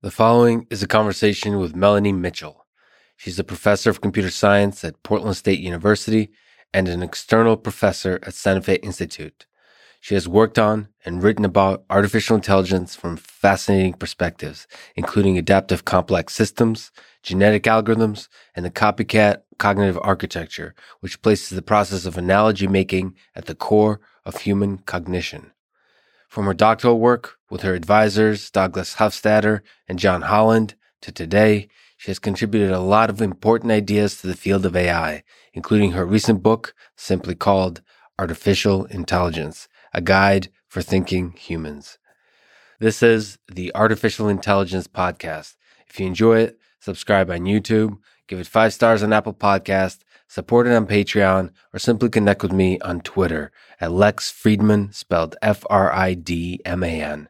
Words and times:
The 0.00 0.12
following 0.12 0.64
is 0.70 0.80
a 0.80 0.86
conversation 0.86 1.58
with 1.58 1.74
Melanie 1.74 2.12
Mitchell. 2.12 2.64
She's 3.16 3.40
a 3.40 3.42
professor 3.42 3.90
of 3.90 4.00
computer 4.00 4.30
science 4.30 4.84
at 4.84 5.02
Portland 5.02 5.36
State 5.36 5.58
University 5.58 6.30
and 6.72 6.86
an 6.86 7.02
external 7.02 7.56
professor 7.56 8.20
at 8.22 8.34
Santa 8.34 8.62
Fe 8.62 8.76
Institute. 8.76 9.46
She 10.00 10.14
has 10.14 10.28
worked 10.28 10.56
on 10.56 10.86
and 11.04 11.20
written 11.20 11.44
about 11.44 11.82
artificial 11.90 12.36
intelligence 12.36 12.94
from 12.94 13.16
fascinating 13.16 13.94
perspectives, 13.94 14.68
including 14.94 15.36
adaptive 15.36 15.84
complex 15.84 16.32
systems, 16.32 16.92
genetic 17.24 17.64
algorithms, 17.64 18.28
and 18.54 18.64
the 18.64 18.70
copycat 18.70 19.42
cognitive 19.58 19.98
architecture, 20.00 20.76
which 21.00 21.20
places 21.22 21.48
the 21.48 21.60
process 21.60 22.06
of 22.06 22.16
analogy 22.16 22.68
making 22.68 23.16
at 23.34 23.46
the 23.46 23.54
core 23.56 24.00
of 24.24 24.42
human 24.42 24.78
cognition. 24.78 25.50
From 26.28 26.44
her 26.44 26.54
doctoral 26.54 27.00
work 27.00 27.37
with 27.50 27.62
her 27.62 27.74
advisors, 27.74 28.50
Douglas 28.50 28.96
Hofstadter 28.96 29.60
and 29.88 29.98
John 29.98 30.22
Holland, 30.22 30.74
to 31.02 31.12
today, 31.12 31.68
she 31.96 32.10
has 32.10 32.18
contributed 32.18 32.70
a 32.70 32.80
lot 32.80 33.10
of 33.10 33.20
important 33.20 33.72
ideas 33.72 34.20
to 34.20 34.26
the 34.26 34.36
field 34.36 34.66
of 34.66 34.76
AI, 34.76 35.22
including 35.52 35.92
her 35.92 36.06
recent 36.06 36.42
book, 36.42 36.74
simply 36.96 37.34
called 37.34 37.82
Artificial 38.18 38.84
Intelligence, 38.86 39.68
a 39.92 40.00
guide 40.00 40.48
for 40.68 40.82
thinking 40.82 41.32
humans. 41.32 41.98
This 42.80 43.02
is 43.02 43.38
the 43.50 43.72
Artificial 43.74 44.28
Intelligence 44.28 44.86
Podcast. 44.86 45.56
If 45.88 45.98
you 45.98 46.06
enjoy 46.06 46.38
it, 46.38 46.58
subscribe 46.78 47.30
on 47.30 47.40
YouTube, 47.40 47.98
give 48.28 48.38
it 48.38 48.46
five 48.46 48.72
stars 48.72 49.02
on 49.02 49.12
Apple 49.12 49.34
Podcast, 49.34 49.98
support 50.28 50.66
it 50.66 50.74
on 50.74 50.86
Patreon, 50.86 51.50
or 51.72 51.78
simply 51.78 52.08
connect 52.08 52.42
with 52.42 52.52
me 52.52 52.78
on 52.80 53.00
Twitter 53.00 53.50
at 53.80 53.90
Lex 53.90 54.30
Fridman, 54.30 54.94
spelled 54.94 55.34
F 55.42 55.64
R 55.70 55.92
I 55.92 56.14
D 56.14 56.60
M 56.64 56.84
A 56.84 57.02
N. 57.02 57.28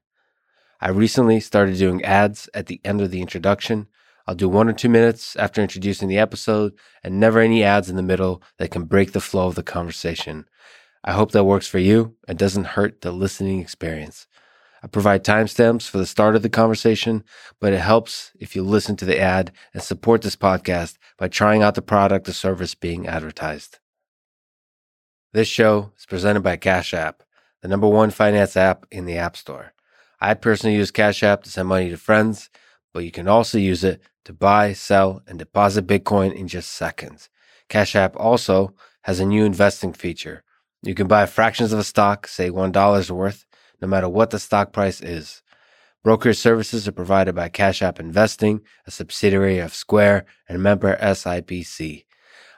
I 0.80 0.90
recently 0.90 1.40
started 1.40 1.76
doing 1.76 2.04
ads 2.04 2.48
at 2.54 2.66
the 2.66 2.80
end 2.84 3.00
of 3.00 3.10
the 3.10 3.20
introduction. 3.20 3.88
I'll 4.28 4.36
do 4.36 4.48
one 4.48 4.68
or 4.68 4.72
two 4.72 4.88
minutes 4.88 5.34
after 5.34 5.60
introducing 5.60 6.06
the 6.08 6.18
episode 6.18 6.72
and 7.02 7.18
never 7.18 7.40
any 7.40 7.64
ads 7.64 7.90
in 7.90 7.96
the 7.96 8.02
middle 8.02 8.42
that 8.58 8.70
can 8.70 8.84
break 8.84 9.12
the 9.12 9.20
flow 9.20 9.48
of 9.48 9.56
the 9.56 9.64
conversation. 9.64 10.44
I 11.02 11.12
hope 11.12 11.32
that 11.32 11.44
works 11.44 11.66
for 11.66 11.78
you 11.78 12.14
and 12.28 12.38
doesn't 12.38 12.76
hurt 12.76 13.00
the 13.00 13.10
listening 13.10 13.60
experience. 13.60 14.28
I 14.80 14.86
provide 14.86 15.24
timestamps 15.24 15.88
for 15.88 15.98
the 15.98 16.06
start 16.06 16.36
of 16.36 16.42
the 16.42 16.48
conversation, 16.48 17.24
but 17.58 17.72
it 17.72 17.80
helps 17.80 18.30
if 18.38 18.54
you 18.54 18.62
listen 18.62 18.94
to 18.96 19.04
the 19.04 19.18
ad 19.18 19.50
and 19.74 19.82
support 19.82 20.22
this 20.22 20.36
podcast 20.36 20.96
by 21.16 21.26
trying 21.26 21.64
out 21.64 21.74
the 21.74 21.82
product 21.82 22.28
or 22.28 22.32
service 22.32 22.76
being 22.76 23.08
advertised. 23.08 23.80
This 25.32 25.48
show 25.48 25.90
is 25.98 26.06
presented 26.06 26.42
by 26.42 26.56
Cash 26.56 26.94
App, 26.94 27.24
the 27.62 27.68
number 27.68 27.88
one 27.88 28.10
finance 28.10 28.56
app 28.56 28.86
in 28.92 29.04
the 29.04 29.18
App 29.18 29.36
Store. 29.36 29.72
I 30.20 30.34
personally 30.34 30.76
use 30.76 30.90
Cash 30.90 31.22
App 31.22 31.44
to 31.44 31.50
send 31.50 31.68
money 31.68 31.90
to 31.90 31.96
friends, 31.96 32.50
but 32.92 33.04
you 33.04 33.10
can 33.10 33.28
also 33.28 33.58
use 33.58 33.84
it 33.84 34.02
to 34.24 34.32
buy, 34.32 34.72
sell, 34.72 35.22
and 35.26 35.38
deposit 35.38 35.86
Bitcoin 35.86 36.34
in 36.34 36.48
just 36.48 36.72
seconds. 36.72 37.28
Cash 37.68 37.94
App 37.94 38.16
also 38.16 38.74
has 39.02 39.20
a 39.20 39.26
new 39.26 39.44
investing 39.44 39.92
feature. 39.92 40.42
You 40.82 40.94
can 40.94 41.06
buy 41.06 41.26
fractions 41.26 41.72
of 41.72 41.78
a 41.78 41.84
stock, 41.84 42.26
say 42.26 42.50
$1 42.50 43.10
worth, 43.10 43.46
no 43.80 43.88
matter 43.88 44.08
what 44.08 44.30
the 44.30 44.38
stock 44.38 44.72
price 44.72 45.00
is. 45.00 45.42
Brokerage 46.02 46.38
services 46.38 46.88
are 46.88 46.92
provided 46.92 47.34
by 47.34 47.48
Cash 47.48 47.82
App 47.82 48.00
Investing, 48.00 48.60
a 48.86 48.90
subsidiary 48.90 49.58
of 49.58 49.74
Square 49.74 50.26
and 50.48 50.62
member 50.62 50.96
SIPC. 50.96 52.04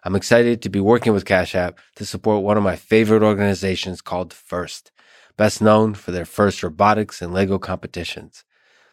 I'm 0.05 0.17
excited 0.17 0.63
to 0.63 0.71
be 0.71 0.81
working 0.81 1.13
with 1.13 1.25
Cash 1.25 1.55
App 1.55 1.79
to 1.97 2.07
support 2.07 2.43
one 2.43 2.57
of 2.57 2.63
my 2.63 2.77
favorite 2.77 3.23
organizations 3.23 4.01
called 4.01 4.33
FIRST, 4.33 4.93
best 5.41 5.63
known 5.63 5.95
for 5.95 6.11
their 6.11 6.27
FIRST 6.27 6.63
robotics 6.63 7.23
and 7.23 7.33
Lego 7.33 7.59
competitions. 7.59 8.45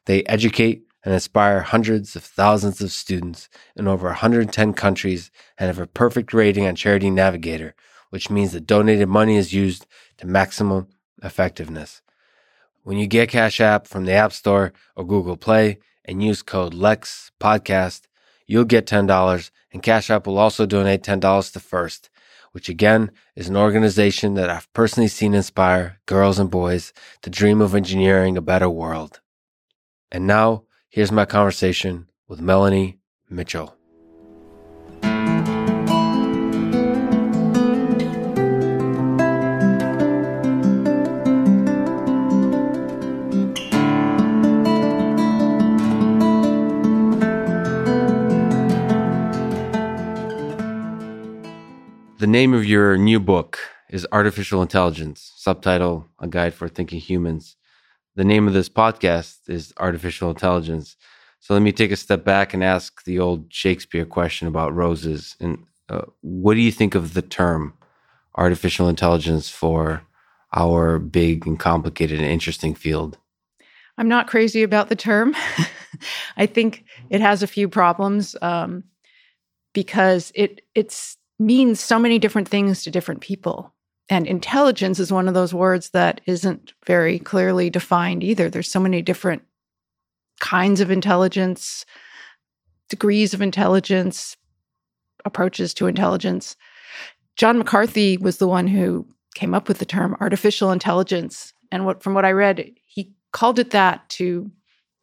They 0.05 0.23
educate 0.23 0.83
and 1.03 1.13
inspire 1.13 1.59
hundreds 1.59 2.15
of 2.15 2.23
thousands 2.23 2.79
of 2.79 2.93
students 2.93 3.49
in 3.75 3.85
over 3.85 4.07
110 4.07 4.71
countries 4.71 5.29
and 5.57 5.67
have 5.67 5.77
a 5.77 5.85
perfect 5.85 6.33
rating 6.33 6.65
on 6.65 6.77
Charity 6.77 7.09
Navigator, 7.09 7.75
which 8.11 8.29
means 8.29 8.53
the 8.53 8.61
donated 8.61 9.09
money 9.09 9.35
is 9.35 9.51
used 9.51 9.87
to 10.19 10.25
maximum 10.25 10.87
effectiveness. 11.21 12.01
When 12.83 12.97
you 12.97 13.07
get 13.07 13.27
Cash 13.27 13.59
App 13.59 13.85
from 13.85 14.05
the 14.05 14.13
App 14.13 14.31
Store 14.31 14.71
or 14.95 15.05
Google 15.05 15.35
Play 15.35 15.79
and 16.05 16.23
use 16.23 16.41
code 16.41 16.73
LEX 16.73 17.29
podcast, 17.41 18.03
you'll 18.45 18.63
get 18.63 18.87
$10 18.87 19.51
and 19.73 19.83
Cash 19.83 20.09
App 20.09 20.25
will 20.25 20.37
also 20.37 20.65
donate 20.65 21.03
$10 21.03 21.51
to 21.51 21.59
First, 21.59 22.09
which 22.51 22.69
again 22.69 23.11
is 23.35 23.49
an 23.49 23.57
organization 23.57 24.33
that 24.35 24.49
I've 24.49 24.71
personally 24.73 25.07
seen 25.07 25.33
inspire 25.33 25.99
girls 26.05 26.39
and 26.39 26.49
boys 26.49 26.93
to 27.21 27.29
dream 27.29 27.61
of 27.61 27.75
engineering 27.75 28.37
a 28.37 28.41
better 28.41 28.69
world. 28.69 29.21
And 30.11 30.25
now, 30.25 30.63
here's 30.89 31.11
my 31.11 31.25
conversation 31.25 32.07
with 32.27 32.41
Melanie 32.41 32.99
Mitchell. 33.29 33.76
The 52.19 52.25
name 52.25 52.55
of 52.55 52.65
your 52.65 52.97
new 52.97 53.19
book 53.19 53.59
is 53.91 54.07
Artificial 54.11 54.63
Intelligence, 54.63 55.33
subtitle 55.35 56.07
A 56.19 56.27
Guide 56.27 56.55
for 56.55 56.67
Thinking 56.67 56.99
Humans. 56.99 57.55
The 58.15 58.23
name 58.23 58.47
of 58.47 58.55
this 58.55 58.69
podcast 58.69 59.47
is 59.47 59.71
Artificial 59.77 60.31
Intelligence. 60.31 60.97
So 61.41 61.53
let 61.53 61.61
me 61.61 61.71
take 61.71 61.91
a 61.91 61.95
step 61.95 62.23
back 62.23 62.55
and 62.55 62.63
ask 62.63 63.03
the 63.03 63.19
old 63.19 63.53
Shakespeare 63.53 64.03
question 64.03 64.47
about 64.47 64.73
roses. 64.73 65.35
And 65.39 65.63
uh, 65.89 66.05
what 66.21 66.55
do 66.55 66.61
you 66.61 66.71
think 66.71 66.95
of 66.95 67.13
the 67.13 67.21
term 67.21 67.75
artificial 68.35 68.89
intelligence 68.89 69.47
for 69.49 70.01
our 70.55 70.97
big 70.97 71.45
and 71.45 71.59
complicated 71.59 72.17
and 72.17 72.27
interesting 72.27 72.73
field? 72.73 73.19
I'm 73.99 74.09
not 74.09 74.27
crazy 74.27 74.63
about 74.63 74.89
the 74.89 74.95
term. 74.95 75.35
I 76.35 76.47
think 76.47 76.83
it 77.11 77.21
has 77.21 77.43
a 77.43 77.47
few 77.47 77.69
problems 77.69 78.35
um, 78.41 78.85
because 79.71 80.31
it 80.33 80.61
it's 80.73 81.15
means 81.39 81.79
so 81.79 81.99
many 81.99 82.19
different 82.19 82.47
things 82.47 82.83
to 82.83 82.91
different 82.91 83.21
people. 83.21 83.73
And 84.09 84.25
intelligence 84.25 84.99
is 84.99 85.11
one 85.11 85.27
of 85.27 85.33
those 85.33 85.53
words 85.53 85.89
that 85.89 86.21
isn't 86.25 86.73
very 86.85 87.19
clearly 87.19 87.69
defined 87.69 88.23
either. 88.23 88.49
There's 88.49 88.71
so 88.71 88.79
many 88.79 89.01
different 89.01 89.43
kinds 90.39 90.79
of 90.81 90.91
intelligence, 90.91 91.85
degrees 92.89 93.33
of 93.33 93.41
intelligence, 93.41 94.37
approaches 95.25 95.73
to 95.75 95.87
intelligence. 95.87 96.55
John 97.35 97.57
McCarthy 97.57 98.17
was 98.17 98.37
the 98.37 98.47
one 98.47 98.67
who 98.67 99.07
came 99.35 99.53
up 99.53 99.67
with 99.67 99.79
the 99.79 99.85
term 99.85 100.15
artificial 100.19 100.71
intelligence. 100.71 101.53
And 101.71 101.85
what 101.85 102.01
from 102.01 102.13
what 102.13 102.25
I 102.25 102.31
read, 102.31 102.71
he 102.85 103.13
called 103.33 103.59
it 103.59 103.71
that 103.71 104.07
to 104.09 104.49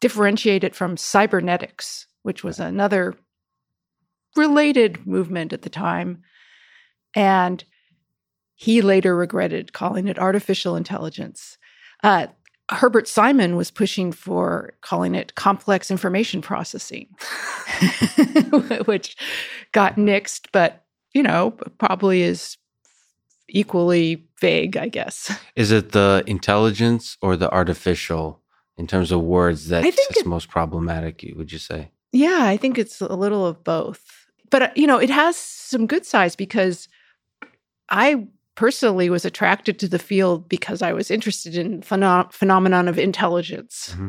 differentiate 0.00 0.64
it 0.64 0.74
from 0.74 0.96
cybernetics, 0.96 2.06
which 2.22 2.42
was 2.42 2.58
another 2.58 3.14
related 4.36 5.06
movement 5.06 5.52
at 5.52 5.62
the 5.62 5.70
time. 5.70 6.22
And 7.14 7.64
he 8.54 8.82
later 8.82 9.16
regretted 9.16 9.72
calling 9.72 10.08
it 10.08 10.18
artificial 10.18 10.76
intelligence. 10.76 11.58
Uh, 12.02 12.28
Herbert 12.70 13.06
Simon 13.06 13.56
was 13.56 13.70
pushing 13.70 14.10
for 14.10 14.74
calling 14.80 15.14
it 15.14 15.34
complex 15.34 15.90
information 15.90 16.40
processing, 16.40 17.08
which 18.86 19.16
got 19.72 19.96
nixed, 19.96 20.46
but 20.52 20.84
you 21.12 21.22
know, 21.22 21.52
probably 21.78 22.22
is 22.22 22.56
equally 23.48 24.26
vague, 24.40 24.76
I 24.76 24.88
guess. 24.88 25.36
Is 25.54 25.70
it 25.70 25.92
the 25.92 26.24
intelligence 26.26 27.16
or 27.20 27.36
the 27.36 27.50
artificial 27.52 28.40
in 28.76 28.86
terms 28.86 29.12
of 29.12 29.20
words 29.20 29.68
that 29.68 29.84
is 29.84 29.96
it, 29.98 30.26
most 30.26 30.48
problematic, 30.48 31.24
would 31.36 31.52
you 31.52 31.58
say? 31.58 31.90
Yeah, 32.12 32.40
I 32.42 32.56
think 32.56 32.78
it's 32.78 33.00
a 33.00 33.14
little 33.14 33.46
of 33.46 33.62
both 33.62 34.23
but 34.50 34.62
uh, 34.62 34.70
you 34.74 34.86
know, 34.86 34.98
it 34.98 35.10
has 35.10 35.36
some 35.36 35.86
good 35.86 36.04
sides 36.04 36.36
because 36.36 36.88
I 37.88 38.26
personally 38.54 39.10
was 39.10 39.24
attracted 39.24 39.78
to 39.80 39.88
the 39.88 39.98
field 39.98 40.48
because 40.48 40.82
I 40.82 40.92
was 40.92 41.10
interested 41.10 41.56
in 41.56 41.80
pheno- 41.80 42.32
phenomenon 42.32 42.88
of 42.88 42.98
intelligence. 42.98 43.90
Mm-hmm. 43.92 44.08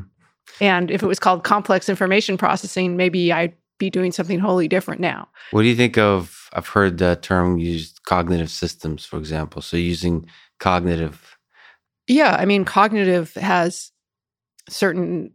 And 0.62 0.92
if 0.92 1.04
it 1.04 1.08
was 1.08 1.20
called 1.20 1.44
complex 1.44 1.90
information 1.90 2.38
processing, 2.38 2.96
maybe 2.96 3.34
I'd 3.34 3.54
be 3.78 3.90
doing 3.90 4.12
something 4.12 4.40
wholly 4.40 4.68
different 4.68 5.02
now. 5.02 5.28
What 5.52 5.64
do 5.64 5.68
you 5.68 5.76
think 5.76 5.98
of? 5.98 6.50
I've 6.54 6.68
heard 6.68 6.98
the 6.98 7.18
term 7.18 7.58
used 7.58 8.04
cognitive 8.04 8.50
systems, 8.50 9.06
for 9.06 9.18
example. 9.18 9.62
So 9.62 9.76
using 9.78 10.28
cognitive. 10.60 11.38
Yeah, 12.08 12.36
I 12.40 12.46
mean, 12.46 12.64
cognitive 12.64 13.34
has 13.34 13.92
certain 14.70 15.31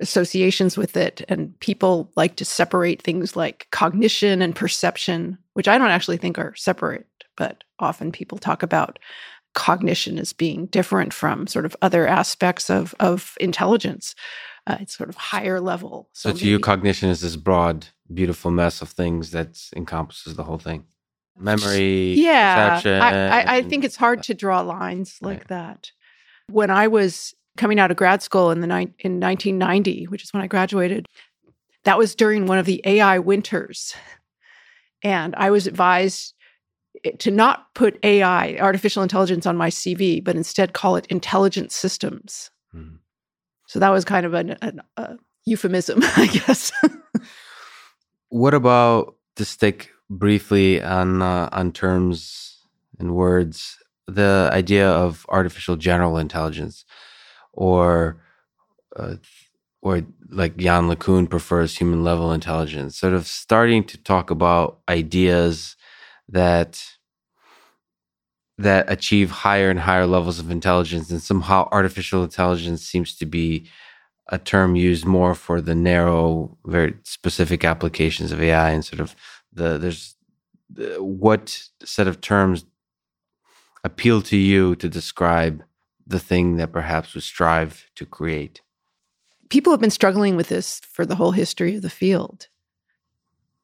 associations 0.00 0.76
with 0.76 0.96
it. 0.96 1.22
And 1.28 1.58
people 1.60 2.10
like 2.16 2.36
to 2.36 2.44
separate 2.44 3.02
things 3.02 3.36
like 3.36 3.68
cognition 3.70 4.42
and 4.42 4.54
perception, 4.54 5.38
which 5.54 5.68
I 5.68 5.78
don't 5.78 5.90
actually 5.90 6.16
think 6.16 6.38
are 6.38 6.54
separate, 6.54 7.06
but 7.36 7.64
often 7.78 8.12
people 8.12 8.38
talk 8.38 8.62
about 8.62 8.98
cognition 9.54 10.18
as 10.18 10.32
being 10.32 10.66
different 10.66 11.12
from 11.12 11.46
sort 11.46 11.64
of 11.64 11.76
other 11.80 12.06
aspects 12.06 12.70
of, 12.70 12.94
of 13.00 13.36
intelligence. 13.40 14.14
Uh, 14.66 14.78
it's 14.80 14.96
sort 14.96 15.08
of 15.08 15.16
higher 15.16 15.60
level. 15.60 16.08
So, 16.12 16.30
so 16.30 16.38
to 16.38 16.46
you, 16.46 16.58
cognition 16.58 17.08
is 17.10 17.20
this 17.20 17.36
broad, 17.36 17.86
beautiful 18.12 18.50
mess 18.50 18.82
of 18.82 18.88
things 18.88 19.30
that 19.30 19.62
encompasses 19.76 20.34
the 20.34 20.44
whole 20.44 20.58
thing. 20.58 20.84
Memory, 21.36 22.14
yeah. 22.14 22.80
I, 22.84 22.90
I, 22.90 23.56
I, 23.56 23.62
think 23.62 23.84
it's 23.84 23.96
hard 23.96 24.22
to 24.24 24.34
draw 24.34 24.60
lines 24.60 25.18
like 25.20 25.38
right. 25.38 25.48
that. 25.48 25.90
When 26.48 26.70
I 26.70 26.86
was 26.86 27.34
coming 27.56 27.78
out 27.78 27.90
of 27.90 27.96
grad 27.96 28.22
school 28.22 28.50
in 28.50 28.60
the 28.60 28.66
ni- 28.66 28.94
in 28.98 29.20
1990, 29.20 30.06
which 30.06 30.22
is 30.22 30.32
when 30.32 30.42
I 30.42 30.46
graduated, 30.46 31.06
that 31.84 31.98
was 31.98 32.14
during 32.14 32.46
one 32.46 32.58
of 32.58 32.66
the 32.66 32.80
AI 32.84 33.18
winters, 33.18 33.94
and 35.02 35.34
I 35.36 35.50
was 35.50 35.66
advised 35.66 36.34
to 37.18 37.30
not 37.30 37.72
put 37.74 37.98
AI, 38.02 38.56
artificial 38.58 39.02
intelligence, 39.02 39.46
on 39.46 39.56
my 39.56 39.68
CV, 39.68 40.22
but 40.22 40.36
instead 40.36 40.72
call 40.72 40.96
it 40.96 41.06
intelligent 41.06 41.72
systems. 41.72 42.50
Mm. 42.74 42.98
So 43.66 43.78
that 43.78 43.90
was 43.90 44.04
kind 44.04 44.24
of 44.24 44.34
an, 44.34 44.56
an, 44.62 44.80
a 44.96 45.16
euphemism, 45.44 46.00
I 46.02 46.26
guess. 46.26 46.72
what 48.28 48.54
about 48.54 49.16
to 49.36 49.44
stick 49.44 49.90
briefly 50.08 50.82
on 50.82 51.22
uh, 51.22 51.48
on 51.52 51.72
terms 51.72 52.58
and 52.98 53.14
words, 53.14 53.78
the 54.06 54.48
idea 54.52 54.88
of 54.88 55.26
artificial 55.28 55.76
general 55.76 56.16
intelligence, 56.16 56.84
or 57.56 58.20
uh, 58.96 59.16
or 59.82 60.02
like 60.30 60.60
Yann 60.60 60.88
LeCun 60.88 61.28
prefers 61.28 61.76
human 61.76 62.02
level 62.02 62.32
intelligence, 62.32 62.96
sort 62.96 63.12
of 63.12 63.26
starting 63.26 63.84
to 63.84 63.98
talk 63.98 64.30
about 64.30 64.80
ideas 64.88 65.76
that 66.28 66.82
that 68.56 68.90
achieve 68.90 69.30
higher 69.30 69.68
and 69.68 69.80
higher 69.80 70.06
levels 70.06 70.38
of 70.38 70.50
intelligence 70.50 71.10
and 71.10 71.20
somehow 71.20 71.68
artificial 71.72 72.22
intelligence 72.22 72.82
seems 72.82 73.16
to 73.16 73.26
be 73.26 73.68
a 74.28 74.38
term 74.38 74.76
used 74.76 75.04
more 75.04 75.34
for 75.34 75.60
the 75.60 75.74
narrow 75.74 76.56
very 76.64 76.94
specific 77.02 77.64
applications 77.64 78.32
of 78.32 78.40
ai 78.40 78.70
and 78.70 78.84
sort 78.84 79.00
of 79.00 79.14
the 79.52 79.76
there's 79.76 80.14
the, 80.70 81.02
what 81.02 81.64
set 81.82 82.06
of 82.06 82.20
terms 82.20 82.64
appeal 83.82 84.22
to 84.22 84.36
you 84.36 84.76
to 84.76 84.88
describe 84.88 85.62
the 86.06 86.20
thing 86.20 86.56
that 86.56 86.72
perhaps 86.72 87.14
we 87.14 87.20
strive 87.20 87.86
to 87.94 88.06
create 88.06 88.60
people 89.48 89.72
have 89.72 89.80
been 89.80 89.90
struggling 89.90 90.36
with 90.36 90.48
this 90.48 90.80
for 90.80 91.06
the 91.06 91.14
whole 91.14 91.32
history 91.32 91.76
of 91.76 91.82
the 91.82 91.90
field 91.90 92.48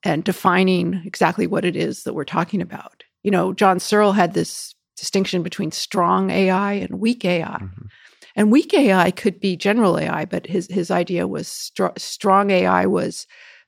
and 0.03 0.25
defining 0.25 1.03
exactly 1.05 1.47
what 1.47 1.65
it 1.65 1.77
is 1.77 2.05
that 2.05 2.15
we're 2.15 2.25
talking 2.25 2.61
about 2.63 3.05
you 3.23 3.31
know 3.31 3.53
john 3.53 3.79
searle 3.79 4.13
had 4.13 4.35
this 4.35 4.75
distinction 5.01 5.43
between 5.43 5.73
strong 5.73 6.31
AI 6.31 6.75
and 6.75 7.01
weak 7.01 7.25
AI. 7.25 7.47
Mm-hmm. 7.47 7.87
And 8.37 8.53
weak 8.53 8.73
AI 8.75 9.11
could 9.11 9.41
be 9.41 9.57
general 9.57 9.99
AI, 9.99 10.25
but 10.27 10.47
his, 10.47 10.69
his 10.71 10.91
idea 10.91 11.27
was 11.27 11.49
str- 11.49 11.97
strong 11.97 12.51
AI 12.51 12.87
was 12.87 13.27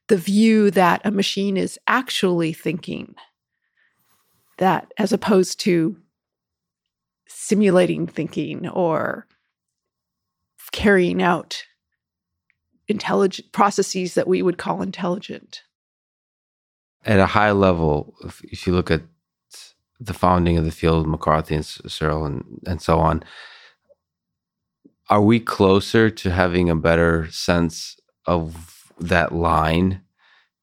the 0.08 0.16
view 0.16 0.70
that 0.70 1.00
a 1.04 1.10
machine 1.10 1.56
is 1.56 1.78
actually 1.88 2.52
thinking, 2.52 3.14
that 4.58 4.92
as 4.98 5.12
opposed 5.12 5.58
to 5.60 5.96
simulating 7.32 8.06
thinking 8.06 8.68
or 8.68 9.26
carrying 10.72 11.22
out 11.22 11.64
intelligent 12.88 13.52
processes 13.52 14.14
that 14.14 14.26
we 14.26 14.42
would 14.42 14.58
call 14.58 14.82
intelligent. 14.82 15.62
At 17.04 17.18
a 17.18 17.26
high 17.26 17.52
level, 17.52 18.14
if, 18.24 18.42
if 18.44 18.66
you 18.66 18.72
look 18.72 18.90
at 18.90 19.02
the 20.00 20.14
founding 20.14 20.56
of 20.56 20.64
the 20.64 20.70
field, 20.70 21.06
McCarthy 21.06 21.54
and 21.54 21.64
Searle 21.64 22.24
and, 22.24 22.60
and 22.66 22.82
so 22.82 22.98
on, 22.98 23.22
are 25.08 25.20
we 25.22 25.38
closer 25.38 26.10
to 26.10 26.30
having 26.30 26.70
a 26.70 26.76
better 26.76 27.30
sense 27.30 27.96
of 28.26 28.92
that 28.98 29.32
line 29.32 30.00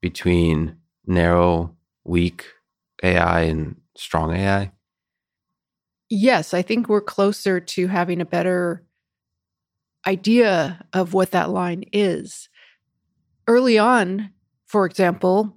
between 0.01 0.77
narrow, 1.06 1.75
weak 2.04 2.45
AI 3.04 3.42
and 3.42 3.75
strong 3.95 4.33
AI? 4.33 4.71
Yes, 6.09 6.53
I 6.53 6.61
think 6.61 6.89
we're 6.89 7.01
closer 7.01 7.59
to 7.59 7.88
having 7.88 8.19
a 8.19 8.25
better 8.25 8.83
idea 10.07 10.83
of 10.94 11.13
what 11.13 11.31
that 11.31 11.50
line 11.51 11.83
is. 11.94 12.50
Early 13.47 13.77
on, 13.77 14.31
for 14.65 14.85
example, 14.85 15.56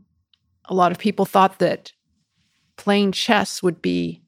a 0.66 0.74
lot 0.74 0.92
of 0.92 0.98
people 0.98 1.24
thought 1.24 1.58
that 1.58 1.92
playing 2.76 3.12
chess 3.12 3.62
would 3.62 3.80
be 3.80 4.22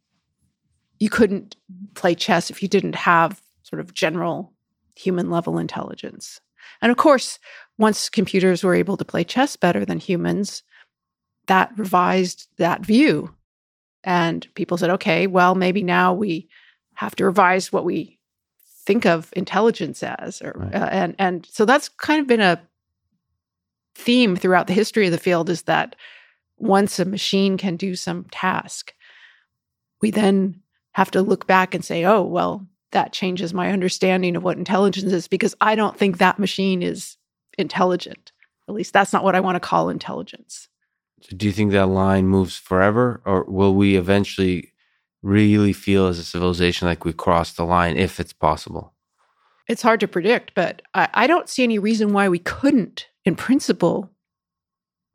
you 0.98 1.10
couldn't 1.10 1.56
play 1.94 2.14
chess 2.14 2.50
if 2.50 2.62
you 2.62 2.68
didn't 2.68 2.94
have 2.94 3.42
sort 3.62 3.80
of 3.80 3.92
general 3.94 4.52
human 4.96 5.28
level 5.30 5.58
intelligence. 5.58 6.40
And 6.80 6.90
of 6.90 6.96
course, 6.96 7.38
once 7.78 8.08
computers 8.08 8.62
were 8.62 8.74
able 8.74 8.96
to 8.96 9.04
play 9.04 9.24
chess 9.24 9.56
better 9.56 9.84
than 9.84 9.98
humans, 9.98 10.62
that 11.46 11.72
revised 11.76 12.48
that 12.56 12.86
view. 12.86 13.34
And 14.04 14.46
people 14.54 14.76
said, 14.76 14.90
okay, 14.90 15.26
well, 15.26 15.54
maybe 15.54 15.82
now 15.82 16.12
we 16.12 16.48
have 16.94 17.16
to 17.16 17.24
revise 17.24 17.72
what 17.72 17.84
we 17.84 18.18
think 18.84 19.06
of 19.06 19.32
intelligence 19.34 20.02
as. 20.02 20.42
Or, 20.42 20.52
right. 20.56 20.74
uh, 20.74 20.88
and, 20.90 21.14
and 21.18 21.46
so 21.50 21.64
that's 21.64 21.88
kind 21.88 22.20
of 22.20 22.26
been 22.26 22.40
a 22.40 22.60
theme 23.94 24.36
throughout 24.36 24.66
the 24.66 24.72
history 24.72 25.06
of 25.06 25.12
the 25.12 25.18
field 25.18 25.48
is 25.48 25.62
that 25.62 25.96
once 26.58 26.98
a 26.98 27.04
machine 27.04 27.56
can 27.56 27.76
do 27.76 27.96
some 27.96 28.24
task, 28.30 28.92
we 30.00 30.10
then 30.10 30.60
have 30.92 31.10
to 31.12 31.22
look 31.22 31.46
back 31.46 31.74
and 31.74 31.84
say, 31.84 32.04
oh, 32.04 32.22
well, 32.22 32.66
that 32.92 33.12
changes 33.12 33.52
my 33.52 33.72
understanding 33.72 34.36
of 34.36 34.44
what 34.44 34.56
intelligence 34.56 35.12
is 35.12 35.26
because 35.28 35.54
I 35.60 35.74
don't 35.74 35.98
think 35.98 36.18
that 36.18 36.38
machine 36.38 36.82
is 36.82 37.16
intelligent. 37.58 38.32
At 38.68 38.74
least 38.74 38.92
that's 38.92 39.12
not 39.12 39.24
what 39.24 39.34
I 39.34 39.40
want 39.40 39.56
to 39.56 39.60
call 39.60 39.88
intelligence. 39.88 40.68
Do 41.30 41.46
you 41.46 41.52
think 41.52 41.72
that 41.72 41.86
line 41.86 42.26
moves 42.26 42.56
forever, 42.56 43.22
or 43.24 43.44
will 43.44 43.74
we 43.74 43.96
eventually 43.96 44.72
really 45.22 45.72
feel 45.72 46.06
as 46.06 46.18
a 46.18 46.24
civilization 46.24 46.86
like 46.86 47.04
we 47.04 47.12
crossed 47.12 47.56
the 47.56 47.64
line 47.64 47.96
if 47.96 48.20
it's 48.20 48.32
possible? 48.32 48.92
It's 49.66 49.82
hard 49.82 50.00
to 50.00 50.08
predict, 50.08 50.54
but 50.54 50.82
I, 50.92 51.08
I 51.14 51.26
don't 51.26 51.48
see 51.48 51.64
any 51.64 51.78
reason 51.78 52.12
why 52.12 52.28
we 52.28 52.38
couldn't, 52.38 53.06
in 53.24 53.34
principle, 53.34 54.10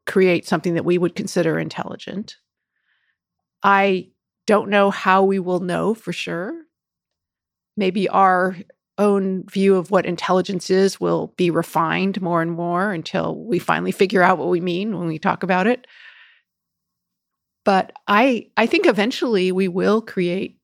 create 0.08 0.48
something 0.48 0.74
that 0.74 0.86
we 0.86 0.98
would 0.98 1.16
consider 1.16 1.60
intelligent. 1.60 2.38
I 3.62 4.10
don't 4.48 4.70
know 4.70 4.90
how 4.90 5.24
we 5.24 5.38
will 5.38 5.60
know 5.60 5.94
for 5.94 6.12
sure. 6.12 6.64
Maybe 7.78 8.10
our 8.10 8.56
own 9.00 9.46
view 9.48 9.76
of 9.76 9.90
what 9.90 10.06
intelligence 10.06 10.70
is 10.70 11.00
will 11.00 11.34
be 11.38 11.50
refined 11.50 12.22
more 12.22 12.42
and 12.42 12.52
more 12.52 12.92
until 12.92 13.36
we 13.36 13.58
finally 13.58 13.92
figure 13.92 14.22
out 14.22 14.38
what 14.38 14.50
we 14.50 14.62
mean 14.62 14.98
when 14.98 15.08
we 15.08 15.18
talk 15.18 15.42
about 15.42 15.66
it. 15.66 15.88
But 17.66 17.94
I 18.08 18.48
I 18.58 18.68
think 18.68 18.86
eventually 18.86 19.52
we 19.52 19.68
will 19.68 20.02
create 20.02 20.60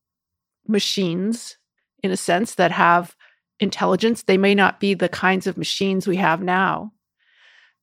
machines 0.67 1.57
in 2.03 2.12
a 2.12 2.17
sense 2.17 2.55
that 2.55 2.71
have 2.71 3.15
intelligence. 3.59 4.24
They 4.24 4.38
may 4.38 4.53
not 4.53 4.79
be 4.79 4.93
the 4.93 5.09
kinds 5.09 5.48
of 5.48 5.57
machines 5.57 6.07
we 6.07 6.17
have 6.17 6.41
now. 6.41 6.91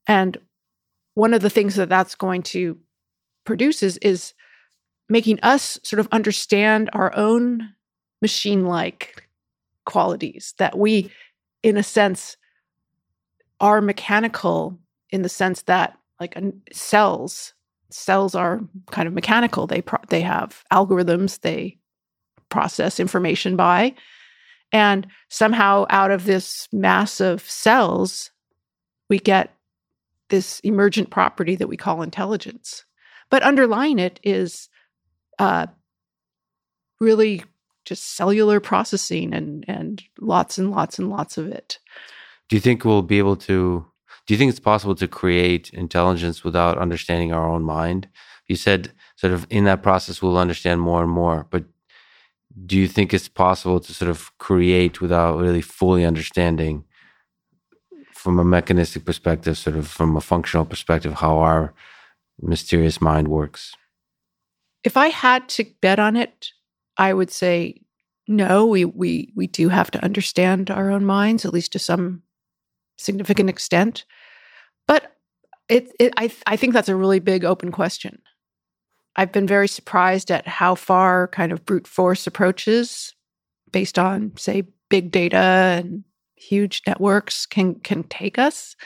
And 0.07 0.39
one 1.15 1.35
of 1.35 1.43
the 1.43 1.51
things 1.51 1.77
that 1.77 1.89
that's 1.89 2.15
going 2.15 2.43
to 2.43 2.79
produce 3.45 3.83
is, 3.83 3.99
is 3.99 4.35
making 5.09 5.41
us 5.41 5.79
sort 5.83 6.01
of 6.01 6.09
understand 6.13 6.91
our 6.93 7.15
own 7.17 7.75
machine 8.21 8.65
like 8.65 9.29
qualities 9.85 10.55
that 10.59 10.77
we, 10.79 11.11
in 11.63 11.77
a 11.77 11.83
sense, 11.83 12.37
are 13.61 13.81
mechanical 13.81 14.79
in 15.11 15.23
the 15.23 15.29
sense 15.29 15.63
that 15.63 15.97
like 16.21 16.37
cells 16.73 17.55
cells 17.91 18.35
are 18.35 18.61
kind 18.91 19.07
of 19.07 19.13
mechanical 19.13 19.67
they 19.67 19.83
pro- 19.83 19.99
they 20.09 20.23
have 20.23 20.65
algorithms 20.73 21.41
they 21.41 21.77
process 22.49 22.99
information 22.99 23.55
by 23.55 23.95
and 24.73 25.07
somehow 25.29 25.85
out 25.91 26.11
of 26.11 26.25
this 26.25 26.69
mass 26.73 27.21
of 27.21 27.49
cells 27.49 28.31
we 29.09 29.19
get 29.19 29.55
this 30.31 30.61
emergent 30.61 31.11
property 31.11 31.55
that 31.57 31.69
we 31.69 31.77
call 31.77 32.01
intelligence. 32.01 32.87
But 33.29 33.43
underlying 33.43 33.99
it 33.99 34.19
is 34.23 34.71
uh, 35.39 35.67
really 36.99 37.45
just 37.85 38.17
cellular 38.17 38.61
processing 38.61 39.35
and 39.35 39.65
and 39.69 40.03
lots 40.21 40.59
and 40.59 40.71
lots 40.71 40.99
and 40.99 41.11
lots 41.11 41.39
of 41.39 41.49
it. 41.49 41.79
Do 42.49 42.57
you 42.57 42.61
think 42.61 42.85
we'll 42.85 43.03
be 43.03 43.19
able 43.19 43.37
to? 43.37 43.87
Do 44.27 44.35
you 44.35 44.39
think 44.39 44.51
it's 44.51 44.61
possible 44.61 44.95
to 44.95 45.09
create 45.09 45.71
intelligence 45.71 46.45
without 46.45 46.79
understanding 46.79 47.33
our 47.33 47.49
own 47.49 47.65
mind? 47.65 48.09
You 48.47 48.57
said 48.57 48.93
sort 49.17 49.33
of 49.33 49.47
in 49.51 49.65
that 49.65 49.83
process 49.83 50.23
we'll 50.23 50.39
understand 50.39 50.81
more 50.81 51.03
and 51.03 51.11
more, 51.11 51.47
but 51.51 51.65
do 52.67 52.77
you 52.77 52.87
think 52.87 53.13
it's 53.13 53.29
possible 53.29 53.81
to 53.81 53.95
sort 53.95 54.11
of 54.11 54.37
create 54.39 55.01
without 55.01 55.39
really 55.39 55.63
fully 55.63 56.05
understanding 56.05 56.85
from 58.13 58.39
a 58.39 58.45
mechanistic 58.45 59.05
perspective, 59.05 59.59
sort 59.59 59.77
of 59.77 59.89
from 59.89 60.17
a 60.17 60.21
functional 60.21 60.65
perspective, 60.65 61.15
how 61.15 61.39
our 61.39 61.75
mysterious 62.41 63.01
mind 63.01 63.29
works? 63.29 63.75
If 64.85 64.97
I 64.97 65.09
had 65.09 65.49
to 65.51 65.65
bet 65.81 65.99
on 65.99 66.17
it, 66.17 66.51
I 66.97 67.13
would 67.13 67.31
say 67.31 67.83
no. 68.29 68.67
We 68.67 68.85
we 68.85 69.33
we 69.35 69.47
do 69.47 69.69
have 69.69 69.91
to 69.93 70.05
understand 70.05 70.71
our 70.71 70.91
own 70.91 71.05
minds, 71.05 71.45
at 71.45 71.53
least 71.53 71.73
to 71.73 71.79
some 71.79 72.23
significant 72.99 73.51
extent. 73.51 74.05
But 74.87 75.17
it, 75.69 75.93
it 75.99 76.13
I, 76.17 76.31
I 76.47 76.57
think 76.57 76.73
that's 76.73 76.89
a 76.89 76.97
really 76.97 77.21
big 77.21 77.45
open 77.45 77.73
question. 77.73 78.21
I've 79.17 79.33
been 79.33 79.47
very 79.47 79.69
surprised 79.69 80.31
at 80.31 80.47
how 80.47 80.75
far 80.75 81.29
kind 81.29 81.53
of 81.53 81.67
brute 81.67 81.87
force 81.87 82.27
approaches 82.27 83.15
based 83.71 83.99
on, 83.99 84.33
say, 84.37 84.65
big 84.89 85.11
data 85.11 85.37
and 85.37 86.05
huge 86.37 86.83
networks 86.87 87.47
can 87.47 87.77
can 87.77 88.05
take 88.05 88.39
us. 88.39 88.77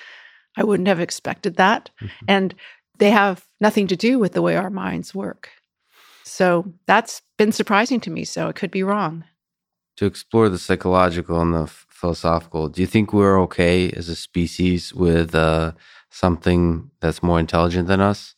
I 0.57 0.65
wouldn't 0.65 0.89
have 0.89 1.01
expected 1.01 1.57
that. 1.57 1.91
Mm-hmm. 2.01 2.25
And 2.29 2.55
they 2.99 3.11
have 3.11 3.45
nothing 3.61 3.87
to 3.89 3.97
do 3.97 4.19
with 4.19 4.33
the 4.33 4.43
way 4.43 4.57
our 4.57 4.71
minds 4.71 5.15
work. 5.15 5.51
So 6.27 6.73
that's 6.87 7.23
been 7.39 7.53
surprising 7.53 8.01
to 8.01 8.11
me. 8.11 8.25
So 8.25 8.49
it 8.49 8.57
could 8.57 8.73
be 8.73 8.83
wrong. 8.83 9.25
To 9.97 10.07
explore 10.07 10.49
the 10.49 10.59
psychological 10.59 11.41
and 11.41 11.55
the 11.55 11.67
philosophical, 11.67 12.69
do 12.69 12.81
you 12.81 12.87
think 12.87 13.13
we're 13.13 13.41
okay 13.43 13.91
as 13.93 14.09
a 14.09 14.17
species 14.17 14.93
with 14.93 15.35
uh, 15.35 15.73
something 16.11 16.91
that's 17.01 17.23
more 17.23 17.39
intelligent 17.39 17.89
than 17.89 18.01
us? 18.01 18.35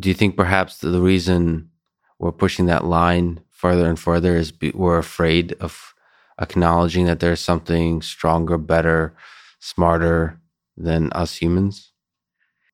Do 0.00 0.08
you 0.08 0.14
think 0.14 0.36
perhaps 0.36 0.78
the 0.78 1.00
reason 1.00 1.70
we're 2.18 2.32
pushing 2.32 2.66
that 2.66 2.84
line 2.84 3.40
further 3.50 3.88
and 3.88 3.98
further 3.98 4.34
is 4.34 4.50
be, 4.50 4.72
we're 4.74 4.98
afraid 4.98 5.52
of 5.60 5.94
acknowledging 6.40 7.06
that 7.06 7.20
there's 7.20 7.40
something 7.40 8.02
stronger, 8.02 8.58
better, 8.58 9.14
smarter 9.60 10.40
than 10.76 11.12
us 11.12 11.36
humans? 11.36 11.92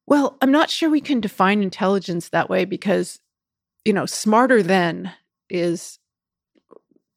Well, 0.07 0.37
I'm 0.41 0.53
not 0.53 0.71
sure 0.71 0.89
we 0.89 1.01
can 1.01 1.21
define 1.21 1.63
intelligence 1.63 2.29
that 2.29 2.49
way 2.49 2.65
because, 2.65 3.21
you 3.85 3.93
know, 3.93 4.07
smarter 4.07 4.63
than 4.63 5.13
is 5.51 5.99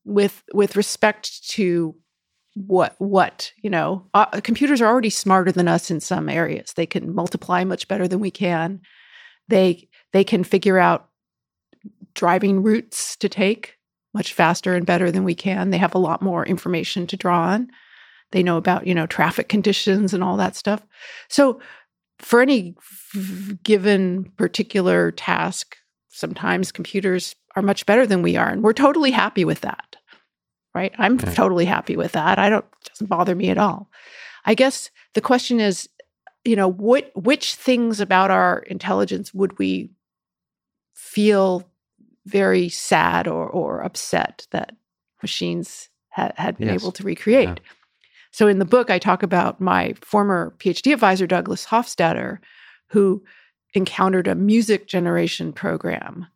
with 0.04 0.44
with 0.54 0.76
respect 0.76 1.50
to 1.50 1.96
what 2.56 2.96
what 2.98 3.52
you 3.62 3.70
know 3.70 4.08
uh, 4.14 4.26
computers 4.42 4.82
are 4.82 4.88
already 4.88 5.10
smarter 5.10 5.52
than 5.52 5.68
us 5.68 5.92
in 5.92 6.00
some 6.00 6.30
areas. 6.30 6.74
They 6.74 6.86
can 6.86 7.14
multiply 7.14 7.64
much 7.64 7.88
better 7.88 8.08
than 8.08 8.20
we 8.20 8.32
can. 8.32 8.82
They 9.48 9.88
they 10.14 10.24
can 10.24 10.44
figure 10.44 10.78
out 10.78 11.10
driving 12.14 12.64
routes 12.64 13.16
to 13.18 13.30
take 13.30 13.76
much 14.14 14.34
faster 14.34 14.74
and 14.74 14.86
better 14.86 15.12
than 15.12 15.24
we 15.24 15.36
can. 15.36 15.70
They 15.70 15.78
have 15.78 15.94
a 15.94 16.00
lot 16.00 16.22
more 16.22 16.46
information 16.46 17.06
to 17.08 17.18
draw 17.18 17.50
on. 17.50 17.70
They 18.32 18.44
know 18.44 18.58
about 18.58 18.88
you 18.88 18.96
know 18.96 19.06
traffic 19.06 19.50
conditions 19.50 20.14
and 20.14 20.24
all 20.24 20.38
that 20.38 20.56
stuff. 20.56 20.86
So 21.30 21.62
for 22.20 22.42
any 22.42 22.76
given 23.64 24.32
particular 24.38 25.12
task 25.12 25.78
sometimes 26.18 26.72
computers 26.72 27.36
are 27.56 27.62
much 27.62 27.86
better 27.86 28.06
than 28.06 28.22
we 28.22 28.36
are 28.36 28.50
and 28.50 28.64
we're 28.64 28.74
totally 28.74 29.12
happy 29.12 29.46
with 29.46 29.62
that 29.62 29.98
right? 30.78 30.94
I'm 31.00 31.16
okay. 31.16 31.34
totally 31.34 31.66
happy 31.66 31.98
with 31.98 32.12
that. 32.12 32.38
I 32.38 32.50
don't 32.50 32.66
doesn't 32.86 33.08
bother 33.08 33.36
me 33.36 33.50
at 33.50 33.58
all. 33.58 33.90
I 34.46 34.54
guess 34.54 34.92
the 35.16 35.22
question 35.22 35.60
is, 35.60 35.90
you 36.46 36.56
know, 36.56 36.70
what 36.70 37.12
which 37.16 37.56
things 37.56 38.00
about 38.00 38.30
our 38.30 38.60
intelligence 38.60 39.34
would 39.34 39.58
we 39.58 39.90
feel 40.94 41.68
very 42.28 42.70
sad 42.70 43.28
or 43.28 43.50
or 43.50 43.82
upset 43.82 44.46
that 44.52 44.76
machines 45.24 45.90
had, 46.10 46.34
had 46.38 46.58
been 46.60 46.68
yes. 46.68 46.82
able 46.82 46.92
to 46.92 47.04
recreate? 47.04 47.50
Yeah. 47.50 47.56
So 48.30 48.48
in 48.48 48.60
the 48.60 48.66
book, 48.66 48.92
I 48.92 49.00
talk 49.00 49.24
about 49.24 49.60
my 49.60 49.96
former 50.02 50.54
PhD 50.60 50.94
advisor, 50.94 51.26
Douglas 51.26 51.66
Hofstadter, 51.66 52.38
who 52.90 53.24
encountered 53.74 54.28
a 54.28 54.36
music 54.36 54.88
generation 54.88 55.54
program. 55.54 56.28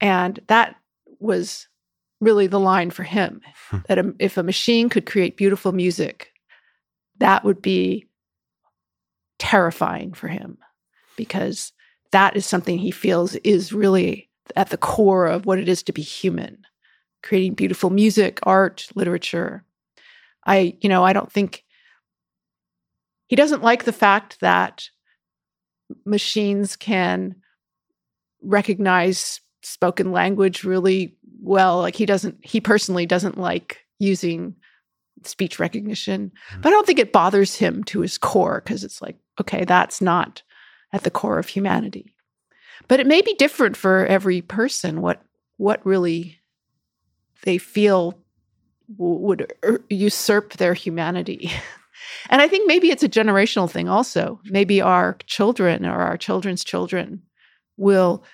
And 0.00 0.40
that 0.48 0.76
was 1.18 1.68
really 2.20 2.46
the 2.46 2.60
line 2.60 2.90
for 2.90 3.02
him 3.02 3.40
hmm. 3.70 3.78
that 3.88 4.04
if 4.18 4.36
a 4.36 4.42
machine 4.42 4.88
could 4.88 5.06
create 5.06 5.36
beautiful 5.36 5.72
music, 5.72 6.32
that 7.18 7.44
would 7.44 7.60
be 7.60 8.06
terrifying 9.38 10.12
for 10.12 10.28
him 10.28 10.58
because 11.16 11.72
that 12.12 12.36
is 12.36 12.46
something 12.46 12.78
he 12.78 12.90
feels 12.90 13.34
is 13.36 13.72
really 13.72 14.30
at 14.54 14.70
the 14.70 14.76
core 14.76 15.26
of 15.26 15.44
what 15.44 15.58
it 15.58 15.68
is 15.68 15.82
to 15.82 15.92
be 15.92 16.02
human 16.02 16.58
creating 17.22 17.54
beautiful 17.54 17.90
music 17.90 18.38
art 18.44 18.88
literature 18.94 19.64
i 20.46 20.76
you 20.80 20.88
know 20.88 21.04
i 21.04 21.12
don't 21.12 21.32
think 21.32 21.64
he 23.26 23.36
doesn't 23.36 23.62
like 23.62 23.84
the 23.84 23.92
fact 23.92 24.40
that 24.40 24.88
machines 26.04 26.76
can 26.76 27.36
recognize 28.42 29.40
spoken 29.62 30.12
language 30.12 30.64
really 30.64 31.16
well 31.40 31.80
like 31.80 31.96
he 31.96 32.06
doesn't 32.06 32.38
he 32.42 32.60
personally 32.60 33.06
doesn't 33.06 33.38
like 33.38 33.84
using 33.98 34.54
speech 35.24 35.58
recognition 35.58 36.30
mm-hmm. 36.50 36.60
but 36.60 36.68
i 36.68 36.70
don't 36.70 36.86
think 36.86 36.98
it 36.98 37.12
bothers 37.12 37.56
him 37.56 37.82
to 37.82 38.00
his 38.00 38.18
core 38.18 38.62
because 38.64 38.84
it's 38.84 39.02
like 39.02 39.16
okay 39.40 39.64
that's 39.64 40.00
not 40.00 40.42
at 40.92 41.02
the 41.02 41.10
core 41.10 41.38
of 41.38 41.48
humanity 41.48 42.14
but 42.88 43.00
it 43.00 43.06
may 43.06 43.22
be 43.22 43.34
different 43.34 43.76
for 43.76 44.06
every 44.06 44.40
person 44.40 45.00
what 45.00 45.22
what 45.56 45.84
really 45.84 46.38
they 47.42 47.58
feel 47.58 48.18
w- 48.96 49.20
would 49.20 49.52
er- 49.64 49.84
usurp 49.90 50.54
their 50.54 50.74
humanity 50.74 51.50
and 52.30 52.42
i 52.42 52.48
think 52.48 52.66
maybe 52.66 52.90
it's 52.90 53.02
a 53.02 53.08
generational 53.08 53.70
thing 53.70 53.88
also 53.88 54.40
maybe 54.44 54.80
our 54.80 55.16
children 55.26 55.84
or 55.84 56.00
our 56.00 56.16
children's 56.16 56.64
children 56.64 57.22
will 57.76 58.24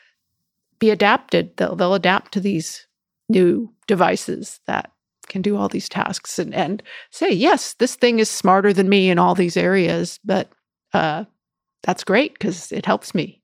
be 0.79 0.91
adapted 0.91 1.57
they'll, 1.57 1.77
they'll 1.77 1.95
adapt 1.95 2.33
to 2.33 2.41
these 2.41 2.87
new 3.29 3.73
devices 3.87 4.61
that 4.67 4.93
can 5.29 5.43
do 5.43 5.57
all 5.57 5.69
these 5.69 5.89
tasks 5.89 6.39
and, 6.39 6.55
and 6.55 6.83
say, 7.11 7.31
yes, 7.31 7.75
this 7.75 7.97
thing 7.97 8.19
is 8.19 8.29
smarter 8.29 8.73
than 8.73 8.89
me 8.89 9.11
in 9.11 9.19
all 9.19 9.35
these 9.35 9.57
areas, 9.57 10.21
but 10.25 10.53
uh, 10.93 11.25
that's 11.83 12.05
great 12.05 12.35
because 12.35 12.71
it 12.71 12.85
helps 12.85 13.15
me. 13.15 13.43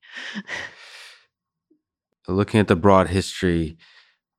Looking 2.29 2.61
at 2.61 2.69
the 2.69 2.77
broad 2.77 3.09
history 3.09 3.79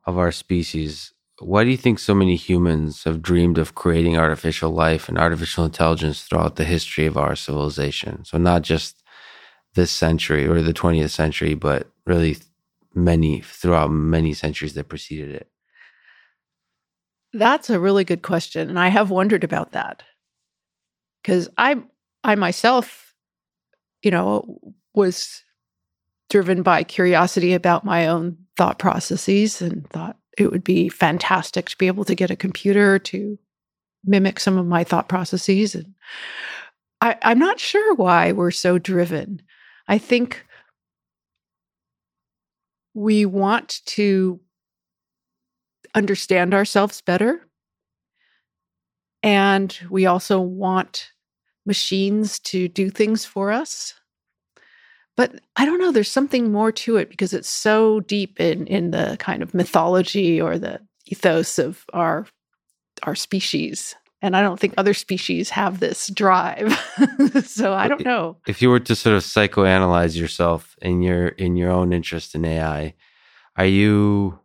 of 0.06 0.18
our 0.18 0.32
species, 0.32 1.12
why 1.41 1.63
do 1.63 1.69
you 1.69 1.77
think 1.77 2.00
so 2.00 2.13
many 2.13 2.36
humans 2.36 3.03
have 3.03 3.22
dreamed 3.22 3.58
of 3.58 3.75
creating 3.75 4.17
artificial 4.17 4.72
life 4.72 5.08
and 5.08 5.17
artificial 5.17 5.65
intelligence 5.65 6.24
throughout 6.24 6.55
the 6.55 6.65
history 6.65 7.05
of 7.05 7.17
our 7.17 7.36
civilization? 7.36 8.25
So, 8.25 8.38
not 8.38 8.62
just 8.62 9.01
this 9.75 9.91
century 9.91 10.48
or 10.48 10.62
the 10.62 10.74
20th 10.74 11.12
century, 11.12 11.53
but 11.53 11.89
really 12.05 12.38
many 12.93 13.41
throughout 13.41 13.91
many 13.91 14.34
centuries 14.34 14.74
that 14.74 14.89
preceded 14.89 15.29
it? 15.29 15.48
That's 17.34 17.69
a 17.69 17.79
really 17.79 18.03
good 18.03 18.24
question, 18.24 18.69
and 18.69 18.79
I 18.79 18.88
have 18.88 19.12
wondered 19.12 19.43
about 19.43 19.74
that 19.74 20.03
because 21.22 21.50
I 21.58 21.81
I 22.24 22.36
myself, 22.36 23.13
you 24.01 24.12
know, 24.12 24.60
was 24.93 25.43
driven 26.29 26.63
by 26.63 26.84
curiosity 26.84 27.53
about 27.53 27.86
my 27.86 28.08
own 28.08 28.38
thought 28.58 28.79
processes 28.79 29.62
and 29.62 29.88
thought 29.89 30.19
it 30.39 30.51
would 30.51 30.63
be 30.63 30.89
fantastic 30.89 31.69
to 31.69 31.77
be 31.77 31.88
able 31.88 32.05
to 32.05 32.15
get 32.15 32.31
a 32.31 32.36
computer 32.36 33.00
to 33.00 33.38
mimic 34.05 34.39
some 34.39 34.58
of 34.58 34.65
my 34.65 34.84
thought 34.84 35.10
processes 35.10 35.75
and 35.75 35.93
I, 37.01 37.17
I'm 37.22 37.39
not 37.39 37.60
sure 37.60 37.96
why 37.96 38.31
we're 38.31 38.51
so 38.51 38.77
driven. 38.77 39.41
I 39.88 39.98
think 39.98 40.46
we 42.93 43.25
want 43.25 43.81
to 43.86 44.39
understand 45.96 46.53
ourselves 46.53 47.01
better. 47.01 47.46
And 49.24 49.77
we 49.89 50.05
also 50.05 50.39
want 50.39 51.12
machines 51.65 52.39
to 52.39 52.67
do 52.67 52.89
things 52.89 53.25
for 53.25 53.51
us. 53.51 53.93
But 55.20 55.42
I 55.58 55.66
don't 55.66 55.82
know, 55.82 55.92
there's 55.92 56.10
something 56.10 56.50
more 56.50 56.72
to 56.72 56.96
it 56.96 57.10
because 57.10 57.34
it's 57.34 57.50
so 57.50 58.00
deep 58.00 58.40
in, 58.40 58.66
in 58.68 58.92
the 58.92 59.18
kind 59.20 59.44
of 59.44 59.54
mythology 59.54 60.40
or 60.40 60.58
the 60.58 60.80
ethos 61.08 61.60
of 61.60 61.84
our 61.92 62.26
our 63.04 63.16
species. 63.16 63.98
And 64.22 64.34
I 64.34 64.42
don't 64.42 64.58
think 64.58 64.76
other 64.78 64.94
species 64.94 65.50
have 65.50 65.82
this 65.82 66.08
drive. 66.08 66.72
so 67.44 67.74
I 67.74 67.90
don't 67.90 68.06
know. 68.06 68.38
If 68.48 68.62
you 68.62 68.70
were 68.70 68.80
to 68.80 68.96
sort 68.96 69.18
of 69.18 69.24
psychoanalyze 69.24 70.16
yourself 70.16 70.78
in 70.82 71.02
your 71.02 71.28
in 71.28 71.58
your 71.58 71.72
own 71.72 71.92
interest 71.92 72.34
in 72.34 72.46
AI, 72.46 72.94
are 73.58 73.66
you 73.66 74.40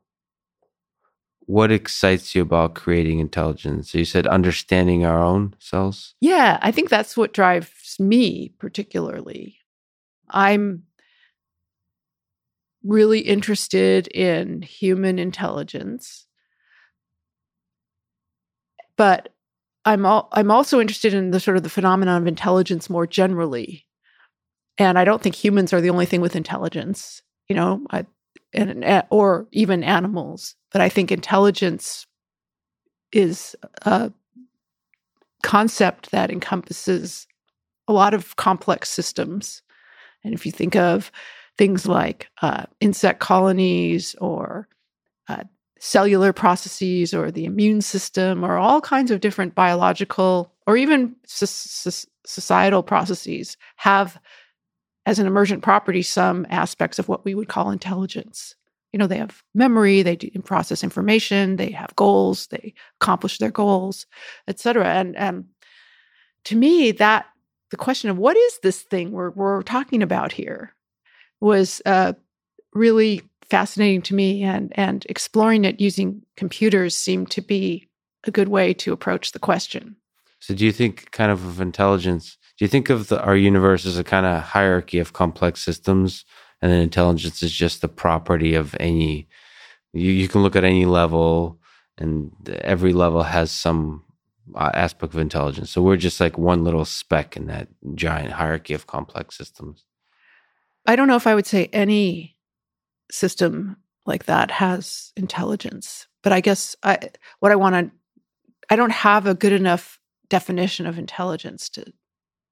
what 1.47 1.71
excites 1.71 2.35
you 2.35 2.43
about 2.43 2.75
creating 2.75 3.21
intelligence? 3.21 3.93
So 3.93 3.99
you 3.99 4.05
said 4.05 4.27
understanding 4.27 5.07
our 5.07 5.23
own 5.23 5.55
selves? 5.61 6.17
Yeah, 6.21 6.59
I 6.63 6.73
think 6.73 6.89
that's 6.89 7.17
what 7.17 7.33
drives 7.33 7.95
me 8.01 8.49
particularly. 8.59 9.61
I'm 10.29 10.85
really 12.83 13.21
interested 13.21 14.07
in 14.09 14.63
human 14.63 15.19
intelligence. 15.19 16.27
But 18.97 19.31
I'm 19.85 20.07
all, 20.07 20.29
I'm 20.33 20.51
also 20.51 20.81
interested 20.81 21.15
in 21.15 21.31
the 21.31 21.41
sort 21.41 21.57
of 21.57 21.63
the 21.63 21.71
phenomenon 21.71 22.23
of 22.23 22.29
intelligence 22.29 22.89
more 22.89 23.07
generally. 23.07 23.87
And 24.79 24.99
I 24.99 25.05
don't 25.05 25.23
think 25.23 25.35
humans 25.35 25.73
are 25.73 25.81
the 25.81 25.91
only 25.91 26.07
thing 26.07 26.21
with 26.21 26.37
intelligence. 26.37 27.23
You 27.49 27.57
know, 27.57 27.87
I, 27.91 28.07
and, 28.53 29.05
or 29.11 29.47
even 29.53 29.85
animals. 29.85 30.55
But 30.73 30.81
I 30.81 30.89
think 30.89 31.11
intelligence 31.11 32.07
is 33.13 33.55
a 33.83 34.13
concept 35.43 36.11
that 36.11 36.31
encompasses 36.31 37.27
a 37.87 37.93
lot 37.93 38.15
of 38.15 38.37
complex 38.37 38.89
systems. 38.89 39.63
And 40.25 40.35
if 40.35 40.47
you 40.47 40.53
think 40.53 40.75
of 40.75 41.13
things 41.57 41.87
like 41.87 42.29
uh, 42.43 42.65
insect 42.81 43.21
colonies 43.21 44.15
or 44.21 44.69
uh, 45.29 45.45
cellular 45.79 46.33
processes 46.33 47.13
or 47.13 47.31
the 47.31 47.45
immune 47.45 47.81
system 47.83 48.45
or 48.45 48.57
all 48.57 48.81
kinds 48.81 49.11
of 49.11 49.21
different 49.21 49.55
biological 49.55 50.53
or 50.67 50.77
even 50.77 51.15
societal 51.27 52.83
processes 52.83 53.57
have 53.77 54.19
as 55.07 55.19
an 55.19 55.27
emergent 55.27 55.63
property 55.63 56.01
some 56.01 56.47
aspects 56.49 56.99
of 56.99 57.09
what 57.09 57.25
we 57.25 57.35
would 57.35 57.49
call 57.49 57.71
intelligence. 57.71 58.55
You 58.93 58.99
know 58.99 59.07
they 59.07 59.19
have 59.19 59.43
memory 59.55 60.03
they 60.03 60.17
process 60.17 60.85
information 60.85 61.57
they 61.57 61.71
have 61.73 61.97
goals 61.97 62.47
they 62.47 62.75
accomplish 63.01 63.39
their 63.39 63.51
goals 63.51 64.07
etc 64.47 64.87
and 64.87 65.17
and 65.17 65.47
to 66.45 66.55
me 66.55 66.93
that 66.93 67.27
the 67.71 67.77
question 67.77 68.11
of 68.11 68.19
what 68.19 68.37
is 68.37 68.59
this 68.63 68.83
thing 68.83 69.11
we're, 69.13 69.31
we're 69.31 69.63
talking 69.63 70.03
about 70.03 70.33
here? 70.33 70.75
was 71.45 71.83
uh, 71.85 72.15
really 72.73 73.23
fascinating 73.51 74.03
to 74.03 74.15
me 74.15 74.43
and 74.43 74.73
and 74.77 75.05
exploring 75.09 75.65
it 75.65 75.81
using 75.81 76.23
computers 76.37 76.97
seemed 76.97 77.31
to 77.31 77.43
be 77.43 77.89
a 78.27 78.31
good 78.31 78.49
way 78.49 78.73
to 78.73 78.93
approach 78.93 79.33
the 79.33 79.39
question. 79.39 79.97
So 80.41 80.55
do 80.55 80.65
you 80.65 80.73
think 80.73 81.11
kind 81.11 81.31
of 81.31 81.45
of 81.45 81.61
intelligence 81.61 82.39
do 82.59 82.65
you 82.65 82.69
think 82.69 82.89
of 82.89 83.09
the, 83.09 83.23
our 83.23 83.37
universe 83.37 83.85
as 83.85 83.99
a 83.99 84.05
kind 84.05 84.25
of 84.25 84.43
hierarchy 84.43 84.99
of 84.99 85.13
complex 85.13 85.63
systems 85.63 86.25
and 86.63 86.73
then 86.73 86.81
intelligence 86.81 87.43
is 87.43 87.53
just 87.53 87.83
the 87.83 87.89
property 87.89 88.55
of 88.55 88.75
any 88.81 89.29
you, 89.93 90.11
you 90.11 90.29
can 90.29 90.43
look 90.43 90.57
at 90.57 90.65
any 90.65 90.87
level 90.87 91.59
and 91.99 92.33
every 92.63 92.95
level 92.95 93.23
has 93.23 93.51
some 93.51 94.04
aspect 94.57 95.15
of 95.15 95.21
intelligence 95.21 95.71
so 95.71 95.83
we're 95.83 95.97
just 95.97 96.21
like 96.21 96.37
one 96.37 96.65
little 96.65 96.85
speck 96.85 97.37
in 97.37 97.47
that 97.47 97.69
giant 97.95 98.33
hierarchy 98.33 98.75
of 98.75 98.87
complex 98.87 99.37
systems 99.37 99.85
i 100.87 100.95
don't 100.95 101.09
know 101.09 101.17
if 101.17 101.27
i 101.27 101.35
would 101.35 101.47
say 101.47 101.69
any 101.73 102.37
system 103.11 103.77
like 104.07 104.27
that 104.27 104.51
has 104.51 105.13
intelligence 105.17 106.07
but 106.23 106.33
i 106.33 106.41
guess 106.41 106.77
i 106.83 106.99
what 107.41 107.53
i 107.53 107.57
want 107.57 107.75
to 107.75 107.91
i 108.71 108.77
don't 108.77 108.93
have 108.93 109.27
a 109.27 109.35
good 109.35 109.53
enough 109.53 109.99
definition 110.29 110.87
of 110.87 110.99
intelligence 110.99 111.69
to 111.69 111.85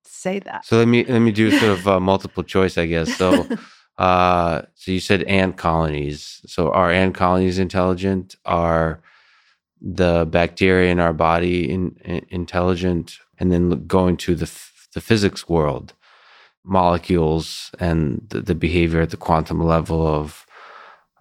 say 0.04 0.38
that 0.38 0.64
so 0.64 0.78
let 0.78 0.88
me 0.88 1.04
let 1.04 1.20
me 1.20 1.32
do 1.32 1.50
sort 1.50 1.78
of 1.78 1.88
uh, 1.88 2.00
multiple 2.12 2.42
choice 2.42 2.78
i 2.78 2.86
guess 2.86 3.14
so 3.16 3.46
uh, 3.98 4.62
so 4.74 4.90
you 4.90 5.00
said 5.00 5.22
ant 5.24 5.56
colonies. 5.56 6.40
So 6.46 6.70
are 6.70 6.90
ant 6.90 7.14
colonies 7.14 7.58
intelligent? 7.58 8.36
Are 8.44 9.02
the 9.82 10.26
bacteria 10.30 10.90
in 10.90 11.00
our 11.00 11.12
body 11.12 11.70
in, 11.70 11.96
in, 12.04 12.24
intelligent? 12.30 13.18
And 13.38 13.50
then 13.50 13.86
going 13.86 14.16
to 14.18 14.34
the 14.34 14.50
the 14.94 15.00
physics 15.00 15.48
world, 15.48 15.94
molecules 16.64 17.70
and 17.80 18.24
the, 18.28 18.40
the 18.40 18.54
behavior 18.54 19.00
at 19.00 19.10
the 19.10 19.16
quantum 19.16 19.62
level 19.62 20.06
of 20.06 20.46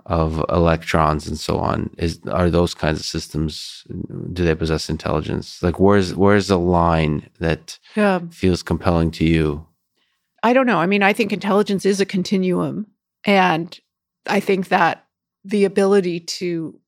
of 0.07 0.43
electrons 0.49 1.27
and 1.27 1.39
so 1.39 1.59
on 1.59 1.89
is 1.99 2.19
are 2.31 2.49
those 2.49 2.73
kinds 2.73 2.99
of 2.99 3.05
systems 3.05 3.85
do 4.33 4.43
they 4.43 4.55
possess 4.55 4.89
intelligence 4.89 5.61
like 5.61 5.79
where's 5.79 6.15
where's 6.15 6.47
the 6.47 6.57
line 6.57 7.29
that 7.37 7.77
yeah. 7.95 8.19
feels 8.31 8.63
compelling 8.63 9.11
to 9.11 9.23
you 9.23 9.63
I 10.43 10.53
don't 10.53 10.65
know. 10.65 10.79
I 10.79 10.85
mean, 10.85 11.03
I 11.03 11.13
think 11.13 11.31
intelligence 11.31 11.85
is 11.85 12.01
a 12.01 12.05
continuum. 12.05 12.87
And 13.25 13.77
I 14.27 14.39
think 14.39 14.69
that 14.69 15.05
the 15.43 15.65
ability 15.65 16.19
to, 16.19 16.79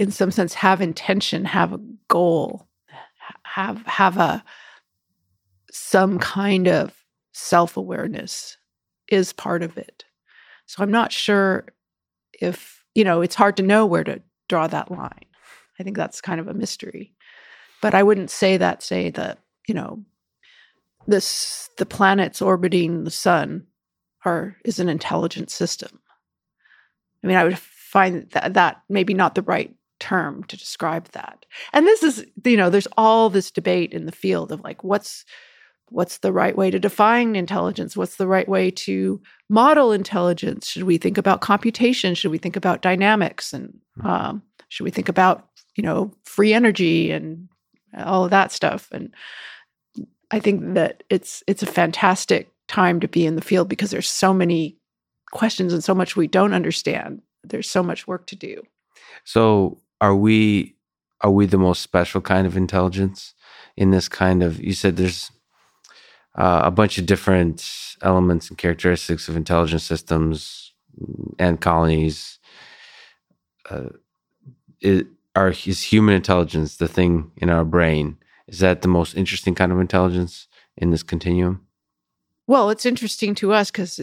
in 0.00 0.10
some 0.10 0.30
sense, 0.30 0.54
have 0.54 0.80
intention, 0.80 1.44
have 1.44 1.74
a 1.74 1.80
goal, 2.08 2.66
have 3.42 3.86
have 3.86 4.16
a 4.16 4.42
some 5.70 6.18
kind 6.18 6.66
of 6.66 7.04
self-awareness 7.32 8.56
is 9.08 9.34
part 9.34 9.62
of 9.62 9.76
it. 9.76 10.04
So 10.64 10.82
I'm 10.82 10.90
not 10.90 11.12
sure 11.12 11.66
if, 12.32 12.82
you 12.94 13.04
know, 13.04 13.20
it's 13.20 13.34
hard 13.34 13.58
to 13.58 13.62
know 13.62 13.84
where 13.84 14.02
to 14.04 14.22
draw 14.48 14.66
that 14.68 14.90
line. 14.90 15.26
I 15.78 15.82
think 15.82 15.98
that's 15.98 16.22
kind 16.22 16.40
of 16.40 16.48
a 16.48 16.54
mystery. 16.54 17.14
But 17.82 17.94
I 17.94 18.02
wouldn't 18.02 18.30
say 18.30 18.56
that, 18.56 18.82
say 18.82 19.10
that, 19.10 19.38
you 19.68 19.74
know, 19.74 20.02
this 21.06 21.68
the 21.76 21.84
planets 21.84 22.40
orbiting 22.40 23.04
the 23.04 23.10
sun 23.10 23.66
are 24.24 24.56
is 24.64 24.78
an 24.78 24.88
intelligent 24.88 25.50
system. 25.50 26.00
I 27.22 27.26
mean, 27.26 27.36
I 27.36 27.44
would 27.44 27.58
find 27.58 28.30
that 28.30 28.54
that 28.54 28.80
maybe 28.88 29.12
not 29.12 29.34
the 29.34 29.42
right 29.42 29.74
term 30.00 30.44
to 30.44 30.56
describe 30.56 31.08
that. 31.10 31.46
And 31.72 31.86
this 31.86 32.02
is, 32.02 32.24
you 32.44 32.56
know, 32.56 32.70
there's 32.70 32.88
all 32.96 33.30
this 33.30 33.50
debate 33.50 33.92
in 33.92 34.06
the 34.06 34.12
field 34.12 34.50
of 34.50 34.62
like 34.62 34.82
what's 34.82 35.24
what's 35.90 36.18
the 36.18 36.32
right 36.32 36.56
way 36.56 36.70
to 36.70 36.78
define 36.78 37.34
intelligence? 37.34 37.96
What's 37.96 38.16
the 38.16 38.28
right 38.28 38.48
way 38.48 38.70
to 38.70 39.20
model 39.48 39.92
intelligence? 39.92 40.68
Should 40.68 40.84
we 40.84 40.98
think 40.98 41.18
about 41.18 41.40
computation? 41.40 42.14
Should 42.14 42.30
we 42.30 42.38
think 42.38 42.56
about 42.56 42.82
dynamics? 42.82 43.52
And 43.52 43.78
hmm. 44.00 44.06
um, 44.06 44.42
should 44.68 44.84
we 44.84 44.90
think 44.90 45.08
about, 45.08 45.48
you 45.76 45.82
know, 45.82 46.12
free 46.24 46.54
energy 46.54 47.10
and 47.10 47.48
all 47.98 48.24
of 48.24 48.30
that 48.30 48.52
stuff? 48.52 48.88
And 48.92 49.12
I 50.30 50.38
think 50.40 50.74
that 50.74 51.02
it's 51.10 51.42
it's 51.46 51.62
a 51.62 51.66
fantastic 51.66 52.48
time 52.68 53.00
to 53.00 53.08
be 53.08 53.26
in 53.26 53.34
the 53.34 53.42
field 53.42 53.68
because 53.68 53.90
there's 53.90 54.08
so 54.08 54.32
many 54.32 54.76
questions 55.32 55.72
and 55.72 55.82
so 55.82 55.94
much 55.94 56.16
we 56.16 56.28
don't 56.28 56.54
understand. 56.54 57.20
There's 57.42 57.68
so 57.68 57.82
much 57.82 58.06
work 58.06 58.26
to 58.28 58.36
do. 58.36 58.62
So, 59.24 59.78
are 60.00 60.14
we 60.14 60.76
are 61.20 61.30
we 61.30 61.46
the 61.46 61.58
most 61.58 61.82
special 61.82 62.20
kind 62.20 62.46
of 62.46 62.56
intelligence 62.56 63.34
in 63.76 63.90
this 63.90 64.08
kind 64.08 64.42
of? 64.42 64.62
You 64.62 64.72
said 64.72 64.96
there's 64.96 65.30
uh, 66.34 66.62
a 66.64 66.70
bunch 66.70 66.98
of 66.98 67.06
different 67.06 67.96
elements 68.02 68.48
and 68.48 68.56
characteristics 68.56 69.28
of 69.28 69.36
intelligence 69.36 69.84
systems 69.84 70.72
and 71.38 71.60
colonies. 71.60 72.38
Uh, 73.68 73.90
are 75.36 75.50
is 75.66 75.82
human 75.82 76.14
intelligence 76.14 76.76
the 76.76 76.88
thing 76.88 77.30
in 77.36 77.50
our 77.50 77.64
brain 77.64 78.16
is 78.50 78.58
that 78.58 78.82
the 78.82 78.88
most 78.88 79.14
interesting 79.14 79.54
kind 79.54 79.70
of 79.70 79.80
intelligence 79.80 80.48
in 80.76 80.90
this 80.90 81.04
continuum? 81.04 81.66
Well, 82.46 82.70
it's 82.70 82.84
interesting 82.84 83.34
to 83.36 83.52
us 83.52 83.70
because 83.70 84.00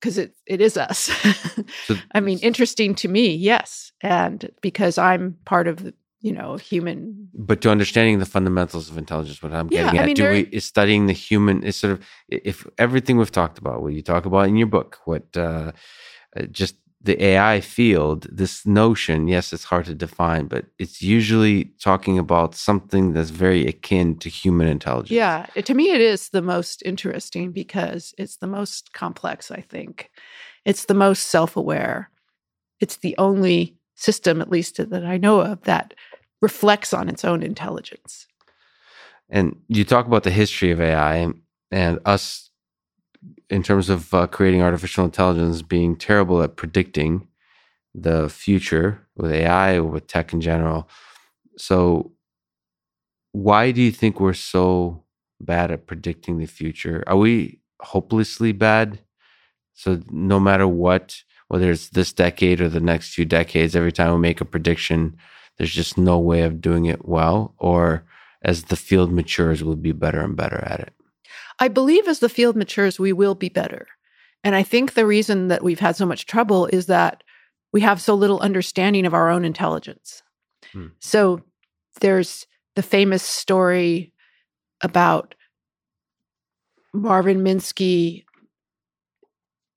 because 0.00 0.18
it, 0.18 0.34
it 0.46 0.60
is 0.60 0.76
us. 0.76 1.10
so, 1.86 1.96
I 2.12 2.20
mean, 2.20 2.38
interesting 2.40 2.94
to 2.96 3.08
me, 3.08 3.34
yes, 3.34 3.92
and 4.02 4.50
because 4.60 4.98
I'm 4.98 5.36
part 5.44 5.68
of 5.68 5.82
the 5.82 5.94
you 6.20 6.32
know 6.32 6.56
human. 6.56 7.28
But 7.34 7.60
to 7.62 7.70
understanding 7.70 8.18
the 8.18 8.26
fundamentals 8.26 8.90
of 8.90 8.98
intelligence, 8.98 9.42
what 9.42 9.52
I'm 9.52 9.68
getting 9.68 9.94
yeah, 9.94 10.00
at, 10.00 10.04
I 10.04 10.06
mean, 10.06 10.16
do 10.16 10.30
we 10.30 10.40
is 10.52 10.64
studying 10.64 11.06
the 11.06 11.12
human 11.12 11.62
is 11.62 11.76
sort 11.76 11.92
of 11.92 12.06
if 12.28 12.66
everything 12.78 13.16
we've 13.16 13.32
talked 13.32 13.58
about, 13.58 13.82
what 13.82 13.92
you 13.92 14.02
talk 14.02 14.26
about 14.26 14.48
in 14.48 14.56
your 14.56 14.66
book, 14.66 14.98
what 15.04 15.36
uh, 15.36 15.72
just 16.50 16.76
the 17.06 17.22
AI 17.22 17.60
field, 17.60 18.26
this 18.30 18.66
notion, 18.66 19.28
yes, 19.28 19.52
it's 19.52 19.64
hard 19.64 19.86
to 19.86 19.94
define, 19.94 20.46
but 20.46 20.66
it's 20.78 21.00
usually 21.00 21.66
talking 21.80 22.18
about 22.18 22.54
something 22.54 23.12
that's 23.12 23.30
very 23.30 23.66
akin 23.66 24.18
to 24.18 24.28
human 24.28 24.68
intelligence. 24.68 25.10
Yeah, 25.10 25.46
to 25.62 25.74
me, 25.74 25.90
it 25.90 26.00
is 26.00 26.28
the 26.28 26.42
most 26.42 26.82
interesting 26.84 27.52
because 27.52 28.14
it's 28.18 28.36
the 28.36 28.46
most 28.46 28.92
complex, 28.92 29.50
I 29.50 29.60
think. 29.60 30.10
It's 30.64 30.84
the 30.84 30.94
most 30.94 31.28
self 31.28 31.56
aware. 31.56 32.10
It's 32.80 32.96
the 32.96 33.16
only 33.16 33.76
system, 33.94 34.42
at 34.42 34.50
least 34.50 34.76
that 34.76 35.04
I 35.04 35.16
know 35.16 35.40
of, 35.40 35.62
that 35.62 35.94
reflects 36.42 36.92
on 36.92 37.08
its 37.08 37.24
own 37.24 37.42
intelligence. 37.42 38.26
And 39.30 39.56
you 39.68 39.84
talk 39.84 40.06
about 40.06 40.22
the 40.22 40.30
history 40.30 40.70
of 40.70 40.80
AI 40.80 41.32
and 41.70 41.98
us 42.04 42.45
in 43.48 43.62
terms 43.62 43.88
of 43.88 44.12
uh, 44.12 44.26
creating 44.26 44.62
artificial 44.62 45.04
intelligence 45.04 45.62
being 45.62 45.96
terrible 45.96 46.42
at 46.42 46.56
predicting 46.56 47.28
the 47.94 48.28
future 48.28 49.06
with 49.16 49.32
AI 49.32 49.76
or 49.76 49.84
with 49.84 50.06
tech 50.06 50.32
in 50.32 50.40
general. 50.40 50.88
So, 51.56 52.12
why 53.32 53.70
do 53.70 53.82
you 53.82 53.92
think 53.92 54.20
we're 54.20 54.34
so 54.34 55.04
bad 55.40 55.70
at 55.70 55.86
predicting 55.86 56.38
the 56.38 56.46
future? 56.46 57.04
Are 57.06 57.16
we 57.16 57.60
hopelessly 57.80 58.52
bad? 58.52 59.00
So, 59.74 60.02
no 60.10 60.40
matter 60.40 60.68
what, 60.68 61.22
whether 61.48 61.70
it's 61.70 61.90
this 61.90 62.12
decade 62.12 62.60
or 62.60 62.68
the 62.68 62.80
next 62.80 63.14
few 63.14 63.24
decades, 63.24 63.76
every 63.76 63.92
time 63.92 64.12
we 64.12 64.18
make 64.18 64.40
a 64.40 64.44
prediction, 64.44 65.16
there's 65.58 65.72
just 65.72 65.96
no 65.96 66.18
way 66.18 66.42
of 66.42 66.60
doing 66.60 66.86
it 66.86 67.06
well? 67.06 67.54
Or 67.58 68.04
as 68.42 68.64
the 68.64 68.76
field 68.76 69.12
matures, 69.12 69.64
we'll 69.64 69.76
be 69.76 69.92
better 69.92 70.20
and 70.20 70.36
better 70.36 70.62
at 70.66 70.80
it? 70.80 70.95
I 71.58 71.68
believe 71.68 72.06
as 72.06 72.18
the 72.18 72.28
field 72.28 72.56
matures, 72.56 72.98
we 72.98 73.12
will 73.12 73.34
be 73.34 73.48
better. 73.48 73.86
And 74.44 74.54
I 74.54 74.62
think 74.62 74.92
the 74.94 75.06
reason 75.06 75.48
that 75.48 75.64
we've 75.64 75.80
had 75.80 75.96
so 75.96 76.06
much 76.06 76.26
trouble 76.26 76.66
is 76.66 76.86
that 76.86 77.22
we 77.72 77.80
have 77.80 78.00
so 78.00 78.14
little 78.14 78.40
understanding 78.40 79.06
of 79.06 79.14
our 79.14 79.30
own 79.30 79.44
intelligence. 79.44 80.22
Hmm. 80.72 80.88
So 81.00 81.40
there's 82.00 82.46
the 82.74 82.82
famous 82.82 83.22
story 83.22 84.12
about 84.82 85.34
Marvin 86.92 87.42
Minsky 87.42 88.24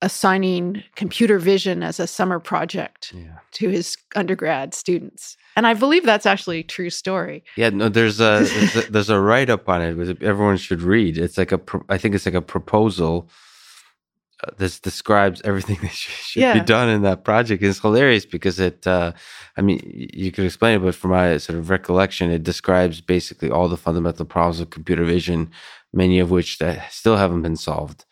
assigning 0.02 0.82
computer 0.96 1.38
vision 1.38 1.82
as 1.82 2.00
a 2.00 2.06
summer 2.06 2.38
project 2.40 3.12
Yeah. 3.14 3.38
to 3.52 3.68
his 3.68 3.96
undergrad 4.16 4.74
students. 4.74 5.36
And 5.56 5.66
I 5.66 5.74
believe 5.74 6.04
that's 6.06 6.26
actually 6.26 6.60
a 6.60 6.62
true 6.62 6.90
story. 6.90 7.44
Yeah, 7.56 7.70
no, 7.70 7.88
there's 7.88 8.20
a 8.20 8.40
there's 8.44 8.76
a, 8.76 8.90
there's 8.92 9.10
a 9.10 9.20
write 9.20 9.50
up 9.50 9.68
on 9.68 9.82
it 9.82 9.94
which 9.96 10.20
everyone 10.22 10.56
should 10.56 10.82
read. 10.82 11.18
It's 11.18 11.36
like 11.36 11.52
a 11.52 11.58
pro- 11.58 11.84
I 11.88 11.98
think 11.98 12.14
it's 12.14 12.24
like 12.26 12.34
a 12.34 12.40
proposal. 12.42 13.28
Uh, 14.42 14.52
this 14.56 14.80
describes 14.80 15.42
everything 15.44 15.76
that 15.82 15.90
should, 15.90 16.14
should 16.14 16.54
be 16.54 16.60
done 16.60 16.88
in 16.88 17.02
that 17.02 17.24
project. 17.24 17.62
It's 17.62 17.78
hilarious 17.80 18.24
because 18.24 18.58
it. 18.58 18.86
Uh, 18.86 19.12
I 19.58 19.60
mean, 19.60 19.80
you 20.14 20.32
could 20.32 20.46
explain 20.46 20.76
it, 20.76 20.82
but 20.82 20.94
from 20.94 21.10
my 21.10 21.36
sort 21.36 21.58
of 21.58 21.68
recollection, 21.68 22.30
it 22.30 22.42
describes 22.42 23.02
basically 23.02 23.50
all 23.50 23.68
the 23.68 23.76
fundamental 23.76 24.24
problems 24.24 24.60
of 24.60 24.70
computer 24.70 25.04
vision, 25.04 25.50
many 25.92 26.20
of 26.20 26.30
which 26.30 26.56
that 26.58 26.90
still 26.90 27.16
haven't 27.18 27.42
been 27.42 27.56
solved. 27.56 28.06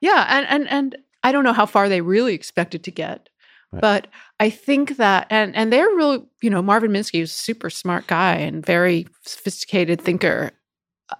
Yeah, 0.00 0.24
and 0.28 0.46
and 0.46 0.68
and 0.70 0.96
I 1.22 1.32
don't 1.32 1.44
know 1.44 1.52
how 1.52 1.66
far 1.66 1.88
they 1.88 2.00
really 2.00 2.34
expected 2.34 2.84
to 2.84 2.90
get, 2.90 3.28
Right. 3.72 3.80
but 3.80 4.08
I 4.40 4.50
think 4.50 4.96
that 4.96 5.26
and 5.30 5.54
and 5.56 5.72
they're 5.72 5.88
really 5.88 6.22
you 6.42 6.50
know 6.50 6.62
Marvin 6.62 6.90
Minsky 6.92 7.22
is 7.22 7.30
a 7.32 7.34
super 7.34 7.70
smart 7.70 8.06
guy 8.06 8.34
and 8.34 8.64
very 8.64 9.06
sophisticated 9.24 10.00
thinker, 10.00 10.50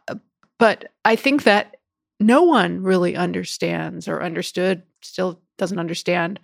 Uh, 0.08 0.16
but 0.58 0.92
I 1.04 1.16
think 1.16 1.44
that 1.44 1.76
no 2.20 2.42
one 2.42 2.82
really 2.82 3.16
understands 3.16 4.06
or 4.08 4.22
understood 4.22 4.82
still 5.02 5.40
doesn't 5.58 5.78
understand 5.78 6.38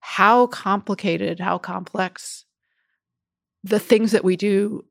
how 0.00 0.46
complicated 0.48 1.40
how 1.40 1.58
complex 1.58 2.44
the 3.64 3.80
things 3.80 4.12
that 4.12 4.22
we 4.24 4.36
do 4.36 4.84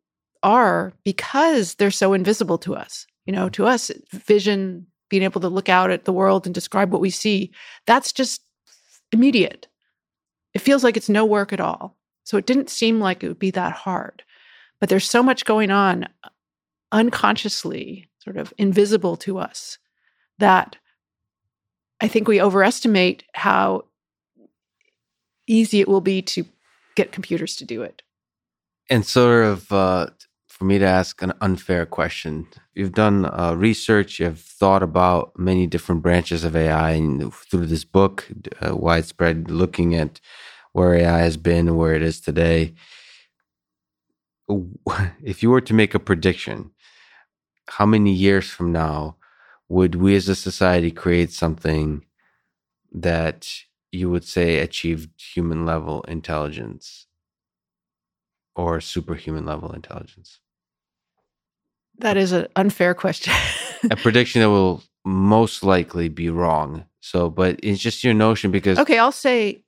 are 0.43 0.91
because 1.05 1.75
they're 1.75 1.91
so 1.91 2.13
invisible 2.13 2.57
to 2.57 2.75
us 2.75 3.07
you 3.25 3.31
know 3.33 3.47
to 3.49 3.65
us 3.65 3.89
vision 4.11 4.85
being 5.15 5.23
able 5.23 5.41
to 5.41 5.49
look 5.49 5.69
out 5.69 5.91
at 5.91 6.05
the 6.05 6.13
world 6.13 6.45
and 6.45 6.53
describe 6.53 6.91
what 6.91 7.01
we 7.01 7.09
see 7.09 7.51
that's 7.87 8.11
just 8.11 8.41
immediate. 9.11 9.67
It 10.53 10.59
feels 10.59 10.83
like 10.83 10.97
it's 10.97 11.09
no 11.09 11.25
work 11.25 11.53
at 11.53 11.61
all. 11.61 11.95
So 12.23 12.37
it 12.37 12.45
didn't 12.45 12.69
seem 12.69 12.99
like 12.99 13.23
it 13.23 13.27
would 13.29 13.39
be 13.39 13.51
that 13.51 13.71
hard. 13.71 14.23
But 14.79 14.89
there's 14.89 15.09
so 15.09 15.23
much 15.23 15.45
going 15.45 15.71
on 15.71 16.07
unconsciously 16.91 18.09
sort 18.19 18.37
of 18.37 18.53
invisible 18.57 19.15
to 19.17 19.37
us 19.37 19.77
that 20.39 20.75
i 22.01 22.07
think 22.07 22.27
we 22.27 22.41
overestimate 22.41 23.23
how 23.33 23.83
easy 25.47 25.79
it 25.79 25.87
will 25.87 26.01
be 26.01 26.21
to 26.21 26.45
get 26.95 27.11
computers 27.11 27.55
to 27.57 27.65
do 27.65 27.81
it. 27.81 28.01
And 28.89 29.05
sort 29.05 29.45
of 29.45 29.71
uh, 29.71 30.07
for 30.47 30.65
me 30.65 30.79
to 30.79 30.85
ask 30.85 31.21
an 31.21 31.33
unfair 31.41 31.85
question, 31.85 32.47
you've 32.75 32.93
done 32.93 33.25
uh, 33.25 33.55
research, 33.57 34.19
you've 34.19 34.39
thought 34.39 34.83
about 34.83 35.37
many 35.39 35.67
different 35.67 36.01
branches 36.01 36.43
of 36.43 36.55
AI, 36.55 36.91
and 36.91 37.33
through 37.33 37.67
this 37.67 37.85
book, 37.85 38.27
uh, 38.61 38.75
widespread, 38.75 39.49
looking 39.49 39.95
at 39.95 40.19
where 40.73 40.93
AI 40.93 41.19
has 41.19 41.37
been 41.37 41.67
and 41.67 41.77
where 41.77 41.95
it 41.95 42.03
is 42.03 42.19
today. 42.21 42.73
If 45.23 45.41
you 45.41 45.49
were 45.49 45.61
to 45.61 45.73
make 45.73 45.95
a 45.95 45.99
prediction, 45.99 46.71
how 47.69 47.85
many 47.85 48.13
years 48.13 48.49
from 48.49 48.71
now 48.71 49.17
would 49.69 49.95
we 49.95 50.15
as 50.15 50.29
a 50.29 50.35
society 50.35 50.91
create 50.91 51.31
something 51.31 52.05
that 52.93 53.49
you 53.91 54.09
would 54.09 54.23
say 54.25 54.59
achieved 54.59 55.09
human 55.35 55.65
level 55.65 56.03
intelligence 56.03 57.07
or 58.55 58.81
superhuman 58.81 59.45
level 59.45 59.71
intelligence? 59.73 60.39
That 61.99 62.17
is 62.17 62.31
an 62.31 62.47
unfair 62.55 62.93
question. 62.93 63.33
A 63.89 63.95
prediction 63.95 64.41
that 64.41 64.49
will 64.49 64.83
most 65.05 65.63
likely 65.63 66.09
be 66.09 66.29
wrong. 66.29 66.85
So, 67.01 67.29
but 67.29 67.59
it's 67.61 67.79
just 67.79 68.03
your 68.03 68.15
notion 68.15 68.49
because 68.49 68.79
okay 68.79 68.97
i'll 68.97 69.11
say 69.11 69.63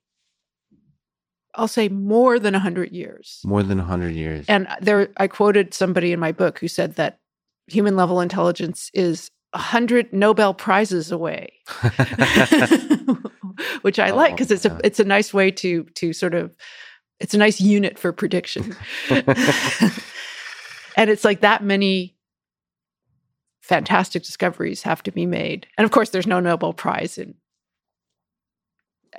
i'll 1.54 1.68
say 1.68 1.88
more 1.88 2.38
than 2.38 2.52
100 2.52 2.90
years. 2.92 3.40
More 3.44 3.62
than 3.62 3.78
100 3.78 4.14
years. 4.14 4.44
And 4.48 4.66
there, 4.80 5.08
I 5.16 5.28
quoted 5.28 5.72
somebody 5.74 6.12
in 6.12 6.20
my 6.20 6.32
book 6.32 6.58
who 6.58 6.68
said 6.68 6.96
that 6.96 7.20
human 7.68 7.96
level 7.96 8.20
intelligence 8.20 8.90
is 8.94 9.30
a 9.52 9.58
hundred 9.58 10.12
Nobel 10.12 10.52
prizes 10.52 11.10
away, 11.10 11.52
which 13.82 13.98
I 13.98 14.10
oh, 14.10 14.16
like 14.16 14.34
because 14.34 14.50
it's 14.50 14.66
a 14.66 14.72
Oh, 14.72 14.80
it's 14.84 15.00
a 15.00 15.04
nice 15.04 15.32
way 15.32 15.50
to 15.52 15.84
to 15.84 16.12
sort 16.12 16.34
of 16.34 16.54
it's 17.18 17.34
a 17.34 17.38
nice 17.38 17.60
unit 17.60 17.98
for 17.98 18.12
prediction, 18.12 18.76
and 19.10 19.24
it's 21.08 21.24
like 21.24 21.40
that 21.40 21.64
many 21.64 22.14
fantastic 23.68 24.24
discoveries 24.24 24.82
have 24.82 25.02
to 25.04 25.12
be 25.12 25.26
made, 25.26 25.68
and 25.78 25.84
of 25.84 25.92
course, 25.92 26.10
there's 26.10 26.26
no 26.26 26.40
Nobel 26.40 26.74
Prize 26.74 27.18
in 27.18 27.34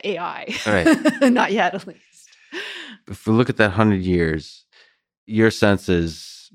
AI, 0.03 0.55
Right. 0.65 1.21
not 1.31 1.51
yet 1.53 1.75
at 1.75 1.87
least. 1.87 2.29
if 3.07 3.27
we 3.27 3.33
look 3.33 3.49
at 3.49 3.57
that 3.57 3.69
100 3.71 4.01
years, 4.01 4.65
your 5.27 5.51
sense 5.51 5.89
is 5.89 6.51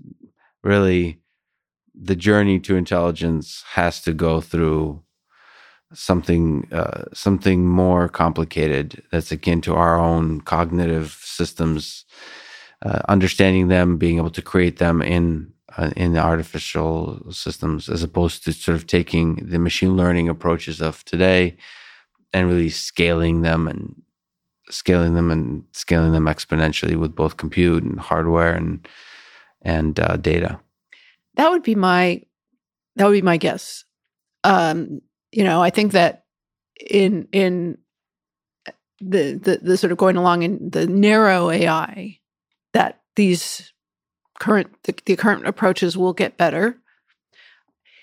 really 0.65 1.21
the 1.95 2.17
journey 2.17 2.61
to 2.61 2.77
intelligence 2.77 3.65
has 3.73 4.01
to 4.03 4.13
go 4.13 4.41
through 4.41 5.03
something 5.95 6.69
uh, 6.73 7.05
something 7.15 7.67
more 7.67 8.09
complicated 8.09 9.03
that's 9.13 9.33
akin 9.33 9.61
to 9.63 9.75
our 9.75 9.99
own 9.99 10.41
cognitive 10.43 11.17
systems 11.23 12.05
uh, 12.85 13.01
understanding 13.09 13.69
them 13.69 13.99
being 13.99 14.19
able 14.19 14.31
to 14.31 14.43
create 14.43 14.79
them 14.79 15.03
in 15.03 15.54
uh, 15.77 15.91
in 15.97 16.13
the 16.13 16.21
artificial 16.21 17.21
systems 17.31 17.89
as 17.89 18.03
opposed 18.03 18.45
to 18.45 18.53
sort 18.53 18.77
of 18.77 18.87
taking 18.87 19.37
the 19.37 19.59
machine 19.59 19.97
learning 19.97 20.29
approaches 20.29 20.81
of 20.81 21.05
today 21.05 21.57
and 22.33 22.49
really 22.49 22.71
scaling 22.71 23.43
them 23.43 23.69
and 23.69 24.01
scaling 24.71 25.15
them 25.15 25.31
and 25.31 25.65
scaling 25.73 26.13
them 26.13 26.25
exponentially 26.25 26.97
with 26.97 27.15
both 27.15 27.37
compute 27.37 27.83
and 27.83 28.01
hardware 28.01 28.55
and 28.55 28.87
and 29.63 29.99
uh, 29.99 30.17
data. 30.17 30.61
That 31.37 31.51
would 31.51 31.63
be 31.63 31.75
my 31.75 32.23
that 32.97 33.07
would 33.07 33.13
be 33.13 33.23
my 33.23 33.37
guess. 33.37 33.85
Um, 34.45 35.01
you 35.33 35.45
know, 35.45 35.63
I 35.63 35.71
think 35.71 35.93
that 35.93 36.25
in 36.79 37.29
in 37.33 37.79
the, 39.01 39.35
the 39.35 39.59
the 39.63 39.77
sort 39.77 39.93
of 39.93 39.99
going 39.99 40.17
along 40.17 40.43
in 40.43 40.71
the 40.71 40.87
narrow 40.87 41.51
AI, 41.51 42.19
that 42.73 43.03
these 43.17 43.74
current 44.45 44.71
the, 44.83 44.95
the 45.07 45.17
current 45.17 45.47
approaches 45.47 45.97
will 45.97 46.13
get 46.13 46.37
better. 46.37 46.77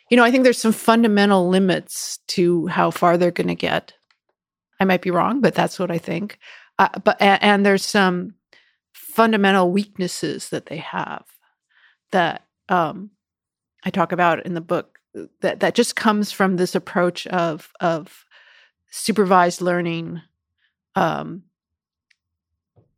You 0.09 0.17
know, 0.17 0.23
I 0.23 0.31
think 0.31 0.43
there's 0.43 0.57
some 0.57 0.71
fundamental 0.71 1.47
limits 1.47 2.17
to 2.29 2.65
how 2.65 2.89
far 2.89 3.15
they're 3.15 3.29
going 3.29 3.47
to 3.47 3.55
get. 3.55 3.93
I 4.79 4.85
might 4.85 5.03
be 5.03 5.11
wrong, 5.11 5.39
but 5.39 5.53
that's 5.53 5.77
what 5.77 5.91
I 5.91 5.99
think. 5.99 6.39
Uh, 6.79 6.97
but 7.03 7.21
and, 7.21 7.63
there's 7.63 7.85
some 7.85 8.33
fundamental 8.91 9.71
weaknesses 9.71 10.49
that 10.49 10.65
they 10.65 10.77
have 10.77 11.25
that 12.09 12.47
um, 12.69 13.11
I 13.85 13.91
talk 13.91 14.11
about 14.11 14.43
in 14.43 14.55
the 14.55 14.61
book 14.61 14.97
that 15.41 15.59
that 15.59 15.75
just 15.75 15.95
comes 15.95 16.31
from 16.31 16.55
this 16.55 16.73
approach 16.73 17.27
of 17.27 17.71
of 17.79 18.25
supervised 18.89 19.61
learning, 19.61 20.21
um, 20.95 21.43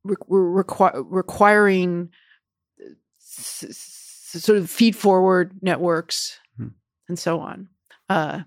re- 0.05 0.15
requ- 0.29 1.05
requiring 1.09 2.09
s- 3.39 4.39
sort 4.43 4.57
of 4.57 4.69
feed 4.69 4.95
forward 4.95 5.51
networks 5.61 6.39
Hmm. 6.57 6.69
and 7.07 7.17
so 7.19 7.39
on. 7.39 7.69
Uh, 8.09 8.41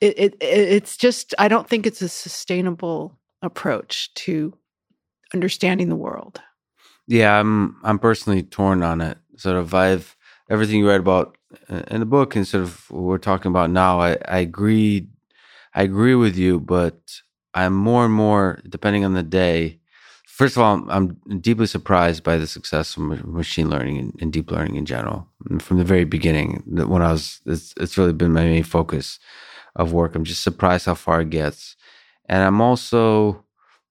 it, 0.00 0.18
it 0.18 0.36
it's 0.40 0.96
just 0.96 1.34
I 1.38 1.48
don't 1.48 1.68
think 1.68 1.86
it's 1.86 2.02
a 2.02 2.08
sustainable 2.08 3.18
approach 3.42 4.12
to 4.14 4.52
understanding 5.34 5.88
the 5.88 5.96
world. 5.96 6.40
Yeah, 7.06 7.38
I'm 7.38 7.76
I'm 7.82 7.98
personally 7.98 8.42
torn 8.42 8.82
on 8.82 9.00
it. 9.00 9.18
Sort 9.36 9.56
of, 9.56 9.74
I've 9.74 10.16
everything 10.50 10.78
you 10.80 10.88
read 10.88 11.00
about 11.00 11.36
uh, 11.70 11.82
in 11.88 12.00
the 12.00 12.06
book 12.06 12.36
and 12.36 12.46
sort 12.46 12.62
of 12.64 12.90
what 12.90 13.02
we're 13.02 13.18
talking 13.18 13.50
about 13.50 13.70
now. 13.70 14.00
I 14.00 14.18
I 14.28 14.38
agree, 14.38 15.08
I 15.74 15.82
agree 15.82 16.14
with 16.14 16.36
you, 16.36 16.60
but 16.60 16.98
I'm 17.54 17.74
more 17.74 18.04
and 18.04 18.14
more 18.14 18.60
depending 18.68 19.04
on 19.04 19.14
the 19.14 19.22
day. 19.22 19.80
First 20.36 20.58
of 20.58 20.62
all, 20.62 20.84
I'm, 20.90 21.16
deeply 21.40 21.64
surprised 21.66 22.22
by 22.22 22.36
the 22.36 22.46
success 22.46 22.98
of 22.98 23.24
machine 23.24 23.70
learning 23.70 24.18
and, 24.20 24.30
deep 24.30 24.50
learning 24.50 24.76
in 24.76 24.84
general. 24.84 25.26
And 25.48 25.62
from 25.62 25.78
the 25.78 25.84
very 25.84 26.04
beginning, 26.04 26.62
when 26.66 27.00
I 27.00 27.12
was, 27.12 27.40
it's, 27.46 27.72
it's 27.78 27.96
really 27.96 28.12
been 28.12 28.34
my 28.34 28.44
main 28.44 28.62
focus 28.62 29.18
of 29.76 29.94
work. 29.94 30.14
I'm 30.14 30.24
just 30.24 30.42
surprised 30.42 30.84
how 30.84 30.94
far 30.94 31.22
it 31.22 31.30
gets, 31.30 31.74
and 32.28 32.42
I'm 32.42 32.60
also 32.60 33.46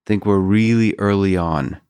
think 0.06 0.24
we're 0.24 0.38
really 0.38 0.94
early 1.00 1.36
on 1.36 1.82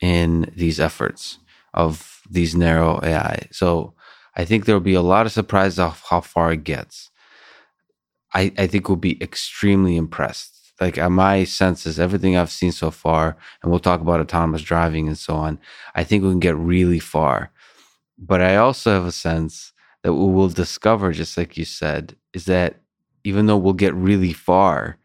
in 0.00 0.50
these 0.56 0.80
efforts 0.80 1.36
of 1.74 2.22
these 2.30 2.54
narrow 2.56 2.98
AI. 3.02 3.46
So 3.50 3.92
I 4.34 4.46
think 4.46 4.64
there 4.64 4.74
will 4.74 4.80
be 4.80 4.94
a 4.94 5.02
lot 5.02 5.26
of 5.26 5.32
surprises 5.32 5.78
of 5.78 6.02
how 6.08 6.22
far 6.22 6.52
it 6.52 6.64
gets. 6.64 7.10
I, 8.32 8.54
I 8.56 8.68
think 8.68 8.88
we'll 8.88 8.96
be 8.96 9.22
extremely 9.22 9.98
impressed. 9.98 10.61
Like 10.82 10.98
uh, 10.98 11.08
my 11.08 11.44
sense 11.44 11.86
is 11.86 12.00
everything 12.00 12.36
I've 12.36 12.50
seen 12.50 12.72
so 12.72 12.90
far, 12.90 13.36
and 13.62 13.70
we'll 13.70 13.78
talk 13.78 14.00
about 14.00 14.20
autonomous 14.20 14.62
driving 14.62 15.06
and 15.06 15.16
so 15.16 15.34
on. 15.34 15.60
I 15.94 16.02
think 16.02 16.24
we 16.24 16.30
can 16.30 16.40
get 16.40 16.56
really 16.56 16.98
far. 16.98 17.52
But 18.18 18.40
I 18.40 18.56
also 18.56 18.92
have 18.92 19.06
a 19.06 19.12
sense 19.12 19.72
that 20.02 20.14
what 20.14 20.32
we'll 20.32 20.48
discover, 20.48 21.12
just 21.12 21.38
like 21.38 21.56
you 21.56 21.64
said, 21.64 22.16
is 22.34 22.46
that 22.46 22.80
even 23.22 23.46
though 23.46 23.56
we'll 23.56 23.74
get 23.74 23.94
really 23.94 24.32
far, 24.32 24.98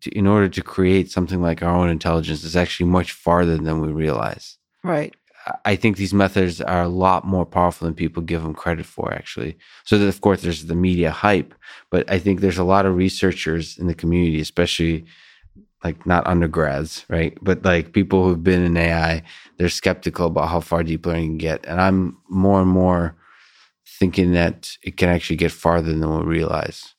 to, 0.00 0.10
in 0.16 0.26
order 0.26 0.48
to 0.48 0.62
create 0.62 1.10
something 1.10 1.42
like 1.42 1.62
our 1.62 1.74
own 1.74 1.90
intelligence 1.90 2.42
is 2.42 2.56
actually 2.56 2.88
much 2.88 3.12
farther 3.12 3.58
than 3.58 3.82
we 3.82 3.92
realize. 3.92 4.56
Right. 4.82 5.14
I 5.64 5.76
think 5.76 5.96
these 5.96 6.14
methods 6.14 6.60
are 6.60 6.82
a 6.82 6.88
lot 6.88 7.26
more 7.26 7.44
powerful 7.44 7.86
than 7.86 7.94
people 7.94 8.22
give 8.22 8.42
them 8.42 8.54
credit 8.54 8.86
for, 8.86 9.12
actually. 9.12 9.56
So, 9.84 9.98
that, 9.98 10.06
of 10.06 10.20
course, 10.20 10.42
there's 10.42 10.66
the 10.66 10.74
media 10.74 11.10
hype, 11.10 11.54
but 11.90 12.10
I 12.10 12.18
think 12.18 12.40
there's 12.40 12.58
a 12.58 12.64
lot 12.64 12.86
of 12.86 12.96
researchers 12.96 13.78
in 13.78 13.86
the 13.86 13.94
community, 13.94 14.40
especially 14.40 15.04
like 15.84 16.06
not 16.06 16.26
undergrads, 16.26 17.04
right? 17.08 17.36
But 17.42 17.64
like 17.64 17.92
people 17.92 18.24
who've 18.24 18.42
been 18.42 18.62
in 18.62 18.76
AI, 18.76 19.22
they're 19.58 19.68
skeptical 19.68 20.26
about 20.26 20.48
how 20.48 20.60
far 20.60 20.82
deep 20.82 21.06
learning 21.06 21.30
can 21.30 21.38
get. 21.38 21.66
And 21.66 21.80
I'm 21.80 22.16
more 22.28 22.60
and 22.60 22.70
more 22.70 23.16
thinking 23.98 24.32
that 24.32 24.76
it 24.82 24.96
can 24.96 25.08
actually 25.08 25.36
get 25.36 25.52
farther 25.52 25.92
than 25.92 26.18
we 26.18 26.24
realize. 26.24 26.94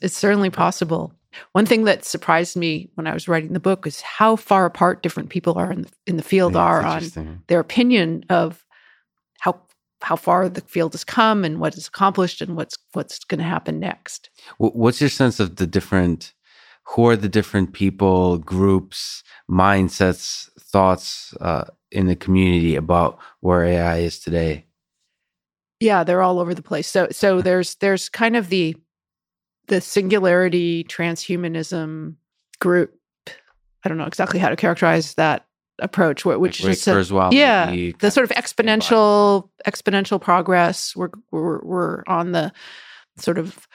It's 0.00 0.16
certainly 0.16 0.50
possible. 0.50 1.12
One 1.52 1.66
thing 1.66 1.84
that 1.84 2.04
surprised 2.04 2.56
me 2.56 2.90
when 2.94 3.06
I 3.06 3.14
was 3.14 3.28
writing 3.28 3.52
the 3.52 3.60
book 3.60 3.86
is 3.86 4.00
how 4.00 4.36
far 4.36 4.66
apart 4.66 5.02
different 5.02 5.30
people 5.30 5.58
are 5.58 5.72
in 5.72 5.82
the, 5.82 5.90
in 6.06 6.16
the 6.16 6.22
field 6.22 6.54
Yeah, 6.54 6.62
are 6.62 6.82
on 6.82 7.42
their 7.48 7.60
opinion 7.60 8.24
of 8.28 8.64
how 9.40 9.60
how 10.02 10.16
far 10.16 10.48
the 10.48 10.60
field 10.62 10.92
has 10.92 11.04
come 11.04 11.44
and 11.44 11.60
what 11.60 11.76
is 11.76 11.88
accomplished 11.88 12.40
and 12.40 12.56
what's 12.56 12.76
what's 12.92 13.24
going 13.24 13.38
to 13.38 13.44
happen 13.44 13.80
next. 13.80 14.30
What's 14.58 15.00
your 15.00 15.10
sense 15.10 15.40
of 15.40 15.56
the 15.56 15.66
different? 15.66 16.32
Who 16.88 17.08
are 17.08 17.16
the 17.16 17.30
different 17.30 17.72
people, 17.72 18.36
groups, 18.36 19.22
mindsets, 19.50 20.50
thoughts 20.60 21.34
uh, 21.40 21.64
in 21.90 22.06
the 22.08 22.16
community 22.16 22.76
about 22.76 23.18
where 23.40 23.64
AI 23.64 24.00
is 24.00 24.18
today? 24.18 24.66
Yeah, 25.80 26.04
they're 26.04 26.22
all 26.22 26.40
over 26.40 26.54
the 26.54 26.62
place. 26.62 26.86
So 26.86 27.08
so 27.10 27.40
there's 27.40 27.76
there's 27.76 28.08
kind 28.08 28.36
of 28.36 28.48
the 28.50 28.76
the 29.66 29.80
singularity 29.80 30.84
transhumanism 30.84 32.16
group. 32.60 32.98
I 33.84 33.88
don't 33.88 33.98
know 33.98 34.06
exactly 34.06 34.40
how 34.40 34.48
to 34.48 34.56
characterize 34.56 35.14
that 35.14 35.46
approach, 35.80 36.24
which 36.24 36.62
Like 36.62 36.72
is 36.72 36.78
just 36.78 36.88
a- 36.88 36.92
yeah, 37.32 37.70
the 37.98 38.10
sort 38.10 38.30
of 38.30 38.36
exponential 38.36 39.50
exponential 39.66 40.20
progress. 40.20 40.94
We're 40.96 41.10
we're 41.30 41.60
we're 41.62 42.02
on 42.06 42.32
the 42.32 42.52
sort 43.16 43.38
of 43.38 43.66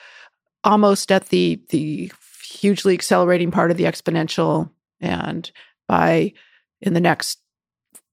almost 0.63 1.11
at 1.11 1.27
the 1.29 1.61
the 1.69 2.11
hugely 2.49 2.93
accelerating 2.93 3.51
part 3.51 3.71
of 3.71 3.77
the 3.77 3.83
exponential, 3.83 4.69
and 4.99 5.49
by 5.87 6.33
in 6.81 6.93
the 6.93 7.01
next 7.01 7.39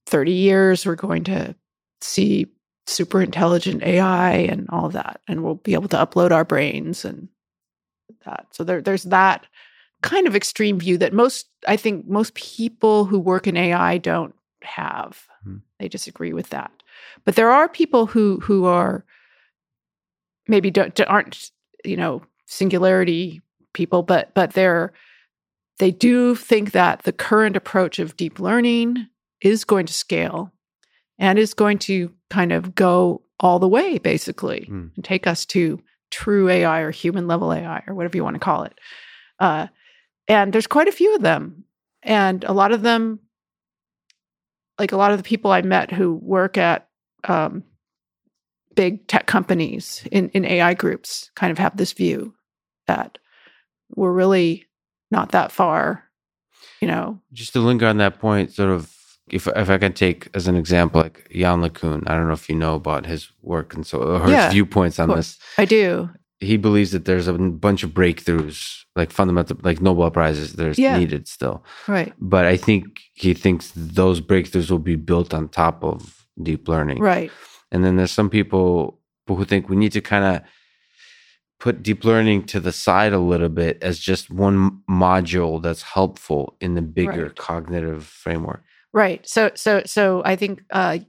thirty 0.07 0.33
years, 0.33 0.85
we're 0.85 0.95
going 0.95 1.25
to 1.25 1.55
see 2.01 2.47
super 2.87 3.21
intelligent 3.23 3.83
AI 3.83 4.33
and 4.33 4.67
all 4.71 4.87
of 4.87 4.93
that, 4.93 5.21
and 5.27 5.43
we'll 5.43 5.55
be 5.57 5.75
able 5.75 5.89
to 5.89 5.97
upload 5.97 6.31
our 6.31 6.45
brains 6.45 7.05
and 7.05 7.29
that. 8.27 8.47
So 8.53 8.63
there, 8.63 8.81
there's 8.83 9.05
that 9.05 9.47
kind 10.03 10.27
of 10.27 10.37
extreme 10.37 10.79
view 10.79 10.99
that 10.99 11.13
most, 11.15 11.47
I 11.67 11.77
think, 11.77 12.07
most 12.07 12.35
people 12.35 13.07
who 13.07 13.19
work 13.19 13.47
in 13.47 13.57
AI 13.57 13.99
don't 13.99 14.35
have. 14.63 15.27
Hmm. 15.43 15.57
They 15.81 15.89
disagree 15.89 16.33
with 16.33 16.51
that, 16.51 16.71
but 17.25 17.37
there 17.37 17.51
are 17.51 17.69
people 17.69 18.07
who 18.07 18.41
who 18.41 18.67
are 18.67 19.05
maybe 20.49 20.71
don't 20.71 20.99
aren't 21.09 21.51
you 21.85 21.97
know 21.97 22.23
singularity 22.47 23.41
people, 23.73 24.03
but 24.03 24.33
but 24.35 24.53
they're 24.53 24.93
they 25.79 25.91
do 25.91 26.35
think 26.35 26.73
that 26.73 27.03
the 27.03 27.13
current 27.13 27.57
approach 27.57 27.99
of 27.99 28.17
deep 28.17 28.41
learning 28.41 29.07
is 29.43 29.65
going 29.65 29.87
to 29.87 29.93
scale 29.93 30.53
and 31.19 31.39
is 31.39 31.53
going 31.55 31.79
to 31.79 32.13
kind 32.31 32.53
of 32.53 32.75
go 32.75 33.23
all 33.39 33.59
the 33.59 33.69
way 33.69 33.99
basically 33.99 34.65
Hmm. 34.67 34.87
and 34.97 35.05
take 35.05 35.27
us 35.27 35.45
to 35.47 35.81
true 36.11 36.49
AI 36.49 36.81
or 36.81 36.91
human 36.91 37.27
level 37.27 37.53
AI 37.53 37.83
or 37.87 37.95
whatever 37.95 38.17
you 38.17 38.25
want 38.25 38.35
to 38.35 38.41
call 38.41 38.65
it. 38.65 38.79
Uh, 39.39 39.67
and 40.29 40.53
there's 40.53 40.67
quite 40.67 40.89
a 40.89 40.93
few 40.93 41.15
of 41.15 41.23
them. 41.23 41.65
And 42.03 42.45
a 42.45 42.53
lot 42.53 42.73
of 42.73 42.83
them, 42.83 43.21
like 44.79 44.93
a 44.93 44.97
lot 44.97 45.13
of 45.13 45.19
the 45.19 45.25
people 45.25 45.51
I 45.51 45.63
met 45.63 45.91
who 45.91 46.15
work 46.15 46.57
at 46.57 46.89
um, 47.25 47.65
big 48.75 49.07
tech 49.09 49.27
companies 49.27 50.07
in, 50.13 50.29
in 50.31 50.45
AI 50.45 50.75
groups, 50.75 51.31
kind 51.35 51.51
of 51.51 51.59
have 51.59 51.77
this 51.77 51.93
view 51.93 52.35
that 52.87 53.19
we're 53.95 54.13
really 54.13 54.67
not 55.11 55.33
that 55.33 55.51
far, 55.51 56.05
you 56.81 56.89
know. 56.89 57.21
just 57.33 57.53
to 57.55 57.61
linger 57.61 57.87
on 57.87 57.97
that 57.99 58.19
point, 58.19 58.53
sort 58.53 58.71
of, 58.71 58.93
if 59.29 59.47
if 59.49 59.71
I 59.71 59.79
can 59.79 59.93
take 59.93 60.29
as 60.35 60.47
an 60.49 60.57
example, 60.57 61.03
like 61.03 61.27
Yann 61.31 61.61
LeCun, 61.63 62.05
I 62.09 62.15
don't 62.15 62.27
know 62.29 62.33
if 62.35 62.49
you 62.49 62.55
know 62.55 62.75
about 62.75 63.07
his 63.07 63.31
work 63.43 63.75
and 63.75 63.87
so 63.87 64.19
his 64.21 64.31
Yeah, 64.33 64.51
viewpoints 64.51 64.99
on 64.99 65.09
this. 65.09 65.39
I 65.59 65.65
do. 65.65 66.11
He 66.41 66.57
believes 66.59 66.91
that 66.93 67.07
there's 67.07 67.29
a 67.29 67.33
bunch 67.33 67.83
of 67.83 67.91
breakthroughs, 67.91 68.83
like 68.95 69.11
fundamental, 69.11 69.57
like 69.63 69.81
Nobel 69.81 70.11
prizes, 70.11 70.53
there's 70.53 70.79
Yeah. 70.79 70.99
needed 70.99 71.27
still. 71.29 71.65
Right. 71.89 72.13
But 72.21 72.45
I 72.45 72.57
think 72.59 73.01
he 73.15 73.33
thinks 73.35 73.73
those 73.75 74.21
breakthroughs 74.21 74.71
will 74.71 74.79
be 74.79 74.97
built 74.97 75.33
on 75.33 75.49
top 75.49 75.83
of 75.83 76.27
deep 76.43 76.69
learning. 76.69 76.99
Right. 77.01 77.31
And 77.73 77.83
then 77.85 77.97
there's 77.97 78.13
some 78.13 78.29
people 78.31 79.01
who 79.27 79.45
think 79.45 79.69
we 79.69 79.77
need 79.77 79.93
to 79.93 80.01
kind 80.03 80.25
of 80.37 80.43
put 81.59 81.83
deep 81.83 82.05
learning 82.05 82.45
to 82.45 82.61
the 82.61 82.71
side 82.71 83.15
a 83.15 83.19
little 83.19 83.49
bit 83.49 83.83
as 83.83 83.99
just 83.99 84.31
one 84.31 84.83
module 84.91 85.61
that's 85.63 85.83
helpful 85.83 86.55
in 86.61 86.75
the 86.75 86.83
bigger 86.83 87.25
Right. 87.29 87.37
cognitive 87.37 88.05
framework. 88.05 88.63
Right. 88.97 89.29
So 89.29 89.51
so 89.55 89.83
so 89.85 90.23
I 90.25 90.37
think 90.37 90.65
uh 90.71 91.01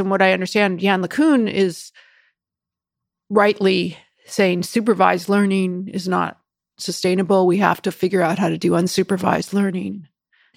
what 0.00 0.20
I 0.20 0.32
understand, 0.32 0.82
Yann 0.82 1.00
LeCun 1.00 1.48
is 1.48 1.92
rightly 3.28 3.96
saying 4.26 4.64
supervised 4.64 5.28
learning 5.28 5.90
is 5.94 6.08
not 6.08 6.40
sustainable. 6.76 7.46
We 7.46 7.58
have 7.58 7.80
to 7.82 7.92
figure 7.92 8.20
out 8.20 8.40
how 8.40 8.48
to 8.48 8.58
do 8.58 8.72
unsupervised 8.72 9.52
learning. 9.52 10.08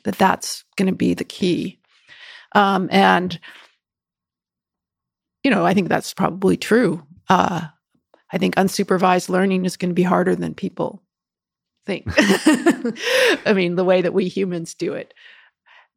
That 0.03 0.17
that's 0.17 0.63
going 0.75 0.87
to 0.87 0.95
be 0.95 1.13
the 1.13 1.23
key. 1.23 1.79
Um, 2.53 2.89
and 2.91 3.39
you 5.43 5.51
know, 5.51 5.67
I 5.67 5.75
think 5.75 5.89
that's 5.89 6.15
probably 6.15 6.57
true. 6.57 7.03
Uh, 7.29 7.67
I 8.31 8.37
think 8.39 8.55
unsupervised 8.55 9.29
learning 9.29 9.65
is 9.65 9.77
going 9.77 9.91
to 9.91 9.95
be 9.95 10.01
harder 10.01 10.35
than 10.35 10.55
people 10.55 11.03
think. 11.85 12.05
I 13.45 13.53
mean, 13.55 13.75
the 13.75 13.85
way 13.85 14.01
that 14.01 14.13
we 14.15 14.27
humans 14.27 14.73
do 14.73 14.93
it. 14.93 15.13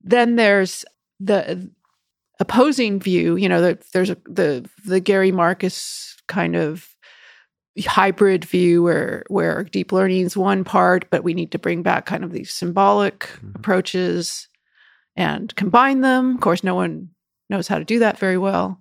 Then 0.06 0.36
there's 0.36 0.84
the 1.20 1.70
opposing 2.40 3.00
view. 3.00 3.36
You 3.36 3.48
know, 3.48 3.60
the, 3.60 3.78
there's 3.92 4.10
a, 4.10 4.16
the 4.26 4.68
the 4.86 5.00
Gary 5.00 5.32
Marcus 5.32 6.16
kind 6.28 6.56
of 6.56 6.88
hybrid 7.86 8.44
view 8.44 8.82
where 8.82 9.24
where 9.28 9.64
deep 9.64 9.92
learning 9.92 10.22
is 10.24 10.36
one 10.36 10.64
part, 10.64 11.10
but 11.10 11.24
we 11.24 11.34
need 11.34 11.52
to 11.52 11.58
bring 11.58 11.82
back 11.82 12.06
kind 12.06 12.24
of 12.24 12.32
these 12.32 12.50
symbolic 12.52 13.28
Mhm. 13.44 13.56
approaches 13.56 14.48
and 15.16 15.54
combine 15.56 16.00
them. 16.00 16.34
Of 16.36 16.40
course, 16.40 16.62
no 16.64 16.74
one 16.74 17.10
knows 17.50 17.68
how 17.68 17.78
to 17.78 17.84
do 17.84 17.98
that 18.00 18.18
very 18.18 18.38
well. 18.38 18.80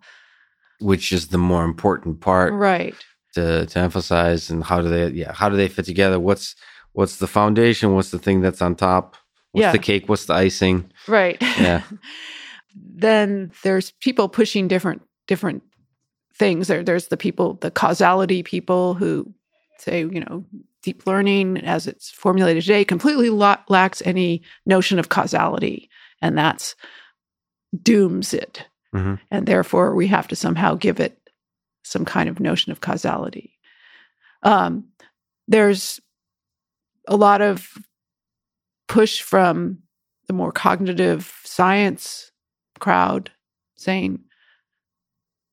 which 0.81 1.11
is 1.13 1.29
the 1.29 1.37
more 1.37 1.63
important 1.63 2.19
part 2.19 2.51
Right. 2.53 2.95
to, 3.33 3.65
to 3.65 3.79
emphasize 3.79 4.49
and 4.49 4.61
how 4.63 4.81
do 4.81 4.89
they 4.89 5.07
yeah 5.09 5.31
how 5.33 5.47
do 5.49 5.55
they 5.55 5.69
fit 5.69 5.85
together 5.85 6.19
what's 6.19 6.53
what's 6.91 7.15
the 7.17 7.27
foundation 7.27 7.93
what's 7.95 8.11
the 8.11 8.19
thing 8.19 8.41
that's 8.41 8.61
on 8.61 8.75
top 8.75 9.15
what's 9.55 9.63
Yeah. 9.63 9.71
the 9.71 9.79
cake 9.79 10.07
what's 10.09 10.25
the 10.25 10.33
icing 10.33 10.91
Right. 11.07 11.37
Yeah. 11.41 11.81
then 12.75 13.51
there's 13.63 13.91
people 14.01 14.27
pushing 14.29 14.67
different 14.67 15.01
different 15.27 15.63
things. 16.37 16.67
There 16.67 16.83
there's 16.83 17.07
the 17.07 17.17
people, 17.17 17.53
the 17.61 17.71
causality 17.71 18.43
people 18.43 18.93
who 18.93 19.33
say, 19.79 19.99
you 20.01 20.19
know, 20.19 20.45
deep 20.83 21.07
learning 21.07 21.57
as 21.57 21.87
it's 21.87 22.11
formulated 22.11 22.63
today 22.63 22.83
completely 22.85 23.29
la- 23.29 23.63
lacks 23.69 24.01
any 24.05 24.41
notion 24.65 24.99
of 24.99 25.09
causality 25.09 25.89
and 26.21 26.37
that's 26.37 26.75
dooms 27.81 28.33
it. 28.33 28.65
Mhm. 28.93 29.19
And 29.31 29.45
therefore 29.47 29.95
we 29.95 30.07
have 30.07 30.27
to 30.29 30.35
somehow 30.35 30.75
give 30.75 30.99
it 30.99 31.17
some 31.83 32.05
kind 32.05 32.29
of 32.29 32.39
notion 32.39 32.71
of 32.71 32.81
causality. 32.81 33.57
Um, 34.43 34.89
there's 35.47 35.99
a 37.07 37.15
lot 37.15 37.41
of 37.41 37.67
push 38.87 39.21
from 39.21 39.79
the 40.27 40.33
more 40.33 40.51
cognitive 40.51 41.39
science 41.43 42.31
crowd 42.79 43.31
saying 43.75 44.19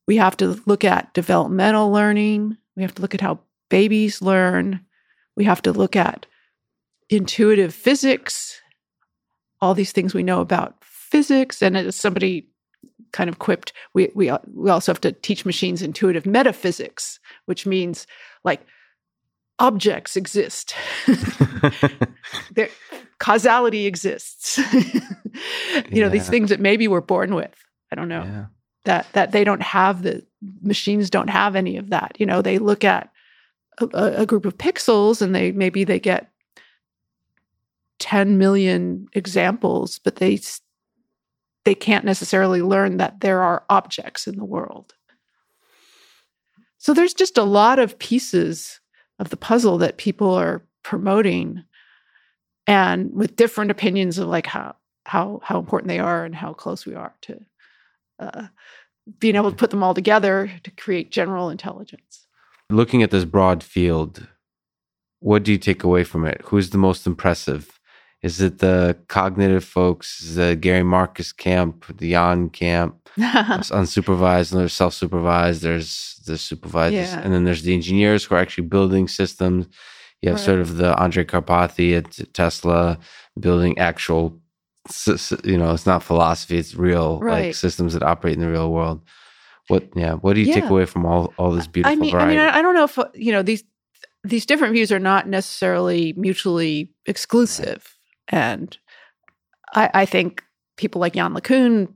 we 0.07 0.16
have 0.16 0.37
to 0.38 0.61
look 0.66 0.85
at 0.85 1.14
developmental 1.14 1.90
learning, 1.90 2.57
we 2.77 2.83
have 2.83 2.95
to 2.95 3.03
look 3.03 3.14
at 3.14 3.21
how 3.21 3.40
babies 3.71 4.21
learn, 4.21 4.81
we 5.37 5.45
have 5.45 5.62
to 5.62 5.73
look 5.73 5.97
at 5.97 6.27
intuitive 7.09 7.75
physics, 7.75 8.61
all 9.61 9.75
these 9.75 9.92
things 9.92 10.14
we 10.14 10.23
know 10.23 10.40
about 10.40 10.77
physics. 10.83 11.62
And 11.62 11.77
as 11.77 11.97
somebody 11.97 12.49
kind 13.12 13.31
of 13.31 13.38
quipped, 13.38 13.73
we, 13.95 14.11
we, 14.14 14.33
we 14.53 14.71
also 14.71 14.92
have 14.92 15.01
to 15.03 15.12
teach 15.12 15.45
machines 15.45 15.83
intuitive 15.83 16.27
metaphysics, 16.27 17.21
which 17.47 17.66
means 17.66 18.07
like 18.45 18.61
objects 19.62 20.16
exist. 20.16 20.75
there, 22.53 22.68
causality 23.18 23.87
exists. 23.87 24.59
you 25.90 26.03
know, 26.03 26.11
these 26.11 26.29
things 26.29 26.51
that 26.51 26.61
maybe 26.61 26.87
we're 26.87 27.01
born 27.01 27.35
with. 27.35 27.55
I 27.90 27.94
don't 27.94 28.09
know 28.09 28.25
yeah 28.25 28.44
that 28.85 29.07
that 29.12 29.33
they 29.33 29.44
don't 29.44 29.62
have 29.62 30.03
the 30.03 30.25
machines 30.61 31.11
don't 31.11 31.31
have 31.31 31.57
any 31.57 31.77
of 31.77 31.90
that. 31.90 32.16
You 32.18 32.27
know, 32.27 32.42
they 32.42 32.59
look 32.59 32.85
at 32.85 33.11
a, 33.81 33.87
a 34.18 34.27
group 34.27 34.44
of 34.44 34.59
pixels 34.59 35.22
and 35.22 35.35
they 35.35 35.53
maybe 35.53 35.85
they 35.85 36.01
get 36.01 36.31
10 38.01 38.38
million 38.38 39.07
examples, 39.12 39.98
but 39.98 40.16
they 40.16 40.40
they 41.64 41.75
can't 41.75 42.05
necessarily 42.05 42.61
learn 42.61 42.96
that 42.96 43.20
there 43.20 43.40
are 43.42 43.64
objects 43.70 44.27
in 44.27 44.37
the 44.37 44.44
world. 44.44 44.94
So 46.79 46.92
there's 46.92 47.14
just 47.14 47.38
a 47.38 47.44
lot 47.44 47.79
of 47.79 47.98
pieces 48.01 48.81
of 49.23 49.31
the 49.31 49.37
puzzle 49.37 49.79
that 49.79 49.97
people 49.97 50.35
are 50.35 50.63
promoting 50.83 51.63
and 52.67 53.15
with 53.15 53.37
different 53.37 53.71
opinions 53.71 54.19
of 54.19 54.27
like 54.27 54.47
how 54.47 54.75
how 55.07 55.41
how 55.45 55.59
important 55.59 55.89
they 55.89 56.01
are 56.01 56.25
and 56.25 56.35
how 56.35 56.53
close 56.53 56.85
we 56.85 56.95
are 56.95 57.15
to 57.23 57.41
uh, 58.19 58.47
being 59.21 59.37
able 59.37 59.51
to 59.51 59.57
put 59.57 59.71
them 59.71 59.83
all 59.83 59.95
together 59.95 60.51
to 60.65 60.71
create 60.73 61.11
general 61.13 61.51
intelligence. 61.51 62.27
Looking 62.69 63.03
at 63.03 63.11
this 63.11 63.25
broad 63.25 63.63
field, 63.63 64.27
what 65.21 65.45
do 65.45 65.53
you 65.53 65.59
take 65.59 65.85
away 65.85 66.05
from 66.05 66.27
it? 66.27 66.41
Who's 66.45 66.71
the 66.71 66.79
most 66.79 67.07
impressive? 67.07 67.79
Is 68.23 68.41
it 68.41 68.59
the 68.59 68.97
cognitive 69.09 69.65
folks, 69.65 70.35
the 70.35 70.57
Gary 70.57 70.83
Marcus 70.83 71.33
camp, 71.33 71.97
the 71.99 72.09
Yann 72.09 72.51
camp, 72.51 73.02
unsupervised, 73.18 74.53
and 74.53 74.61
there's 74.61 74.72
self-supervised, 74.72 75.62
there's 75.62 76.20
the 76.27 76.38
supervised, 76.38 76.94
yeah. 76.94 77.20
and 77.20 77.33
then 77.33 77.44
there's 77.44 77.62
the 77.62 77.75
engineers 77.75 78.25
who 78.25 78.35
are 78.35 78.38
actually 78.38 78.66
building 78.66 79.09
systems. 79.09 79.66
You 80.20 80.31
have 80.31 80.38
right. 80.38 80.44
sort 80.44 80.61
of 80.61 80.77
the 80.77 80.94
Andrej 80.94 81.27
Karpathy 81.27 81.96
at 81.96 82.33
Tesla 82.33 82.98
building 83.38 83.77
actual, 83.79 84.40
you 85.44 85.59
know, 85.59 85.72
it's 85.72 85.87
not 85.87 86.03
philosophy, 86.03 86.59
it's 86.59 86.75
real 86.75 87.18
right. 87.20 87.46
like 87.46 87.55
systems 87.55 87.94
that 87.94 88.03
operate 88.03 88.35
in 88.35 88.40
the 88.40 88.51
real 88.51 88.70
world. 88.70 89.03
What, 89.68 89.88
yeah, 89.96 90.14
what 90.14 90.35
do 90.35 90.40
you 90.40 90.46
yeah. 90.46 90.55
take 90.55 90.70
away 90.70 90.87
from 90.87 91.07
all 91.07 91.33
all 91.38 91.53
this 91.53 91.66
beautiful 91.66 91.96
I 91.96 92.01
mean, 92.01 92.12
variety? 92.12 92.38
I 92.38 92.44
mean, 92.46 92.55
I 92.55 92.62
don't 92.62 92.75
know 92.75 92.85
if 92.85 92.98
you 93.14 93.33
know 93.33 93.42
these 93.42 93.64
these 94.25 94.46
different 94.46 94.75
views 94.75 94.92
are 94.92 94.98
not 94.98 95.29
necessarily 95.29 96.14
mutually 96.16 96.90
exclusive. 97.07 97.96
And 98.29 98.77
I, 99.75 99.90
I 99.94 100.07
think 100.07 100.44
people 100.77 101.01
like 101.01 101.16
Yann 101.16 101.35
LeCun 101.35 101.92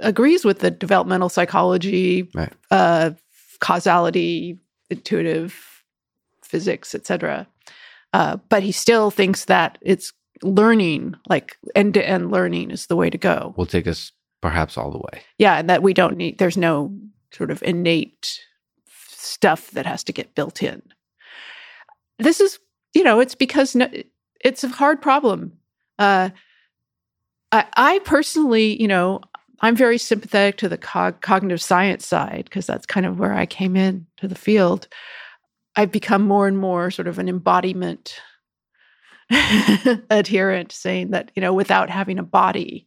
agrees 0.00 0.44
with 0.44 0.60
the 0.60 0.70
developmental 0.70 1.28
psychology, 1.28 2.28
right. 2.34 2.52
uh, 2.70 3.10
causality, 3.60 4.58
intuitive 4.90 5.84
physics, 6.42 6.94
etc. 6.94 7.46
Uh, 8.12 8.36
but 8.48 8.62
he 8.62 8.72
still 8.72 9.10
thinks 9.10 9.46
that 9.46 9.78
it's 9.82 10.12
learning, 10.42 11.14
like 11.28 11.56
end 11.74 11.94
to 11.94 12.06
end 12.06 12.30
learning, 12.30 12.70
is 12.70 12.86
the 12.86 12.96
way 12.96 13.10
to 13.10 13.18
go. 13.18 13.54
Will 13.56 13.66
take 13.66 13.86
us 13.86 14.12
perhaps 14.40 14.78
all 14.78 14.90
the 14.90 14.98
way. 14.98 15.22
Yeah, 15.38 15.58
and 15.58 15.68
that 15.68 15.82
we 15.82 15.94
don't 15.94 16.16
need. 16.16 16.38
There's 16.38 16.56
no 16.56 16.96
sort 17.32 17.50
of 17.50 17.62
innate 17.62 18.40
stuff 19.08 19.70
that 19.72 19.86
has 19.86 20.04
to 20.04 20.12
get 20.12 20.34
built 20.34 20.62
in. 20.62 20.82
This 22.18 22.40
is, 22.40 22.58
you 22.94 23.04
know, 23.04 23.20
it's 23.20 23.34
because 23.34 23.74
no, 23.74 23.88
it's 24.44 24.64
a 24.64 24.68
hard 24.68 25.02
problem. 25.02 25.52
Uh, 25.98 26.30
I, 27.50 27.64
I, 27.76 27.98
personally, 28.00 28.80
you 28.80 28.88
know, 28.88 29.20
I'm 29.60 29.76
very 29.76 29.98
sympathetic 29.98 30.56
to 30.58 30.68
the 30.68 30.78
cog- 30.78 31.20
cognitive 31.20 31.60
science 31.60 32.06
side 32.06 32.44
because 32.44 32.66
that's 32.66 32.86
kind 32.86 33.06
of 33.06 33.18
where 33.18 33.34
I 33.34 33.46
came 33.46 33.76
in 33.76 34.06
to 34.18 34.28
the 34.28 34.34
field. 34.34 34.88
I've 35.76 35.92
become 35.92 36.22
more 36.22 36.46
and 36.46 36.58
more 36.58 36.90
sort 36.90 37.08
of 37.08 37.18
an 37.18 37.28
embodiment 37.28 38.20
adherent, 40.10 40.72
saying 40.72 41.10
that, 41.10 41.30
you 41.34 41.42
know, 41.42 41.52
without 41.52 41.90
having 41.90 42.18
a 42.18 42.22
body, 42.22 42.86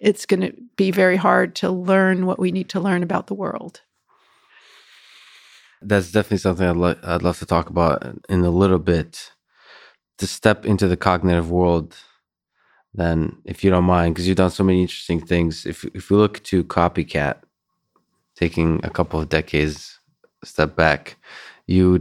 it's 0.00 0.26
going 0.26 0.40
to 0.40 0.52
be 0.76 0.90
very 0.90 1.16
hard 1.16 1.54
to 1.56 1.70
learn 1.70 2.26
what 2.26 2.38
we 2.38 2.52
need 2.52 2.68
to 2.70 2.80
learn 2.80 3.02
about 3.02 3.26
the 3.26 3.34
world. 3.34 3.80
That's 5.82 6.12
definitely 6.12 6.38
something 6.38 6.66
I'd, 6.66 6.76
lo- 6.76 6.98
I'd 7.02 7.22
love 7.22 7.38
to 7.38 7.46
talk 7.46 7.70
about 7.70 8.04
in 8.28 8.44
a 8.44 8.50
little 8.50 8.78
bit 8.78 9.32
to 10.18 10.26
step 10.26 10.66
into 10.66 10.86
the 10.88 10.96
cognitive 10.96 11.50
world 11.50 11.96
then 12.94 13.36
if 13.44 13.62
you 13.62 13.70
don't 13.70 13.84
mind 13.84 14.14
because 14.14 14.26
you've 14.26 14.36
done 14.36 14.50
so 14.50 14.64
many 14.64 14.82
interesting 14.82 15.20
things 15.20 15.66
if 15.66 15.84
if 15.94 16.10
we 16.10 16.16
look 16.16 16.42
to 16.42 16.64
copycat 16.64 17.36
taking 18.36 18.80
a 18.84 18.90
couple 18.90 19.20
of 19.20 19.28
decades 19.28 19.98
step 20.44 20.74
back 20.74 21.16
you 21.66 22.00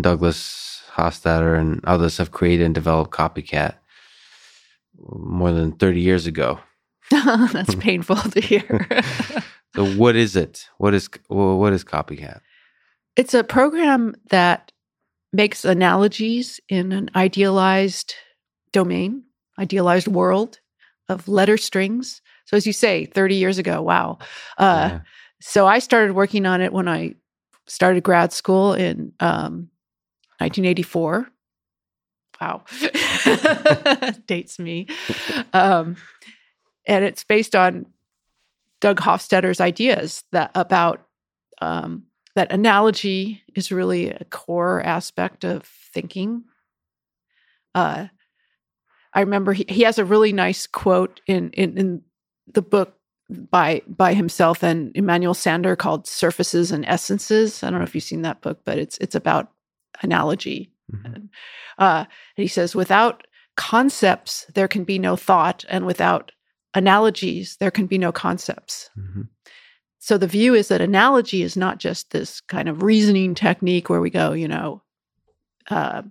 douglas 0.00 0.82
hofstadter 0.96 1.58
and 1.58 1.80
others 1.84 2.16
have 2.18 2.32
created 2.32 2.64
and 2.64 2.74
developed 2.74 3.10
copycat 3.10 3.74
more 4.98 5.52
than 5.52 5.72
30 5.72 6.00
years 6.00 6.26
ago. 6.26 6.58
That's 7.10 7.74
painful 7.76 8.16
to 8.16 8.40
hear. 8.40 8.86
So 9.74 9.84
what 9.84 10.16
is 10.16 10.36
it? 10.36 10.70
What 10.78 10.94
is 10.94 11.10
what 11.28 11.74
is 11.74 11.84
copycat? 11.84 12.40
It's 13.14 13.34
a 13.34 13.44
program 13.44 14.14
that 14.30 14.72
makes 15.34 15.66
analogies 15.66 16.60
in 16.70 16.92
an 16.92 17.10
idealized 17.14 18.14
domain, 18.72 19.24
idealized 19.58 20.08
world 20.08 20.60
of 21.08 21.28
letter 21.28 21.56
strings. 21.56 22.20
So, 22.46 22.56
as 22.56 22.66
you 22.66 22.72
say, 22.72 23.06
30 23.06 23.36
years 23.36 23.58
ago, 23.58 23.82
wow. 23.82 24.18
Uh, 24.58 24.88
yeah. 24.90 25.00
So, 25.40 25.66
I 25.66 25.78
started 25.78 26.14
working 26.14 26.46
on 26.46 26.60
it 26.60 26.72
when 26.72 26.88
I 26.88 27.14
started 27.66 28.02
grad 28.02 28.32
school 28.32 28.74
in 28.74 29.12
um, 29.20 29.70
1984. 30.38 31.28
Wow. 32.40 32.64
Dates 34.26 34.58
me. 34.58 34.86
Um, 35.52 35.96
and 36.86 37.04
it's 37.04 37.24
based 37.24 37.56
on 37.56 37.86
Doug 38.80 39.00
Hofstadter's 39.00 39.60
ideas 39.60 40.22
that 40.32 40.50
about 40.54 41.06
um, 41.60 42.04
that 42.34 42.52
analogy 42.52 43.42
is 43.54 43.72
really 43.72 44.10
a 44.10 44.24
core 44.30 44.82
aspect 44.82 45.44
of 45.44 45.64
thinking. 45.64 46.44
Uh, 47.74 48.08
I 49.16 49.20
remember 49.20 49.52
he, 49.52 49.64
he 49.68 49.82
has 49.82 49.98
a 49.98 50.04
really 50.04 50.32
nice 50.32 50.66
quote 50.66 51.20
in, 51.26 51.50
in, 51.50 51.78
in 51.78 52.02
the 52.52 52.62
book 52.62 52.92
by 53.28 53.82
by 53.88 54.14
himself 54.14 54.62
and 54.62 54.92
Emmanuel 54.94 55.34
Sander 55.34 55.74
called 55.74 56.06
Surfaces 56.06 56.70
and 56.70 56.84
Essences. 56.86 57.64
I 57.64 57.70
don't 57.70 57.80
know 57.80 57.84
if 57.84 57.94
you've 57.94 58.04
seen 58.04 58.22
that 58.22 58.40
book, 58.40 58.60
but 58.64 58.78
it's 58.78 58.98
it's 58.98 59.16
about 59.16 59.50
analogy. 60.00 60.70
Mm-hmm. 60.92 61.06
And, 61.06 61.28
uh, 61.78 62.04
and 62.36 62.42
he 62.42 62.46
says, 62.46 62.76
without 62.76 63.26
concepts, 63.56 64.46
there 64.54 64.68
can 64.68 64.84
be 64.84 64.98
no 65.00 65.16
thought, 65.16 65.64
and 65.68 65.86
without 65.86 66.30
analogies, 66.74 67.56
there 67.58 67.72
can 67.72 67.86
be 67.86 67.98
no 67.98 68.12
concepts. 68.12 68.90
Mm-hmm. 68.96 69.22
So 69.98 70.18
the 70.18 70.28
view 70.28 70.54
is 70.54 70.68
that 70.68 70.80
analogy 70.80 71.42
is 71.42 71.56
not 71.56 71.78
just 71.78 72.10
this 72.12 72.40
kind 72.42 72.68
of 72.68 72.82
reasoning 72.84 73.34
technique 73.34 73.90
where 73.90 74.00
we 74.00 74.10
go, 74.10 74.34
you 74.34 74.46
know, 74.46 74.82
uh, 75.68 76.02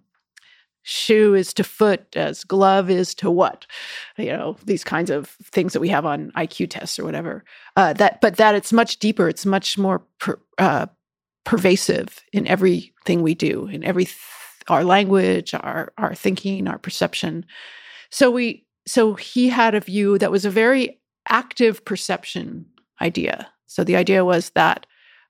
shoe 0.86 1.34
is 1.34 1.54
to 1.56 1.64
foot 1.64 2.16
as 2.16 2.44
glove 2.44 2.90
is 2.90 3.14
to 3.16 3.30
what, 3.30 3.66
you 4.18 4.28
know, 4.28 4.56
these 4.66 4.84
kinds 4.84 5.10
of 5.10 5.30
things 5.44 5.74
that 5.74 5.80
we 5.80 5.90
have 5.90 6.06
on 6.06 6.32
IQ 6.32 6.70
tests 6.70 6.98
or 6.98 7.04
whatever. 7.04 7.44
Uh, 7.76 7.94
that, 7.94 8.22
but 8.22 8.38
that 8.38 8.56
it's 8.56 8.72
much 8.72 8.98
deeper. 8.98 9.28
It's 9.28 9.46
much 9.46 9.78
more 9.78 10.04
per, 10.20 10.40
uh, 10.58 10.88
pervasive 11.44 12.24
in 12.32 12.48
everything 12.48 13.22
we 13.22 13.36
do, 13.36 13.68
in 13.68 13.84
every 13.84 14.06
th- 14.06 14.18
our 14.68 14.84
language, 14.84 15.54
our 15.54 15.94
our 15.98 16.16
thinking, 16.16 16.68
our 16.68 16.80
perception. 16.80 17.46
So 18.10 18.32
we, 18.32 18.66
so 18.88 19.14
he 19.14 19.50
had 19.50 19.76
a 19.76 19.80
view 19.80 20.18
that 20.18 20.32
was 20.32 20.46
a 20.46 20.50
very 20.50 21.00
active 21.28 21.86
perception 21.86 22.66
idea 23.02 23.48
so 23.76 23.84
the 23.84 23.98
idea 23.98 24.24
was 24.24 24.52
that 24.52 24.86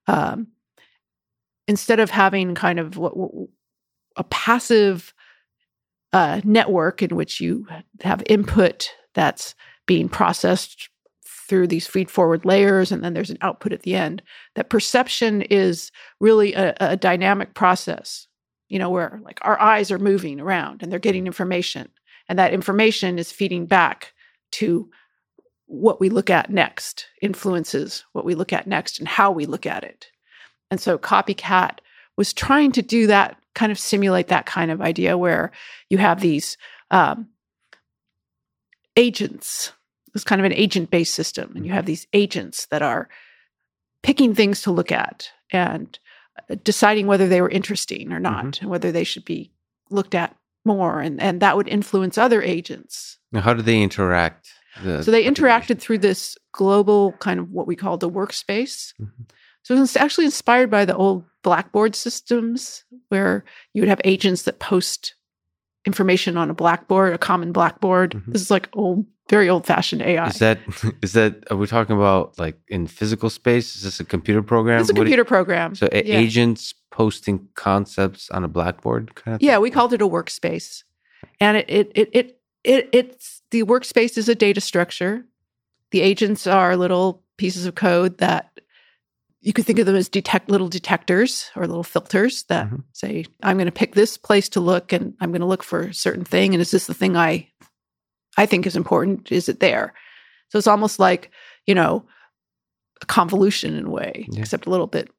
um, 0.06 0.50
instead 1.68 2.00
of 2.00 2.12
having 2.12 2.54
kind 2.54 2.80
of 2.80 2.96
what, 2.96 3.18
what, 3.18 3.32
a 4.18 4.24
passive 4.26 5.16
uh, 6.16 6.40
network 6.46 7.04
in 7.04 7.16
which 7.16 7.42
you 7.42 7.68
have 8.02 8.24
input 8.28 8.90
that's 9.14 9.54
being 9.86 10.08
processed 10.08 10.90
through 11.48 11.68
these 11.68 11.86
feed 11.86 12.10
forward 12.10 12.46
layers 12.46 12.92
and 12.92 13.04
then 13.04 13.14
there's 13.14 13.30
an 13.30 13.38
output 13.42 13.74
at 13.74 13.82
the 13.82 13.96
end 13.96 14.24
that 14.56 14.70
perception 14.70 15.42
is 15.44 15.92
really 16.20 16.54
a, 16.54 16.74
a, 16.80 16.96
dynamic 16.96 17.54
process 17.54 18.28
you 18.70 18.80
know 18.80 18.90
where 18.90 19.20
like 19.24 19.40
our 19.42 19.60
eyes 19.60 19.92
are 19.92 20.00
moving 20.00 20.40
around 20.40 20.82
and 20.82 20.90
they're 20.92 21.00
getting 21.00 21.28
information 21.28 21.88
and 22.30 22.40
that 22.40 22.54
information 22.54 23.20
is 23.20 23.32
feeding 23.32 23.66
back 23.66 24.14
to 24.52 24.90
what 25.68 26.00
we 26.00 26.10
look 26.10 26.30
at 26.30 26.50
next 26.50 27.08
influences 27.22 28.06
what 28.14 28.26
we 28.26 28.36
look 28.36 28.54
at 28.54 28.68
next 28.68 29.00
and 29.00 29.08
how 29.08 29.32
we 29.32 29.46
look 29.46 29.66
at 29.66 29.84
it. 29.84 30.08
And 30.72 30.80
so 30.80 30.98
Copycat 30.98 31.80
was 32.18 32.34
trying 32.34 32.72
to 32.74 32.82
do 32.82 33.08
that, 33.08 33.38
kind 33.56 33.72
of 33.72 33.80
simulate 33.80 34.28
that 34.28 34.46
kind 34.46 34.70
of 34.70 34.82
idea 34.82 35.18
where 35.18 35.52
you 35.90 35.98
have 35.98 36.22
these 36.22 36.58
um, 36.92 37.28
agents. 38.96 39.72
It's 40.14 40.24
kind 40.24 40.40
of 40.40 40.46
an 40.46 40.54
agent 40.54 40.92
based 40.92 41.16
system, 41.16 41.54
and 41.56 41.66
you 41.66 41.74
have 41.74 41.86
these 41.86 42.08
agents 42.14 42.68
that 42.68 42.82
are 42.82 43.10
picking 44.04 44.36
things 44.36 44.62
to 44.62 44.72
look 44.72 44.92
at 44.92 45.30
and 45.52 45.98
uh, 46.50 46.56
deciding 46.64 47.08
whether 47.08 47.28
they 47.28 47.42
were 47.42 47.50
interesting 47.50 48.14
or 48.14 48.20
not, 48.20 48.46
mm-hmm. 48.46 48.64
and 48.64 48.70
whether 48.70 48.92
they 48.92 49.04
should 49.04 49.26
be 49.26 49.52
looked 49.90 50.16
at 50.16 50.36
more, 50.64 51.00
and, 51.00 51.22
and 51.22 51.42
that 51.42 51.58
would 51.58 51.68
influence 51.68 52.18
other 52.18 52.42
agents. 52.42 53.18
Now, 53.32 53.42
how 53.42 53.54
do 53.54 53.62
they 53.62 53.82
interact? 53.82 54.52
The 54.84 55.04
so 55.04 55.12
they 55.12 55.24
interacted 55.24 55.80
through 55.80 56.00
this 56.00 56.38
global 56.52 57.14
kind 57.14 57.40
of 57.40 57.52
what 57.52 57.68
we 57.68 57.76
call 57.76 57.98
the 57.98 58.10
workspace. 58.10 58.94
Mm-hmm. 59.00 59.24
So 59.64 59.82
it's 59.82 59.96
actually 59.96 60.26
inspired 60.26 60.70
by 60.70 60.86
the 60.86 60.96
old 60.96 61.26
Blackboard 61.46 61.96
systems 61.96 62.84
where 63.10 63.46
you 63.74 63.82
would 63.84 63.90
have 63.90 64.02
agents 64.04 64.42
that 64.44 64.58
post 64.58 65.14
information 65.86 66.38
on 66.38 66.50
a 66.50 66.54
blackboard, 66.56 67.14
a 67.14 67.20
common 67.20 67.52
blackboard. 67.52 68.14
Mhm. 68.14 68.34
This 68.34 68.42
is 68.42 68.50
like 68.50 68.68
old, 68.74 69.06
very 69.30 69.48
old 69.48 69.68
fashioned 69.68 70.02
AI. 70.02 70.28
Is 70.28 70.40
that 70.40 70.58
is 71.04 71.14
that 71.14 71.44
are 71.52 71.58
we 71.58 71.68
talking 71.68 71.96
about 71.96 72.40
like 72.40 72.58
in 72.68 72.88
physical 72.88 73.30
space? 73.30 73.76
Is 73.76 73.84
this 73.84 74.00
a 74.00 74.06
computer 74.06 74.42
program? 74.42 74.82
it's 74.82 74.90
a 74.90 74.94
What 74.94 74.96
do 74.96 75.02
you- 75.02 75.06
computer 75.18 75.26
program. 75.26 75.76
so 75.76 75.88
yeah. 75.94 76.00
agents 76.18 76.74
posting 76.90 77.48
concepts 77.54 78.32
on 78.32 78.44
a 78.44 78.48
blackboard 78.48 79.14
kind 79.14 79.36
of 79.36 79.42
Yeah, 79.44 79.54
thing? 79.54 79.62
we 79.62 79.70
called 79.70 79.94
it 79.94 80.02
a 80.02 80.08
workspace. 80.08 80.84
And 81.40 81.58
it 81.58 81.66
it 81.70 81.92
it 81.94 82.10
it, 82.14 82.40
it 82.64 82.90
it's 82.92 83.44
the 83.52 83.62
workspace 83.64 84.18
is 84.18 84.28
a 84.28 84.34
data 84.36 84.62
structure. 84.62 85.24
The 85.92 86.02
agents 86.02 86.48
are 86.48 86.76
little 86.76 87.22
pieces 87.38 87.68
of 87.68 87.76
code 87.76 88.18
that 88.18 88.55
you 89.46 89.54
could 89.54 89.66
think 89.66 89.78
of 89.80 89.86
them 89.86 89.96
as 89.96 90.10
detect 90.10 90.50
little 90.50 90.68
detectors 90.68 91.52
or 91.56 91.68
little 91.68 91.84
filters 91.84 92.44
that 92.50 92.68
Mhm. 92.68 92.84
say, 92.94 93.26
I'm 93.44 93.58
going 93.58 93.68
to 93.68 93.72
pick 93.72 93.94
this 93.94 94.18
place 94.18 94.50
to 94.50 94.60
look 94.60 94.92
and 94.92 95.14
I'm 95.22 95.30
going 95.32 95.42
to 95.42 95.48
look 95.48 95.62
for 95.64 95.82
a 95.82 95.94
certain 95.94 96.26
thing. 96.26 96.54
And 96.56 96.62
is 96.62 96.72
this 96.72 96.88
the 96.88 96.94
thing 96.96 97.16
I 97.16 97.48
I 98.38 98.46
think 98.48 98.66
is 98.66 98.76
important? 98.76 99.32
Is 99.32 99.48
it 99.48 99.60
there? 99.62 99.94
So 100.50 100.58
it's 100.58 100.68
almost 100.68 101.00
like, 101.00 101.32
you 101.68 101.76
know, 101.76 102.06
a 103.02 103.06
convolution 103.06 103.76
in 103.76 103.86
a 103.86 103.90
way, 103.90 104.26
Yeah. 104.32 104.42
except 104.42 104.66
a 104.66 104.70
little 104.72 104.88
bit 104.88 105.10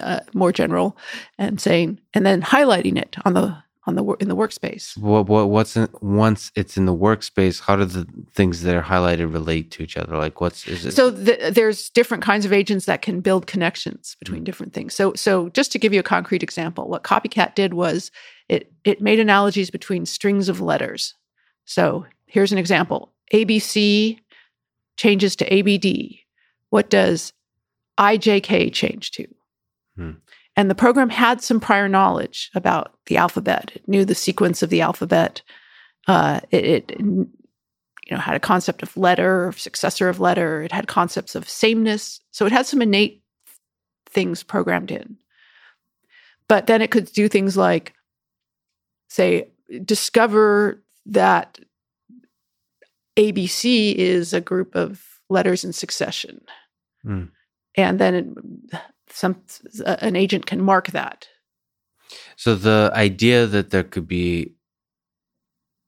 uh, 0.00 0.20
more 0.32 0.52
general 0.52 0.96
and 1.38 1.60
saying 1.60 2.00
and 2.14 2.24
then 2.26 2.40
highlighting 2.42 2.96
it 2.96 3.16
on 3.24 3.34
the 3.34 3.56
on 3.86 3.94
the 3.96 4.04
in 4.20 4.28
the 4.28 4.36
workspace 4.36 4.96
What, 4.96 5.26
what 5.26 5.50
what's 5.50 5.76
in, 5.76 5.88
once 6.00 6.50
it's 6.56 6.76
in 6.78 6.86
the 6.86 6.94
workspace? 6.94 7.60
How 7.60 7.76
do 7.76 7.84
the 7.84 8.06
things 8.32 8.62
that 8.62 8.74
are 8.74 8.82
highlighted 8.82 9.32
relate 9.32 9.70
to 9.72 9.82
each 9.82 9.96
other? 9.96 10.16
Like 10.16 10.40
what's 10.40 10.66
is 10.66 10.86
it? 10.86 10.92
so 10.92 11.10
th- 11.10 11.52
there's 11.52 11.90
different 11.90 12.22
kinds 12.24 12.44
of 12.46 12.52
agents 12.52 12.86
that 12.86 13.02
can 13.02 13.20
build 13.20 13.46
connections 13.46 14.16
between 14.18 14.40
Mm. 14.42 14.44
different 14.44 14.72
things 14.72 14.94
so 14.94 15.12
so 15.14 15.48
just 15.50 15.70
to 15.72 15.78
give 15.78 15.92
you 15.92 16.00
a 16.00 16.04
concrete 16.04 16.42
example 16.42 16.88
what 16.88 17.02
copycat 17.02 17.54
did 17.54 17.74
was 17.74 18.10
it 18.48 18.72
it 18.84 19.00
made 19.00 19.20
analogies 19.20 19.70
between 19.70 20.06
strings 20.06 20.48
of 20.48 20.60
letters 20.60 21.14
so 21.66 22.06
here's 22.26 22.52
an 22.52 22.58
example 22.58 23.12
abc 23.32 24.18
changes 24.96 25.36
to 25.36 25.44
abd 25.52 26.18
what 26.70 26.88
does 26.90 27.32
ijk 27.98 28.72
change 28.72 29.10
to 29.12 29.26
Hmm. 29.96 30.10
And 30.56 30.70
the 30.70 30.74
program 30.74 31.10
had 31.10 31.42
some 31.42 31.60
prior 31.60 31.88
knowledge 31.88 32.50
about 32.54 32.96
the 33.06 33.16
alphabet. 33.16 33.72
It 33.74 33.88
knew 33.88 34.04
the 34.04 34.14
sequence 34.14 34.62
of 34.62 34.70
the 34.70 34.80
alphabet. 34.80 35.42
Uh, 36.06 36.40
it, 36.50 36.64
it 36.64 37.00
you 37.00 37.28
know 38.10 38.18
had 38.18 38.36
a 38.36 38.40
concept 38.40 38.82
of 38.82 38.96
letter 38.96 39.52
successor 39.56 40.08
of 40.08 40.20
letter. 40.20 40.62
It 40.62 40.72
had 40.72 40.86
concepts 40.86 41.34
of 41.34 41.48
sameness. 41.48 42.20
So 42.30 42.46
it 42.46 42.52
had 42.52 42.66
some 42.66 42.82
innate 42.82 43.22
things 44.08 44.42
programmed 44.42 44.90
in. 44.90 45.16
But 46.48 46.66
then 46.66 46.82
it 46.82 46.90
could 46.90 47.12
do 47.12 47.28
things 47.28 47.56
like 47.56 47.94
say 49.08 49.48
discover 49.84 50.82
that 51.06 51.58
abc 53.16 53.94
is 53.94 54.32
a 54.32 54.40
group 54.40 54.74
of 54.74 55.02
letters 55.28 55.64
in 55.64 55.72
succession. 55.72 56.40
Hmm. 57.02 57.24
and 57.76 57.98
then 57.98 58.14
it, 58.14 58.80
some 59.14 59.40
an 59.86 60.16
agent 60.16 60.44
can 60.46 60.60
mark 60.60 60.88
that 60.90 61.28
So 62.36 62.54
the 62.54 62.90
idea 62.94 63.46
that 63.46 63.70
there 63.70 63.84
could 63.84 64.08
be 64.08 64.54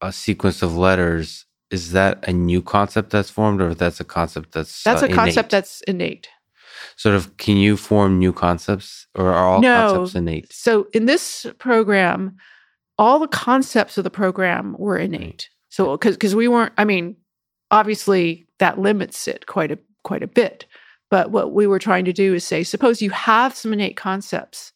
a 0.01 0.12
sequence 0.12 0.62
of 0.62 0.77
letters 0.77 1.45
is 1.70 1.93
that 1.93 2.27
a 2.29 2.33
new 2.33 2.62
concept 2.62 3.11
that's 3.11 3.31
formed, 3.31 3.61
or 3.61 3.74
that's 3.74 4.01
a 4.01 4.05
concept 4.05 4.53
that's 4.53 4.83
that's 4.85 5.03
uh, 5.03 5.07
a 5.07 5.12
concept 5.12 5.49
innate? 5.49 5.51
that's 5.51 5.81
innate 5.83 6.29
sort 6.97 7.14
of. 7.14 7.37
Can 7.37 7.57
you 7.57 7.77
form 7.77 8.18
new 8.18 8.33
concepts, 8.33 9.07
or 9.14 9.33
are 9.33 9.47
all 9.49 9.61
No. 9.61 9.83
concepts 9.83 10.14
innate? 10.14 10.53
So 10.53 10.87
in 10.93 11.07
this 11.07 11.47
program, 11.59 12.37
all 12.99 13.18
the 13.18 13.29
concepts 13.29 13.99
of 13.99 14.05
the 14.05 14.11
program 14.11 14.77
were 14.79 14.97
innate. 14.97 15.49
So 15.68 15.97
because 15.97 16.16
because 16.16 16.35
we 16.35 16.49
weren't, 16.49 16.72
I 16.79 16.85
mean, 16.85 17.16
obviously 17.70 18.47
that 18.59 18.79
limits 18.79 19.27
it 19.29 19.47
quite 19.47 19.72
a 19.72 19.79
quite 20.05 20.22
a 20.22 20.29
bit. 20.29 20.66
But 21.11 21.31
what 21.31 21.53
we 21.53 21.67
were 21.67 21.79
trying 21.79 22.05
to 22.07 22.13
do 22.13 22.35
is 22.35 22.45
say, 22.45 22.65
suppose 22.65 23.01
you 23.01 23.11
have 23.11 23.57
some 23.57 23.73
innate 23.73 23.97
concepts. 23.97 24.73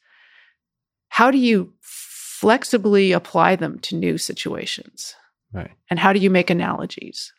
How 1.08 1.30
do 1.30 1.38
you 1.38 1.72
flexibly 1.80 3.12
apply 3.12 3.56
them 3.56 3.78
to 3.80 3.96
new 3.96 4.16
situations? 4.16 5.14
Right. 5.52 5.70
And 5.90 5.98
how 5.98 6.12
do 6.12 6.20
you 6.20 6.30
make 6.30 6.50
analogies? 6.50 7.32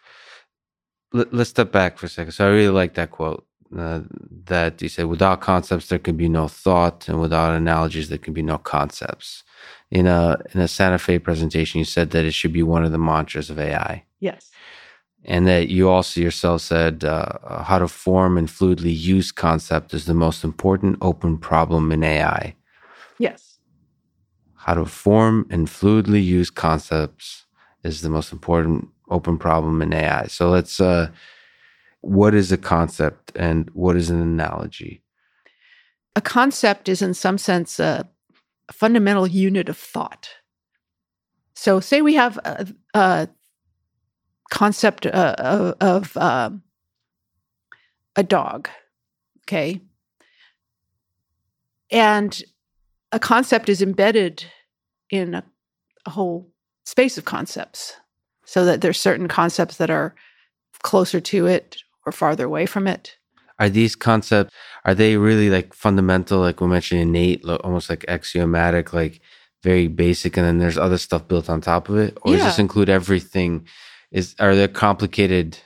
Let, 1.14 1.34
let's 1.34 1.50
step 1.50 1.72
back 1.72 1.98
for 1.98 2.06
a 2.06 2.10
second. 2.10 2.34
So 2.34 2.46
I 2.46 2.50
really 2.50 2.70
like 2.70 2.96
that 2.96 3.12
quote. 3.12 3.46
Uh, 3.78 4.02
that 4.48 4.82
you 4.82 4.90
said, 4.90 5.06
without 5.06 5.40
concepts, 5.40 5.88
there 5.88 5.98
can 5.98 6.18
be 6.18 6.28
no 6.28 6.50
thought, 6.50 7.08
and 7.08 7.22
without 7.22 7.54
analogies, 7.54 8.10
there 8.10 8.18
can 8.18 8.34
be 8.34 8.42
no 8.42 8.58
concepts. 8.58 9.44
In 9.90 10.08
a 10.08 10.38
in 10.54 10.60
a 10.60 10.68
Santa 10.68 11.00
Fe 11.00 11.20
presentation, 11.20 11.80
you 11.80 11.86
said 11.86 12.12
that 12.12 12.26
it 12.26 12.34
should 12.34 12.52
be 12.52 12.64
one 12.64 12.84
of 12.84 12.92
the 12.92 12.98
mantras 12.98 13.50
of 13.50 13.58
AI. 13.58 14.04
Yes. 14.20 14.52
And 15.26 15.48
that 15.48 15.70
you 15.70 15.90
also 15.90 16.20
yourself 16.20 16.62
said 16.62 17.04
uh, 17.04 17.64
how 17.64 17.80
to 17.80 17.88
form 17.88 18.38
and 18.38 18.48
fluidly 18.48 18.98
use 18.98 19.32
concept 19.32 19.94
is 19.94 20.06
the 20.06 20.14
most 20.14 20.44
important 20.44 20.98
open 21.02 21.38
problem 21.38 21.92
in 21.92 22.04
AI. 22.04 22.56
Yes. 23.20 23.60
How 24.56 24.74
to 24.74 24.86
form 24.86 25.48
and 25.50 25.68
fluidly 25.68 26.24
use 26.24 26.50
concepts 26.50 27.46
is 27.84 28.02
the 28.02 28.10
most 28.10 28.32
important 28.32 28.88
open 29.10 29.38
problem 29.38 29.82
in 29.82 29.94
AI. 29.94 30.28
So 30.28 30.50
let's 30.50 30.80
uh 30.80 31.10
what 32.02 32.34
is 32.34 32.52
a 32.52 32.58
concept 32.58 33.32
and 33.36 33.70
what 33.74 33.96
is 33.96 34.10
an 34.10 34.20
analogy? 34.20 35.04
a 36.16 36.22
concept 36.22 36.90
is 36.90 37.02
in 37.02 37.14
some 37.14 37.38
sense 37.38 37.80
a, 37.80 38.08
fundamental 38.72 39.28
unit 39.28 39.68
of 39.68 39.78
thought 39.78 40.30
so 41.56 41.82
say 41.82 42.02
we 42.02 42.14
have 42.14 42.38
a, 42.46 42.66
a 42.94 43.28
concept 44.52 45.08
uh, 45.08 45.36
of, 45.40 45.76
of 45.82 46.18
um, 46.18 46.62
a 48.16 48.22
dog 48.22 48.70
okay? 49.52 49.82
And 51.92 52.42
a 53.12 53.20
concept 53.20 53.68
is 53.68 53.82
embedded 53.82 54.46
in 55.10 55.36
a, 55.36 55.44
a 56.06 56.10
whole 56.10 56.50
space 56.86 57.18
of 57.18 57.26
concepts 57.26 57.94
so 58.46 58.66
that 58.66 58.82
there's 58.82 59.00
certain 59.00 59.28
concepts 59.28 59.78
that 59.78 59.90
are 59.90 60.16
closer 60.84 61.20
to 61.20 61.48
it 61.48 61.78
or 62.06 62.12
farther 62.12 62.46
away 62.46 62.66
from 62.66 62.88
it. 62.88 63.18
Are 63.60 63.70
these 63.70 63.96
concepts 63.96 64.54
are 64.86 64.96
they 64.96 65.18
really 65.18 65.50
like 65.50 65.74
fundamental 65.74 66.40
like 66.40 66.62
we 66.62 66.68
mentioned 66.68 67.02
innate 67.02 67.46
almost 67.46 67.90
like 67.90 68.04
axiomatic 68.08 68.92
like 68.92 69.22
very 69.62 69.88
basic 69.88 70.36
and 70.36 70.46
then 70.46 70.58
there's 70.58 70.80
other 70.80 70.98
stuff 70.98 71.28
built 71.28 71.50
on 71.50 71.62
top 71.62 71.90
of 71.90 71.98
it? 71.98 72.18
Or 72.22 72.34
does 72.34 72.44
this 72.44 72.60
include 72.60 72.90
everything 72.90 73.68
is 74.12 74.36
are 74.40 74.56
there 74.56 74.68
complicated 74.68 75.58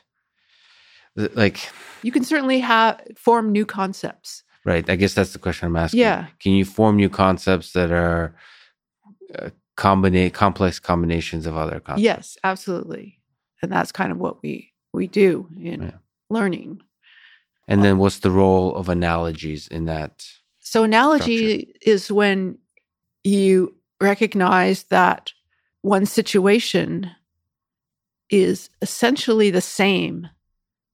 like 1.33 1.69
you 2.03 2.11
can 2.11 2.23
certainly 2.23 2.59
have 2.59 3.01
form 3.17 3.51
new 3.51 3.65
concepts 3.65 4.43
right 4.63 4.89
i 4.89 4.95
guess 4.95 5.13
that's 5.13 5.33
the 5.33 5.39
question 5.39 5.67
i'm 5.67 5.75
asking 5.75 6.01
Yeah. 6.01 6.27
can 6.39 6.51
you 6.53 6.65
form 6.65 6.95
new 6.97 7.09
concepts 7.09 7.73
that 7.73 7.91
are 7.91 8.35
uh, 9.37 9.49
combine 9.77 10.29
complex 10.31 10.79
combinations 10.79 11.45
of 11.45 11.57
other 11.57 11.79
concepts 11.79 12.03
Yes, 12.03 12.37
absolutely. 12.43 13.19
And 13.61 13.71
that's 13.71 13.91
kind 13.91 14.11
of 14.11 14.17
what 14.19 14.41
we 14.43 14.71
we 14.93 15.07
do 15.07 15.49
in 15.59 15.81
Yeah. 15.81 15.91
learning. 16.29 16.81
and 17.67 17.83
then 17.83 17.97
what's 17.97 18.19
the 18.19 18.31
role 18.31 18.75
of 18.75 18.89
analogies 18.89 19.67
in 19.67 19.85
that 19.85 20.25
So 20.59 20.83
analogy 20.83 21.73
is 21.81 22.11
when 22.11 22.57
you 23.23 23.75
recognize 24.01 24.83
that 24.83 25.31
one 25.81 26.05
situation 26.05 27.09
is 28.29 28.69
essentially 28.81 29.51
the 29.51 29.61
same 29.61 30.29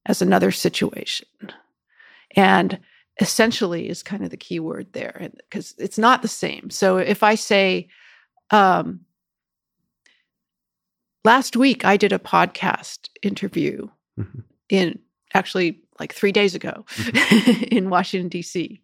as 0.06 0.20
another 0.22 0.50
situation. 0.50 1.28
And 2.34 2.78
essentially 3.20 3.88
is 3.88 4.02
kind 4.02 4.24
of 4.24 4.30
the 4.30 4.36
key 4.36 4.58
word 4.58 4.92
there 4.92 5.28
because 5.50 5.74
it's 5.78 5.98
not 5.98 6.22
the 6.22 6.28
same. 6.28 6.70
So 6.70 6.96
if 6.96 7.22
I 7.22 7.34
say 7.34 7.88
um 8.50 9.00
last 11.24 11.56
week 11.56 11.84
I 11.84 11.96
did 11.96 12.12
a 12.12 12.18
podcast 12.18 13.08
interview 13.22 13.88
Mhm. 14.18 14.44
in 14.68 14.98
actually 15.34 15.80
like 16.00 16.12
3 16.14 16.32
days 16.32 16.54
ago 16.54 16.84
in 17.70 17.90
Washington 17.90 18.28
DC. 18.30 18.80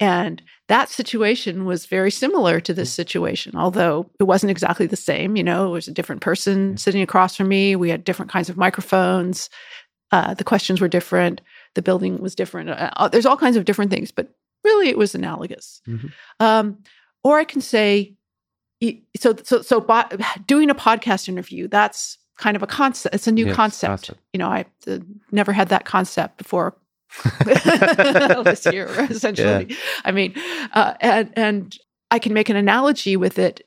And 0.00 0.42
that 0.68 0.88
situation 0.88 1.64
was 1.64 1.86
very 1.86 2.10
similar 2.10 2.60
to 2.60 2.74
this 2.74 2.90
situation, 2.92 3.52
although 3.56 4.10
it 4.18 4.24
wasn't 4.24 4.50
exactly 4.50 4.86
the 4.86 4.96
same. 4.96 5.36
You 5.36 5.44
know, 5.44 5.68
it 5.68 5.70
was 5.70 5.86
a 5.88 5.92
different 5.92 6.22
person 6.22 6.76
sitting 6.76 7.02
across 7.02 7.36
from 7.36 7.48
me. 7.48 7.76
We 7.76 7.90
had 7.90 8.02
different 8.04 8.30
kinds 8.32 8.48
of 8.48 8.56
microphones. 8.56 9.48
Uh, 10.10 10.34
the 10.34 10.44
questions 10.44 10.80
were 10.80 10.88
different. 10.88 11.40
The 11.74 11.82
building 11.82 12.20
was 12.20 12.34
different. 12.34 12.70
Uh, 12.70 13.08
there's 13.08 13.26
all 13.26 13.36
kinds 13.36 13.56
of 13.56 13.64
different 13.64 13.90
things, 13.90 14.10
but 14.10 14.28
really 14.64 14.88
it 14.88 14.98
was 14.98 15.14
analogous. 15.14 15.80
Mhm. 15.86 16.12
Um, 16.40 16.78
or 17.22 17.38
I 17.38 17.44
can 17.44 17.60
say, 17.60 18.14
so 19.16 19.36
so 19.44 19.62
so 19.62 19.80
bo- 19.80 20.08
doing 20.46 20.68
a 20.70 20.74
podcast 20.74 21.28
interview. 21.28 21.68
That's 21.68 22.18
kind 22.38 22.56
of 22.56 22.62
a 22.62 22.66
concept. 22.66 23.14
It's 23.14 23.26
a 23.28 23.32
new 23.32 23.46
Yes, 23.46 23.56
concept. 23.56 23.88
concept. 23.90 24.20
You 24.32 24.38
know, 24.38 24.48
I 24.48 24.64
uh, 24.88 24.98
never 25.30 25.52
had 25.52 25.68
that 25.68 25.84
concept 25.84 26.38
before 26.38 26.74
this 27.44 28.66
year, 28.66 28.88
essentially. 29.10 29.76
I 30.04 30.12
mean, 30.12 30.34
uh, 30.72 30.94
and 31.00 31.30
and 31.36 31.76
I 32.10 32.18
can 32.18 32.32
make 32.34 32.48
an 32.48 32.56
analogy 32.56 33.16
with 33.16 33.38
it 33.38 33.66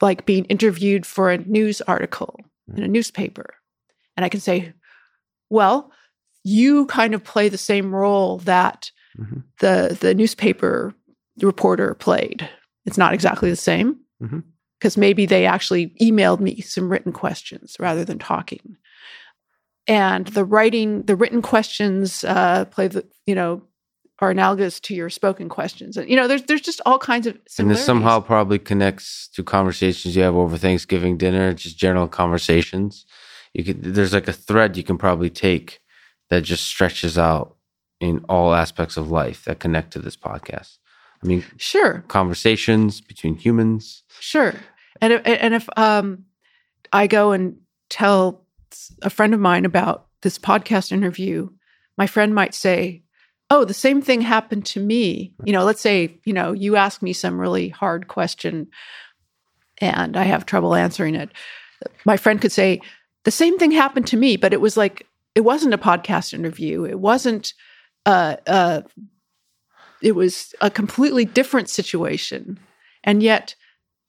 like 0.00 0.26
being 0.26 0.44
interviewed 0.46 1.04
for 1.06 1.30
a 1.30 1.38
news 1.38 1.80
article 1.82 2.38
in 2.76 2.82
a 2.82 2.88
newspaper. 2.88 3.54
And 4.16 4.24
I 4.24 4.28
can 4.28 4.40
say, 4.40 4.72
well, 5.50 5.90
you 6.44 6.86
kind 6.86 7.14
of 7.14 7.24
play 7.24 7.48
the 7.48 7.58
same 7.58 7.94
role 7.94 8.38
that 8.38 8.90
Mhm. 9.18 9.42
the 9.60 9.96
the 10.00 10.14
newspaper 10.14 10.94
reporter 11.40 11.94
played. 11.94 12.48
It's 12.84 12.98
not 12.98 13.14
exactly 13.14 13.50
the 13.50 13.56
same 13.56 13.98
because 14.78 14.96
maybe 14.96 15.26
they 15.26 15.46
actually 15.46 15.88
emailed 16.00 16.40
me 16.40 16.60
some 16.60 16.88
written 16.88 17.12
questions 17.12 17.76
rather 17.80 18.04
than 18.04 18.18
talking. 18.18 18.76
And 19.88 20.26
the 20.28 20.44
writing, 20.44 21.02
the 21.02 21.16
written 21.16 21.42
questions 21.42 22.22
uh, 22.22 22.66
play 22.66 22.88
the 22.88 23.06
you 23.26 23.34
know 23.34 23.62
are 24.20 24.30
analogous 24.30 24.80
to 24.80 24.94
your 24.94 25.10
spoken 25.10 25.48
questions. 25.48 25.96
And 25.96 26.08
you 26.08 26.16
know, 26.16 26.26
there's 26.28 26.42
there's 26.42 26.60
just 26.60 26.80
all 26.84 26.98
kinds 26.98 27.26
of 27.26 27.38
And 27.58 27.70
this 27.70 27.84
somehow 27.84 28.20
probably 28.20 28.58
connects 28.58 29.28
to 29.34 29.42
conversations 29.42 30.16
you 30.16 30.22
have 30.22 30.34
over 30.34 30.58
Thanksgiving 30.58 31.16
dinner, 31.16 31.52
just 31.52 31.78
general 31.78 32.08
conversations. 32.08 33.06
You 33.54 33.64
could 33.64 33.82
there's 33.82 34.12
like 34.12 34.28
a 34.28 34.32
thread 34.32 34.76
you 34.76 34.82
can 34.82 34.98
probably 34.98 35.30
take 35.30 35.80
that 36.30 36.42
just 36.42 36.64
stretches 36.64 37.16
out 37.16 37.56
in 38.00 38.24
all 38.28 38.54
aspects 38.54 38.96
of 38.96 39.10
life 39.10 39.44
that 39.44 39.60
connect 39.60 39.92
to 39.92 39.98
this 39.98 40.16
podcast. 40.16 40.78
I 41.22 41.26
mean, 41.26 41.44
sure, 41.56 42.04
conversations 42.08 43.00
between 43.00 43.36
humans. 43.36 44.02
Sure. 44.20 44.54
And 45.00 45.12
if, 45.12 45.22
and 45.24 45.54
if 45.54 45.68
um, 45.76 46.24
I 46.92 47.06
go 47.06 47.32
and 47.32 47.58
tell 47.88 48.44
a 49.02 49.10
friend 49.10 49.34
of 49.34 49.40
mine 49.40 49.64
about 49.64 50.06
this 50.22 50.38
podcast 50.38 50.92
interview, 50.92 51.48
my 51.96 52.06
friend 52.06 52.34
might 52.34 52.54
say, 52.54 53.02
"Oh, 53.50 53.64
the 53.64 53.74
same 53.74 54.02
thing 54.02 54.20
happened 54.20 54.66
to 54.66 54.80
me." 54.80 55.34
You 55.44 55.52
know, 55.52 55.64
let's 55.64 55.80
say 55.80 56.20
you 56.24 56.32
know 56.32 56.52
you 56.52 56.76
ask 56.76 57.02
me 57.02 57.12
some 57.12 57.40
really 57.40 57.68
hard 57.68 58.08
question, 58.08 58.68
and 59.78 60.16
I 60.16 60.24
have 60.24 60.46
trouble 60.46 60.74
answering 60.74 61.14
it. 61.14 61.30
My 62.04 62.16
friend 62.16 62.40
could 62.40 62.52
say, 62.52 62.80
"The 63.24 63.30
same 63.30 63.58
thing 63.58 63.70
happened 63.70 64.06
to 64.08 64.16
me," 64.16 64.36
but 64.36 64.52
it 64.52 64.60
was 64.60 64.76
like 64.76 65.06
it 65.34 65.42
wasn't 65.42 65.74
a 65.74 65.78
podcast 65.78 66.34
interview. 66.34 66.84
It 66.84 66.98
wasn't. 66.98 67.54
Uh, 68.06 68.36
uh, 68.46 68.82
it 70.00 70.12
was 70.12 70.54
a 70.60 70.70
completely 70.70 71.24
different 71.24 71.68
situation, 71.68 72.58
and 73.04 73.22
yet 73.22 73.54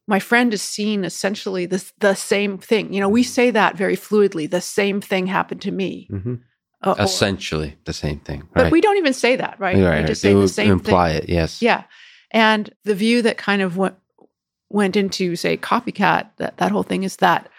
my 0.10 0.20
friend 0.20 0.54
is 0.54 0.62
seeing 0.64 1.04
essentially 1.04 1.68
the, 1.68 1.84
the 2.00 2.16
same 2.16 2.58
thing. 2.58 2.92
You 2.92 3.00
know, 3.00 3.10
we 3.10 3.22
say 3.22 3.52
that 3.52 3.78
very 3.78 3.96
fluidly. 3.96 4.50
The 4.50 4.60
same 4.60 5.02
thing 5.02 5.28
happened 5.28 5.62
to 5.62 5.72
me. 5.72 6.08
Mm-hmm. 6.12 6.36
Uh, 6.82 6.96
or- 6.98 7.04
Essentially 7.04 7.78
the 7.86 7.94
same 7.94 8.20
thing. 8.20 8.48
but 8.54 8.72
we 8.72 8.82
don't 8.82 8.98
even 8.98 9.14
say 9.14 9.36
that, 9.36 9.60
right? 9.60 9.78
Right, 9.78 10.02
We 10.02 10.08
just 10.08 10.22
say 10.22 10.34
the 10.34 10.40
would 10.40 10.50
same 10.50 10.72
imply 10.72 11.14
thing. 11.14 11.24
it, 11.24 11.30
yes. 11.30 11.62
Yeah. 11.62 11.84
And 12.32 12.74
the 12.86 12.96
view 12.96 13.22
that 13.22 13.38
kind 13.38 13.62
of 13.62 13.78
went 13.78 13.96
went 14.70 14.96
into 14.96 15.36
say 15.36 15.58
copycat 15.58 16.30
that 16.38 16.58
that 16.58 16.72
whole 16.72 16.84
thing 16.84 17.04
is 17.04 17.18
that 17.18 17.50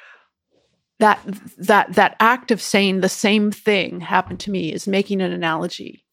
that 1.01 1.21
that 1.59 1.93
that 1.95 2.17
act 2.21 2.51
of 2.51 2.61
saying 2.63 3.01
the 3.01 3.09
same 3.09 3.51
thing 3.53 4.01
happened 4.01 4.41
to 4.41 4.51
me 4.51 4.73
is 4.73 4.87
making 4.89 5.21
an 5.21 5.33
analogy. 5.33 6.05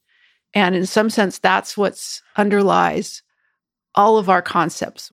And 0.53 0.75
in 0.75 0.85
some 0.85 1.09
sense 1.09 1.39
that's 1.39 1.77
what's 1.77 2.21
underlies 2.35 3.21
all 3.95 4.17
of 4.17 4.29
our 4.29 4.41
concepts. 4.41 5.11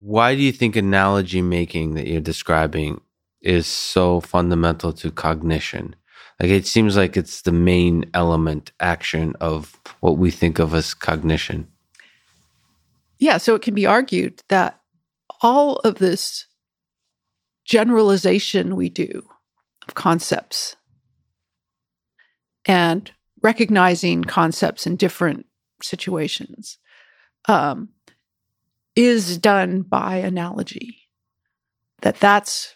Why 0.00 0.34
do 0.34 0.42
you 0.42 0.52
think 0.52 0.76
analogy 0.76 1.42
making 1.42 1.94
that 1.94 2.06
you're 2.06 2.20
describing 2.20 3.00
is 3.40 3.66
so 3.66 4.20
fundamental 4.20 4.92
to 4.94 5.10
cognition? 5.10 5.96
Like 6.40 6.50
it 6.50 6.66
seems 6.66 6.96
like 6.96 7.16
it's 7.16 7.42
the 7.42 7.52
main 7.52 8.10
element 8.12 8.72
action 8.80 9.34
of 9.40 9.80
what 10.00 10.18
we 10.18 10.30
think 10.30 10.58
of 10.58 10.74
as 10.74 10.92
cognition. 10.92 11.68
Yeah, 13.18 13.38
so 13.38 13.54
it 13.54 13.62
can 13.62 13.74
be 13.74 13.86
argued 13.86 14.42
that 14.48 14.80
all 15.40 15.76
of 15.76 15.96
this 15.96 16.46
generalization 17.64 18.76
we 18.76 18.88
do 18.88 19.26
of 19.88 19.94
concepts 19.94 20.76
and 22.66 23.10
recognizing 23.42 24.24
concepts 24.24 24.86
in 24.86 24.96
different 24.96 25.46
situations 25.82 26.78
um, 27.48 27.90
is 28.96 29.38
done 29.38 29.82
by 29.82 30.16
analogy. 30.16 30.98
That 32.02 32.18
that's 32.18 32.74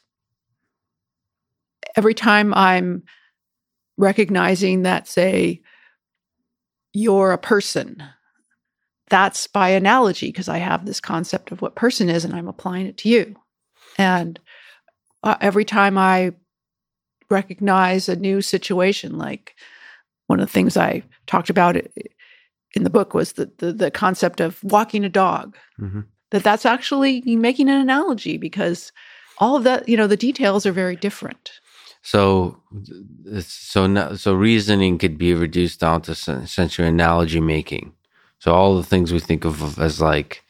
every 1.96 2.14
time 2.14 2.54
I'm 2.54 3.02
recognizing 3.96 4.82
that, 4.82 5.08
say, 5.08 5.62
you're 6.92 7.32
a 7.32 7.38
person 7.38 8.02
that's 9.08 9.48
by 9.48 9.70
analogy 9.70 10.28
because 10.28 10.48
I 10.48 10.58
have 10.58 10.86
this 10.86 11.00
concept 11.00 11.50
of 11.50 11.60
what 11.60 11.74
person 11.74 12.08
is 12.08 12.24
and 12.24 12.34
I'm 12.34 12.48
applying 12.48 12.86
it 12.86 12.96
to 12.98 13.08
you. 13.08 13.34
And 13.98 14.38
uh, 15.22 15.36
every 15.40 15.64
time 15.64 15.98
I 15.98 16.32
recognize 17.28 18.08
a 18.08 18.16
new 18.16 18.40
situation, 18.40 19.18
like 19.18 19.54
one 20.28 20.40
of 20.40 20.46
the 20.46 20.52
things 20.52 20.76
I 20.76 21.02
talked 21.26 21.50
about 21.50 21.76
in 22.74 22.84
the 22.84 22.90
book 22.90 23.14
was 23.14 23.32
the, 23.32 23.50
the, 23.58 23.72
the 23.72 23.90
concept 23.90 24.40
of 24.40 24.62
walking 24.62 25.04
a 25.04 25.08
dog, 25.08 25.56
Mhm. 25.80 26.04
that 26.30 26.42
that's 26.42 26.64
actually 26.66 27.22
making 27.26 27.68
an 27.68 27.80
analogy 27.80 28.36
because 28.38 28.92
all 29.38 29.56
of 29.56 29.64
that, 29.64 29.88
you 29.88 29.96
know, 29.96 30.06
the 30.06 30.16
details 30.16 30.66
are 30.66 30.72
very 30.72 30.96
different. 30.96 31.50
So, 32.02 32.56
so 33.40 33.86
no- 33.86 34.14
so 34.14 34.32
reasoning 34.34 34.98
could 34.98 35.18
be 35.18 35.34
reduced 35.34 35.80
down 35.80 36.02
to 36.02 36.14
sen- 36.14 36.42
essentially 36.42 36.88
analogy 36.88 37.40
making. 37.40 37.92
So 38.38 38.54
all 38.54 38.76
the 38.76 38.82
things 38.84 39.12
we 39.12 39.20
think 39.20 39.44
of 39.44 39.78
as 39.78 40.00
like, 40.00 40.42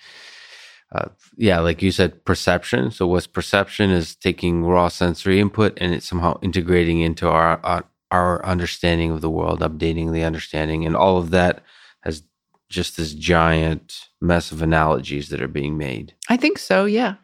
uh, 0.93 1.09
yeah, 1.37 1.61
like 1.61 1.83
you 1.83 1.91
said, 1.93 2.25
perception. 2.25 2.91
So 2.91 3.07
what's 3.07 3.27
perception 3.27 3.91
is 3.91 4.15
taking 4.17 4.65
raw 4.65 4.89
sensory 4.89 5.41
input 5.41 5.77
and 5.81 5.95
it's 5.95 6.09
somehow 6.09 6.39
integrating 6.43 7.01
into 7.01 7.29
our 7.29 7.59
our, 7.65 7.85
our 8.11 8.45
understanding 8.45 9.11
of 9.11 9.21
the 9.21 9.31
world, 9.31 9.61
updating 9.61 10.13
the 10.13 10.25
understanding, 10.25 10.85
and 10.87 10.97
all 10.97 11.17
of 11.19 11.31
that 11.31 11.63
has 12.03 12.23
just 12.69 12.97
this 12.97 13.15
giant 13.15 14.09
mess 14.21 14.53
of 14.53 14.63
analogies 14.63 15.29
that 15.31 15.43
are 15.43 15.49
being 15.49 15.77
made. 15.77 16.15
I 16.29 16.37
think 16.37 16.59
so, 16.59 16.85
yeah. 16.85 17.17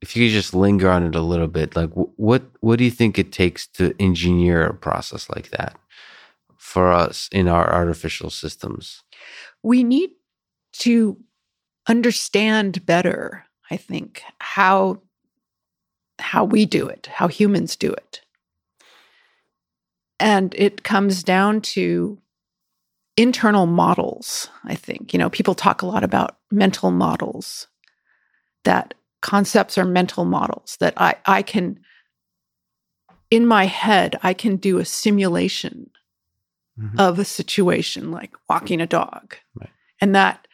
if 0.00 0.14
you 0.16 0.26
could 0.26 0.32
just 0.32 0.54
linger 0.54 0.88
on 0.90 1.04
it 1.04 1.14
a 1.16 1.20
little 1.20 1.48
bit, 1.48 1.74
like 1.76 1.90
wh- 1.92 2.18
what 2.18 2.42
what 2.60 2.78
do 2.78 2.84
you 2.84 2.90
think 2.90 3.18
it 3.18 3.32
takes 3.32 3.66
to 3.68 3.94
engineer 4.00 4.64
a 4.66 4.74
process 4.74 5.28
like 5.30 5.50
that 5.50 5.76
for 6.56 6.92
us 6.92 7.28
in 7.32 7.48
our 7.48 7.72
artificial 7.72 8.30
systems? 8.30 9.02
we 9.62 9.82
need 9.82 10.10
to 10.72 11.16
understand 11.88 12.84
better 12.86 13.44
i 13.70 13.76
think 13.76 14.22
how 14.40 15.00
how 16.20 16.44
we 16.44 16.66
do 16.66 16.86
it 16.86 17.08
how 17.12 17.28
humans 17.28 17.76
do 17.76 17.90
it 17.90 18.20
and 20.20 20.54
it 20.56 20.82
comes 20.82 21.22
down 21.24 21.60
to 21.60 22.18
internal 23.16 23.66
models 23.66 24.48
i 24.64 24.74
think 24.74 25.12
you 25.12 25.18
know 25.18 25.30
people 25.30 25.54
talk 25.54 25.82
a 25.82 25.86
lot 25.86 26.04
about 26.04 26.36
mental 26.50 26.90
models 26.90 27.66
that 28.64 28.94
concepts 29.22 29.78
are 29.78 29.84
mental 29.84 30.24
models 30.24 30.76
that 30.80 30.92
i 30.96 31.14
i 31.26 31.42
can 31.42 31.78
in 33.30 33.46
my 33.46 33.64
head 33.64 34.18
i 34.22 34.34
can 34.34 34.56
do 34.56 34.78
a 34.78 34.84
simulation 34.84 35.90
Mhm. 36.78 37.00
of 37.00 37.18
a 37.18 37.24
situation 37.24 38.10
like 38.10 38.34
walking 38.50 38.82
a 38.82 38.86
dog 38.86 39.36
Right. 39.54 39.70
and 39.98 40.14
that 40.14 40.46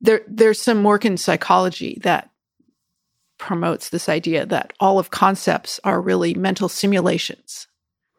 there 0.00 0.22
there's 0.26 0.60
some 0.60 0.82
work 0.82 1.04
in 1.04 1.16
psychology 1.16 2.00
that 2.02 2.28
promotes 3.38 3.88
this 3.90 4.08
idea 4.08 4.44
that 4.46 4.72
all 4.80 4.98
of 4.98 5.10
concepts 5.10 5.78
are 5.84 6.00
really 6.00 6.34
mental 6.34 6.68
simulations 6.68 7.68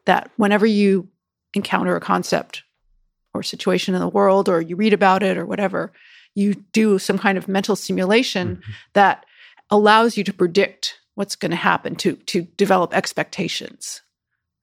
that 0.06 0.30
whenever 0.36 0.64
you 0.64 1.08
encounter 1.52 1.94
a 1.94 2.00
concept 2.00 2.62
or 3.34 3.42
situation 3.42 3.94
in 3.94 4.00
the 4.00 4.08
world 4.08 4.48
or 4.48 4.60
you 4.60 4.76
read 4.76 4.92
about 4.92 5.22
it 5.22 5.36
or 5.36 5.46
whatever 5.46 5.92
you 6.34 6.54
do 6.72 6.98
some 6.98 7.18
kind 7.18 7.36
of 7.36 7.46
mental 7.48 7.76
simulation 7.76 8.56
Mhm. 8.56 8.62
that 8.94 9.24
allows 9.70 10.16
you 10.16 10.24
to 10.24 10.32
predict 10.32 10.98
what's 11.14 11.36
going 11.36 11.50
to 11.50 11.56
happen 11.56 11.94
to 11.96 12.16
to 12.16 12.42
develop 12.56 12.94
expectations 12.94 14.02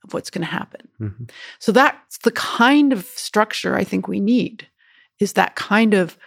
of 0.04 0.14
what's 0.14 0.30
going 0.30 0.42
to 0.46 0.52
happen 0.52 0.88
Mhm. 1.00 1.30
so 1.60 1.72
that's 1.72 2.18
the 2.20 2.32
kind 2.32 2.94
of 2.94 3.06
structure 3.06 3.76
I 3.76 3.84
think 3.84 4.08
we 4.08 4.20
need 4.20 4.68
is 5.20 5.34
that 5.34 5.56
kind 5.56 5.94
of 5.94 6.18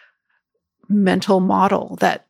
mental 0.88 1.40
model 1.40 1.96
that 2.00 2.26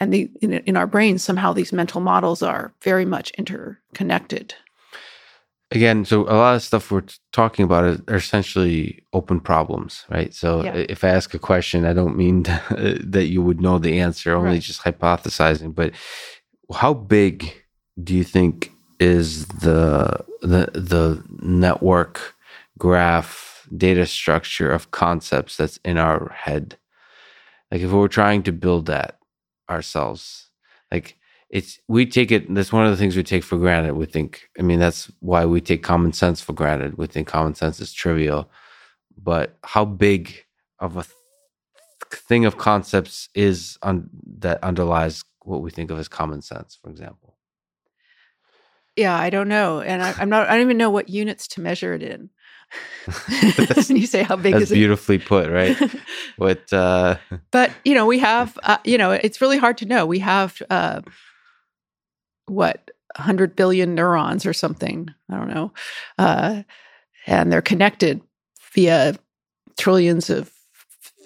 and 0.00 0.12
the 0.12 0.30
in, 0.40 0.52
in 0.52 0.76
our 0.76 0.86
brains 0.86 1.22
somehow 1.24 1.52
these 1.52 1.72
mental 1.72 2.00
models 2.00 2.42
are 2.42 2.72
very 2.82 3.04
much 3.04 3.30
interconnected. 3.32 4.54
Again, 5.70 6.06
so 6.06 6.22
a 6.22 6.32
lot 6.32 6.54
of 6.56 6.62
stuff 6.62 6.90
we're 6.90 7.02
talking 7.32 7.62
about 7.64 7.84
is- 7.84 8.00
are 8.08 8.16
essentially 8.16 9.02
open 9.12 9.38
problems, 9.38 10.04
right? 10.08 10.32
So 10.32 10.62
Yeah. 10.64 10.72
if 10.88 11.04
I 11.04 11.08
ask 11.10 11.34
a 11.34 11.38
question, 11.38 11.84
I 11.84 11.92
don't 11.92 12.16
mean 12.16 12.44
that 13.14 13.26
you 13.26 13.42
would 13.42 13.60
know 13.60 13.78
the 13.78 14.00
answer, 14.00 14.34
only 14.34 14.52
Right. 14.52 14.62
just 14.62 14.82
hypothesizing. 14.82 15.74
But 15.74 15.92
how 16.74 16.94
big 16.94 17.52
do 18.02 18.14
you 18.14 18.24
think 18.24 18.72
is 18.98 19.46
the 19.46 20.24
the 20.40 20.70
the 20.74 21.22
network 21.42 22.34
graph 22.78 23.66
data 23.76 24.06
structure 24.06 24.70
of 24.72 24.90
concepts 24.90 25.56
that's 25.58 25.78
in 25.84 25.98
our 25.98 26.30
head? 26.32 26.78
Like 27.70 27.82
if 27.82 27.90
we 27.90 27.98
we're 27.98 28.08
trying 28.08 28.42
to 28.44 28.52
build 28.52 28.86
that 28.86 29.18
ourselves, 29.68 30.48
like 30.90 31.17
it's 31.50 31.78
we 31.88 32.04
take 32.04 32.30
it 32.30 32.52
that's 32.54 32.72
one 32.72 32.84
of 32.84 32.90
the 32.90 32.96
things 32.96 33.16
we 33.16 33.22
take 33.22 33.42
for 33.42 33.56
granted 33.56 33.94
we 33.94 34.04
think 34.04 34.48
i 34.58 34.62
mean 34.62 34.78
that's 34.78 35.10
why 35.20 35.44
we 35.44 35.60
take 35.60 35.82
common 35.82 36.12
sense 36.12 36.40
for 36.40 36.52
granted. 36.52 36.98
We 36.98 37.06
think 37.06 37.26
common 37.26 37.54
sense 37.54 37.80
is 37.80 37.92
trivial 37.92 38.50
but 39.22 39.56
how 39.64 39.84
big 39.84 40.44
of 40.78 40.96
a 40.96 41.02
th- 41.02 41.14
thing 42.12 42.44
of 42.44 42.58
concepts 42.58 43.28
is 43.34 43.78
on 43.82 44.08
that 44.38 44.62
underlies 44.62 45.24
what 45.42 45.62
we 45.62 45.70
think 45.70 45.90
of 45.90 45.98
as 45.98 46.08
common 46.08 46.42
sense 46.42 46.78
for 46.80 46.90
example? 46.90 47.36
Yeah 48.96 49.16
i 49.16 49.30
don't 49.30 49.48
know 49.48 49.80
and 49.80 50.02
I, 50.02 50.14
am 50.20 50.28
not 50.28 50.48
i 50.48 50.52
don't 50.52 50.62
even 50.62 50.76
know 50.76 50.90
what 50.90 51.08
units 51.08 51.48
to 51.48 51.60
measure 51.60 51.94
it 51.94 52.02
in. 52.02 52.30
You 53.88 54.06
say 54.06 54.22
how 54.22 54.36
big 54.36 54.54
is 54.54 54.70
it? 54.70 54.74
beautifully 54.74 55.18
put 55.18 55.50
right? 55.50 55.76
What 56.36 56.70
uh 56.72 57.16
but 57.50 57.70
you 57.84 57.94
know 57.94 58.04
we 58.04 58.18
have 58.18 58.58
uh, 58.62 58.78
you 58.84 58.98
know 58.98 59.12
it's 59.12 59.40
really 59.40 59.56
hard 59.56 59.78
to 59.78 59.86
know. 59.86 60.04
We 60.04 60.18
have 60.18 60.60
uh 60.68 61.00
what 62.48 62.90
100 63.16 63.56
billion 63.56 63.94
neurons 63.94 64.46
or 64.46 64.52
something 64.52 65.08
i 65.30 65.36
don't 65.36 65.52
know 65.52 65.72
uh, 66.18 66.62
and 67.26 67.52
they're 67.52 67.62
connected 67.62 68.20
via 68.72 69.14
trillions 69.76 70.30
of 70.30 70.52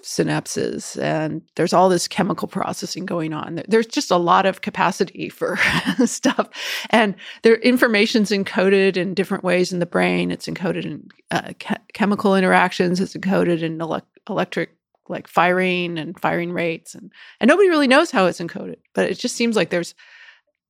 synapses 0.03 1.01
and 1.01 1.41
there's 1.55 1.73
all 1.73 1.87
this 1.87 2.07
chemical 2.07 2.47
processing 2.47 3.05
going 3.05 3.33
on. 3.33 3.63
There's 3.67 3.87
just 3.87 4.11
a 4.11 4.17
lot 4.17 4.45
of 4.45 4.61
capacity 4.61 5.29
for 5.29 5.57
stuff 6.05 6.49
and 6.89 7.15
their 7.41 7.55
information's 7.55 8.29
encoded 8.29 8.97
in 8.97 9.13
different 9.13 9.43
ways 9.43 9.71
in 9.71 9.79
the 9.79 9.85
brain. 9.85 10.29
It's 10.29 10.47
encoded 10.47 10.85
in 10.85 11.07
uh, 11.31 11.53
ke- 11.53 11.81
chemical 11.93 12.35
interactions. 12.35 12.99
It's 12.99 13.15
encoded 13.15 13.61
in 13.61 13.81
ele- 13.81 14.05
electric 14.29 14.75
like 15.09 15.27
firing 15.27 15.97
and 15.97 16.19
firing 16.19 16.51
rates 16.51 16.95
and 16.95 17.11
and 17.41 17.49
nobody 17.49 17.67
really 17.67 17.87
knows 17.87 18.09
how 18.09 18.25
it's 18.25 18.39
encoded 18.39 18.77
but 18.93 19.09
it 19.09 19.19
just 19.19 19.35
seems 19.35 19.53
like 19.53 19.69
there's 19.69 19.93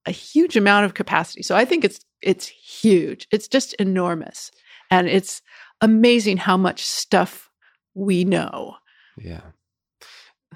a 0.05 0.11
huge 0.11 0.55
amount 0.57 0.85
of 0.85 0.93
capacity. 0.93 1.43
So 1.43 1.55
I 1.55 1.65
think 1.65 1.83
it's 1.83 1.99
it's 2.21 2.47
huge. 2.47 3.27
It's 3.31 3.47
just 3.47 3.73
enormous. 3.75 4.51
And 4.89 5.07
it's 5.07 5.41
amazing 5.81 6.37
how 6.37 6.57
much 6.57 6.83
stuff 6.83 7.49
we 7.93 8.23
know. 8.23 8.75
Yeah. 9.17 9.41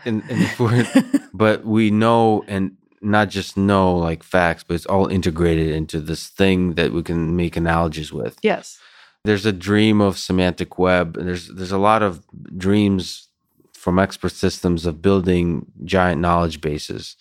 And, 0.06 0.24
and 0.30 1.30
but 1.34 1.66
we 1.66 1.91
know 1.91 2.43
and 2.48 2.78
not 3.02 3.30
just 3.30 3.58
know 3.58 3.95
like 3.95 4.24
facts, 4.24 4.64
but 4.64 4.76
it's 4.76 4.86
all 4.86 5.08
integrated 5.08 5.72
into 5.72 6.00
this 6.00 6.28
thing 6.28 6.74
that 6.76 6.91
we 6.91 7.04
can 7.04 7.36
make 7.36 7.56
analogies 7.56 8.14
with. 8.14 8.38
Yes. 8.41 8.80
There's 9.24 9.45
a 9.45 9.52
dream 9.52 10.00
of 10.00 10.18
semantic 10.18 10.78
web, 10.78 11.18
and 11.18 11.28
there's 11.28 11.48
there's 11.50 11.72
a 11.72 11.78
lot 11.78 12.02
of 12.02 12.24
dreams 12.56 13.28
from 13.74 14.00
expert 14.00 14.32
systems 14.32 14.86
of 14.86 15.02
building 15.02 15.66
giant 15.84 16.22
knowledge 16.22 16.62
bases 16.62 17.16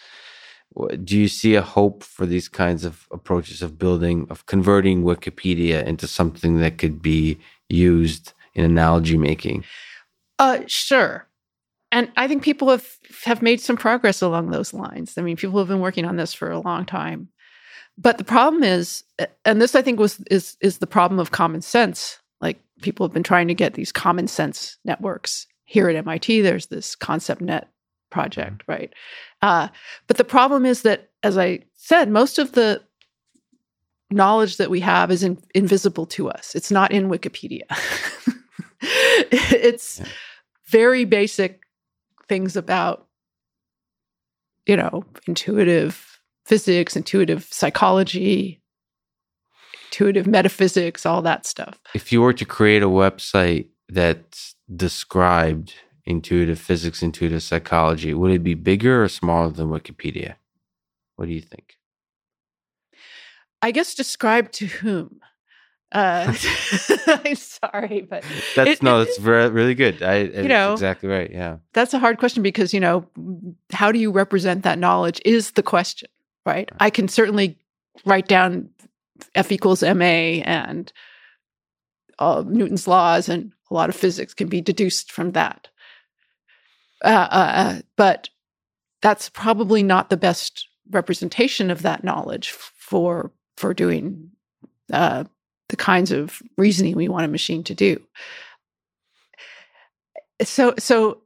do 1.02 1.18
you 1.18 1.28
see 1.28 1.54
a 1.54 1.62
hope 1.62 2.02
for 2.02 2.26
these 2.26 2.48
kinds 2.48 2.84
of 2.84 3.06
approaches 3.10 3.62
of 3.62 3.78
building 3.78 4.26
of 4.30 4.46
converting 4.46 5.02
wikipedia 5.02 5.84
into 5.84 6.06
something 6.06 6.58
that 6.60 6.78
could 6.78 7.00
be 7.00 7.38
used 7.68 8.32
in 8.54 8.64
analogy 8.64 9.16
making? 9.16 9.64
Uh 10.38 10.60
sure. 10.66 11.26
And 11.92 12.10
i 12.16 12.28
think 12.28 12.42
people 12.42 12.68
have 12.70 12.86
have 13.24 13.42
made 13.42 13.60
some 13.60 13.76
progress 13.76 14.20
along 14.20 14.50
those 14.50 14.74
lines. 14.74 15.16
I 15.16 15.22
mean 15.22 15.36
people 15.36 15.58
have 15.58 15.68
been 15.68 15.80
working 15.80 16.04
on 16.04 16.16
this 16.16 16.34
for 16.34 16.50
a 16.50 16.60
long 16.60 16.84
time. 16.84 17.28
But 17.98 18.18
the 18.18 18.24
problem 18.24 18.62
is 18.62 19.04
and 19.44 19.60
this 19.60 19.74
i 19.74 19.82
think 19.82 19.98
was 19.98 20.20
is 20.30 20.56
is 20.60 20.78
the 20.78 20.86
problem 20.86 21.18
of 21.18 21.30
common 21.30 21.62
sense. 21.62 22.18
Like 22.40 22.60
people 22.82 23.06
have 23.06 23.14
been 23.14 23.22
trying 23.22 23.48
to 23.48 23.54
get 23.54 23.74
these 23.74 23.92
common 23.92 24.28
sense 24.28 24.76
networks. 24.84 25.46
Here 25.64 25.88
at 25.88 26.04
mit 26.04 26.26
there's 26.42 26.66
this 26.66 26.94
ConceptNet 26.96 27.64
project, 28.10 28.62
mm-hmm. 28.62 28.72
right? 28.72 28.94
Uh, 29.46 29.68
but 30.08 30.16
the 30.16 30.24
problem 30.24 30.66
is 30.66 30.82
that, 30.82 31.10
as 31.22 31.38
I 31.38 31.60
said, 31.76 32.10
most 32.10 32.40
of 32.40 32.50
the 32.52 32.82
knowledge 34.10 34.56
that 34.56 34.70
we 34.70 34.80
have 34.80 35.12
is 35.12 35.22
in, 35.22 35.38
invisible 35.54 36.04
to 36.06 36.28
us. 36.28 36.56
It's 36.56 36.72
not 36.72 36.90
in 36.90 37.08
Wikipedia. 37.08 37.62
it's 38.82 40.00
yeah. 40.00 40.06
very 40.66 41.04
basic 41.04 41.60
things 42.28 42.56
about, 42.56 43.06
you 44.66 44.76
know, 44.76 45.04
intuitive 45.28 46.18
physics, 46.44 46.96
intuitive 46.96 47.46
psychology, 47.48 48.60
intuitive 49.92 50.26
metaphysics, 50.26 51.06
all 51.06 51.22
that 51.22 51.46
stuff. 51.46 51.78
If 51.94 52.10
you 52.10 52.20
were 52.20 52.32
to 52.32 52.44
create 52.44 52.82
a 52.82 52.88
website 52.88 53.68
that 53.90 54.40
described 54.74 55.72
intuitive 56.06 56.58
physics, 56.58 57.02
intuitive 57.02 57.42
psychology, 57.42 58.14
would 58.14 58.30
it 58.30 58.42
be 58.42 58.54
bigger 58.54 59.02
or 59.02 59.08
smaller 59.08 59.50
than 59.50 59.68
Wikipedia? 59.68 60.36
What 61.16 61.26
do 61.26 61.32
you 61.32 61.40
think? 61.40 61.76
I 63.62 63.72
guess 63.72 63.94
describe 63.94 64.52
to 64.52 64.66
whom. 64.66 65.20
Uh, 65.92 66.34
I'm 67.06 67.34
sorry, 67.34 68.06
but 68.08 68.24
that's 68.54 68.70
it, 68.70 68.82
no, 68.82 69.02
that's 69.02 69.18
very, 69.18 69.48
really 69.50 69.74
good. 69.74 70.02
I, 70.02 70.18
you 70.22 70.48
know, 70.48 70.72
exactly 70.72 71.08
right. 71.08 71.30
Yeah, 71.30 71.58
that's 71.72 71.94
a 71.94 71.98
hard 71.98 72.18
question 72.18 72.42
because 72.42 72.74
you 72.74 72.80
know, 72.80 73.06
how 73.72 73.92
do 73.92 73.98
you 73.98 74.10
represent 74.10 74.62
that 74.64 74.78
knowledge 74.78 75.20
is 75.24 75.52
the 75.52 75.62
question, 75.62 76.08
right? 76.44 76.70
right. 76.70 76.76
I 76.80 76.90
can 76.90 77.08
certainly 77.08 77.58
write 78.04 78.28
down 78.28 78.68
F 79.34 79.52
equals 79.52 79.82
ma 79.82 80.04
and 80.04 80.92
uh, 82.18 82.44
Newton's 82.46 82.88
laws, 82.88 83.28
and 83.28 83.52
a 83.70 83.74
lot 83.74 83.88
of 83.88 83.96
physics 83.96 84.34
can 84.34 84.48
be 84.48 84.60
deduced 84.60 85.12
from 85.12 85.32
that. 85.32 85.68
Uh, 87.06 87.28
uh, 87.30 87.52
uh, 87.54 87.80
but 87.96 88.28
that's 89.00 89.28
probably 89.28 89.82
not 89.82 90.10
the 90.10 90.16
best 90.16 90.68
representation 90.90 91.70
of 91.70 91.82
that 91.82 92.02
knowledge 92.02 92.50
for 92.50 93.30
for 93.56 93.72
doing 93.72 94.30
uh, 94.92 95.24
the 95.68 95.76
kinds 95.76 96.10
of 96.10 96.42
reasoning 96.58 96.96
we 96.96 97.08
want 97.08 97.24
a 97.24 97.28
machine 97.28 97.62
to 97.62 97.74
do. 97.74 98.02
So 100.42 100.74
so 100.78 101.22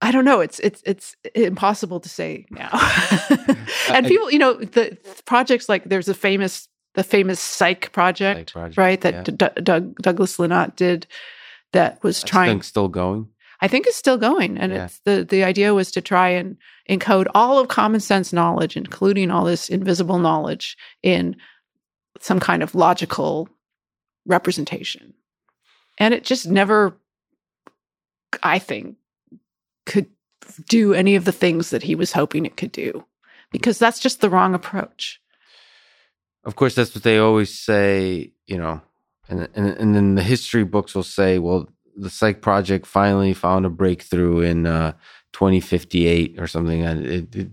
I 0.00 0.12
don't 0.12 0.24
know. 0.24 0.40
It's 0.40 0.60
it's 0.60 0.82
it's 0.86 1.16
impossible 1.34 1.98
to 1.98 2.08
say 2.08 2.46
now. 2.50 2.70
and 3.90 4.06
people, 4.06 4.30
you 4.30 4.38
know, 4.38 4.54
the 4.54 4.96
projects 5.24 5.68
like 5.68 5.84
there's 5.84 6.08
a 6.08 6.14
famous 6.14 6.68
the 6.94 7.02
famous 7.02 7.40
Cyc 7.40 7.90
project, 7.90 8.52
project 8.52 8.78
right? 8.78 9.00
That 9.00 9.14
yeah. 9.14 9.48
D- 9.48 9.62
Doug, 9.62 9.96
Douglas 9.96 10.36
Lenat 10.36 10.76
did. 10.76 11.06
That 11.72 12.00
was 12.04 12.20
That's 12.20 12.30
trying. 12.30 12.62
Still 12.62 12.86
going. 12.86 13.28
I 13.64 13.68
think 13.68 13.86
it's 13.86 13.96
still 13.96 14.18
going. 14.18 14.58
And 14.58 14.72
yeah. 14.72 14.84
it's 14.84 15.00
the 15.06 15.24
the 15.24 15.42
idea 15.42 15.72
was 15.72 15.90
to 15.92 16.02
try 16.02 16.28
and 16.28 16.58
encode 16.90 17.28
all 17.34 17.58
of 17.58 17.68
common 17.68 18.00
sense 18.00 18.30
knowledge, 18.30 18.76
including 18.76 19.30
all 19.30 19.46
this 19.46 19.70
invisible 19.70 20.18
knowledge, 20.18 20.76
in 21.02 21.36
some 22.20 22.40
kind 22.40 22.62
of 22.62 22.74
logical 22.74 23.48
representation. 24.26 25.14
And 25.96 26.12
it 26.12 26.24
just 26.24 26.46
never, 26.46 26.94
I 28.42 28.58
think, 28.58 28.96
could 29.86 30.08
do 30.68 30.92
any 30.92 31.16
of 31.16 31.24
the 31.24 31.32
things 31.32 31.70
that 31.70 31.82
he 31.82 31.94
was 31.94 32.12
hoping 32.12 32.44
it 32.44 32.58
could 32.58 32.72
do, 32.72 33.06
because 33.50 33.78
that's 33.78 33.98
just 33.98 34.20
the 34.20 34.28
wrong 34.28 34.54
approach. 34.54 35.22
Of 36.44 36.54
course, 36.54 36.74
that's 36.74 36.94
what 36.94 37.02
they 37.02 37.16
always 37.16 37.58
say, 37.58 38.34
you 38.46 38.58
know, 38.58 38.82
and 39.26 39.48
and 39.54 39.68
and 39.68 39.94
then 39.94 40.16
the 40.16 40.22
history 40.22 40.64
books 40.64 40.94
will 40.94 41.02
say, 41.02 41.38
well, 41.38 41.66
the 41.96 42.08
Cyc 42.08 42.40
project 42.40 42.86
finally 42.86 43.34
found 43.34 43.66
a 43.66 43.70
breakthrough 43.70 44.40
in 44.40 44.66
uh, 44.66 44.92
2058 45.32 46.38
or 46.38 46.46
something. 46.46 46.82
And 46.82 47.06
it, 47.06 47.36
it, 47.36 47.48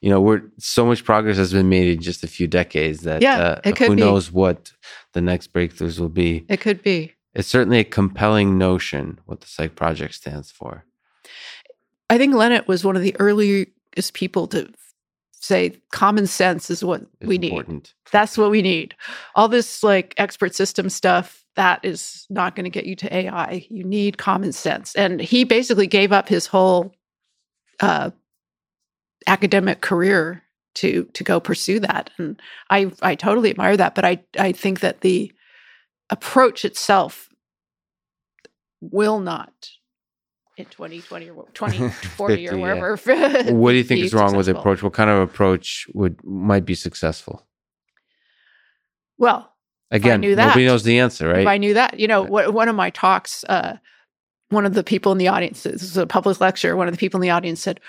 you 0.00 0.10
know, 0.10 0.20
we're 0.20 0.42
so 0.58 0.84
much 0.86 1.04
progress 1.04 1.36
has 1.36 1.52
been 1.52 1.68
made 1.68 1.88
in 1.88 2.00
just 2.00 2.24
a 2.24 2.28
few 2.28 2.46
decades 2.46 3.00
that 3.02 3.22
yeah, 3.22 3.38
uh, 3.38 3.60
it 3.64 3.76
could 3.76 3.88
who 3.88 3.96
be. 3.96 4.02
knows 4.02 4.32
what 4.32 4.72
the 5.12 5.20
next 5.20 5.52
breakthroughs 5.52 5.98
will 5.98 6.08
be. 6.08 6.44
It 6.48 6.60
could 6.60 6.82
be. 6.82 7.12
It's 7.34 7.48
certainly 7.48 7.78
a 7.78 7.84
compelling 7.84 8.56
notion 8.56 9.20
what 9.26 9.40
the 9.40 9.46
Cyc 9.46 9.74
project 9.74 10.14
stands 10.14 10.50
for. 10.50 10.84
I 12.08 12.18
think 12.18 12.34
Lenat 12.34 12.66
was 12.66 12.84
one 12.84 12.96
of 12.96 13.02
the 13.02 13.16
earliest 13.18 14.14
people 14.14 14.46
to 14.48 14.72
say 15.32 15.76
common 15.92 16.26
sense 16.26 16.70
is 16.70 16.84
what 16.84 17.02
it's 17.20 17.28
we 17.28 17.36
important. 17.36 17.68
need. 17.68 18.10
That's 18.10 18.38
what 18.38 18.50
we 18.50 18.62
need. 18.62 18.94
All 19.34 19.48
this 19.48 19.82
like 19.82 20.14
expert 20.16 20.54
system 20.54 20.88
stuff 20.88 21.45
that 21.56 21.80
is 21.84 22.26
not 22.30 22.54
going 22.54 22.64
to 22.64 22.70
get 22.70 22.86
you 22.86 22.94
to 22.96 23.14
AI. 23.14 23.66
You 23.70 23.84
need 23.84 24.18
common 24.18 24.52
sense. 24.52 24.94
And 24.94 25.20
he 25.20 25.44
basically 25.44 25.86
gave 25.86 26.12
up 26.12 26.28
his 26.28 26.46
whole 26.46 26.92
uh, 27.80 28.10
academic 29.26 29.80
career 29.80 30.42
to 30.76 31.04
to 31.14 31.24
go 31.24 31.40
pursue 31.40 31.80
that. 31.80 32.10
And 32.18 32.40
I 32.70 32.92
I 33.02 33.14
totally 33.14 33.50
admire 33.50 33.76
that. 33.76 33.94
But 33.94 34.04
I 34.04 34.22
I 34.38 34.52
think 34.52 34.80
that 34.80 35.00
the 35.00 35.32
approach 36.10 36.64
itself 36.64 37.28
will 38.80 39.18
not 39.18 39.70
in 40.56 40.66
2020 40.66 41.30
or 41.30 41.46
2040 41.54 42.48
or 42.50 42.58
wherever. 42.58 42.96
Yeah. 43.06 43.52
what 43.52 43.72
do 43.72 43.78
you 43.78 43.84
think 43.84 44.04
is 44.04 44.12
wrong 44.14 44.28
successful. 44.28 44.36
with 44.36 44.46
the 44.46 44.58
approach? 44.58 44.82
What 44.82 44.92
kind 44.92 45.10
of 45.10 45.18
approach 45.18 45.86
would 45.94 46.22
might 46.24 46.64
be 46.66 46.74
successful? 46.74 47.46
Well, 49.18 49.55
Again, 49.90 50.20
knew 50.20 50.34
that, 50.34 50.48
nobody 50.48 50.66
knows 50.66 50.82
the 50.82 50.98
answer, 50.98 51.28
right? 51.28 51.42
If 51.42 51.46
I 51.46 51.58
knew 51.58 51.74
that, 51.74 52.00
you 52.00 52.08
know, 52.08 52.22
what, 52.22 52.52
one 52.52 52.68
of 52.68 52.74
my 52.74 52.90
talks, 52.90 53.44
uh, 53.44 53.76
one 54.48 54.66
of 54.66 54.74
the 54.74 54.82
people 54.82 55.12
in 55.12 55.18
the 55.18 55.28
audience, 55.28 55.62
this 55.62 55.82
was 55.82 55.96
a 55.96 56.06
public 56.06 56.40
lecture, 56.40 56.76
one 56.76 56.88
of 56.88 56.94
the 56.94 56.98
people 56.98 57.18
in 57.18 57.22
the 57.22 57.30
audience 57.30 57.60
said, 57.60 57.80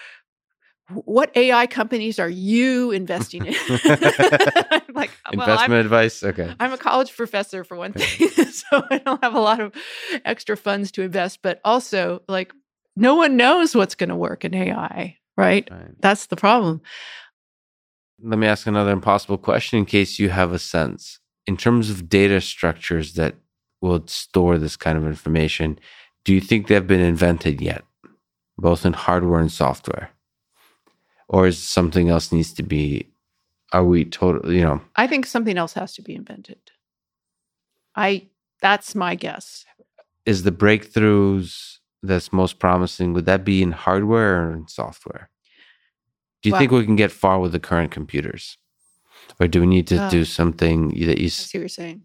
what 0.89 1.35
AI 1.35 1.67
companies 1.67 2.17
are 2.19 2.29
you 2.29 2.91
investing 2.91 3.45
in? 3.45 3.55
I'm 3.69 4.81
like, 4.93 5.11
well, 5.33 5.41
Investment 5.41 5.73
I'm, 5.73 5.85
advice. 5.85 6.23
Okay. 6.23 6.53
I'm 6.59 6.71
a 6.71 6.77
college 6.77 7.15
professor 7.15 7.63
for 7.63 7.75
one 7.75 7.93
thing, 7.93 8.29
so 8.51 8.83
I 8.89 8.99
don't 8.99 9.21
have 9.21 9.35
a 9.35 9.39
lot 9.39 9.59
of 9.59 9.73
extra 10.23 10.55
funds 10.55 10.91
to 10.93 11.01
invest. 11.01 11.41
But 11.41 11.59
also, 11.65 12.21
like, 12.29 12.53
no 12.95 13.15
one 13.15 13.35
knows 13.35 13.75
what's 13.75 13.95
going 13.95 14.09
to 14.09 14.15
work 14.15 14.45
in 14.45 14.53
AI, 14.53 15.17
right? 15.35 15.67
Right. 15.69 16.01
That's 16.01 16.27
the 16.27 16.37
problem. 16.37 16.81
Let 18.23 18.39
me 18.39 18.47
ask 18.47 18.65
another 18.65 18.91
impossible 18.91 19.37
question 19.37 19.79
in 19.79 19.85
case 19.85 20.19
you 20.19 20.29
have 20.29 20.53
a 20.53 20.59
sense. 20.59 21.19
In 21.47 21.57
terms 21.57 21.89
of 21.89 22.09
data 22.09 22.41
structures 22.41 23.13
that 23.13 23.35
will 23.81 24.05
store 24.07 24.57
this 24.57 24.75
kind 24.75 24.97
of 24.97 25.05
information, 25.05 25.79
do 26.25 26.33
you 26.33 26.41
think 26.41 26.67
they've 26.67 26.85
been 26.85 26.99
invented 26.99 27.61
yet, 27.61 27.83
both 28.57 28.85
in 28.85 28.93
hardware 28.93 29.39
and 29.39 29.51
software? 29.51 30.09
Or 31.29 31.47
is 31.47 31.57
something 31.57 32.09
else 32.09 32.31
needs 32.31 32.53
to 32.53 32.63
be, 32.63 33.09
are 33.71 33.83
we 33.83 34.05
totally, 34.05 34.57
you 34.57 34.63
know, 34.63 34.81
I 34.95 35.07
think 35.07 35.25
something 35.25 35.57
else 35.57 35.73
has 35.73 35.93
to 35.95 36.01
be 36.01 36.15
invented. 36.15 36.59
I 37.95 38.27
that's 38.61 38.93
my 38.95 39.15
guess. 39.15 39.65
is 40.25 40.43
the 40.43 40.51
breakthroughs 40.51 41.77
that's 42.03 42.33
most 42.33 42.59
promising, 42.59 43.13
would 43.13 43.25
that 43.25 43.45
be 43.45 43.61
in 43.61 43.71
hardware 43.71 44.49
or 44.49 44.53
in 44.53 44.67
software? 44.67 45.29
Do 46.41 46.49
you 46.49 46.57
think 46.57 46.71
we 46.71 46.85
can 46.85 46.95
get 46.95 47.11
far 47.11 47.39
with 47.39 47.51
the 47.51 47.59
current 47.59 47.91
computers? 47.91 48.57
Or 49.39 49.47
do 49.47 49.61
we 49.61 49.67
need 49.67 49.87
to 49.87 50.07
Oh. 50.07 50.09
do 50.09 50.25
something 50.25 50.89
that 50.89 51.19
you, 51.19 51.25
I 51.25 51.29
see 51.29 51.57
what 51.57 51.61
you're 51.61 51.69
saying. 51.69 52.01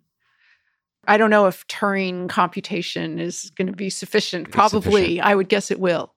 I 1.09 1.16
don't 1.16 1.30
know 1.30 1.47
if 1.47 1.66
Turing 1.66 2.28
computation 2.28 3.18
is 3.18 3.51
going 3.57 3.66
to 3.66 3.72
be 3.72 3.91
sufficient. 3.91 4.47
It's 4.49 4.55
Probably, 4.55 5.03
sufficient. 5.03 5.26
I 5.26 5.35
would 5.35 5.49
guess 5.49 5.70
it 5.70 5.80
will. 5.80 6.12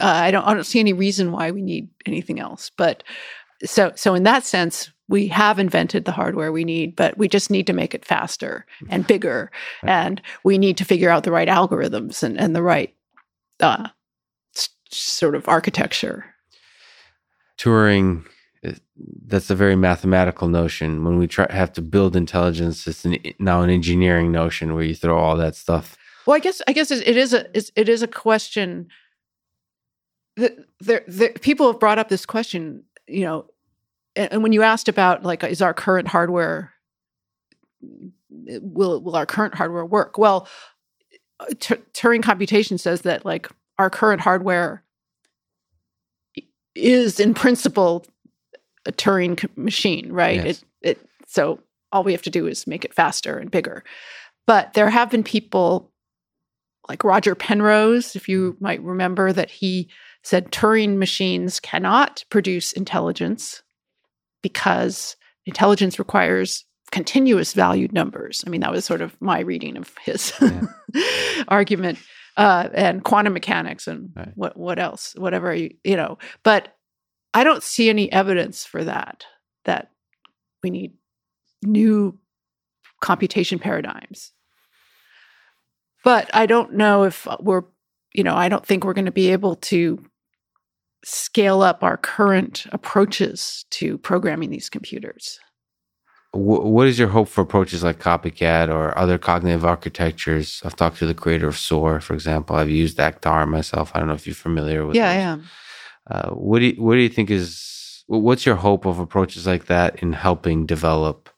Uh, 0.00 0.06
I 0.06 0.30
don't. 0.30 0.44
I 0.44 0.54
don't 0.54 0.64
see 0.64 0.80
any 0.80 0.92
reason 0.94 1.30
why 1.30 1.50
we 1.50 1.60
need 1.62 1.88
anything 2.06 2.40
else. 2.40 2.70
But 2.76 3.04
so, 3.64 3.92
so 3.94 4.14
in 4.14 4.22
that 4.24 4.44
sense, 4.44 4.90
we 5.08 5.28
have 5.28 5.58
invented 5.58 6.04
the 6.06 6.12
hardware 6.12 6.50
we 6.50 6.64
need, 6.64 6.96
but 6.96 7.16
we 7.18 7.28
just 7.28 7.50
need 7.50 7.66
to 7.66 7.72
make 7.74 7.94
it 7.94 8.04
faster 8.04 8.64
and 8.88 9.06
bigger, 9.14 9.52
Right. 9.82 9.90
and 9.92 10.22
we 10.42 10.56
need 10.58 10.78
to 10.78 10.84
figure 10.84 11.10
out 11.10 11.22
the 11.24 11.30
right 11.32 11.48
algorithms 11.48 12.22
and, 12.22 12.40
and 12.40 12.56
the 12.56 12.62
right 12.62 12.94
uh, 13.60 13.88
s- 14.56 14.70
sort 14.90 15.34
of 15.34 15.46
architecture. 15.48 16.24
Turing, 17.58 18.24
that's 19.26 19.50
a 19.50 19.54
very 19.54 19.76
mathematical 19.76 20.48
notion. 20.48 21.04
When 21.04 21.18
we 21.18 21.26
try 21.26 21.46
have 21.50 21.72
to 21.74 21.82
build 21.82 22.16
intelligence, 22.16 22.86
it's 22.86 23.04
an, 23.04 23.18
now 23.38 23.62
an 23.62 23.70
engineering 23.70 24.32
notion 24.32 24.74
where 24.74 24.84
you 24.84 24.94
throw 24.94 25.18
all 25.18 25.36
that 25.36 25.56
stuff. 25.56 25.96
Well, 26.26 26.36
I 26.36 26.40
guess 26.40 26.62
I 26.66 26.72
guess 26.72 26.90
it 26.90 27.16
is 27.16 27.34
a 27.34 27.46
it 27.54 27.88
is 27.88 28.02
a 28.02 28.08
question. 28.08 28.88
that 30.36 30.56
There, 30.80 31.04
there, 31.06 31.32
people 31.32 31.66
have 31.66 31.80
brought 31.80 31.98
up 31.98 32.08
this 32.08 32.26
question, 32.26 32.84
you 33.06 33.24
know, 33.24 33.46
and, 34.16 34.32
and 34.32 34.42
when 34.42 34.52
you 34.52 34.62
asked 34.62 34.88
about 34.88 35.22
like, 35.22 35.44
is 35.44 35.60
our 35.60 35.74
current 35.74 36.08
hardware 36.08 36.72
will 38.30 39.02
will 39.02 39.16
our 39.16 39.26
current 39.26 39.54
hardware 39.54 39.84
work? 39.84 40.18
Well, 40.18 40.48
T- 41.58 41.76
Turing 41.92 42.22
computation 42.22 42.78
says 42.78 43.02
that 43.02 43.24
like 43.24 43.48
our 43.78 43.90
current 43.90 44.20
hardware 44.20 44.82
is 46.74 47.20
in 47.20 47.34
principle 47.34 48.04
a 48.86 48.92
Turing 48.92 49.48
machine, 49.56 50.12
right? 50.12 50.44
Yes. 50.44 50.64
It 50.82 50.90
it 50.90 51.08
so 51.26 51.60
all 51.92 52.04
we 52.04 52.12
have 52.12 52.22
to 52.22 52.30
do 52.30 52.46
is 52.46 52.66
make 52.66 52.84
it 52.84 52.94
faster 52.94 53.38
and 53.38 53.50
bigger. 53.50 53.84
But 54.46 54.74
there 54.74 54.90
have 54.90 55.10
been 55.10 55.24
people 55.24 55.90
like 56.88 57.02
Roger 57.04 57.34
Penrose, 57.34 58.14
if 58.14 58.28
you 58.28 58.56
might 58.60 58.82
remember, 58.82 59.32
that 59.32 59.50
he 59.50 59.88
said 60.22 60.50
Turing 60.52 60.96
machines 60.98 61.60
cannot 61.60 62.24
produce 62.30 62.72
intelligence 62.74 63.62
because 64.42 65.16
intelligence 65.46 65.98
requires 65.98 66.64
continuous 66.90 67.54
valued 67.54 67.92
numbers. 67.92 68.44
I 68.46 68.50
mean, 68.50 68.60
that 68.60 68.72
was 68.72 68.84
sort 68.84 69.00
of 69.00 69.16
my 69.20 69.40
reading 69.40 69.76
of 69.76 69.90
his 70.04 70.32
argument. 71.48 71.98
Uh, 72.36 72.68
and 72.74 73.04
quantum 73.04 73.32
mechanics 73.32 73.86
and 73.86 74.10
Right. 74.16 74.32
what 74.34 74.56
what 74.56 74.80
else, 74.80 75.14
whatever 75.16 75.54
you 75.54 75.70
you 75.84 75.96
know. 75.96 76.18
But 76.42 76.76
I 77.34 77.44
don't 77.44 77.62
see 77.62 77.90
any 77.90 78.10
evidence 78.10 78.64
for 78.64 78.84
that. 78.84 79.26
That 79.64 79.90
we 80.62 80.70
need 80.70 80.94
new 81.62 82.18
computation 83.00 83.58
paradigms. 83.58 84.32
But 86.04 86.30
I 86.34 86.46
don't 86.46 86.74
know 86.74 87.04
if 87.04 87.26
we're, 87.40 87.64
you 88.12 88.24
know, 88.24 88.34
I 88.34 88.48
don't 88.48 88.64
think 88.64 88.84
we're 88.84 88.94
going 88.94 89.04
to 89.06 89.12
be 89.12 89.32
able 89.32 89.56
to 89.56 90.04
scale 91.04 91.62
up 91.62 91.82
our 91.82 91.96
current 91.96 92.66
approaches 92.72 93.64
to 93.70 93.98
programming 93.98 94.50
these 94.50 94.70
computers. 94.70 95.38
What 96.32 96.88
is 96.88 96.98
your 96.98 97.08
hope 97.08 97.28
for 97.28 97.42
approaches 97.42 97.84
like 97.84 98.00
copycat 98.00 98.68
or 98.68 98.96
other 98.98 99.18
cognitive 99.18 99.64
architectures? 99.64 100.60
I've 100.64 100.74
talked 100.74 100.98
to 100.98 101.06
the 101.06 101.14
creator 101.14 101.46
of 101.46 101.56
SOAR, 101.56 102.00
for 102.00 102.12
example. 102.12 102.56
I've 102.56 102.70
used 102.70 102.98
ACT-R 102.98 103.46
myself. 103.46 103.92
I 103.94 103.98
don't 103.98 104.08
know 104.08 104.14
if 104.14 104.26
you're 104.26 104.34
familiar 104.34 104.84
with. 104.84 104.96
yeah, 104.96 105.10
I 105.10 105.14
am. 105.14 105.44
Uh, 106.10 106.30
what 106.30 106.58
do 106.58 106.66
you, 106.66 106.82
what 106.82 106.94
do 106.94 107.00
you 107.00 107.08
think 107.08 107.30
is 107.30 108.04
what's 108.06 108.44
your 108.44 108.56
hope 108.56 108.84
of 108.84 108.98
approaches 108.98 109.46
like 109.46 109.66
that 109.66 110.02
in 110.02 110.12
helping 110.12 110.66
develop 110.66 111.30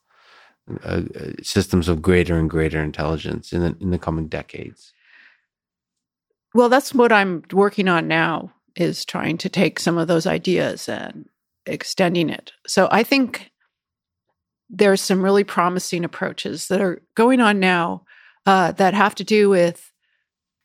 uh, 0.84 1.02
uh, 1.14 1.30
systems 1.42 1.88
of 1.88 2.02
greater 2.02 2.36
and 2.36 2.50
greater 2.50 2.82
intelligence 2.82 3.52
in 3.52 3.60
the 3.60 3.76
in 3.80 3.90
the 3.90 3.98
coming 3.98 4.26
decades? 4.26 4.92
Well, 6.54 6.68
that's 6.68 6.94
what 6.94 7.12
I'm 7.12 7.44
working 7.52 7.86
on 7.86 8.08
now 8.08 8.52
is 8.74 9.04
trying 9.04 9.38
to 9.38 9.48
take 9.48 9.78
some 9.78 9.98
of 9.98 10.08
those 10.08 10.26
ideas 10.26 10.88
and 10.88 11.26
extending 11.66 12.30
it. 12.30 12.52
So 12.66 12.88
I 12.90 13.02
think 13.02 13.50
there's 14.68 15.00
some 15.00 15.22
really 15.22 15.44
promising 15.44 16.04
approaches 16.04 16.68
that 16.68 16.80
are 16.80 17.02
going 17.14 17.40
on 17.40 17.60
now 17.60 18.04
uh, 18.44 18.72
that 18.72 18.94
have 18.94 19.14
to 19.16 19.24
do 19.24 19.48
with 19.48 19.92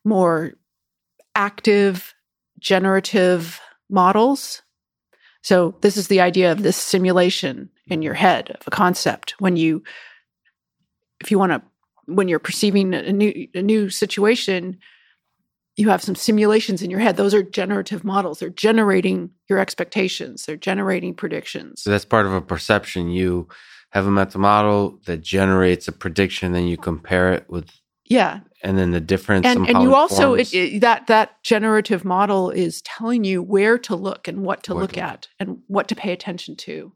more 0.04 0.54
active 1.36 2.14
generative 2.60 3.60
models. 3.92 4.62
So 5.44 5.76
this 5.82 5.98
is 5.98 6.08
the 6.08 6.22
idea 6.22 6.52
of 6.52 6.64
this 6.64 6.78
simulation 6.78 7.70
in 7.88 8.02
your 8.02 8.14
head 8.14 8.52
of 8.52 8.68
a 8.68 8.72
concept. 8.72 9.36
When 9.40 9.56
you 9.56 9.84
if 11.20 11.32
you 11.32 11.38
want 11.38 11.52
to 11.52 11.62
when 12.06 12.28
you're 12.28 12.40
perceiving 12.40 12.94
a 12.94 13.12
new 13.12 13.48
a 13.54 13.62
new 13.62 13.90
situation 13.90 14.78
you 15.78 15.90
have 15.90 16.04
some 16.04 16.16
simulations 16.16 16.82
in 16.82 16.92
your 16.92 17.00
head. 17.00 17.16
Those 17.16 17.34
are 17.34 17.42
generative 17.42 18.04
models. 18.04 18.40
They're 18.40 18.50
generating 18.50 19.32
your 19.50 19.58
expectations. 19.58 20.46
They're 20.46 20.58
generating 20.58 21.16
predictions. 21.16 21.82
So 21.84 21.90
that's 21.90 22.06
part 22.06 22.26
of 22.26 22.34
a 22.34 22.42
perception. 22.42 23.10
You 23.10 23.48
have 23.92 24.06
a 24.06 24.12
mental 24.12 24.42
model 24.42 25.00
that 25.06 25.22
generates 25.22 25.88
a 25.88 25.92
prediction, 25.92 26.52
then 26.52 26.68
you 26.68 26.78
compare 26.78 27.34
it 27.34 27.50
with, 27.50 27.70
yeah 28.06 28.42
and 28.64 28.78
then 28.78 28.92
the 28.92 29.00
difference. 29.02 29.46
and 29.46 29.68
and 29.68 29.82
you 29.82 29.94
also 29.96 30.34
it, 30.36 30.54
it- 30.54 30.82
that 30.82 31.08
that 31.08 31.42
generative 31.44 32.06
model 32.06 32.50
is 32.52 32.82
telling 32.84 33.24
you 33.24 33.42
where 33.42 33.78
to 33.80 33.96
look 33.96 34.28
and 34.28 34.44
what 34.44 34.64
to 34.64 34.74
Where 34.74 34.82
look 34.84 34.94
to 34.94 35.00
look. 35.00 35.10
at 35.10 35.28
and 35.40 35.60
what 35.68 35.88
to 35.90 35.96
pay 35.96 36.12
attention 36.12 36.56
to 36.58 36.92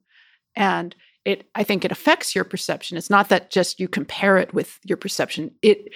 and 0.55 0.95
it 1.25 1.47
i 1.55 1.63
think 1.63 1.83
it 1.85 1.91
affects 1.91 2.35
your 2.35 2.43
perception 2.43 2.97
it's 2.97 3.09
not 3.09 3.29
that 3.29 3.49
just 3.49 3.79
you 3.79 3.87
compare 3.87 4.37
it 4.37 4.53
with 4.53 4.79
your 4.83 4.97
perception 4.97 5.51
it 5.61 5.89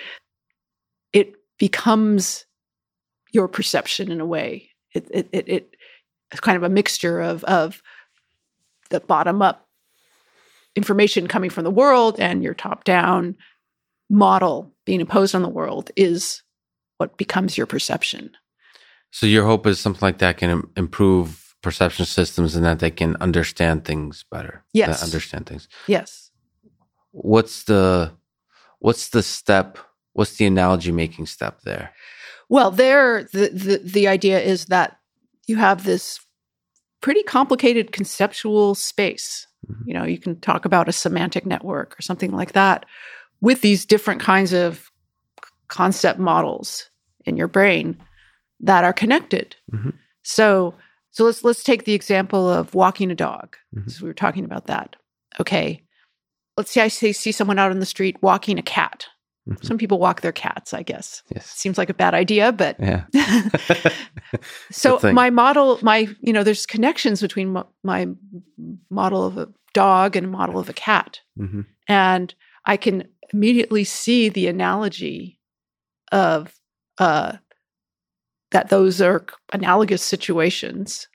it 1.14 1.34
becomes 1.58 2.46
your 3.32 3.48
perception 3.48 4.12
in 4.12 4.20
a 4.22 4.26
way 4.26 4.70
it 4.94 5.08
it 5.12 5.30
it, 5.32 5.48
it 5.50 5.76
it's 6.32 6.42
kind 6.42 6.58
of 6.58 6.64
a 6.64 6.70
mixture 6.70 7.20
of 7.22 7.44
of 7.44 7.82
the 8.90 9.00
bottom 9.00 9.42
up 9.42 9.68
information 10.76 11.28
coming 11.28 11.50
from 11.50 11.64
the 11.64 11.72
world 11.72 12.20
and 12.20 12.44
your 12.44 12.54
top 12.54 12.84
down 12.84 13.36
model 14.10 14.72
being 14.86 15.02
imposed 15.02 15.36
on 15.36 15.42
the 15.42 15.50
world 15.50 15.92
is 15.96 16.42
what 16.98 17.18
becomes 17.18 17.58
your 17.58 17.68
perception. 17.68 18.32
so 19.12 19.26
your 19.26 19.46
hope 19.46 19.66
is 19.68 19.80
something 19.80 20.02
like 20.02 20.18
that 20.20 20.38
can 20.38 20.64
improve 20.76 21.56
perception 21.62 22.06
systems 22.06 22.56
and 22.56 22.66
that 22.66 22.80
they 22.80 22.92
can 22.92 23.16
understand 23.22 23.84
things 23.86 24.24
better. 24.32 24.64
Yes. 24.74 25.04
Understand 25.04 25.46
things. 25.46 25.68
Yes. 25.88 26.32
What's 27.12 27.64
the 27.64 28.12
what's 28.80 29.10
the 29.10 29.24
step? 29.24 29.78
What's 30.14 30.38
the 30.38 30.46
analogy 30.46 30.92
making 30.92 31.26
step 31.26 31.62
there? 31.64 31.92
Well, 32.50 32.72
there 32.72 33.24
the, 33.34 33.50
the 33.50 33.78
the 33.84 34.08
idea 34.08 34.40
is 34.40 34.66
that 34.66 34.98
you 35.48 35.58
have 35.58 35.84
this 35.84 36.20
pretty 37.02 37.24
complicated 37.24 37.92
conceptual 37.92 38.76
space. 38.76 39.48
Mhm. 39.68 39.76
You 39.86 39.94
know, 39.96 40.04
you 40.06 40.18
can 40.18 40.40
talk 40.40 40.66
about 40.66 40.88
a 40.90 40.94
semantic 40.94 41.46
network 41.46 41.98
or 41.98 42.02
something 42.02 42.32
like 42.32 42.54
that 42.54 42.86
with 43.42 43.62
these 43.62 43.86
different 43.86 44.22
kinds 44.22 44.54
of 44.54 44.92
concept 45.68 46.20
models 46.20 46.90
in 47.26 47.38
your 47.38 47.48
brain 47.48 47.98
that 48.60 48.84
are 48.84 48.94
connected. 48.94 49.56
Mhm. 49.72 49.94
So, 50.24 50.74
so 51.12 51.26
let's 51.26 51.44
let's 51.44 51.64
take 51.64 51.86
the 51.86 51.94
example 51.94 52.50
of 52.50 52.74
walking 52.74 53.12
a 53.12 53.16
dog. 53.16 53.56
Mhm. 53.76 53.90
So 53.90 54.04
we 54.04 54.10
were 54.10 54.14
talking 54.14 54.46
about 54.46 54.68
that. 54.68 54.96
Okay, 55.40 55.84
let's 56.58 56.72
say 56.72 56.82
I 56.82 56.88
see, 56.90 57.14
see 57.14 57.32
someone 57.32 57.60
out 57.60 57.72
on 57.72 57.80
the 57.80 57.86
street 57.86 58.18
walking 58.22 58.60
a 58.60 58.62
cat. 58.64 59.08
Mhm. 59.50 59.64
Some 59.64 59.78
people 59.78 60.00
walk 60.00 60.22
their 60.22 60.32
cats, 60.34 60.74
I 60.74 60.84
guess. 60.84 61.24
Yes. 61.34 61.46
Seems 61.48 61.78
like 61.78 61.90
a 61.90 61.94
bad 61.94 62.14
idea, 62.14 62.52
but 62.52 62.76
Yeah. 62.80 63.06
so 64.72 65.00
my 65.14 65.30
model, 65.30 65.80
my 65.82 66.08
you 66.22 66.34
know, 66.34 66.44
there's 66.44 66.66
connections 66.66 67.22
between 67.22 67.50
my, 67.54 67.64
my 67.84 68.08
model 68.90 69.26
of 69.26 69.38
a 69.38 69.48
dog 69.74 70.16
and 70.16 70.26
a 70.26 70.30
model 70.30 70.60
of 70.60 70.70
a 70.70 70.74
cat, 70.74 71.20
hmm 71.38 71.62
and 71.88 72.36
I 72.66 72.78
can 72.78 73.08
immediately 73.34 73.84
see 73.84 74.30
the 74.30 74.48
analogy 74.48 75.40
of 76.12 76.54
uh, 76.98 77.38
that 78.52 78.70
those 78.70 79.02
are 79.02 79.26
analogous 79.54 80.04
situations. 80.04 81.08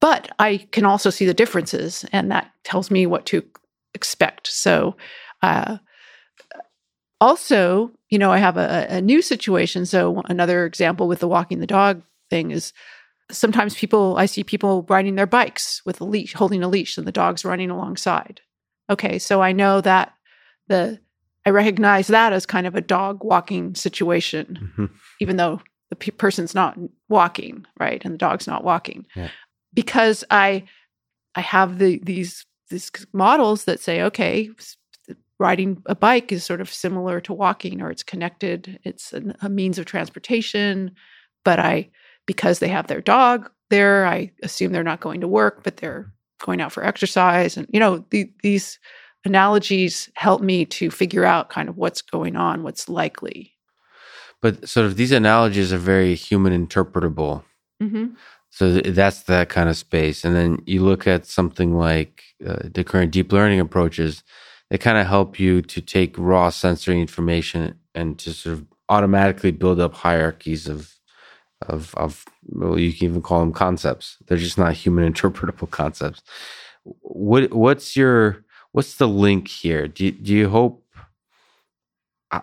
But 0.00 0.30
I 0.38 0.68
can 0.72 0.84
also 0.84 1.10
see 1.10 1.24
the 1.24 1.34
differences, 1.34 2.04
and 2.12 2.30
that 2.30 2.50
tells 2.64 2.90
me 2.90 3.06
what 3.06 3.24
to 3.26 3.42
expect. 3.94 4.46
So, 4.48 4.96
uh, 5.42 5.78
also, 7.18 7.92
you 8.10 8.18
know, 8.18 8.30
I 8.30 8.38
have 8.38 8.58
a, 8.58 8.86
a 8.90 9.00
new 9.00 9.22
situation. 9.22 9.86
So, 9.86 10.22
another 10.26 10.66
example 10.66 11.08
with 11.08 11.20
the 11.20 11.28
walking 11.28 11.60
the 11.60 11.66
dog 11.66 12.02
thing 12.28 12.50
is 12.50 12.74
sometimes 13.30 13.74
people, 13.74 14.16
I 14.18 14.26
see 14.26 14.44
people 14.44 14.84
riding 14.88 15.14
their 15.14 15.26
bikes 15.26 15.80
with 15.86 16.00
a 16.00 16.04
leash, 16.04 16.34
holding 16.34 16.62
a 16.62 16.68
leash, 16.68 16.98
and 16.98 17.06
the 17.06 17.12
dog's 17.12 17.44
running 17.44 17.70
alongside. 17.70 18.42
Okay, 18.90 19.18
so 19.18 19.40
I 19.40 19.52
know 19.52 19.80
that 19.80 20.12
the 20.68 21.00
I 21.46 21.50
recognize 21.50 22.08
that 22.08 22.32
as 22.32 22.44
kind 22.44 22.66
of 22.66 22.74
a 22.74 22.80
dog 22.80 23.24
walking 23.24 23.74
situation, 23.74 24.72
hmm 24.76 24.86
even 25.18 25.36
though 25.38 25.62
the 25.88 25.96
pe- 25.96 26.10
person's 26.10 26.54
not 26.54 26.76
walking, 27.08 27.64
right, 27.80 28.04
and 28.04 28.12
the 28.12 28.18
dog's 28.18 28.46
not 28.46 28.64
walking, 28.64 29.06
Yeah. 29.14 29.30
because 29.72 30.24
I 30.30 30.64
I 31.34 31.40
have 31.40 31.78
the 31.78 32.00
these 32.02 32.44
these 32.68 32.90
models 33.12 33.64
that 33.64 33.80
say, 33.80 34.02
okay, 34.02 34.50
riding 35.38 35.82
a 35.86 35.94
bike 35.94 36.32
is 36.32 36.44
sort 36.44 36.60
of 36.60 36.72
similar 36.72 37.20
to 37.20 37.32
walking, 37.32 37.80
or 37.80 37.90
it's 37.90 38.02
connected, 38.02 38.78
it's 38.84 39.12
an, 39.12 39.34
a 39.40 39.48
means 39.48 39.78
of 39.78 39.86
transportation, 39.86 40.90
but 41.44 41.58
I 41.58 41.88
because 42.26 42.58
they 42.58 42.68
have 42.68 42.88
their 42.88 43.00
dog 43.00 43.50
there, 43.70 44.04
I 44.06 44.32
assume 44.42 44.72
they're 44.72 44.82
not 44.82 45.00
going 45.00 45.20
to 45.20 45.28
work, 45.28 45.62
but 45.62 45.76
they're 45.76 46.12
going 46.44 46.60
out 46.60 46.72
for 46.72 46.84
exercise, 46.84 47.56
and 47.56 47.66
you 47.70 47.80
know 47.80 48.04
the, 48.10 48.30
these 48.42 48.78
analogies 49.26 50.08
help 50.14 50.40
me 50.40 50.64
to 50.64 50.90
figure 50.90 51.24
out 51.24 51.50
kind 51.50 51.68
of 51.68 51.76
what's 51.76 52.00
going 52.02 52.36
on, 52.36 52.62
what's 52.62 52.88
likely. 52.88 53.52
But 54.40 54.68
sort 54.68 54.86
of 54.86 54.96
these 54.96 55.12
analogies 55.12 55.72
are 55.72 55.78
very 55.78 56.14
human 56.14 56.52
interpretable. 56.66 57.42
hmm 57.80 58.06
So 58.50 58.80
that's 58.80 59.24
that 59.24 59.48
kind 59.48 59.68
of 59.68 59.76
space. 59.76 60.24
And 60.24 60.34
then 60.34 60.62
you 60.66 60.82
look 60.82 61.06
at 61.06 61.26
something 61.26 61.76
like 61.76 62.22
uh, 62.46 62.68
the 62.72 62.84
current 62.84 63.12
deep 63.12 63.32
learning 63.32 63.60
approaches, 63.60 64.22
they 64.70 64.78
kind 64.78 64.98
of 64.98 65.06
help 65.06 65.38
you 65.38 65.62
to 65.62 65.80
take 65.80 66.16
raw 66.18 66.50
sensory 66.50 67.00
information 67.00 67.78
and 67.94 68.18
to 68.18 68.32
sort 68.32 68.54
of 68.54 68.66
automatically 68.88 69.50
build 69.50 69.80
up 69.80 69.94
hierarchies 69.94 70.68
of 70.68 70.92
of 71.62 71.94
of 71.94 72.24
well, 72.48 72.78
you 72.78 72.92
can 72.92 73.08
even 73.08 73.22
call 73.22 73.40
them 73.40 73.52
concepts. 73.52 74.16
They're 74.26 74.36
just 74.38 74.58
not 74.58 74.74
human 74.74 75.10
interpretable 75.12 75.70
concepts. 75.70 76.22
What 76.84 77.52
what's 77.52 77.96
your 77.96 78.44
what's 78.76 78.96
the 78.96 79.08
link 79.08 79.48
here? 79.48 79.88
Do 79.88 80.04
you, 80.04 80.12
do 80.12 80.34
you 80.34 80.50
hope 80.50 80.84
uh, 82.30 82.40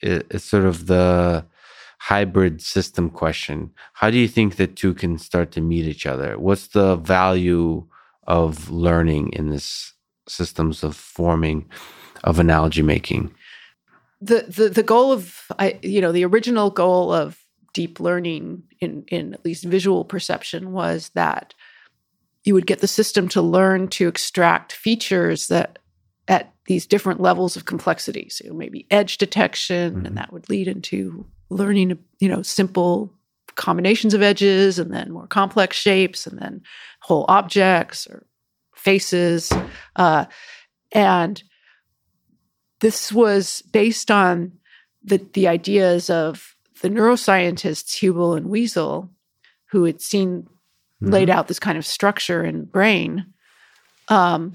it, 0.00 0.24
it's 0.30 0.44
sort 0.44 0.64
of 0.64 0.86
the 0.86 1.44
hybrid 1.98 2.62
system 2.62 3.10
question. 3.10 3.72
How 3.94 4.10
do 4.10 4.16
you 4.16 4.28
think 4.28 4.54
the 4.54 4.68
two 4.68 4.94
can 4.94 5.18
start 5.18 5.50
to 5.52 5.60
meet 5.60 5.86
each 5.86 6.06
other? 6.06 6.38
What's 6.38 6.68
the 6.68 6.94
value 6.94 7.84
of 8.28 8.70
learning 8.70 9.30
in 9.32 9.50
this 9.50 9.92
systems 10.28 10.84
of 10.84 10.94
forming, 10.94 11.68
of 12.22 12.38
analogy 12.38 12.82
making? 12.82 13.34
The, 14.20 14.44
the 14.48 14.68
the 14.68 14.84
goal 14.84 15.10
of 15.10 15.50
I 15.58 15.80
you 15.82 16.00
know 16.00 16.12
the 16.12 16.24
original 16.24 16.70
goal 16.70 17.12
of 17.12 17.44
deep 17.74 17.98
learning 17.98 18.62
in 18.80 19.04
in 19.08 19.34
at 19.34 19.44
least 19.44 19.64
visual 19.64 20.04
perception 20.04 20.72
was 20.72 21.10
that 21.14 21.54
you 22.46 22.54
would 22.54 22.66
get 22.66 22.78
the 22.78 22.88
system 22.88 23.28
to 23.28 23.42
learn 23.42 23.88
to 23.88 24.08
extract 24.08 24.72
features 24.72 25.48
that 25.48 25.80
at 26.28 26.52
these 26.66 26.86
different 26.86 27.20
levels 27.20 27.56
of 27.56 27.66
complexity. 27.66 28.28
So 28.30 28.54
maybe 28.54 28.86
edge 28.90 29.18
detection, 29.18 30.02
Mhm. 30.02 30.06
and 30.06 30.16
that 30.16 30.32
would 30.32 30.48
lead 30.48 30.68
into 30.68 31.26
learning, 31.50 31.98
you 32.20 32.28
know, 32.28 32.42
simple 32.42 33.12
combinations 33.56 34.14
of 34.14 34.22
edges, 34.22 34.78
and 34.78 34.92
then 34.92 35.12
more 35.12 35.26
complex 35.26 35.76
shapes, 35.76 36.26
and 36.26 36.38
then 36.38 36.62
whole 37.00 37.24
objects 37.28 38.06
or 38.06 38.26
faces, 38.74 39.52
uh, 39.96 40.26
and 40.92 41.42
this 42.80 43.12
was 43.12 43.62
based 43.72 44.10
on 44.10 44.52
the 45.02 45.18
the 45.32 45.48
ideas 45.48 46.10
of 46.10 46.54
the 46.82 46.90
neuroscientists 46.90 47.98
Hubel 48.00 48.36
and 48.36 48.46
Wiesel, 48.46 49.08
who 49.70 49.84
had 49.84 50.00
seen 50.02 50.46
laid 51.00 51.30
out 51.30 51.48
this 51.48 51.58
kind 51.58 51.76
of 51.76 51.86
structure 51.86 52.44
in 52.44 52.64
brain. 52.64 53.26
Um, 54.08 54.54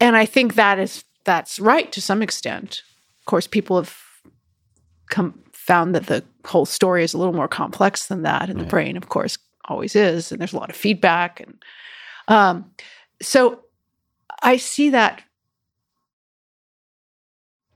and 0.00 0.16
I 0.16 0.26
think 0.26 0.54
that 0.54 0.78
is 0.78 1.04
that's 1.24 1.58
right 1.60 1.90
to 1.92 2.00
some 2.00 2.22
extent. 2.22 2.82
Of 3.20 3.26
course, 3.26 3.46
people 3.46 3.76
have 3.76 3.96
come 5.10 5.42
found 5.52 5.94
that 5.94 6.06
the 6.06 6.24
whole 6.46 6.64
story 6.64 7.04
is 7.04 7.12
a 7.12 7.18
little 7.18 7.34
more 7.34 7.48
complex 7.48 8.06
than 8.06 8.22
that, 8.22 8.48
and 8.48 8.58
the 8.58 8.64
brain, 8.64 8.96
of 8.96 9.08
course, 9.08 9.36
always 9.66 9.94
is, 9.94 10.32
and 10.32 10.40
there's 10.40 10.54
a 10.54 10.58
lot 10.58 10.70
of 10.70 10.76
feedback, 10.76 11.40
and 11.40 11.62
um, 12.28 12.70
so 13.20 13.60
I 14.42 14.56
see 14.56 14.90
that 14.90 15.22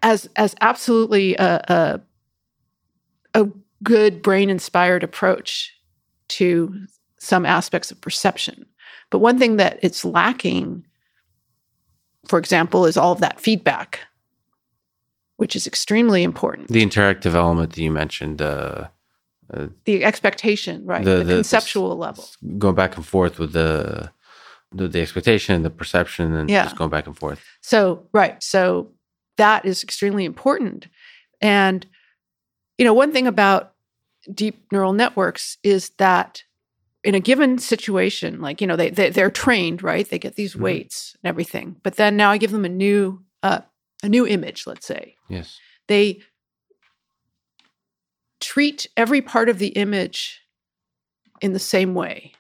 as 0.03 0.29
as 0.37 0.55
absolutely 0.61 1.35
a 1.37 2.01
a, 3.35 3.43
a 3.43 3.49
good 3.83 4.23
brain 4.23 4.49
inspired 4.49 5.05
approach 5.05 5.74
to 6.29 6.87
some 7.19 7.47
aspects 7.47 7.91
of 7.91 8.01
perception. 8.01 8.67
But 9.11 9.19
one 9.21 9.39
thing 9.39 9.57
that 9.57 9.79
it's 9.83 10.05
lacking, 10.05 10.85
for 12.29 12.39
example, 12.39 12.87
is 12.87 12.97
all 12.97 13.13
of 13.13 13.21
that 13.21 13.41
feedback, 13.41 14.01
which 15.37 15.57
is 15.57 15.67
extremely 15.67 16.23
important. 16.23 16.69
The 16.69 16.85
interactive 16.85 17.35
element 17.35 17.71
that 17.75 17.81
you 17.81 17.91
mentioned, 17.91 18.41
uh, 18.43 18.89
uh, 19.53 19.69
The 19.85 20.05
expectation, 20.05 20.85
right? 20.87 21.05
The- 21.05 21.11
The, 21.11 21.17
the- 21.19 21.25
the 21.25 21.35
conceptual 21.35 21.97
level. 21.97 22.25
going 22.59 22.75
back 22.75 22.97
and 22.97 23.07
forth 23.07 23.39
with 23.39 23.53
the 23.53 24.11
the, 24.77 24.89
the 24.89 25.01
expectation, 25.01 25.63
the 25.63 25.71
perception, 25.71 26.35
and 26.35 26.51
Yeah. 26.51 26.65
just 26.65 26.75
going 26.77 26.91
back 26.91 27.07
and 27.07 27.17
forth. 27.17 27.41
So, 27.61 28.09
right. 28.13 28.43
So 28.43 28.91
that 29.37 29.65
is 29.65 29.85
extremely 29.85 30.25
important. 30.25 30.89
And, 31.41 31.87
you 32.77 32.85
know, 32.85 32.93
one 32.93 33.13
thing 33.13 33.29
about 33.29 33.74
deep 34.33 34.67
neural 34.73 34.93
networks 34.93 35.59
is 35.63 35.91
that 35.99 36.45
in 37.03 37.15
a 37.15 37.21
given 37.21 37.59
situation, 37.59 38.41
like, 38.41 38.61
you 38.61 38.67
know, 38.67 38.77
they, 38.77 38.91
they, 38.91 39.11
they're 39.11 39.31
trained, 39.31 39.83
right? 39.83 40.09
They 40.09 40.19
get 40.19 40.37
these 40.37 40.55
Mhm. 40.55 40.61
weights 40.61 41.17
and 41.23 41.29
everything. 41.29 41.77
But 41.83 41.97
then 41.97 42.17
now 42.17 42.31
I 42.31 42.39
give 42.39 42.51
them 42.51 42.65
a 42.65 42.69
new, 42.71 43.23
uh, 43.43 43.61
a 44.03 44.09
new 44.09 44.27
image, 44.27 44.67
let's 44.67 44.87
say. 44.87 45.17
Yes. 45.29 45.59
They 45.87 46.23
treat 48.41 48.87
every 48.97 49.21
part 49.21 49.49
of 49.49 49.59
the 49.59 49.69
image 49.69 50.41
in 51.41 51.53
the 51.53 51.59
same 51.59 51.95
way. 51.95 52.33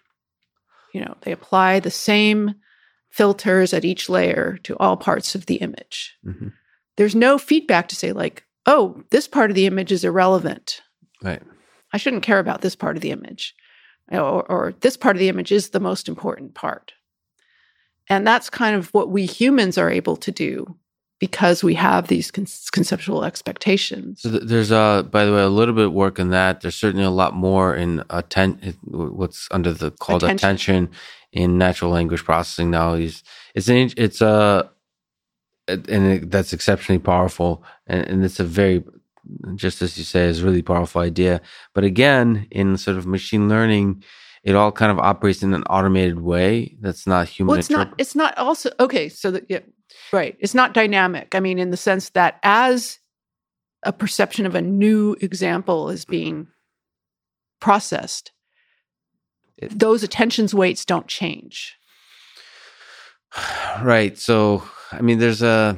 You 0.92 1.00
know, 1.00 1.16
they 1.22 1.32
apply 1.32 1.80
the 1.80 1.90
same 1.90 2.54
filters 3.10 3.72
at 3.72 3.84
each 3.84 4.08
layer 4.08 4.58
to 4.64 4.76
all 4.78 4.96
parts 4.96 5.34
of 5.34 5.46
the 5.46 5.56
image. 5.56 6.16
hmm 6.22 6.48
There's 6.96 7.14
no 7.14 7.38
feedback 7.38 7.88
to 7.88 7.96
say, 7.96 8.12
like, 8.12 8.44
oh, 8.66 9.02
this 9.10 9.26
part 9.28 9.50
of 9.50 9.56
the 9.56 9.66
image 9.66 9.92
is 9.92 10.04
irrelevant. 10.04 10.80
Right. 11.22 11.42
I 11.94 11.96
shouldn't 11.96 12.24
care 12.24 12.40
about 12.40 12.60
this 12.60 12.74
part 12.74 12.96
of 12.96 13.02
the 13.02 13.12
image. 13.12 13.54
Or, 14.10 14.44
or 14.50 14.74
this 14.80 14.96
part 14.98 15.16
of 15.16 15.20
the 15.20 15.28
image 15.30 15.50
is 15.52 15.70
the 15.70 15.80
most 15.80 16.08
important 16.08 16.54
part. 16.54 16.92
And 18.10 18.26
that's 18.26 18.50
kind 18.50 18.76
of 18.76 18.92
what 18.92 19.08
we 19.08 19.24
humans 19.24 19.78
are 19.78 19.90
able 19.90 20.16
to 20.16 20.30
do 20.30 20.76
because 21.20 21.62
we 21.64 21.74
have 21.74 22.08
these 22.08 22.30
con- 22.30 22.46
conceptual 22.72 23.24
expectations. 23.24 24.22
So 24.22 24.30
th- 24.32 24.42
there's 24.44 24.72
uh 24.72 25.04
by 25.04 25.24
the 25.24 25.32
way 25.32 25.40
a 25.40 25.48
little 25.48 25.74
bit 25.74 25.86
of 25.86 25.92
work 25.92 26.18
in 26.18 26.30
that. 26.30 26.60
There's 26.60 26.74
certainly 26.74 27.06
a 27.06 27.10
lot 27.10 27.32
more 27.32 27.74
in 27.74 28.02
atten- 28.10 28.76
what's 28.82 29.48
under 29.52 29.72
the 29.72 29.90
called 29.92 30.24
Attention. 30.24 30.36
attention, 30.46 30.90
in 31.32 31.56
natural 31.56 31.92
language 31.92 32.24
processing 32.24 32.70
now. 32.70 32.94
Is 32.94 33.22
it's 33.54 33.68
an 33.68 33.90
it's 33.96 34.20
a 34.20 34.70
and 35.68 35.88
it, 35.88 36.30
that's 36.30 36.52
exceptionally 36.52 36.98
powerful, 36.98 37.62
and, 37.86 38.06
and 38.06 38.24
it's 38.24 38.40
a 38.40 38.44
very 38.44 38.84
just 39.54 39.82
as 39.82 39.96
you 39.98 40.04
say 40.04 40.26
is 40.26 40.42
a 40.42 40.44
really 40.44 40.62
powerful 40.62 41.00
idea. 41.00 41.40
But 41.74 41.84
again, 41.84 42.46
in 42.50 42.76
sort 42.76 42.96
of 42.96 43.06
machine 43.06 43.48
learning, 43.48 44.02
it 44.42 44.54
all 44.54 44.72
kind 44.72 44.92
of 44.92 44.98
operates 44.98 45.42
in 45.42 45.54
an 45.54 45.62
automated 45.64 46.20
way 46.20 46.76
that's 46.80 47.06
not 47.06 47.28
human. 47.28 47.52
Well, 47.52 47.58
it's 47.58 47.70
not. 47.70 47.94
It's 47.98 48.14
not 48.14 48.36
also 48.38 48.70
okay. 48.80 49.08
So 49.08 49.30
that 49.30 49.46
yeah, 49.48 49.60
right. 50.12 50.36
It's 50.38 50.54
not 50.54 50.74
dynamic. 50.74 51.34
I 51.34 51.40
mean, 51.40 51.58
in 51.58 51.70
the 51.70 51.76
sense 51.76 52.10
that 52.10 52.38
as 52.42 52.98
a 53.82 53.92
perception 53.92 54.46
of 54.46 54.54
a 54.54 54.62
new 54.62 55.16
example 55.20 55.90
is 55.90 56.04
being 56.04 56.48
processed, 57.60 58.32
It- 59.56 59.78
those 59.78 60.02
attentions 60.02 60.54
weights 60.54 60.84
don't 60.84 61.06
change. 61.08 61.76
right 63.82 64.16
so 64.18 64.62
i 64.92 65.00
mean 65.00 65.18
there's 65.18 65.42
a 65.42 65.76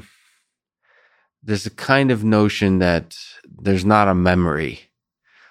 there's 1.42 1.66
a 1.66 1.70
kind 1.70 2.10
of 2.10 2.24
notion 2.24 2.80
that 2.80 3.16
there's 3.60 3.84
not 3.84 4.08
a 4.08 4.14
memory. 4.14 4.80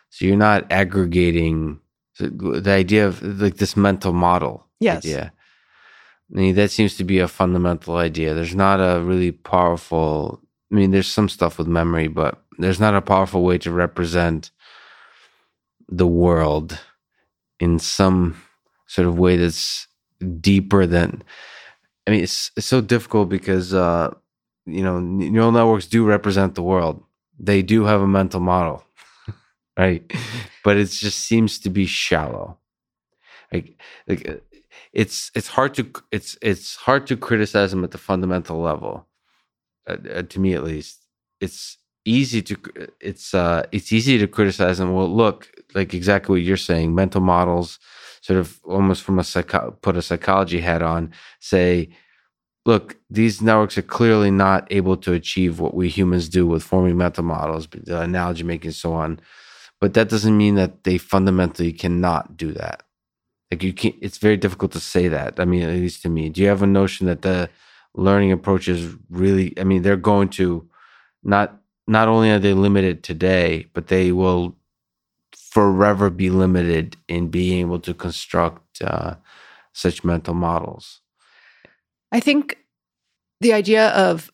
So 0.10 0.26
you're 0.26 0.38
not 0.38 0.72
aggregating 0.72 1.80
the 2.20 2.72
idea 2.72 3.08
of 3.08 3.22
like 3.42 3.58
this 3.58 3.76
mental 3.76 4.14
model. 4.14 4.66
Yes. 4.80 5.06
Idea. 5.06 5.34
I 6.32 6.38
mean, 6.38 6.56
that 6.56 6.72
seems 6.72 6.98
to 6.98 7.04
be 7.04 7.20
a 7.20 7.28
fundamental 7.28 7.98
idea. 7.98 8.34
There's 8.34 8.56
not 8.56 8.80
a 8.80 9.02
really 9.02 9.32
powerful, 9.32 10.42
I 10.72 10.76
mean, 10.76 10.92
there's 10.92 11.12
some 11.12 11.30
stuff 11.30 11.58
with 11.58 11.68
memory, 11.68 12.08
but 12.08 12.42
there's 12.58 12.80
not 12.80 12.96
a 12.96 13.02
powerful 13.02 13.44
way 13.44 13.58
to 13.60 13.72
represent 13.72 14.52
the 15.88 16.08
world 16.08 16.80
in 17.60 17.78
some 17.78 18.42
sort 18.88 19.08
of 19.08 19.20
way 19.20 19.38
that's 19.38 19.88
deeper 20.42 20.88
than, 20.88 21.24
I 22.08 22.12
mean, 22.12 22.24
it's, 22.24 22.52
it's 22.58 22.66
so 22.66 22.82
difficult 22.82 23.30
because, 23.30 23.74
uh, 23.74 24.14
you 24.66 24.82
know, 24.82 25.00
neural 25.00 25.52
networks 25.52 25.86
do 25.86 26.06
represent 26.06 26.56
the 26.56 26.64
world. 26.64 27.04
They 27.40 27.62
do 27.62 27.86
have 27.86 28.02
a 28.02 28.08
mental 28.08 28.40
model, 28.40 28.84
right? 29.78 30.12
but 30.64 30.78
it 30.78 30.86
just 30.88 31.20
seems 31.20 31.60
to 31.60 31.70
be 31.70 31.86
shallow. 31.86 32.58
Like, 33.52 33.80
like 34.08 34.44
it's 34.94 35.32
it's 35.36 35.48
hard 35.50 35.74
to 35.76 35.92
it's 36.12 36.38
it's 36.42 36.76
hard 36.76 37.08
to 37.08 37.18
criticize 37.18 37.72
them 37.72 37.84
at 37.84 37.92
the 37.92 37.98
fundamental 37.98 38.60
level. 38.62 39.08
Uh, 39.88 39.98
uh, 40.14 40.22
to 40.24 40.40
me, 40.40 40.54
at 40.54 40.64
least, 40.64 41.06
it's 41.42 41.78
easy 42.06 42.42
to 42.42 42.58
it's 43.02 43.34
uh 43.34 43.66
it's 43.72 43.92
easy 43.94 44.18
to 44.18 44.28
criticize 44.28 44.78
them. 44.80 44.94
Well, 44.94 45.14
look, 45.14 45.50
like 45.76 45.94
exactly 45.94 46.34
what 46.34 46.44
you're 46.46 46.58
saying, 46.58 46.96
mental 46.96 47.22
models, 47.22 47.80
sort 48.22 48.40
of 48.40 48.60
almost 48.64 49.04
from 49.04 49.20
a 49.20 49.24
psycho- 49.24 49.78
put 49.82 49.98
a 49.98 50.02
psychology 50.02 50.62
hat 50.62 50.82
on, 50.82 51.12
say, 51.40 51.90
look, 52.66 52.98
these 53.10 53.42
networks 53.42 53.78
are 53.78 53.84
clearly 53.84 54.32
not 54.32 54.68
able 54.72 54.98
to 54.98 55.14
achieve 55.14 55.60
what 55.60 55.76
we 55.76 55.90
humans 55.90 56.30
do 56.30 56.48
with 56.48 56.64
forming 56.64 56.98
mental 56.98 57.24
models, 57.24 57.68
the 57.68 58.02
analogy 58.02 58.44
making, 58.44 58.72
so 58.72 58.94
on. 58.94 59.20
But 59.80 59.94
that 59.94 60.10
doesn't 60.10 60.38
mean 60.38 60.56
that 60.56 60.84
they 60.84 60.98
fundamentally 60.98 61.72
cannot 61.72 62.38
do 62.38 62.52
that. 62.54 62.84
Like 63.52 63.64
you 63.64 63.74
can't. 63.74 63.96
It's 64.02 64.18
very 64.18 64.38
difficult 64.38 64.72
to 64.74 64.80
say 64.80 65.08
that. 65.10 65.40
I 65.40 65.46
mean, 65.46 65.64
at 65.64 65.70
least 65.76 66.02
to 66.04 66.10
me. 66.10 66.30
Do 66.30 66.42
you 66.42 66.48
have 66.48 66.64
a 66.64 66.68
notion 66.68 67.08
that 67.08 67.22
the 67.22 67.50
learning 67.94 68.32
approach 68.32 68.68
is 68.68 68.96
really? 69.10 69.54
I 69.60 69.64
mean, 69.64 69.84
they're 69.84 69.98
going 69.98 70.30
to 70.30 70.68
not 71.24 71.58
not 71.88 72.08
only 72.08 72.32
are 72.32 72.40
they 72.40 72.54
limited 72.54 73.04
today, 73.04 73.68
but 73.74 73.88
they 73.88 74.12
will 74.12 74.56
forever 75.38 76.10
be 76.10 76.30
limited 76.30 76.98
in 77.08 77.30
being 77.30 77.60
able 77.62 77.80
to 77.80 77.94
construct 77.94 78.82
uh, 78.82 79.16
such 79.74 80.04
mental 80.04 80.34
models. 80.34 81.02
I 82.16 82.22
think 82.22 82.58
the 83.42 83.52
idea 83.52 83.90
of 83.90 84.32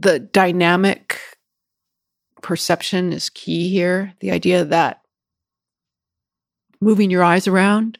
the 0.00 0.18
dynamic 0.18 1.20
perception 2.42 3.12
is 3.12 3.30
key 3.30 3.70
here. 3.70 4.14
The 4.18 4.32
idea 4.32 4.64
that 4.64 5.00
moving 6.80 7.12
your 7.12 7.22
eyes 7.22 7.46
around 7.46 7.98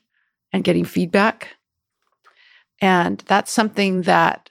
and 0.53 0.65
getting 0.65 0.85
feedback. 0.85 1.51
And 2.81 3.23
that's 3.29 3.53
something 3.53 4.03
that, 4.03 4.51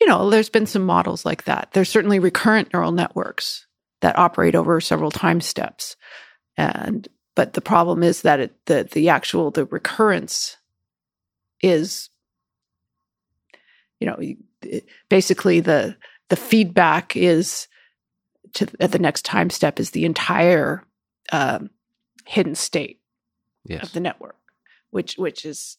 you 0.00 0.08
know, 0.08 0.28
there's 0.28 0.50
been 0.50 0.66
some 0.66 0.84
models 0.84 1.24
like 1.24 1.44
that. 1.44 1.68
There's 1.72 1.88
certainly 1.88 2.18
recurrent 2.18 2.72
neural 2.72 2.90
networks 2.90 3.68
that 4.00 4.18
operate 4.18 4.56
over 4.56 4.80
several 4.80 5.12
time 5.12 5.40
steps. 5.40 5.94
And 6.56 7.06
but 7.36 7.52
the 7.52 7.60
problem 7.60 8.02
is 8.02 8.22
that 8.22 8.40
it, 8.40 8.56
the 8.66 8.88
the 8.90 9.08
actual 9.08 9.52
the 9.52 9.66
recurrence 9.66 10.56
is 11.62 12.10
you 14.00 14.06
know 14.06 14.18
basically 15.08 15.60
the 15.60 15.96
the 16.28 16.36
feedback 16.36 17.16
is 17.16 17.68
to 18.54 18.66
at 18.80 18.92
the 18.92 18.98
next 18.98 19.24
time 19.24 19.50
step 19.50 19.78
is 19.78 19.90
the 19.90 20.04
entire 20.04 20.84
um, 21.32 21.70
hidden 22.24 22.54
state 22.54 23.00
yes. 23.64 23.82
of 23.82 23.92
the 23.92 24.00
network 24.00 24.36
which 24.90 25.14
which 25.16 25.44
is 25.44 25.78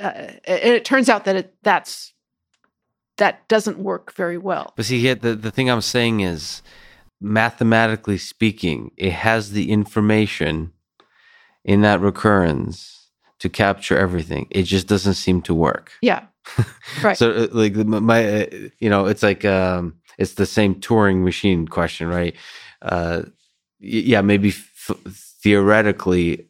uh, 0.00 0.28
it 0.44 0.84
turns 0.84 1.08
out 1.08 1.24
that 1.24 1.36
it 1.36 1.54
that's 1.62 2.14
that 3.16 3.46
doesn't 3.48 3.78
work 3.78 4.12
very 4.14 4.38
well. 4.38 4.72
But 4.76 4.86
see, 4.86 5.12
the 5.14 5.34
the 5.34 5.50
thing 5.50 5.70
I'm 5.70 5.80
saying 5.80 6.20
is, 6.20 6.62
mathematically 7.20 8.18
speaking, 8.18 8.90
it 8.96 9.12
has 9.12 9.52
the 9.52 9.70
information 9.70 10.72
in 11.64 11.82
that 11.82 12.00
recurrence 12.00 13.10
to 13.38 13.48
capture 13.48 13.96
everything. 13.96 14.46
It 14.50 14.62
just 14.62 14.86
doesn't 14.86 15.14
seem 15.14 15.42
to 15.42 15.54
work. 15.54 15.92
Yeah, 16.00 16.26
right. 17.02 17.16
so, 17.16 17.32
uh, 17.32 17.48
like 17.52 17.74
my, 17.76 18.42
uh, 18.42 18.46
you 18.78 18.90
know, 18.90 19.06
it's 19.06 19.22
like 19.22 19.44
um, 19.44 19.94
it's 20.18 20.34
the 20.34 20.46
same 20.46 20.76
Turing 20.76 21.22
machine 21.24 21.66
question, 21.68 22.08
right? 22.08 22.34
Uh, 22.82 23.22
yeah, 23.80 24.20
maybe 24.20 24.48
f- 24.50 24.90
theoretically 25.42 26.48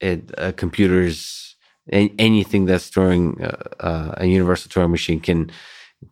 it, 0.00 0.30
a 0.38 0.52
computer's 0.52 1.56
anything 1.90 2.66
that's 2.66 2.90
Turing 2.90 3.42
uh, 3.42 3.84
uh, 3.84 4.14
a 4.18 4.26
universal 4.26 4.70
Turing 4.70 4.90
machine 4.90 5.20
can 5.20 5.50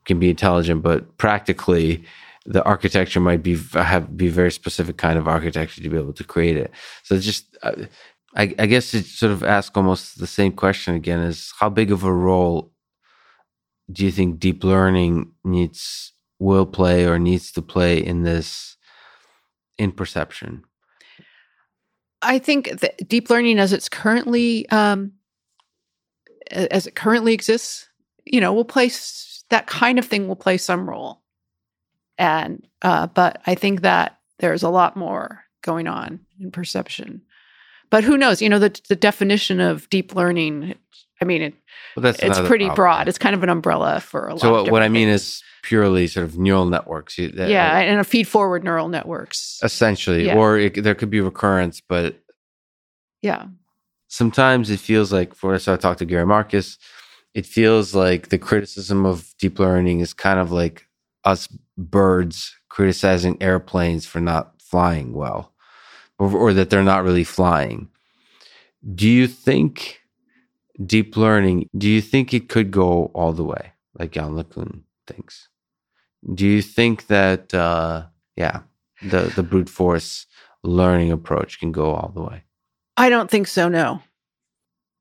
can 0.04 0.18
be 0.18 0.30
intelligent, 0.30 0.82
but 0.82 1.16
practically 1.18 2.04
the 2.46 2.62
architecture 2.64 3.20
might 3.20 3.42
be 3.42 3.56
have 3.74 4.16
be 4.16 4.28
very 4.28 4.50
specific 4.50 4.96
kind 4.96 5.18
of 5.18 5.28
architecture 5.28 5.82
to 5.82 5.88
be 5.88 5.96
able 5.96 6.12
to 6.14 6.24
create 6.24 6.56
it. 6.56 6.70
So 7.04 7.18
just 7.18 7.56
uh, 7.62 7.72
I, 8.36 8.54
I 8.58 8.66
guess 8.66 8.94
it 8.94 9.06
sort 9.06 9.32
of 9.32 9.42
ask 9.44 9.76
almost 9.76 10.18
the 10.18 10.26
same 10.26 10.52
question 10.52 10.94
again: 10.94 11.20
is 11.20 11.52
how 11.58 11.68
big 11.68 11.92
of 11.92 12.04
a 12.04 12.12
role 12.12 12.72
do 13.92 14.04
you 14.04 14.10
think 14.10 14.38
deep 14.38 14.64
learning 14.64 15.32
needs 15.44 16.12
will 16.38 16.66
play 16.66 17.06
or 17.06 17.18
needs 17.18 17.52
to 17.52 17.62
play 17.62 17.98
in 17.98 18.22
this 18.22 18.76
in 19.78 19.92
perception? 19.92 20.64
I 22.22 22.38
think 22.38 22.80
that 22.80 23.08
deep 23.08 23.30
learning, 23.30 23.58
as 23.58 23.72
it's 23.72 23.88
currently 23.88 24.68
um, 24.70 25.12
as 26.50 26.86
it 26.86 26.94
currently 26.94 27.32
exists, 27.32 27.88
you 28.24 28.40
know, 28.40 28.52
will 28.52 28.64
play 28.64 28.90
that 29.50 29.66
kind 29.66 29.98
of 29.98 30.04
thing 30.04 30.28
will 30.28 30.36
play 30.36 30.58
some 30.58 30.88
role, 30.88 31.22
and 32.18 32.66
uh, 32.82 33.06
but 33.06 33.40
I 33.46 33.54
think 33.54 33.82
that 33.82 34.18
there's 34.38 34.62
a 34.62 34.68
lot 34.68 34.96
more 34.96 35.44
going 35.62 35.86
on 35.86 36.20
in 36.38 36.50
perception. 36.50 37.22
But 37.90 38.04
who 38.04 38.16
knows? 38.16 38.42
You 38.42 38.48
know, 38.48 38.58
the 38.58 38.78
the 38.88 38.96
definition 38.96 39.60
of 39.60 39.88
deep 39.90 40.14
learning. 40.14 40.74
I 41.20 41.26
mean, 41.26 41.42
it, 41.42 41.54
well, 41.96 42.06
it's 42.06 42.40
pretty 42.40 42.64
problem. 42.64 42.74
broad. 42.74 43.08
It's 43.08 43.18
kind 43.18 43.34
of 43.34 43.42
an 43.42 43.50
umbrella 43.50 44.00
for 44.00 44.28
a 44.28 44.32
lot. 44.32 44.40
So 44.40 44.52
what, 44.52 44.70
what 44.70 44.82
I 44.82 44.88
mean 44.88 45.08
things. 45.08 45.20
is 45.20 45.42
purely 45.62 46.06
sort 46.06 46.24
of 46.24 46.38
neural 46.38 46.64
networks. 46.64 47.16
That, 47.16 47.50
yeah, 47.50 47.78
and 47.78 48.00
a 48.00 48.04
feed 48.04 48.26
forward 48.26 48.64
neural 48.64 48.88
networks. 48.88 49.60
Essentially, 49.62 50.26
yeah. 50.26 50.36
or 50.36 50.58
it, 50.58 50.82
there 50.82 50.94
could 50.94 51.10
be 51.10 51.20
recurrence, 51.20 51.82
but 51.86 52.18
yeah. 53.20 53.46
Sometimes 54.08 54.70
it 54.70 54.80
feels 54.80 55.12
like, 55.12 55.34
for 55.34 55.58
so 55.58 55.74
I 55.74 55.76
talked 55.76 55.98
to 56.00 56.04
Gary 56.04 56.26
Marcus, 56.26 56.78
it 57.34 57.46
feels 57.46 57.94
like 57.94 58.30
the 58.30 58.38
criticism 58.38 59.06
of 59.06 59.34
deep 59.38 59.58
learning 59.58 60.00
is 60.00 60.12
kind 60.14 60.40
of 60.40 60.50
like 60.50 60.88
us 61.24 61.46
birds 61.76 62.56
criticizing 62.70 63.40
airplanes 63.42 64.06
for 64.06 64.20
not 64.20 64.54
flying 64.58 65.12
well, 65.12 65.52
or, 66.18 66.34
or 66.34 66.52
that 66.54 66.70
they're 66.70 66.82
not 66.82 67.04
really 67.04 67.24
flying. 67.24 67.88
Do 68.94 69.08
you 69.08 69.28
think 69.28 69.99
deep 70.84 71.16
learning? 71.16 71.68
Do 71.76 71.88
you 71.88 72.00
think 72.00 72.32
it 72.32 72.48
could 72.48 72.70
go 72.70 73.10
all 73.14 73.32
the 73.32 73.44
way, 73.44 73.72
like 73.98 74.16
Yann 74.16 74.32
LeCun 74.32 74.82
thinks? 75.06 75.48
Do 76.34 76.46
you 76.46 76.62
think 76.62 77.06
that, 77.06 77.54
uh, 77.54 78.06
yeah, 78.36 78.60
the 79.02 79.32
the 79.34 79.42
brute 79.42 79.68
force 79.68 80.26
learning 80.62 81.10
approach 81.10 81.58
can 81.58 81.72
go 81.72 81.94
all 81.94 82.12
the 82.14 82.22
way? 82.22 82.44
I 82.96 83.08
don't 83.08 83.30
think 83.30 83.46
so. 83.46 83.68
No. 83.68 84.02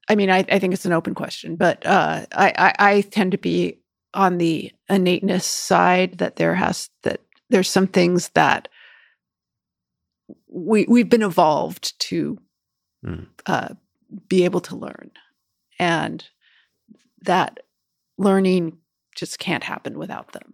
I 0.07 0.15
mean, 0.15 0.31
I, 0.31 0.45
I 0.49 0.57
think 0.57 0.73
it's 0.73 0.85
an 0.85 0.93
open 0.93 1.13
question, 1.13 1.55
but 1.55 1.85
uh, 1.85 2.25
I, 2.31 2.53
I, 2.57 2.73
I 2.79 3.01
tend 3.01 3.31
to 3.33 3.37
be 3.37 3.79
on 4.15 4.39
the 4.39 4.71
innateness 4.89 5.45
side 5.45 6.17
that 6.17 6.37
there 6.37 6.55
has 6.55 6.89
that 7.03 7.21
there's 7.49 7.69
some 7.69 7.85
things 7.85 8.29
that 8.29 8.67
we 10.47 10.85
we've 10.89 11.09
been 11.09 11.21
evolved 11.21 11.99
to 11.99 12.39
mm. 13.05 13.27
uh, 13.45 13.69
be 14.27 14.45
able 14.45 14.61
to 14.61 14.75
learn, 14.75 15.11
and 15.79 16.27
that 17.21 17.59
learning 18.17 18.77
just 19.15 19.39
can't 19.39 19.63
happen 19.63 19.97
without 19.97 20.33
them. 20.33 20.53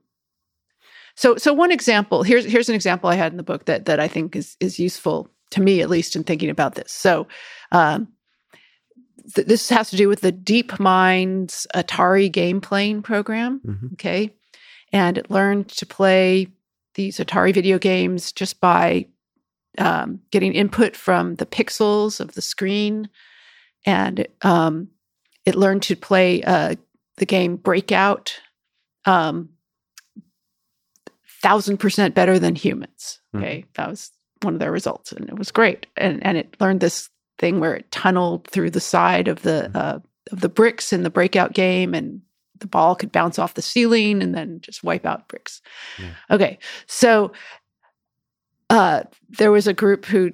So, 1.16 1.36
so 1.38 1.54
one 1.54 1.72
example 1.72 2.24
here's 2.24 2.46
here's 2.46 2.70
an 2.70 2.76
example 2.76 3.10
I 3.10 3.16
had 3.16 3.32
in 3.32 3.38
the 3.38 3.44
book 3.44 3.66
that 3.66 3.86
that 3.86 4.00
I 4.00 4.08
think 4.08 4.36
is 4.36 4.58
is 4.60 4.80
useful 4.80 5.30
to 5.52 5.62
me 5.62 5.82
at 5.82 5.90
least 5.90 6.16
in 6.16 6.24
thinking 6.24 6.50
about 6.50 6.76
this. 6.76 6.92
So, 6.92 7.28
um, 7.72 8.10
th- 9.34 9.48
this 9.48 9.70
has 9.70 9.90
to 9.92 9.98
do 9.98 10.10
with 10.10 10.22
the 10.22 10.34
DeepMind's 10.34 11.68
Atari 11.76 12.32
game 12.32 12.62
playing 12.62 13.02
program. 13.02 13.62
Mm-hmm. 13.66 13.88
Okay. 13.94 14.34
And 14.92 15.18
it 15.18 15.32
learned 15.32 15.70
to 15.70 15.86
play 15.86 16.48
these 16.94 17.18
Atari 17.18 17.54
video 17.54 17.78
games 17.78 18.32
just 18.32 18.60
by 18.60 19.08
um, 19.78 20.22
getting 20.32 20.54
input 20.54 20.96
from 20.96 21.36
the 21.36 21.46
pixels 21.46 22.20
of 22.20 22.34
the 22.34 22.42
screen. 22.42 23.10
And 23.86 24.28
um, 24.42 24.90
it 25.46 25.56
learned 25.56 25.84
to 25.84 25.96
play 25.96 26.42
uh, 26.44 26.76
the 27.18 27.26
game 27.26 27.56
Breakout 27.56 28.40
um, 29.06 29.50
thousand 31.42 31.78
percent 31.78 32.16
better 32.16 32.40
than 32.40 32.56
humans. 32.56 33.20
Mhm. 33.34 33.40
Okay, 33.40 33.66
that 33.76 33.90
was 33.90 34.12
one 34.42 34.54
of 34.56 34.60
their 34.60 34.72
results, 34.72 35.12
and 35.12 35.28
it 35.30 35.38
was 35.38 35.52
great. 35.52 35.88
And 35.98 36.24
and 36.26 36.38
it 36.38 36.56
learned 36.60 36.82
this 36.82 37.10
thing 37.38 37.60
where 37.60 37.76
it 37.76 37.92
tunneled 37.92 38.48
through 38.48 38.72
the 38.72 38.80
side 38.80 39.28
of 39.28 39.42
the 39.44 39.70
Mhm. 39.74 39.76
uh, 39.76 40.00
of 40.32 40.42
the 40.42 40.50
bricks 40.50 40.92
in 40.92 41.04
the 41.04 41.10
breakout 41.10 41.54
game, 41.54 41.94
and 41.94 42.22
the 42.58 42.68
ball 42.68 42.96
could 42.96 43.12
bounce 43.12 43.38
off 43.38 43.54
the 43.54 43.62
ceiling 43.62 44.24
and 44.24 44.34
then 44.34 44.60
just 44.62 44.84
wipe 44.84 45.06
out 45.06 45.28
bricks. 45.28 45.62
Yeah. 46.00 46.14
Okay, 46.32 46.58
so 46.88 47.32
uh, 48.70 49.04
there 49.30 49.52
was 49.52 49.68
a 49.68 49.74
group 49.74 50.06
who 50.06 50.32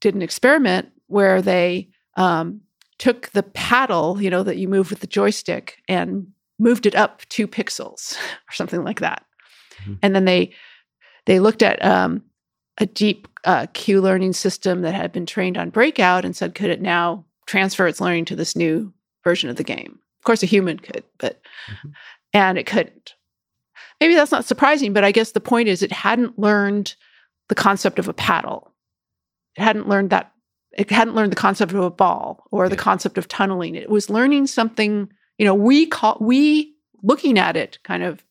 did 0.00 0.14
an 0.14 0.22
experiment 0.22 0.88
where 1.06 1.40
they 1.42 1.88
um, 2.16 2.62
took 2.98 3.28
the 3.30 3.42
paddle, 3.42 4.20
you 4.22 4.30
know, 4.30 4.42
that 4.42 4.56
you 4.56 4.68
move 4.68 4.90
with 4.90 5.00
the 5.00 5.06
joystick, 5.06 5.82
and 5.88 6.26
moved 6.58 6.86
it 6.86 6.94
up 6.94 7.22
two 7.28 7.46
pixels 7.46 8.16
or 8.48 8.52
something 8.52 8.82
like 8.84 9.00
that. 9.00 9.24
Mhm. 9.84 9.98
And 10.02 10.14
then 10.14 10.24
they 10.24 10.52
they 11.26 11.40
looked 11.40 11.62
at 11.62 11.84
um, 11.84 12.22
a 12.78 12.86
deep 12.86 13.26
uh, 13.44 13.66
Q 13.74 14.00
learning 14.00 14.32
system 14.32 14.82
that 14.82 14.94
had 14.94 15.12
been 15.12 15.26
trained 15.26 15.58
on 15.58 15.70
Breakout 15.70 16.24
and 16.24 16.34
said, 16.36 16.54
could 16.54 16.70
it 16.70 16.80
now 16.80 17.24
transfer 17.46 17.86
its 17.86 18.00
learning 18.00 18.24
to 18.26 18.36
this 18.36 18.54
new 18.56 18.92
version 19.24 19.50
of 19.50 19.56
the 19.56 19.64
game? 19.64 19.98
Of 20.20 20.24
course, 20.24 20.42
a 20.42 20.46
human 20.46 20.78
could, 20.78 21.04
but 21.18 21.40
Mhm. 21.68 21.92
and 22.32 22.58
it 22.58 22.66
couldn't. 22.66 23.14
Maybe 24.00 24.14
that's 24.14 24.30
not 24.32 24.44
surprising, 24.44 24.92
but 24.92 25.04
I 25.04 25.12
guess 25.12 25.32
the 25.32 25.40
point 25.40 25.68
is 25.68 25.82
it 25.82 25.92
hadn't 25.92 26.38
learned 26.38 26.94
the 27.48 27.54
concept 27.54 27.98
of 27.98 28.08
a 28.08 28.12
paddle. 28.12 28.72
It 29.56 29.62
hadn't 29.62 29.88
learned 29.88 30.10
that. 30.10 30.32
It 30.76 30.90
hadn't 30.90 31.14
learned 31.14 31.32
the 31.32 31.36
concept 31.36 31.72
of 31.72 31.80
a 31.80 31.90
ball 31.90 32.46
or 32.50 32.68
the 32.68 32.76
concept 32.76 33.16
of 33.18 33.28
tunneling. 33.28 33.74
It 33.74 33.90
was 33.90 34.10
learning 34.10 34.46
something. 34.46 35.08
You 35.38 35.46
know, 35.46 35.54
we 35.54 35.86
call 35.86 36.18
we 36.20 36.74
looking 37.02 37.38
at 37.38 37.56
it 37.56 37.78
kind 37.82 38.02
of 38.02 38.24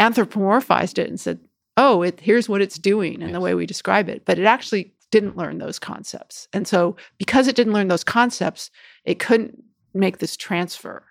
anthropomorphized 0.00 0.98
it 0.98 1.08
and 1.08 1.20
said, 1.20 1.40
"Oh, 1.76 2.02
it 2.02 2.20
here's 2.20 2.48
what 2.48 2.62
it's 2.62 2.78
doing," 2.78 3.22
and 3.22 3.34
the 3.34 3.40
way 3.40 3.54
we 3.54 3.66
describe 3.66 4.08
it. 4.08 4.24
But 4.24 4.38
it 4.38 4.44
actually 4.44 4.94
didn't 5.10 5.36
learn 5.36 5.58
those 5.58 5.78
concepts, 5.78 6.48
and 6.52 6.66
so 6.66 6.96
because 7.18 7.48
it 7.48 7.56
didn't 7.56 7.72
learn 7.72 7.88
those 7.88 8.04
concepts, 8.04 8.70
it 9.04 9.18
couldn't 9.18 9.62
make 9.94 10.18
this 10.18 10.36
transfer. 10.36 11.04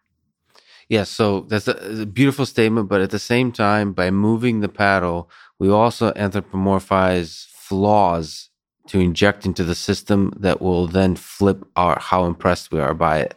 Yeah, 0.87 1.03
so 1.03 1.41
that's 1.41 1.67
a, 1.67 2.01
a 2.01 2.05
beautiful 2.05 2.45
statement, 2.45 2.89
but 2.89 3.01
at 3.01 3.11
the 3.11 3.19
same 3.19 3.51
time, 3.51 3.93
by 3.93 4.11
moving 4.11 4.59
the 4.59 4.67
paddle, 4.67 5.29
we 5.57 5.69
also 5.69 6.11
anthropomorphize 6.13 7.47
flaws 7.47 8.50
to 8.91 8.99
inject 8.99 9.45
into 9.45 9.63
the 9.63 9.75
system 9.75 10.33
that 10.37 10.61
will 10.61 10.85
then 10.87 11.15
flip 11.15 11.63
our 11.75 11.97
how 11.99 12.25
impressed 12.25 12.71
we 12.71 12.79
are 12.79 12.93
by 12.93 13.19
it. 13.19 13.33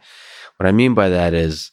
What 0.57 0.67
I 0.67 0.73
mean 0.73 0.95
by 0.95 1.09
that 1.09 1.33
is, 1.33 1.71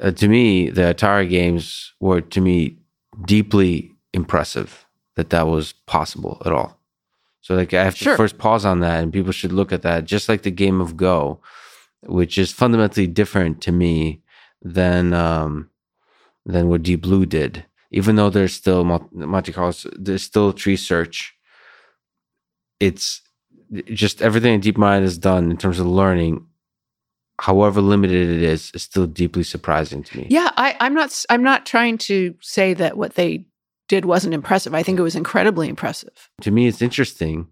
uh, 0.00 0.10
to 0.12 0.28
me, 0.28 0.68
the 0.70 0.82
Atari 0.82 1.28
games 1.28 1.92
were 2.00 2.20
to 2.20 2.40
me 2.40 2.78
deeply 3.24 3.92
impressive 4.12 4.84
that 5.16 5.30
that 5.30 5.46
was 5.46 5.72
possible 5.86 6.42
at 6.44 6.52
all. 6.52 6.78
So 7.40 7.54
like 7.54 7.72
I 7.72 7.84
have 7.84 7.96
Sure. 7.96 8.12
to 8.12 8.16
first 8.16 8.36
pause 8.38 8.64
on 8.64 8.80
that, 8.80 9.02
and 9.02 9.12
people 9.12 9.32
should 9.32 9.52
look 9.52 9.72
at 9.72 9.82
that, 9.82 10.04
just 10.04 10.28
like 10.28 10.42
the 10.42 10.50
game 10.50 10.80
of 10.80 10.96
Go, 10.96 11.40
which 12.02 12.36
is 12.38 12.52
fundamentally 12.52 13.06
different 13.06 13.60
to 13.62 13.72
me 13.72 14.22
than 14.62 15.12
um, 15.14 15.70
than 16.44 16.68
what 16.68 16.82
Deep 16.82 17.00
Blue 17.02 17.24
did. 17.26 17.64
Even 17.90 18.16
though 18.16 18.28
there's 18.30 18.52
still 18.52 18.84
Monte 18.84 19.52
Carlo, 19.52 19.72
there's 19.96 20.22
still 20.22 20.52
tree 20.52 20.76
search. 20.76 21.33
It's 22.84 23.22
just 23.92 24.22
everything 24.22 24.60
DeepMind 24.60 25.02
has 25.02 25.18
done 25.18 25.50
in 25.50 25.56
terms 25.56 25.80
of 25.80 25.86
learning, 25.86 26.46
however 27.40 27.80
limited 27.80 28.28
it 28.28 28.42
is, 28.42 28.70
is 28.74 28.82
still 28.82 29.06
deeply 29.06 29.42
surprising 29.42 30.02
to 30.02 30.18
me. 30.18 30.26
Yeah, 30.28 30.50
I, 30.56 30.76
I'm 30.80 30.94
not. 30.94 31.24
I'm 31.30 31.42
not 31.42 31.66
trying 31.66 31.98
to 31.98 32.34
say 32.40 32.74
that 32.74 32.96
what 32.96 33.14
they 33.14 33.46
did 33.88 34.04
wasn't 34.04 34.34
impressive. 34.34 34.74
I 34.74 34.82
think 34.82 34.98
it 34.98 35.02
was 35.02 35.16
incredibly 35.16 35.68
impressive. 35.68 36.30
To 36.42 36.50
me, 36.50 36.66
it's 36.66 36.82
interesting. 36.82 37.48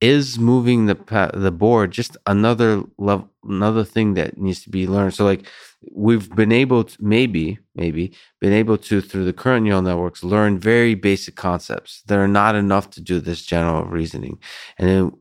Is 0.00 0.38
moving 0.38 0.86
the 0.86 0.96
the 1.34 1.50
board 1.50 1.90
just 1.90 2.16
another 2.26 2.84
level, 2.98 3.28
another 3.42 3.82
thing 3.82 4.14
that 4.14 4.38
needs 4.38 4.62
to 4.62 4.70
be 4.70 4.86
learned? 4.86 5.14
So, 5.14 5.24
like, 5.24 5.46
we've 5.92 6.30
been 6.36 6.52
able 6.52 6.84
to 6.84 6.96
maybe, 7.00 7.58
maybe 7.74 8.12
been 8.40 8.52
able 8.52 8.78
to 8.78 9.00
through 9.00 9.24
the 9.24 9.32
current 9.32 9.64
neural 9.64 9.82
networks 9.82 10.22
learn 10.22 10.58
very 10.58 10.94
basic 10.94 11.34
concepts 11.34 12.02
that 12.06 12.16
are 12.16 12.28
not 12.28 12.54
enough 12.54 12.90
to 12.90 13.00
do 13.00 13.18
this 13.18 13.44
general 13.44 13.84
reasoning, 13.86 14.38
and 14.78 14.88
then 14.88 15.12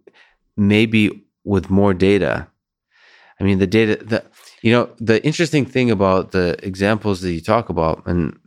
maybe 0.56 1.24
with 1.44 1.72
more 1.72 1.94
data. 1.96 2.48
I 3.40 3.44
mean, 3.46 3.58
the 3.60 3.68
data, 3.68 4.04
the 4.04 4.24
you 4.62 4.72
know, 4.72 4.90
the 5.00 5.24
interesting 5.26 5.66
thing 5.66 5.90
about 5.90 6.32
the 6.32 6.56
examples 6.62 7.22
that 7.22 7.32
you 7.32 7.42
talk 7.42 7.70
about 7.70 8.04
and 8.06 8.38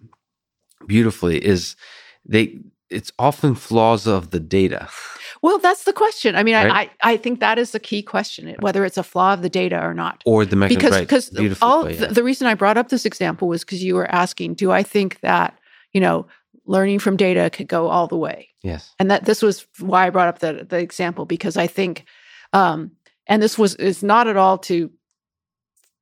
beautifully 0.86 1.44
is 1.44 1.76
they 2.24 2.58
it's 2.88 3.12
often 3.18 3.54
flaws 3.54 4.06
of 4.06 4.30
the 4.30 4.40
data. 4.40 4.88
Well, 5.42 5.58
that's 5.58 5.84
the 5.84 5.92
question. 5.92 6.36
I 6.36 6.42
mean, 6.42 6.54
Right. 6.54 6.90
I, 7.02 7.08
I 7.10 7.12
I 7.12 7.16
think 7.16 7.40
that 7.40 7.58
is 7.58 7.70
the 7.72 7.80
key 7.80 8.02
question, 8.02 8.54
whether 8.60 8.84
it's 8.84 8.98
a 8.98 9.02
flaw 9.02 9.32
of 9.32 9.42
the 9.42 9.48
data 9.48 9.80
or 9.80 9.94
not. 9.94 10.22
or 10.26 10.44
the 10.44 10.56
mechanism. 10.56 11.00
because 11.02 11.32
right. 11.32 11.40
because 11.42 11.62
all 11.62 11.84
way, 11.84 11.96
the, 11.96 12.08
the 12.08 12.22
reason 12.22 12.46
I 12.46 12.54
brought 12.54 12.76
up 12.76 12.88
this 12.88 13.06
example 13.06 13.48
was 13.48 13.64
because 13.64 13.82
you 13.82 13.94
were 13.94 14.10
asking, 14.10 14.54
do 14.54 14.70
I 14.70 14.82
think 14.82 15.20
that 15.20 15.58
you 15.92 16.00
know 16.00 16.26
learning 16.66 16.98
from 16.98 17.16
data 17.16 17.50
could 17.50 17.68
go 17.68 17.88
all 17.88 18.06
the 18.06 18.16
way? 18.16 18.48
yes, 18.62 18.94
and 18.98 19.10
that 19.10 19.24
this 19.24 19.42
was 19.42 19.66
why 19.78 20.06
I 20.06 20.10
brought 20.10 20.28
up 20.28 20.40
the 20.40 20.66
the 20.68 20.78
example 20.78 21.24
because 21.24 21.56
I 21.56 21.66
think, 21.66 22.04
um, 22.52 22.92
and 23.26 23.42
this 23.42 23.56
was 23.56 23.74
is 23.76 24.02
not 24.02 24.26
at 24.28 24.36
all 24.36 24.58
to 24.58 24.90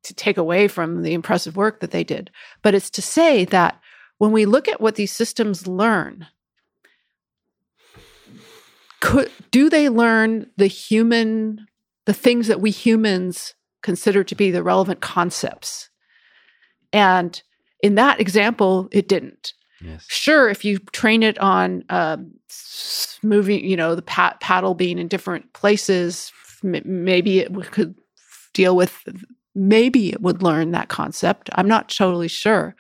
to 0.05 0.15
take 0.15 0.37
away 0.39 0.69
from 0.69 1.03
the 1.03 1.13
impressive 1.13 1.57
work 1.57 1.81
that 1.81 1.91
they 1.91 2.05
did, 2.05 2.31
but 2.63 2.75
it's 2.75 2.91
to 2.91 3.03
say 3.03 3.45
that 3.47 3.81
when 4.19 4.33
we 4.33 4.47
look 4.47 4.69
at 4.69 4.81
what 4.81 4.97
these 4.97 5.13
systems 5.13 5.67
learn, 5.67 6.27
could 9.01 9.31
do 9.51 9.71
they 9.71 9.89
learn 9.89 10.51
the 10.57 10.67
human 10.67 11.67
the 12.07 12.15
things 12.15 12.47
that 12.47 12.61
we 12.61 12.71
humans 12.71 13.55
consider 13.83 14.25
to 14.25 14.35
be 14.35 14.51
the 14.51 14.63
relevant 14.63 15.01
concepts? 15.01 15.91
And 16.93 17.41
in 17.83 17.95
that 17.97 18.21
example, 18.21 18.89
it 18.93 19.09
didn't. 19.09 19.53
Yes, 19.81 20.07
sure 20.09 20.49
if 20.49 20.65
you 20.65 20.79
train 20.79 21.23
it 21.23 21.39
on 21.39 21.85
um, 21.89 22.33
moving 23.23 23.65
you 23.65 23.77
know 23.77 23.95
the 23.95 24.03
pa- 24.03 24.37
paddle 24.41 24.75
being 24.75 24.99
in 24.99 25.07
different 25.09 25.53
places 25.53 26.33
m- 26.65 26.83
maybe 26.85 27.41
it 27.41 27.53
w- 27.53 27.69
could 27.71 27.95
deal 28.55 28.75
with 28.75 29.05
maybe 29.55 30.11
it 30.11 30.21
would 30.21 30.43
learn 30.43 30.73
that 30.73 30.89
concept. 30.89 31.51
I'm 31.53 31.69
not 31.69 31.89
totally 31.89 32.29
sure. 32.29 32.75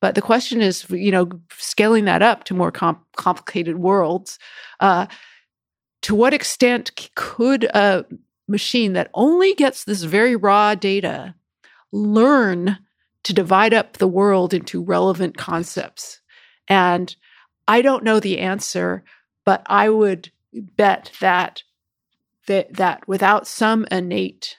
But 0.00 0.14
the 0.14 0.22
question 0.22 0.60
is 0.60 0.88
you 0.90 1.10
know 1.10 1.28
scaling 1.56 2.04
that 2.04 2.22
up 2.22 2.44
to 2.44 2.54
more 2.54 2.70
com- 2.70 3.04
complicated 3.16 3.78
worlds 3.78 4.38
uh, 4.80 5.06
to 6.04 6.14
what 6.14 6.34
extent 6.34 7.10
could 7.14 7.64
a 7.64 8.04
machine 8.46 8.92
that 8.92 9.10
only 9.14 9.54
gets 9.54 9.84
this 9.84 10.02
very 10.02 10.36
raw 10.36 10.74
data 10.74 11.34
learn 11.92 12.78
to 13.22 13.32
divide 13.32 13.72
up 13.72 13.94
the 13.94 14.08
world 14.08 14.52
into 14.52 14.82
relevant 14.82 15.36
concepts 15.36 16.20
and 16.68 17.16
I 17.66 17.82
don't 17.82 18.04
know 18.04 18.20
the 18.20 18.38
answer, 18.38 19.04
but 19.44 19.62
I 19.66 19.88
would 19.88 20.30
bet 20.52 21.12
that 21.20 21.62
that, 22.46 22.74
that 22.74 23.08
without 23.08 23.46
some 23.46 23.86
innate 23.90 24.58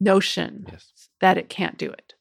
notion 0.00 0.66
yes. 0.68 1.08
that 1.20 1.38
it 1.38 1.48
can't 1.48 1.78
do 1.78 1.88
it. 1.88 2.14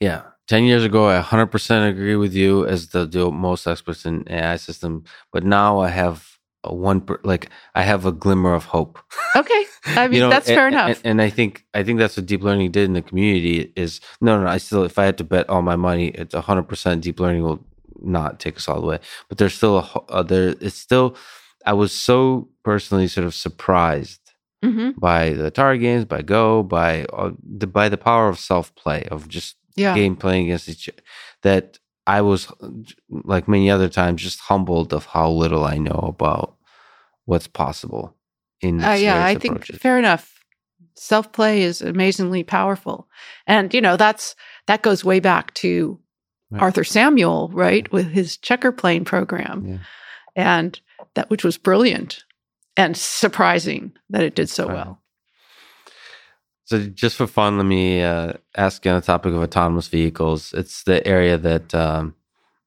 Yeah. 0.00 0.22
10 0.48 0.64
years 0.64 0.82
ago, 0.82 1.08
I 1.08 1.22
100% 1.22 1.88
agree 1.88 2.16
with 2.16 2.34
you 2.34 2.66
as 2.66 2.88
the, 2.88 3.06
the 3.06 3.30
most 3.30 3.68
experts 3.68 4.04
in 4.04 4.24
AI 4.28 4.56
system. 4.56 5.04
But 5.32 5.44
now 5.44 5.78
I 5.78 5.88
have 5.88 6.39
one, 6.64 7.00
per, 7.00 7.20
like, 7.24 7.48
I 7.74 7.82
have 7.82 8.04
a 8.06 8.12
glimmer 8.12 8.52
of 8.54 8.64
hope. 8.66 8.98
Okay. 9.36 9.64
I 9.86 10.06
mean, 10.08 10.14
You 10.14 10.20
know, 10.20 10.30
that's 10.30 10.48
and- 10.48 10.54
fair 10.56 10.68
enough. 10.68 11.00
And, 11.04 11.22
I 11.22 11.30
think, 11.30 11.64
I 11.74 11.82
think 11.82 11.98
that's 11.98 12.16
what 12.16 12.26
deep 12.26 12.42
learning 12.42 12.70
did 12.72 12.84
in 12.84 12.92
the 12.92 13.02
community 13.02 13.72
is 13.76 14.00
no, 14.20 14.36
no, 14.38 14.44
no, 14.44 14.50
I 14.50 14.58
still, 14.58 14.84
if 14.84 14.98
I 14.98 15.04
had 15.04 15.18
to 15.18 15.24
bet 15.24 15.48
all 15.48 15.62
my 15.62 15.76
money, 15.76 16.08
it's 16.08 16.34
100% 16.34 17.00
deep 17.00 17.18
learning 17.20 17.42
will 17.44 17.64
not 18.02 18.40
take 18.40 18.56
us 18.56 18.68
all 18.68 18.80
the 18.80 18.86
way. 18.86 18.98
But 19.28 19.38
there's 19.38 19.54
still 19.54 19.78
a, 19.78 20.00
uh, 20.12 20.22
there, 20.22 20.54
it's 20.60 20.76
still, 20.76 21.16
I 21.66 21.72
was 21.72 21.92
so 21.92 22.48
personally 22.64 23.08
sort 23.08 23.26
of 23.26 23.34
surprised 23.34 24.20
hmm 24.62 24.90
by 24.98 25.30
the 25.30 25.50
Atari 25.50 25.80
games, 25.80 26.04
by 26.04 26.20
Go, 26.20 26.62
by 26.62 27.04
uh, 27.04 27.30
the 27.42 27.66
by 27.66 27.88
the 27.88 27.96
power 27.96 28.28
of 28.28 28.38
self 28.38 28.74
play 28.74 29.06
of 29.10 29.26
just 29.28 29.56
Yeah. 29.76 29.94
game 29.94 30.16
playing 30.16 30.44
against 30.46 30.68
each 30.68 30.90
that 31.42 31.78
I 32.16 32.20
was 32.22 32.48
like 33.08 33.46
many 33.48 33.70
other 33.70 33.88
times 33.88 34.22
just 34.22 34.40
humbled 34.40 34.92
of 34.92 35.06
how 35.06 35.30
little 35.30 35.64
I 35.64 35.78
know 35.78 36.00
about 36.14 36.56
what's 37.24 37.46
possible 37.46 38.16
in 38.60 38.82
Uh, 38.82 38.92
yeah, 38.92 39.24
I 39.24 39.34
think 39.36 39.54
approaches. 39.56 39.78
fair 39.78 39.98
enough. 39.98 40.24
Self 40.94 41.30
play 41.32 41.62
is 41.62 41.80
amazingly 41.82 42.42
powerful, 42.42 43.08
and 43.46 43.72
you 43.72 43.80
know 43.80 43.96
that's 43.96 44.34
that 44.66 44.82
goes 44.82 45.04
way 45.04 45.20
back 45.20 45.54
to 45.54 45.98
Right. 46.52 46.62
Arthur 46.62 46.82
Samuel, 46.84 47.48
right, 47.52 47.90
with 47.92 48.10
his 48.10 48.36
checker 48.36 48.72
playing 48.72 49.04
program, 49.04 49.64
Yeah. 49.64 49.78
and 50.34 50.80
that 51.14 51.30
which 51.30 51.44
was 51.44 51.56
brilliant 51.58 52.24
and 52.76 52.96
surprising 52.96 53.92
that 54.10 54.24
it 54.24 54.34
did 54.34 54.48
so 54.50 54.66
Right. 54.66 54.74
well. 54.74 54.99
So 56.70 56.78
just 56.86 57.16
for 57.16 57.26
fun, 57.26 57.56
let 57.56 57.66
me 57.66 58.00
uh, 58.00 58.34
ask 58.56 58.84
you 58.84 58.92
on 58.92 59.00
the 59.00 59.04
topic 59.04 59.32
of 59.34 59.42
autonomous 59.42 59.88
vehicles. 59.88 60.52
It's 60.52 60.84
the 60.84 61.04
area 61.04 61.36
that 61.36 61.74
um, 61.74 62.14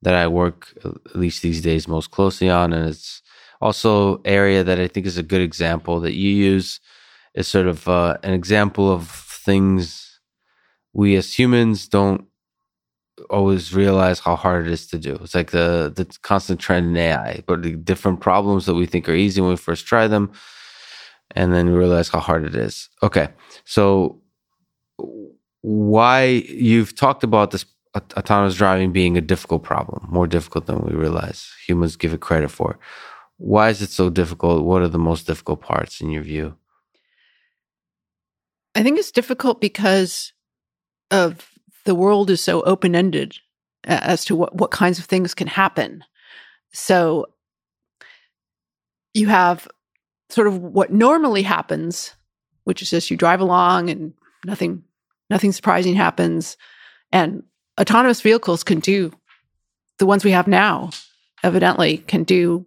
that 0.02 0.14
I 0.14 0.28
work 0.28 0.74
at 0.84 1.16
least 1.16 1.42
these 1.42 1.62
days 1.62 1.88
most 1.88 2.12
closely 2.12 2.50
on, 2.50 2.74
and 2.74 2.90
it's 2.90 3.22
also 3.62 4.22
area 4.26 4.62
that 4.62 4.78
I 4.78 4.90
think 4.90 5.06
is 5.06 5.18
a 5.18 5.24
good 5.24 5.40
example 5.40 6.02
that 6.02 6.16
you 6.16 6.32
use 6.32 6.82
is 7.34 7.48
sort 7.48 7.66
of 7.68 7.88
uh, 7.88 8.18
an 8.24 8.34
example 8.34 8.92
of 8.92 9.08
things 9.10 10.20
we 10.92 11.16
as 11.16 11.40
humans 11.40 11.88
don't 11.88 12.26
always 13.30 13.74
realize 13.74 14.20
how 14.20 14.36
hard 14.36 14.68
it 14.68 14.74
is 14.74 14.86
to 14.88 15.00
do. 15.00 15.16
It's 15.24 15.36
like 15.36 15.52
the 15.52 15.94
the 15.96 16.06
constant 16.24 16.60
trend 16.60 16.88
in 16.88 16.98
AI, 16.98 17.42
but 17.48 17.64
the 17.64 17.78
different 17.78 18.20
problems 18.20 18.66
that 18.66 18.76
we 18.76 18.86
think 18.86 19.08
are 19.08 19.16
easy 19.16 19.40
when 19.40 19.52
we 19.52 19.56
first 19.56 19.88
try 19.88 20.10
them, 20.10 20.34
and 21.36 21.54
then 21.54 21.68
we 21.68 21.78
realize 21.78 22.10
how 22.10 22.20
hard 22.20 22.46
it 22.46 22.56
is. 22.56 22.90
Okay, 23.02 23.30
so 23.66 24.22
why 25.62 26.44
you've 26.50 26.96
talked 26.96 27.24
about 27.24 27.52
this 27.52 27.66
autonomous 27.96 28.56
driving 28.56 28.92
being 28.92 29.18
a 29.18 29.22
difficult 29.22 29.64
problem, 29.64 30.08
more 30.10 30.28
difficult 30.28 30.66
than 30.66 30.82
we 30.82 30.94
realize. 30.94 31.52
Humans 31.68 31.96
give 31.96 32.14
it 32.14 32.22
credit 32.22 32.50
for. 32.50 32.80
Why 33.38 33.70
is 33.70 33.82
it 33.82 33.90
so 33.90 34.10
difficult? 34.10 34.64
What 34.64 34.82
are 34.82 34.88
the 34.88 34.98
most 34.98 35.28
difficult 35.28 35.62
parts 35.62 36.02
in 36.02 36.10
your 36.10 36.24
view? 36.24 36.56
I 38.76 38.82
think 38.82 38.98
it's 38.98 39.12
difficult 39.12 39.62
because 39.62 40.34
of 41.12 41.52
the 41.86 41.96
world 41.96 42.30
is 42.30 42.42
so 42.42 42.62
open 42.64 42.96
ended 42.96 43.38
as 43.84 44.26
to 44.26 44.36
what, 44.36 44.56
what 44.56 44.72
kinds 44.72 44.98
of 44.98 45.06
things 45.06 45.34
can 45.34 45.48
happen. 45.48 46.04
So 46.72 47.28
you 49.14 49.28
have 49.28 49.68
sort 50.34 50.48
of 50.48 50.58
what 50.58 50.92
normally 50.92 51.44
happens, 51.44 52.14
which 52.64 52.82
is 52.82 52.90
just 52.90 53.12
you 53.12 53.18
drive 53.18 53.40
along 53.42 53.90
and 53.90 54.14
nothing 54.46 54.84
nothing 55.30 55.52
surprising 55.52 55.96
happens. 55.96 56.58
And 57.12 57.44
autonomous 57.80 58.22
vehicles 58.22 58.64
can 58.64 58.80
do 58.80 59.12
the 60.00 60.06
ones 60.06 60.26
we 60.26 60.32
have 60.32 60.48
now, 60.48 60.90
evidently, 61.44 61.98
can 61.98 62.24
do 62.24 62.66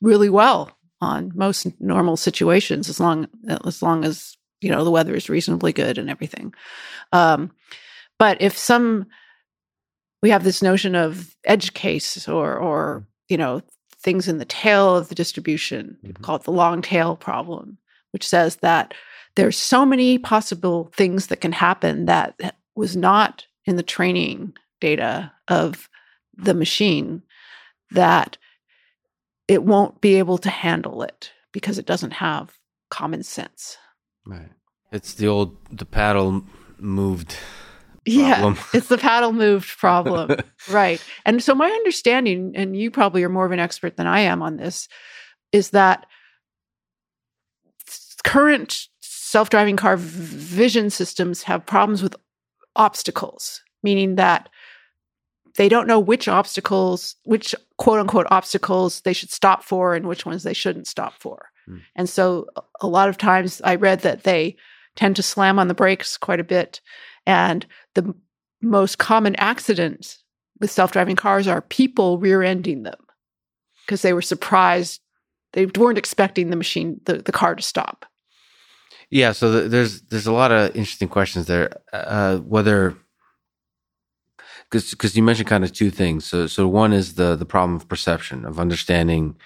really 0.00 0.28
well 0.28 0.76
on 1.00 1.32
most 1.34 1.66
normal 1.80 2.16
situations 2.16 2.88
as 2.88 2.98
long 2.98 3.28
as 3.48 3.82
long 3.82 4.04
as 4.04 4.36
you 4.60 4.70
know 4.70 4.84
the 4.84 4.90
weather 4.90 5.14
is 5.14 5.28
reasonably 5.28 5.72
good 5.72 5.98
and 5.98 6.10
everything. 6.10 6.52
Um, 7.12 7.52
but 8.18 8.40
if 8.40 8.56
some 8.58 9.06
we 10.22 10.30
have 10.30 10.44
this 10.44 10.62
notion 10.62 10.94
of 10.94 11.36
edge 11.44 11.74
case 11.74 12.26
or 12.28 12.56
or 12.56 13.06
you 13.28 13.36
know 13.36 13.62
things 14.04 14.28
in 14.28 14.38
the 14.38 14.44
tail 14.44 14.94
of 14.94 15.08
the 15.08 15.14
distribution 15.14 15.96
mm-hmm. 16.04 16.22
called 16.22 16.44
the 16.44 16.52
long 16.52 16.82
tail 16.82 17.16
problem, 17.16 17.78
which 18.12 18.28
says 18.28 18.56
that 18.56 18.94
there's 19.34 19.58
so 19.58 19.84
many 19.84 20.18
possible 20.18 20.92
things 20.94 21.26
that 21.26 21.40
can 21.40 21.52
happen 21.52 22.04
that 22.04 22.54
was 22.76 22.96
not 22.96 23.46
in 23.64 23.76
the 23.76 23.82
training 23.82 24.52
data 24.80 25.32
of 25.48 25.88
the 26.36 26.54
machine 26.54 27.22
that 27.90 28.36
it 29.48 29.64
won't 29.64 30.00
be 30.00 30.16
able 30.16 30.38
to 30.38 30.50
handle 30.50 31.02
it 31.02 31.32
because 31.52 31.78
it 31.78 31.86
doesn't 31.86 32.12
have 32.12 32.58
common 32.90 33.22
sense. 33.22 33.76
Right. 34.26 34.50
It's 34.92 35.14
the 35.14 35.26
old 35.26 35.56
the 35.70 35.86
paddle 35.86 36.44
moved 36.78 37.36
yeah, 38.06 38.54
it's 38.72 38.88
the 38.88 38.98
paddle 38.98 39.32
moved 39.32 39.78
problem. 39.78 40.38
right. 40.70 41.02
And 41.24 41.42
so, 41.42 41.54
my 41.54 41.68
understanding, 41.68 42.52
and 42.54 42.76
you 42.76 42.90
probably 42.90 43.24
are 43.24 43.28
more 43.28 43.46
of 43.46 43.52
an 43.52 43.60
expert 43.60 43.96
than 43.96 44.06
I 44.06 44.20
am 44.20 44.42
on 44.42 44.56
this, 44.56 44.88
is 45.52 45.70
that 45.70 46.06
current 48.24 48.88
self 49.00 49.50
driving 49.50 49.76
car 49.76 49.96
vision 49.96 50.90
systems 50.90 51.44
have 51.44 51.64
problems 51.64 52.02
with 52.02 52.16
obstacles, 52.76 53.62
meaning 53.82 54.16
that 54.16 54.48
they 55.56 55.68
don't 55.68 55.86
know 55.86 56.00
which 56.00 56.28
obstacles, 56.28 57.16
which 57.24 57.54
quote 57.78 58.00
unquote 58.00 58.26
obstacles 58.30 59.00
they 59.02 59.12
should 59.12 59.30
stop 59.30 59.62
for 59.62 59.94
and 59.94 60.06
which 60.06 60.26
ones 60.26 60.42
they 60.42 60.52
shouldn't 60.52 60.86
stop 60.86 61.14
for. 61.20 61.50
Mm. 61.68 61.80
And 61.96 62.08
so, 62.08 62.48
a 62.80 62.86
lot 62.86 63.08
of 63.08 63.16
times 63.16 63.62
I 63.64 63.76
read 63.76 64.00
that 64.00 64.24
they 64.24 64.56
tend 64.96 65.16
to 65.16 65.22
slam 65.22 65.58
on 65.58 65.68
the 65.68 65.74
brakes 65.74 66.16
quite 66.16 66.40
a 66.40 66.44
bit 66.44 66.80
and 67.26 67.66
the 67.94 68.14
most 68.62 68.98
common 68.98 69.34
accidents 69.36 70.22
with 70.60 70.70
self 70.70 70.92
driving 70.92 71.16
cars 71.16 71.46
are 71.46 71.60
people 71.62 72.18
rear 72.18 72.42
ending 72.42 72.82
them 72.82 72.98
because 73.84 74.02
they 74.02 74.12
were 74.12 74.22
surprised. 74.22 75.00
They 75.52 75.66
weren't 75.66 75.98
expecting 75.98 76.50
the 76.50 76.56
machine, 76.56 77.00
the, 77.04 77.18
the 77.18 77.32
car 77.32 77.54
to 77.54 77.62
stop. 77.62 78.06
Yeah, 79.10 79.32
so 79.32 79.50
the, 79.50 79.68
there's 79.68 80.00
there's 80.02 80.26
a 80.26 80.32
lot 80.32 80.50
of 80.50 80.74
interesting 80.74 81.08
questions 81.08 81.46
there. 81.46 81.80
Uh, 81.92 82.38
whether 82.38 82.96
because 84.70 84.90
because 84.90 85.16
you 85.16 85.22
mentioned 85.22 85.48
kind 85.48 85.64
of 85.64 85.72
two 85.72 85.90
things. 85.90 86.24
So 86.24 86.46
so 86.46 86.66
one 86.66 86.92
is 86.92 87.14
the 87.14 87.36
the 87.36 87.46
problem 87.46 87.76
of 87.76 87.88
perception 87.88 88.44
of 88.44 88.58
understanding 88.58 89.36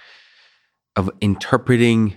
of 0.96 1.10
interpreting 1.20 2.16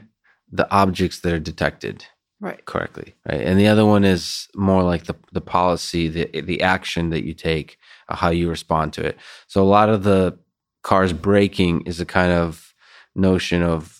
the 0.51 0.69
objects 0.71 1.19
that 1.19 1.33
are 1.33 1.39
detected 1.39 2.05
right. 2.41 2.65
correctly 2.65 3.15
right? 3.29 3.41
And 3.41 3.57
the 3.57 3.67
other 3.67 3.85
one 3.85 4.03
is 4.03 4.49
more 4.55 4.83
like 4.83 5.05
the 5.05 5.15
the 5.31 5.41
policy 5.41 6.09
the 6.09 6.41
the 6.41 6.61
action 6.61 7.11
that 7.11 7.23
you 7.23 7.33
take 7.33 7.77
uh, 8.09 8.15
how 8.15 8.29
you 8.29 8.49
respond 8.49 8.93
to 8.93 9.05
it. 9.05 9.17
So 9.47 9.63
a 9.63 9.63
lot 9.63 9.89
of 9.89 10.03
the 10.03 10.37
cars 10.83 11.13
braking 11.13 11.81
is 11.85 12.01
a 12.01 12.05
kind 12.05 12.31
of 12.31 12.73
notion 13.15 13.61
of 13.61 13.99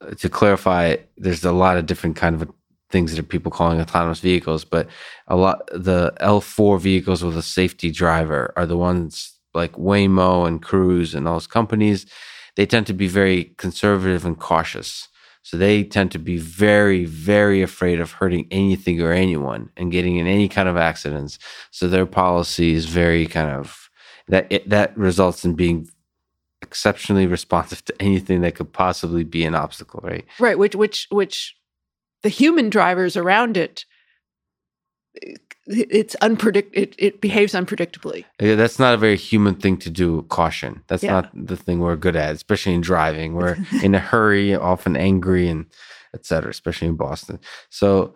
uh, 0.00 0.10
to 0.14 0.28
clarify 0.28 0.96
there's 1.16 1.44
a 1.44 1.52
lot 1.52 1.76
of 1.76 1.86
different 1.86 2.16
kind 2.16 2.34
of 2.34 2.50
things 2.90 3.10
that 3.10 3.20
are 3.20 3.24
people 3.24 3.50
calling 3.50 3.80
autonomous 3.80 4.20
vehicles 4.20 4.64
but 4.64 4.88
a 5.26 5.36
lot 5.36 5.66
the 5.72 6.12
L4 6.20 6.80
vehicles 6.80 7.24
with 7.24 7.36
a 7.36 7.42
safety 7.42 7.90
driver 7.90 8.52
are 8.56 8.66
the 8.66 8.76
ones 8.76 9.38
like 9.52 9.72
Waymo 9.72 10.46
and 10.46 10.62
Cruise 10.62 11.14
and 11.14 11.26
those 11.26 11.46
companies 11.46 12.06
they 12.56 12.66
tend 12.66 12.86
to 12.86 12.92
be 12.94 13.08
very 13.08 13.44
conservative 13.56 14.24
and 14.24 14.38
cautious 14.38 15.08
so 15.44 15.58
they 15.58 15.84
tend 15.84 16.10
to 16.12 16.18
be 16.18 16.38
very, 16.38 17.04
very 17.04 17.60
afraid 17.60 18.00
of 18.00 18.12
hurting 18.12 18.48
anything 18.50 19.02
or 19.02 19.12
anyone 19.12 19.68
and 19.76 19.92
getting 19.92 20.16
in 20.16 20.26
any 20.26 20.48
kind 20.48 20.70
of 20.70 20.78
accidents. 20.78 21.38
So 21.70 21.86
their 21.86 22.06
policy 22.06 22.72
is 22.72 22.86
very 22.86 23.26
kind 23.26 23.50
of 23.50 23.90
that 24.28 24.46
it, 24.48 24.70
that 24.70 24.96
results 24.96 25.44
in 25.44 25.52
being 25.52 25.86
exceptionally 26.62 27.26
responsive 27.38 27.84
to 27.84 27.94
anything 28.00 28.40
that 28.40 28.54
could 28.54 28.72
possibly 28.72 29.22
be 29.22 29.44
an 29.44 29.54
obstacle, 29.54 30.00
right? 30.02 30.24
Right, 30.38 30.58
which 30.58 30.74
which 30.74 31.08
which 31.10 31.54
the 32.22 32.30
human 32.30 32.70
drivers 32.70 33.14
around 33.14 33.58
it 33.58 33.84
it's 35.66 36.14
unpredict 36.20 36.70
it, 36.72 36.94
it 36.98 37.20
behaves 37.20 37.54
unpredictably. 37.54 38.24
Yeah, 38.40 38.54
that's 38.54 38.78
not 38.78 38.94
a 38.94 38.98
very 38.98 39.16
human 39.16 39.54
thing 39.54 39.76
to 39.78 39.90
do 39.90 40.22
caution. 40.22 40.82
That's 40.88 41.02
yeah. 41.02 41.12
not 41.12 41.30
the 41.34 41.56
thing 41.56 41.80
we're 41.80 41.96
good 41.96 42.16
at 42.16 42.34
especially 42.34 42.74
in 42.74 42.80
driving. 42.80 43.34
We're 43.34 43.56
in 43.82 43.94
a 43.94 43.98
hurry 43.98 44.54
often 44.54 44.96
angry 44.96 45.48
and 45.48 45.66
etc 46.14 46.50
especially 46.50 46.88
in 46.88 46.96
boston. 46.96 47.40
So 47.70 48.14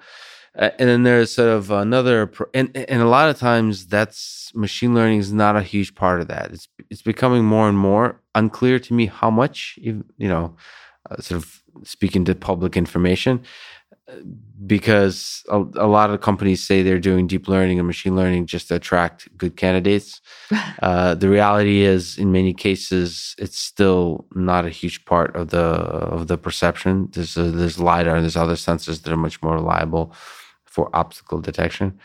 uh, 0.59 0.71
and 0.79 0.89
then 0.89 1.03
there's 1.05 1.33
sort 1.33 1.49
of 1.49 1.71
another 1.71 2.31
and 2.53 2.77
and 2.77 3.01
a 3.01 3.09
lot 3.09 3.31
of 3.31 3.39
times 3.39 3.87
that's 3.87 4.53
machine 4.55 4.95
learning 4.95 5.21
is 5.21 5.33
not 5.33 5.57
a 5.57 5.63
huge 5.63 5.95
part 5.95 6.21
of 6.21 6.29
that. 6.29 6.51
It's 6.53 6.69
it's 6.91 7.03
becoming 7.03 7.45
more 7.45 7.69
and 7.69 7.79
more 7.79 8.21
unclear 8.35 8.79
to 8.79 8.95
me 8.95 9.07
how 9.07 9.31
much 9.31 9.79
you, 9.81 10.05
you 10.17 10.29
know 10.29 10.57
uh, 11.11 11.17
sort 11.21 11.43
of 11.43 11.63
speaking 11.85 12.25
to 12.25 12.35
public 12.35 12.77
information 12.77 13.43
because 14.67 15.43
a, 15.49 15.59
a, 15.59 15.87
lot 15.87 16.11
of 16.11 16.21
companies 16.21 16.65
say 16.65 16.83
they're 16.83 16.99
doing 16.99 17.27
deep 17.27 17.47
learning 17.47 17.79
and 17.79 17.87
machine 17.87 18.17
learning 18.17 18.47
just 18.47 18.69
to 18.69 18.75
attract 18.75 19.29
good 19.37 19.57
candidates. 19.57 20.21
uh, 20.83 21.15
the 21.15 21.29
reality 21.29 21.83
is, 21.83 22.19
in 22.19 22.33
many 22.33 22.55
cases, 22.55 23.35
it's 23.39 23.59
still 23.59 24.27
not 24.35 24.65
a 24.65 24.71
huge 24.71 25.05
part 25.05 25.37
of 25.37 25.51
the 25.51 25.59
of 25.59 26.27
the 26.27 26.39
perception. 26.39 27.09
There's 27.13 27.37
a, 27.37 27.45
there's 27.45 27.79
lidar 27.79 28.17
and 28.17 28.25
there's 28.25 28.37
other 28.37 28.55
sensors 28.55 29.03
that 29.03 29.13
are 29.13 29.17
much 29.17 29.43
more 29.43 29.55
reliable 29.55 30.15
for 30.65 30.95
obstacle 30.95 31.41
detection. 31.41 31.99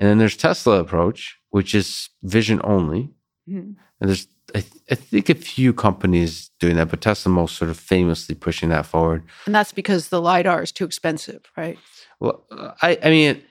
And 0.00 0.08
then 0.08 0.18
there's 0.18 0.36
Tesla 0.36 0.80
approach, 0.80 1.38
which 1.50 1.74
is 1.74 2.08
vision 2.22 2.60
only. 2.64 3.10
Mm-hmm. 3.48 3.72
And 4.00 4.08
there's 4.10 4.26
I, 4.54 4.60
th- 4.60 4.82
I, 4.90 4.94
think 4.94 5.28
a 5.28 5.34
few 5.34 5.72
companies 5.72 6.50
doing 6.60 6.76
that, 6.76 6.88
but 6.88 7.00
Tesla 7.00 7.32
most 7.32 7.56
sort 7.56 7.70
of 7.70 7.78
famously 7.78 8.34
pushing 8.34 8.68
that 8.68 8.86
forward. 8.86 9.24
And 9.46 9.54
that's 9.54 9.72
because 9.72 10.08
the 10.08 10.20
lidar 10.20 10.62
is 10.62 10.70
too 10.70 10.84
expensive, 10.84 11.50
right? 11.56 11.76
Well, 12.20 12.44
I, 12.80 12.98
I 13.02 13.10
mean, 13.10 13.42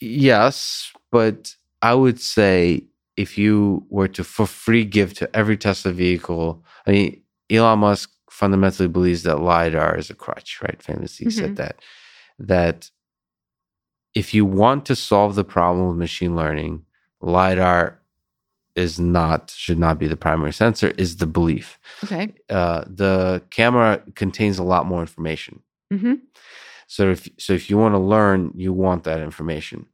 yes, 0.00 0.92
but 1.10 1.56
I 1.82 1.94
would 1.94 2.20
say 2.20 2.84
if 3.16 3.36
you 3.36 3.84
were 3.88 4.08
to 4.08 4.22
for 4.22 4.46
free 4.46 4.84
give 4.84 5.14
to 5.14 5.36
every 5.36 5.56
Tesla 5.56 5.92
vehicle, 5.92 6.62
I 6.86 6.92
mean, 6.92 7.22
Elon 7.50 7.80
Musk 7.80 8.12
fundamentally 8.30 8.88
believes 8.88 9.22
that 9.24 9.40
lidar 9.40 9.96
is 9.96 10.10
a 10.10 10.14
crutch, 10.14 10.60
right? 10.62 10.80
Famously 10.82 11.26
mm-hmm. 11.26 11.38
said 11.38 11.56
that 11.56 11.80
that 12.38 12.90
if 14.14 14.34
you 14.34 14.44
want 14.44 14.86
to 14.86 14.96
solve 14.96 15.34
the 15.34 15.44
problem 15.44 15.88
with 15.88 15.96
machine 15.96 16.36
learning, 16.36 16.84
lidar 17.20 18.00
is 18.76 19.00
not 19.00 19.50
should 19.56 19.78
not 19.78 19.98
be 19.98 20.06
the 20.06 20.16
primary 20.16 20.52
sensor 20.52 20.88
is 20.98 21.16
the 21.16 21.26
belief. 21.26 21.78
Okay. 22.04 22.34
Uh, 22.48 22.84
the 22.86 23.42
camera 23.50 24.02
contains 24.14 24.58
a 24.58 24.62
lot 24.62 24.86
more 24.86 25.00
information. 25.00 25.62
Mm-hmm. 25.92 26.14
So 26.86 27.10
if 27.10 27.28
so, 27.38 27.54
if 27.54 27.68
you 27.68 27.78
want 27.78 27.94
to 27.94 27.98
learn, 27.98 28.52
you 28.54 28.72
want 28.72 29.04
that 29.04 29.20
information. 29.20 29.86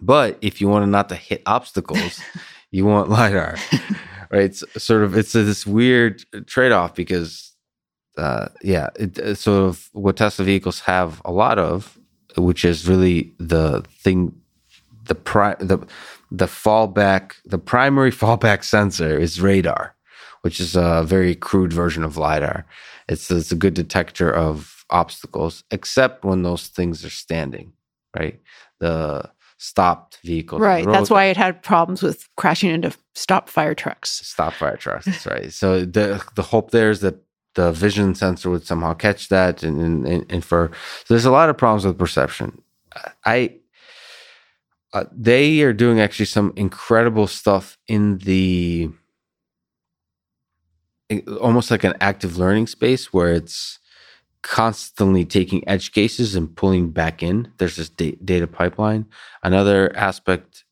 But 0.00 0.38
if 0.40 0.60
you 0.60 0.68
want 0.68 0.84
to 0.84 0.86
not 0.86 1.08
to 1.08 1.14
hit 1.14 1.42
obstacles, 1.46 2.20
you 2.70 2.84
want 2.86 3.10
lidar, 3.10 3.56
right? 4.30 4.42
It's 4.42 4.62
sort 4.82 5.02
of 5.02 5.16
it's 5.16 5.34
a, 5.34 5.42
this 5.42 5.66
weird 5.66 6.22
trade 6.46 6.72
off 6.72 6.94
because, 6.94 7.52
uh, 8.16 8.48
yeah, 8.62 8.90
it, 8.96 9.18
it's 9.18 9.42
sort 9.42 9.64
of 9.68 9.88
what 9.92 10.16
Tesla 10.16 10.44
vehicles 10.44 10.80
have 10.80 11.20
a 11.24 11.32
lot 11.32 11.58
of, 11.58 11.98
which 12.36 12.64
is 12.64 12.88
really 12.88 13.34
the 13.38 13.82
thing, 14.02 14.34
the 15.06 15.14
pri- 15.14 15.56
the 15.58 15.86
the 16.30 16.46
fallback, 16.46 17.32
the 17.44 17.58
primary 17.58 18.12
fallback 18.22 18.64
sensor 18.64 19.18
is 19.18 19.40
radar, 19.40 19.94
which 20.42 20.60
is 20.60 20.76
a 20.76 21.04
very 21.04 21.34
crude 21.34 21.72
version 21.72 22.04
of 22.04 22.16
lidar. 22.16 22.66
It's 23.08 23.30
it's 23.30 23.52
a 23.52 23.56
good 23.56 23.74
detector 23.74 24.30
of 24.32 24.84
obstacles, 24.90 25.64
except 25.70 26.24
when 26.24 26.42
those 26.42 26.68
things 26.68 27.04
are 27.04 27.10
standing, 27.10 27.72
right? 28.16 28.40
The 28.78 29.30
stopped 29.58 30.18
vehicles. 30.24 30.62
Right. 30.62 30.86
That's 30.86 31.10
why 31.10 31.26
it 31.26 31.36
had 31.36 31.62
problems 31.62 32.02
with 32.02 32.26
crashing 32.36 32.70
into 32.70 32.96
stop 33.14 33.48
fire 33.48 33.74
trucks. 33.74 34.26
Stop 34.26 34.54
fire 34.54 34.76
trucks. 34.76 35.04
That's 35.04 35.26
right. 35.26 35.52
So 35.52 35.84
the 35.84 36.24
the 36.34 36.42
hope 36.42 36.70
there 36.70 36.90
is 36.90 37.00
that 37.00 37.16
the 37.54 37.72
vision 37.72 38.14
sensor 38.14 38.48
would 38.48 38.66
somehow 38.66 38.94
catch 38.94 39.28
that 39.28 39.62
and, 39.62 40.06
and, 40.06 40.32
and 40.32 40.44
for 40.44 40.70
so 41.04 41.14
there's 41.14 41.24
a 41.24 41.30
lot 41.30 41.50
of 41.50 41.58
problems 41.58 41.84
with 41.84 41.98
perception. 41.98 42.62
I 43.24 43.59
uh, 44.92 45.04
they 45.12 45.62
are 45.62 45.72
doing 45.72 46.00
actually 46.00 46.26
some 46.26 46.52
incredible 46.56 47.26
stuff 47.26 47.78
in 47.86 48.18
the 48.18 48.90
almost 51.40 51.70
like 51.70 51.84
an 51.84 51.94
active 52.00 52.38
learning 52.38 52.66
space 52.66 53.12
where 53.12 53.32
it's 53.32 53.78
constantly 54.42 55.24
taking 55.24 55.66
edge 55.68 55.92
cases 55.92 56.34
and 56.34 56.56
pulling 56.56 56.90
back 56.90 57.22
in. 57.22 57.52
There's 57.58 57.76
this 57.76 57.88
da- 57.88 58.16
data 58.24 58.46
pipeline. 58.46 59.06
Another 59.42 59.94
aspect 59.96 60.64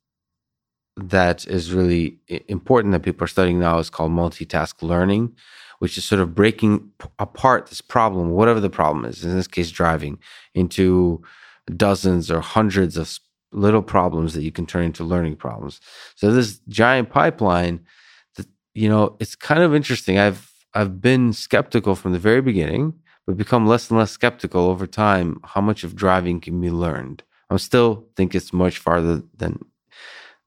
that 0.97 1.47
is 1.47 1.73
really 1.73 2.19
important 2.49 2.93
that 2.93 3.03
people 3.03 3.25
are 3.25 3.29
studying 3.29 3.61
now 3.61 3.79
is 3.79 3.91
called 3.91 4.13
multitask 4.13 4.83
learning, 4.83 5.35
which 5.79 5.97
is 5.97 6.05
sort 6.05 6.21
of 6.21 6.35
breaking 6.35 6.91
p- 6.99 7.09
apart 7.19 7.69
this 7.69 7.81
problem, 7.81 8.31
whatever 8.31 8.59
the 8.59 8.71
problem 8.71 9.05
is, 9.05 9.25
in 9.25 9.35
this 9.35 9.47
case, 9.47 9.71
driving, 9.71 10.19
into 10.55 11.23
dozens 11.77 12.31
or 12.31 12.41
hundreds 12.41 12.97
of 12.97 13.19
little 13.53 13.83
problems 13.83 14.35
that 14.35 14.43
you 14.43 14.53
can 14.53 14.67
turn 14.67 14.85
into 14.85 15.05
learning 15.05 15.37
problems. 15.37 15.81
So 16.17 16.33
this 16.33 16.61
giant 16.69 17.11
pipeline 17.11 17.81
that 18.37 18.47
you 18.75 18.89
know, 18.89 19.17
it's 19.21 19.35
kind 19.35 19.63
of 19.63 19.75
interesting. 19.75 20.19
I've 20.19 20.53
I've 20.75 21.01
been 21.01 21.33
skeptical 21.33 21.95
from 21.95 22.13
the 22.13 22.19
very 22.19 22.43
beginning 22.43 22.95
but 23.29 23.37
become 23.37 23.67
less 23.67 23.91
and 23.91 23.99
less 23.99 24.11
skeptical 24.11 24.63
over 24.63 24.87
time 24.87 25.39
how 25.45 25.61
much 25.61 25.85
of 25.85 25.95
driving 25.95 26.41
can 26.41 26.59
be 26.63 26.71
learned. 26.71 27.23
I 27.51 27.59
still 27.59 28.07
think 28.17 28.35
it's 28.35 28.55
much 28.55 28.79
farther 28.79 29.23
than 29.37 29.59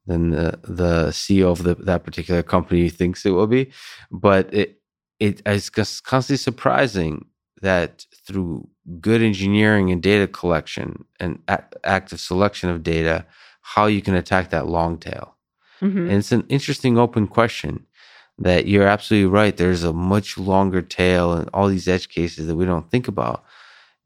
than 0.07 0.31
the, 0.31 0.59
the 0.63 1.07
CEO 1.09 1.51
of 1.51 1.61
the, 1.61 1.75
that 1.75 2.03
particular 2.03 2.41
company 2.41 2.89
thinks 2.89 3.23
it 3.23 3.29
will 3.29 3.45
be, 3.45 3.71
but 4.09 4.51
it 4.51 4.81
it 5.19 5.43
is 5.45 5.69
constantly 5.69 6.37
surprising 6.37 7.25
that 7.61 8.05
through 8.25 8.67
good 8.99 9.21
engineering 9.21 9.91
and 9.91 10.01
data 10.01 10.27
collection 10.27 11.05
and 11.19 11.39
active 11.83 12.19
selection 12.19 12.69
of 12.69 12.83
data, 12.83 13.25
how 13.61 13.85
you 13.85 14.01
can 14.01 14.15
attack 14.15 14.49
that 14.49 14.67
long 14.67 14.97
tail. 14.97 15.35
Mm-hmm. 15.81 15.97
And 15.97 16.11
it's 16.11 16.31
an 16.31 16.45
interesting 16.49 16.97
open 16.97 17.27
question 17.27 17.85
that 18.38 18.67
you're 18.67 18.88
absolutely 18.88 19.29
right. 19.29 19.55
There's 19.55 19.83
a 19.83 19.93
much 19.93 20.38
longer 20.38 20.81
tail 20.81 21.33
and 21.33 21.49
all 21.53 21.67
these 21.67 21.88
edge 21.88 22.09
cases 22.09 22.47
that 22.47 22.55
we 22.55 22.65
don't 22.65 22.89
think 22.89 23.07
about. 23.07 23.43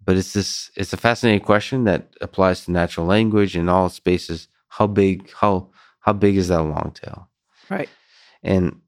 But 0.03 0.17
it's 0.17 0.33
this 0.33 0.69
it's 0.75 0.93
a 0.93 0.97
fascinating 0.97 1.43
question 1.43 1.85
that 1.85 2.13
applies 2.21 2.65
to 2.65 2.71
natural 2.71 3.05
language 3.07 3.55
and 3.55 3.69
all 3.69 3.89
spaces. 3.89 4.47
How 4.67 4.87
big 4.87 5.31
how 5.33 5.69
how 6.01 6.13
big 6.13 6.37
is 6.37 6.49
that 6.49 6.61
long 6.61 6.91
tail? 6.93 7.29
Right. 7.69 7.89
And 8.43 8.81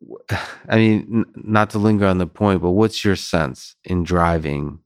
I 0.68 0.76
mean, 0.76 1.06
n- 1.12 1.42
not 1.44 1.70
to 1.70 1.78
linger 1.78 2.06
on 2.06 2.18
the 2.18 2.26
point, 2.26 2.62
but 2.62 2.70
what's 2.70 3.04
your 3.04 3.16
sense 3.16 3.76
in 3.84 4.04
driving 4.04 4.80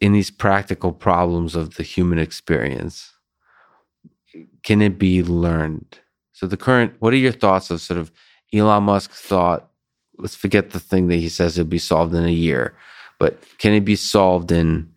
in 0.00 0.12
these 0.12 0.30
practical 0.30 0.92
problems 0.92 1.54
of 1.54 1.76
the 1.76 1.82
human 1.82 2.18
experience? 2.18 3.12
Can 4.62 4.82
it 4.82 4.98
be 4.98 5.22
learned? 5.22 5.98
So 6.32 6.46
the 6.46 6.56
current, 6.56 6.94
what 6.98 7.12
are 7.12 7.18
your 7.18 7.32
thoughts 7.32 7.70
of 7.70 7.80
sort 7.80 8.00
of 8.00 8.10
Elon 8.52 8.84
Musk 8.84 9.12
thought, 9.12 9.70
let's 10.18 10.34
forget 10.34 10.70
the 10.70 10.80
thing 10.80 11.08
that 11.08 11.16
he 11.16 11.28
says 11.28 11.58
it'll 11.58 11.68
be 11.68 11.78
solved 11.78 12.14
in 12.14 12.24
a 12.24 12.30
year, 12.30 12.74
but 13.18 13.42
can 13.58 13.72
it 13.72 13.84
be 13.84 13.96
solved 13.96 14.52
in 14.52 14.90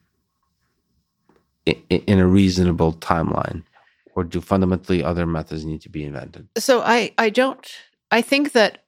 in 1.65 2.17
a 2.19 2.25
reasonable 2.25 2.93
timeline, 2.93 3.63
or 4.15 4.23
do 4.23 4.39
fundamentally 4.39 5.03
other 5.03 5.25
methods 5.25 5.65
need 5.65 5.81
to 5.81 5.89
be 5.89 6.03
invented? 6.03 6.47
So 6.57 6.81
I 6.81 7.11
I 7.17 7.29
don't 7.29 7.67
I 8.11 8.21
think 8.21 8.53
that 8.53 8.83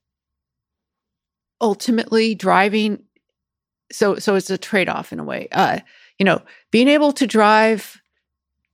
ultimately 1.62 2.36
driving 2.36 3.04
so 3.91 4.16
so 4.16 4.36
it's 4.36 4.50
a 4.50 4.58
trade-off 4.58 5.12
in 5.12 5.20
a 5.20 5.24
way. 5.24 5.48
Uh 5.52 5.80
you 6.18 6.26
know 6.26 6.41
being 6.72 6.88
able 6.88 7.12
to 7.14 7.26
drive 7.26 8.02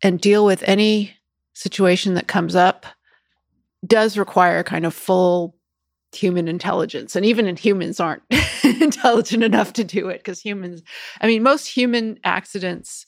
and 0.01 0.19
deal 0.19 0.45
with 0.45 0.63
any 0.63 1.15
situation 1.53 2.15
that 2.15 2.27
comes 2.27 2.55
up 2.55 2.85
does 3.85 4.17
require 4.17 4.63
kind 4.63 4.85
of 4.85 4.93
full 4.93 5.55
human 6.13 6.47
intelligence 6.47 7.15
and 7.15 7.25
even 7.25 7.55
humans 7.55 7.99
aren't 7.99 8.23
intelligent 8.63 9.43
enough 9.43 9.73
to 9.73 9.83
do 9.83 10.07
it 10.07 10.17
because 10.17 10.39
humans 10.39 10.81
i 11.21 11.27
mean 11.27 11.43
most 11.43 11.67
human 11.67 12.17
accidents 12.23 13.05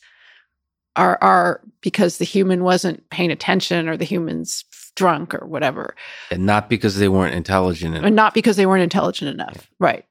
are 0.95 1.17
are 1.21 1.61
because 1.81 2.17
the 2.17 2.25
human 2.25 2.63
wasn't 2.63 3.09
paying 3.09 3.31
attention 3.31 3.87
or 3.87 3.95
the 3.95 4.05
human's 4.05 4.65
drunk 4.97 5.33
or 5.33 5.47
whatever 5.47 5.95
and 6.31 6.45
not 6.45 6.69
because 6.69 6.97
they 6.97 7.07
weren't 7.07 7.33
intelligent 7.33 7.95
enough. 7.95 8.05
and 8.05 8.15
not 8.15 8.33
because 8.33 8.57
they 8.57 8.65
weren't 8.65 8.83
intelligent 8.83 9.29
enough 9.31 9.55
yeah. 9.55 9.61
right 9.79 10.05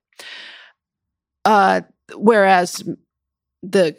uh 1.44 1.82
whereas 2.14 2.82
the 3.62 3.94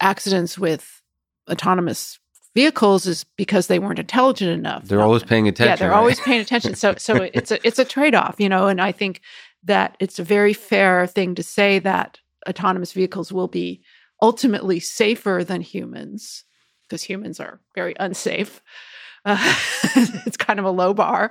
accidents 0.00 0.58
with 0.58 1.02
autonomous 1.50 2.18
vehicles 2.54 3.06
is 3.06 3.24
because 3.36 3.66
they 3.66 3.78
weren't 3.78 3.98
intelligent 3.98 4.50
enough. 4.50 4.84
They're 4.84 5.00
always 5.00 5.22
paying 5.22 5.48
attention. 5.48 5.70
Yeah, 5.70 5.76
they're 5.76 5.90
right? 5.90 5.98
always 5.98 6.20
paying 6.20 6.40
attention. 6.40 6.74
So 6.74 6.94
so 6.98 7.16
it's 7.34 7.50
a 7.50 7.66
it's 7.66 7.78
a 7.78 7.84
trade-off, 7.84 8.36
you 8.38 8.48
know, 8.48 8.66
and 8.66 8.80
I 8.80 8.92
think 8.92 9.20
that 9.64 9.96
it's 10.00 10.18
a 10.18 10.24
very 10.24 10.52
fair 10.52 11.06
thing 11.06 11.34
to 11.36 11.42
say 11.42 11.78
that 11.80 12.18
autonomous 12.48 12.92
vehicles 12.92 13.32
will 13.32 13.48
be 13.48 13.82
ultimately 14.20 14.80
safer 14.80 15.42
than 15.46 15.60
humans 15.60 16.44
because 16.82 17.02
humans 17.02 17.40
are 17.40 17.60
very 17.74 17.94
unsafe. 17.98 18.60
Uh, 19.24 19.54
it's 20.26 20.36
kind 20.36 20.58
of 20.58 20.64
a 20.64 20.70
low 20.70 20.94
bar. 20.94 21.30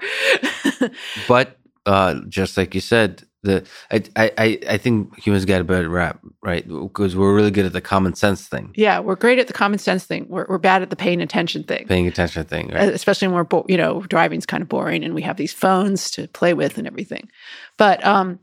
but 1.28 1.58
uh, 1.86 2.22
just 2.30 2.58
like 2.58 2.74
you 2.76 2.82
said, 2.82 3.24
the 3.44 3.66
I 3.90 4.04
I 4.18 4.60
I 4.70 4.78
think 4.78 5.18
humans 5.18 5.46
get 5.46 5.62
a 5.62 5.64
better 5.64 5.90
rap, 5.90 6.20
right? 6.44 6.68
Because 6.68 7.16
we're 7.16 7.36
really 7.36 7.50
good 7.50 7.66
at 7.66 7.74
the 7.74 7.82
common 7.82 8.14
sense 8.14 8.48
thing. 8.48 8.72
Yeah, 8.76 9.00
we're 9.00 9.16
great 9.16 9.40
at 9.40 9.48
the 9.48 9.54
common 9.54 9.80
sense 9.80 10.06
thing. 10.06 10.28
We're 10.30 10.46
we're 10.48 10.60
bad 10.60 10.84
at 10.84 10.92
the 10.92 10.96
paying 10.96 11.22
attention 11.22 11.64
thing. 11.64 11.88
Paying 11.88 12.08
attention 12.08 12.46
thing, 12.46 12.70
right? 12.70 12.90
Especially 12.90 13.28
when 13.28 13.36
we're 13.36 13.44
bo- 13.44 13.66
you 13.68 13.78
know 13.78 14.02
driving's 14.02 14.46
kind 14.46 14.62
of 14.62 14.70
boring 14.70 15.04
and 15.04 15.16
we 15.16 15.24
have 15.24 15.38
these 15.38 15.54
phones 15.54 16.12
to 16.12 16.28
play 16.28 16.54
with 16.54 16.78
and 16.78 16.86
everything. 16.86 17.30
But 17.78 18.06
um, 18.06 18.40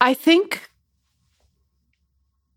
I 0.00 0.12
think 0.12 0.68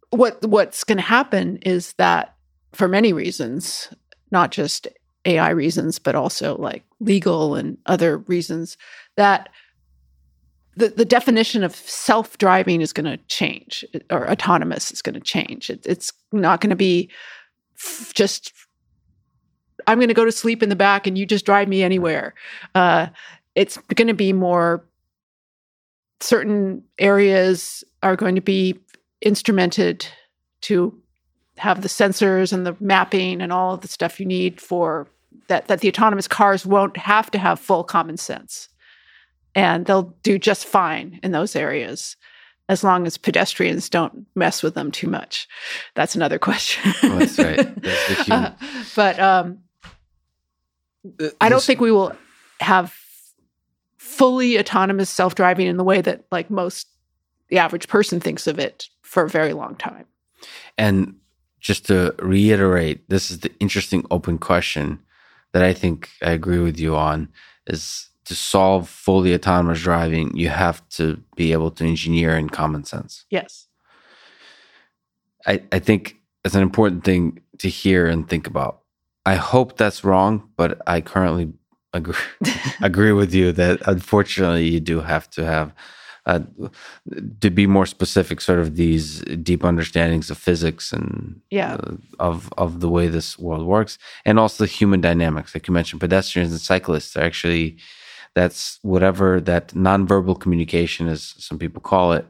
what 0.09 0.45
what's 0.45 0.83
going 0.83 0.97
to 0.97 1.03
happen 1.03 1.57
is 1.57 1.93
that 1.93 2.35
for 2.73 2.87
many 2.89 3.13
reasons, 3.13 3.93
not 4.29 4.51
just 4.51 4.87
AI 5.25 5.49
reasons, 5.49 5.99
but 5.99 6.15
also 6.15 6.57
like 6.57 6.83
legal 6.99 7.55
and 7.55 7.77
other 7.85 8.17
reasons, 8.17 8.77
that 9.15 9.49
the, 10.75 10.89
the 10.89 11.05
definition 11.05 11.63
of 11.63 11.75
self 11.75 12.37
driving 12.37 12.81
is 12.81 12.93
going 12.93 13.05
to 13.05 13.17
change, 13.27 13.85
or 14.09 14.29
autonomous 14.29 14.91
is 14.91 15.01
going 15.01 15.13
to 15.13 15.21
change. 15.21 15.69
It, 15.69 15.85
it's 15.85 16.11
not 16.31 16.61
going 16.61 16.71
to 16.71 16.75
be 16.75 17.09
f- 17.77 18.11
just, 18.13 18.51
I'm 19.87 19.99
going 19.99 20.07
to 20.07 20.13
go 20.13 20.25
to 20.25 20.31
sleep 20.31 20.63
in 20.63 20.69
the 20.69 20.75
back 20.75 21.05
and 21.05 21.17
you 21.17 21.25
just 21.25 21.45
drive 21.45 21.67
me 21.67 21.83
anywhere. 21.83 22.33
Uh, 22.73 23.07
it's 23.55 23.77
going 23.95 24.07
to 24.07 24.13
be 24.13 24.33
more, 24.33 24.83
certain 26.19 26.83
areas 26.97 27.83
are 28.01 28.15
going 28.15 28.35
to 28.35 28.41
be 28.41 28.79
instrumented 29.23 30.07
to 30.61 30.97
have 31.57 31.81
the 31.81 31.87
sensors 31.87 32.51
and 32.51 32.65
the 32.65 32.75
mapping 32.79 33.41
and 33.41 33.51
all 33.51 33.75
of 33.75 33.81
the 33.81 33.87
stuff 33.87 34.19
you 34.19 34.25
need 34.25 34.59
for 34.59 35.07
that 35.47 35.67
that 35.67 35.81
the 35.81 35.89
autonomous 35.89 36.27
cars 36.27 36.65
won't 36.65 36.97
have 36.97 37.29
to 37.31 37.37
have 37.37 37.59
full 37.59 37.83
common 37.83 38.17
sense 38.17 38.69
and 39.55 39.85
they'll 39.85 40.13
do 40.23 40.37
just 40.37 40.65
fine 40.65 41.19
in 41.23 41.31
those 41.31 41.55
areas 41.55 42.15
as 42.69 42.83
long 42.83 43.05
as 43.05 43.17
pedestrians 43.17 43.89
don't 43.89 44.25
mess 44.35 44.63
with 44.63 44.73
them 44.73 44.89
too 44.89 45.07
much. 45.07 45.47
That's 45.95 46.15
another 46.15 46.39
question. 46.49 46.93
oh, 47.03 47.19
that's 47.19 47.37
right. 47.37 47.81
That's 47.81 48.31
uh, 48.31 48.53
but 48.95 49.19
um, 49.19 49.59
uh, 51.19 51.29
I 51.41 51.49
don't 51.49 51.63
think 51.63 51.79
we 51.79 51.91
will 51.91 52.13
have 52.59 52.95
fully 53.97 54.57
autonomous 54.59 55.09
self-driving 55.09 55.67
in 55.67 55.77
the 55.77 55.83
way 55.83 56.01
that 56.01 56.23
like 56.31 56.49
most 56.49 56.87
the 57.49 57.57
average 57.57 57.87
person 57.87 58.19
thinks 58.19 58.47
of 58.47 58.59
it 58.59 58.87
for 59.01 59.23
a 59.23 59.29
very 59.29 59.53
long 59.53 59.75
time. 59.75 60.05
And 60.77 61.15
just 61.59 61.85
to 61.87 62.15
reiterate, 62.19 63.07
this 63.09 63.29
is 63.29 63.39
the 63.39 63.51
interesting 63.59 64.05
open 64.09 64.37
question 64.37 64.99
that 65.53 65.63
I 65.63 65.73
think 65.73 66.09
I 66.21 66.31
agree 66.31 66.59
with 66.59 66.79
you 66.79 66.95
on 66.95 67.29
is 67.67 68.09
to 68.25 68.35
solve 68.35 68.89
fully 68.89 69.33
autonomous 69.33 69.81
driving, 69.81 70.35
you 70.35 70.49
have 70.49 70.87
to 70.89 71.21
be 71.35 71.51
able 71.51 71.71
to 71.71 71.85
engineer 71.85 72.37
in 72.37 72.49
common 72.49 72.83
sense. 72.83 73.25
Yes. 73.29 73.67
I, 75.45 75.61
I 75.71 75.79
think 75.79 76.17
it's 76.45 76.55
an 76.55 76.61
important 76.61 77.03
thing 77.03 77.41
to 77.59 77.69
hear 77.69 78.07
and 78.07 78.27
think 78.27 78.47
about. 78.47 78.81
I 79.25 79.35
hope 79.35 79.77
that's 79.77 80.03
wrong, 80.03 80.49
but 80.57 80.81
I 80.87 81.01
currently 81.01 81.53
agree, 81.93 82.15
agree 82.81 83.11
with 83.11 83.33
you 83.33 83.51
that 83.53 83.81
unfortunately 83.87 84.67
you 84.69 84.79
do 84.79 85.01
have 85.01 85.29
to 85.31 85.45
have 85.45 85.73
uh, 86.25 86.39
to 87.41 87.49
be 87.49 87.67
more 87.67 87.85
specific, 87.85 88.39
sort 88.39 88.59
of 88.59 88.75
these 88.75 89.21
deep 89.41 89.63
understandings 89.65 90.29
of 90.29 90.37
physics 90.37 90.93
and 90.93 91.41
yeah. 91.49 91.73
uh, 91.73 91.95
of 92.19 92.51
of 92.57 92.79
the 92.79 92.89
way 92.89 93.07
this 93.07 93.37
world 93.37 93.65
works, 93.65 93.97
and 94.25 94.39
also 94.39 94.63
the 94.63 94.71
human 94.71 95.01
dynamics. 95.01 95.53
Like 95.53 95.67
you 95.67 95.73
mentioned, 95.73 95.99
pedestrians 95.99 96.51
and 96.51 96.61
cyclists 96.61 97.17
are 97.17 97.23
actually 97.23 97.77
that's 98.35 98.79
whatever 98.81 99.41
that 99.41 99.69
nonverbal 99.69 100.39
communication, 100.39 101.07
as 101.07 101.35
some 101.37 101.59
people 101.59 101.81
call 101.81 102.13
it. 102.13 102.25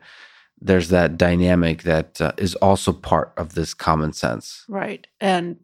There's 0.59 0.89
that 0.89 1.17
dynamic 1.17 1.83
that 1.83 2.19
uh, 2.21 2.31
is 2.37 2.55
also 2.55 2.93
part 2.93 3.33
of 3.37 3.53
this 3.53 3.73
common 3.73 4.13
sense, 4.13 4.65
right? 4.67 5.05
And 5.21 5.57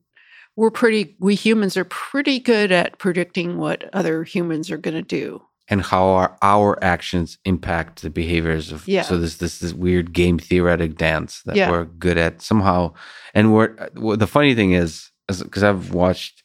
we're 0.56 0.72
pretty. 0.72 1.16
We 1.20 1.34
humans 1.34 1.78
are 1.78 1.86
pretty 1.86 2.40
good 2.40 2.72
at 2.72 3.00
predicting 3.00 3.58
what 3.58 3.90
other 3.94 4.24
humans 4.24 4.70
are 4.70 4.78
going 4.78 4.96
to 4.96 5.02
do 5.02 5.42
and 5.70 5.82
how 5.82 6.08
our, 6.08 6.38
our 6.42 6.84
actions 6.84 7.38
impact 7.46 8.02
the 8.02 8.10
behaviors 8.10 8.72
of 8.72 8.88
yeah. 8.88 9.04
so 9.04 9.18
this 9.18 9.38
this 9.38 9.60
this 9.60 9.74
weird 9.74 10.14
game 10.14 10.40
theoretic 10.40 10.98
dance 10.98 11.42
that 11.44 11.56
yeah. 11.56 11.70
we're 11.70 11.86
good 11.86 12.18
at 12.18 12.42
somehow. 12.42 12.94
And 13.34 13.54
we're 13.54 13.76
well, 13.96 14.18
the 14.18 14.28
funny 14.28 14.56
thing 14.56 14.72
is 14.72 15.10
because 15.28 15.62
i've 15.62 15.94
watched 15.94 16.42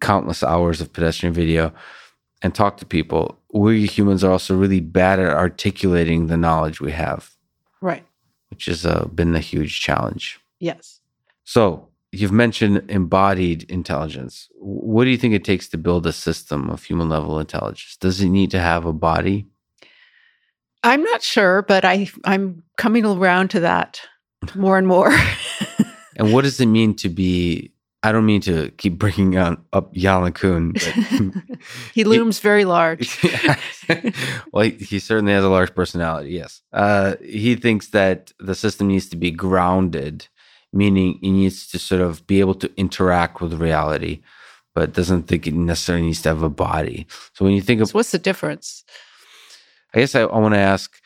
countless 0.00 0.44
hours 0.44 0.80
of 0.80 0.92
pedestrian 0.92 1.34
video 1.34 1.72
and 2.42 2.54
talk 2.54 2.76
to 2.76 2.86
people 2.86 3.38
we 3.52 3.86
humans 3.86 4.22
are 4.22 4.32
also 4.32 4.56
really 4.56 4.80
bad 4.80 5.18
at 5.18 5.32
articulating 5.32 6.26
the 6.26 6.36
knowledge 6.36 6.80
we 6.80 6.92
have. 6.92 7.30
Right. 7.80 8.04
Which 8.50 8.66
has 8.66 8.84
uh, 8.84 9.06
been 9.06 9.34
a 9.34 9.40
huge 9.40 9.80
challenge. 9.80 10.38
Yes. 10.58 11.00
So 11.44 11.87
You've 12.10 12.32
mentioned 12.32 12.84
embodied 12.88 13.64
intelligence. 13.64 14.48
What 14.54 15.04
do 15.04 15.10
you 15.10 15.18
think 15.18 15.34
it 15.34 15.44
takes 15.44 15.68
to 15.68 15.78
build 15.78 16.06
a 16.06 16.12
system 16.12 16.70
of 16.70 16.82
human 16.82 17.08
level 17.10 17.38
intelligence? 17.38 17.96
Does 18.00 18.20
it 18.22 18.30
need 18.30 18.50
to 18.52 18.60
have 18.60 18.86
a 18.86 18.94
body? 18.94 19.46
I'm 20.82 21.02
not 21.02 21.22
sure, 21.22 21.62
but 21.62 21.84
I 21.84 22.08
I'm 22.24 22.62
coming 22.76 23.04
around 23.04 23.48
to 23.50 23.60
that 23.60 24.00
more 24.54 24.78
and 24.78 24.86
more. 24.86 25.12
and 26.16 26.32
what 26.32 26.44
does 26.44 26.60
it 26.60 26.66
mean 26.66 26.94
to 26.96 27.08
be? 27.08 27.72
I 28.02 28.12
don't 28.12 28.26
mean 28.26 28.40
to 28.42 28.70
keep 28.78 28.96
bringing 28.96 29.36
on, 29.38 29.64
up 29.72 29.92
LeCun, 29.92 30.72
but 30.72 31.58
he 31.94 32.04
looms 32.04 32.38
he, 32.38 32.42
very 32.42 32.64
large. 32.64 33.18
well, 34.52 34.64
he, 34.64 34.70
he, 34.70 34.98
certainly 35.00 35.32
has 35.32 35.42
a 35.42 35.48
large 35.48 35.74
personality. 35.74 36.30
Yes, 36.30 36.62
uh, 36.72 37.16
he 37.20 37.56
thinks 37.56 37.88
that 37.88 38.32
the 38.38 38.54
system 38.54 38.86
needs 38.86 39.08
to 39.08 39.16
be 39.16 39.32
grounded 39.32 40.28
meaning 40.72 41.18
it 41.22 41.30
needs 41.30 41.66
to 41.68 41.78
sort 41.78 42.00
of 42.00 42.26
be 42.26 42.40
able 42.40 42.54
to 42.54 42.70
interact 42.76 43.40
with 43.40 43.60
reality, 43.60 44.20
but 44.74 44.92
doesn't 44.92 45.24
think 45.24 45.46
it 45.46 45.54
necessarily 45.54 46.06
needs 46.06 46.22
to 46.22 46.28
have 46.28 46.42
a 46.42 46.50
body. 46.50 47.06
So 47.34 47.44
when 47.44 47.54
you 47.54 47.60
think 47.60 47.80
of 47.80 47.88
so 47.88 47.98
what's 47.98 48.12
the 48.12 48.18
difference? 48.18 48.84
I 49.94 50.00
guess 50.00 50.14
I, 50.14 50.22
I 50.22 50.38
want 50.38 50.54
to 50.54 50.60
ask 50.60 51.00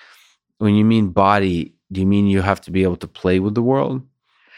when 0.58 0.74
you 0.74 0.84
mean 0.84 1.08
body, 1.08 1.74
do 1.90 2.00
you 2.00 2.06
mean 2.06 2.26
you 2.26 2.40
have 2.42 2.60
to 2.62 2.70
be 2.70 2.82
able 2.82 2.96
to 2.96 3.08
play 3.08 3.38
with 3.38 3.54
the 3.54 3.62
world? 3.62 4.02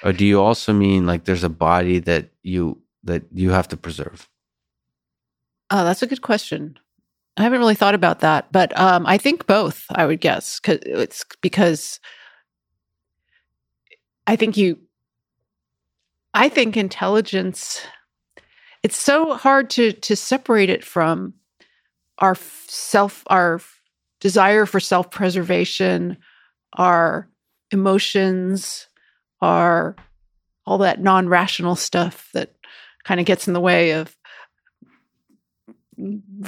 Or 0.02 0.12
do 0.12 0.26
you 0.26 0.40
also 0.40 0.72
mean 0.72 1.06
like 1.06 1.24
there's 1.24 1.44
a 1.44 1.48
body 1.48 1.98
that 2.00 2.30
you 2.42 2.80
that 3.04 3.22
you 3.32 3.50
have 3.50 3.68
to 3.68 3.76
preserve? 3.76 4.28
Oh, 5.70 5.84
that's 5.84 6.02
a 6.02 6.06
good 6.06 6.22
question. 6.22 6.78
I 7.36 7.42
haven't 7.42 7.58
really 7.58 7.74
thought 7.74 7.94
about 7.94 8.20
that, 8.20 8.52
but 8.52 8.78
um, 8.78 9.06
I 9.06 9.18
think 9.18 9.46
both. 9.46 9.86
I 9.90 10.06
would 10.06 10.20
guess 10.20 10.60
because 10.60 10.78
it's 10.84 11.24
because 11.40 12.00
I 14.26 14.36
think 14.36 14.56
you 14.56 14.78
I 16.34 16.48
think 16.48 16.76
intelligence 16.76 17.80
it's 18.82 18.96
so 18.96 19.34
hard 19.34 19.70
to 19.70 19.92
to 19.92 20.14
separate 20.14 20.68
it 20.68 20.84
from 20.84 21.34
our 22.18 22.34
self 22.34 23.22
our 23.28 23.60
desire 24.20 24.66
for 24.66 24.80
self-preservation, 24.80 26.16
our 26.74 27.28
emotions, 27.70 28.88
our 29.40 29.96
all 30.66 30.78
that 30.78 31.00
non-rational 31.00 31.76
stuff 31.76 32.28
that 32.34 32.54
kind 33.04 33.20
of 33.20 33.26
gets 33.26 33.46
in 33.46 33.54
the 33.54 33.60
way 33.60 33.92
of 33.92 34.16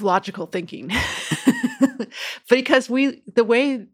logical 0.00 0.46
thinking. 0.46 0.90
because 2.50 2.90
we 2.90 3.22
the 3.34 3.44
way 3.44 3.86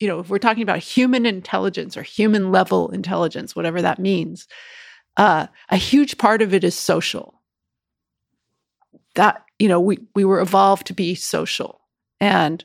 you 0.00 0.08
know, 0.08 0.18
if 0.20 0.28
we're 0.28 0.38
talking 0.38 0.62
about 0.62 0.78
human 0.78 1.24
intelligence 1.24 1.96
or 1.96 2.02
human 2.02 2.50
level 2.52 2.90
intelligence, 2.90 3.54
whatever 3.54 3.80
that 3.80 3.98
means, 3.98 4.46
uh, 5.16 5.46
a 5.70 5.76
huge 5.76 6.18
part 6.18 6.42
of 6.42 6.54
it 6.54 6.64
is 6.64 6.78
social. 6.78 7.40
That, 9.14 9.44
you 9.58 9.68
know, 9.68 9.80
we, 9.80 9.98
we 10.14 10.24
were 10.24 10.40
evolved 10.40 10.86
to 10.88 10.92
be 10.92 11.14
social 11.14 11.80
and 12.20 12.64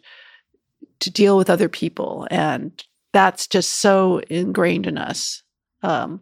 to 0.99 1.11
deal 1.11 1.37
with 1.37 1.49
other 1.49 1.69
people. 1.69 2.27
And 2.31 2.83
that's 3.13 3.47
just 3.47 3.69
so 3.69 4.19
ingrained 4.29 4.87
in 4.87 4.97
us 4.97 5.43
um, 5.83 6.21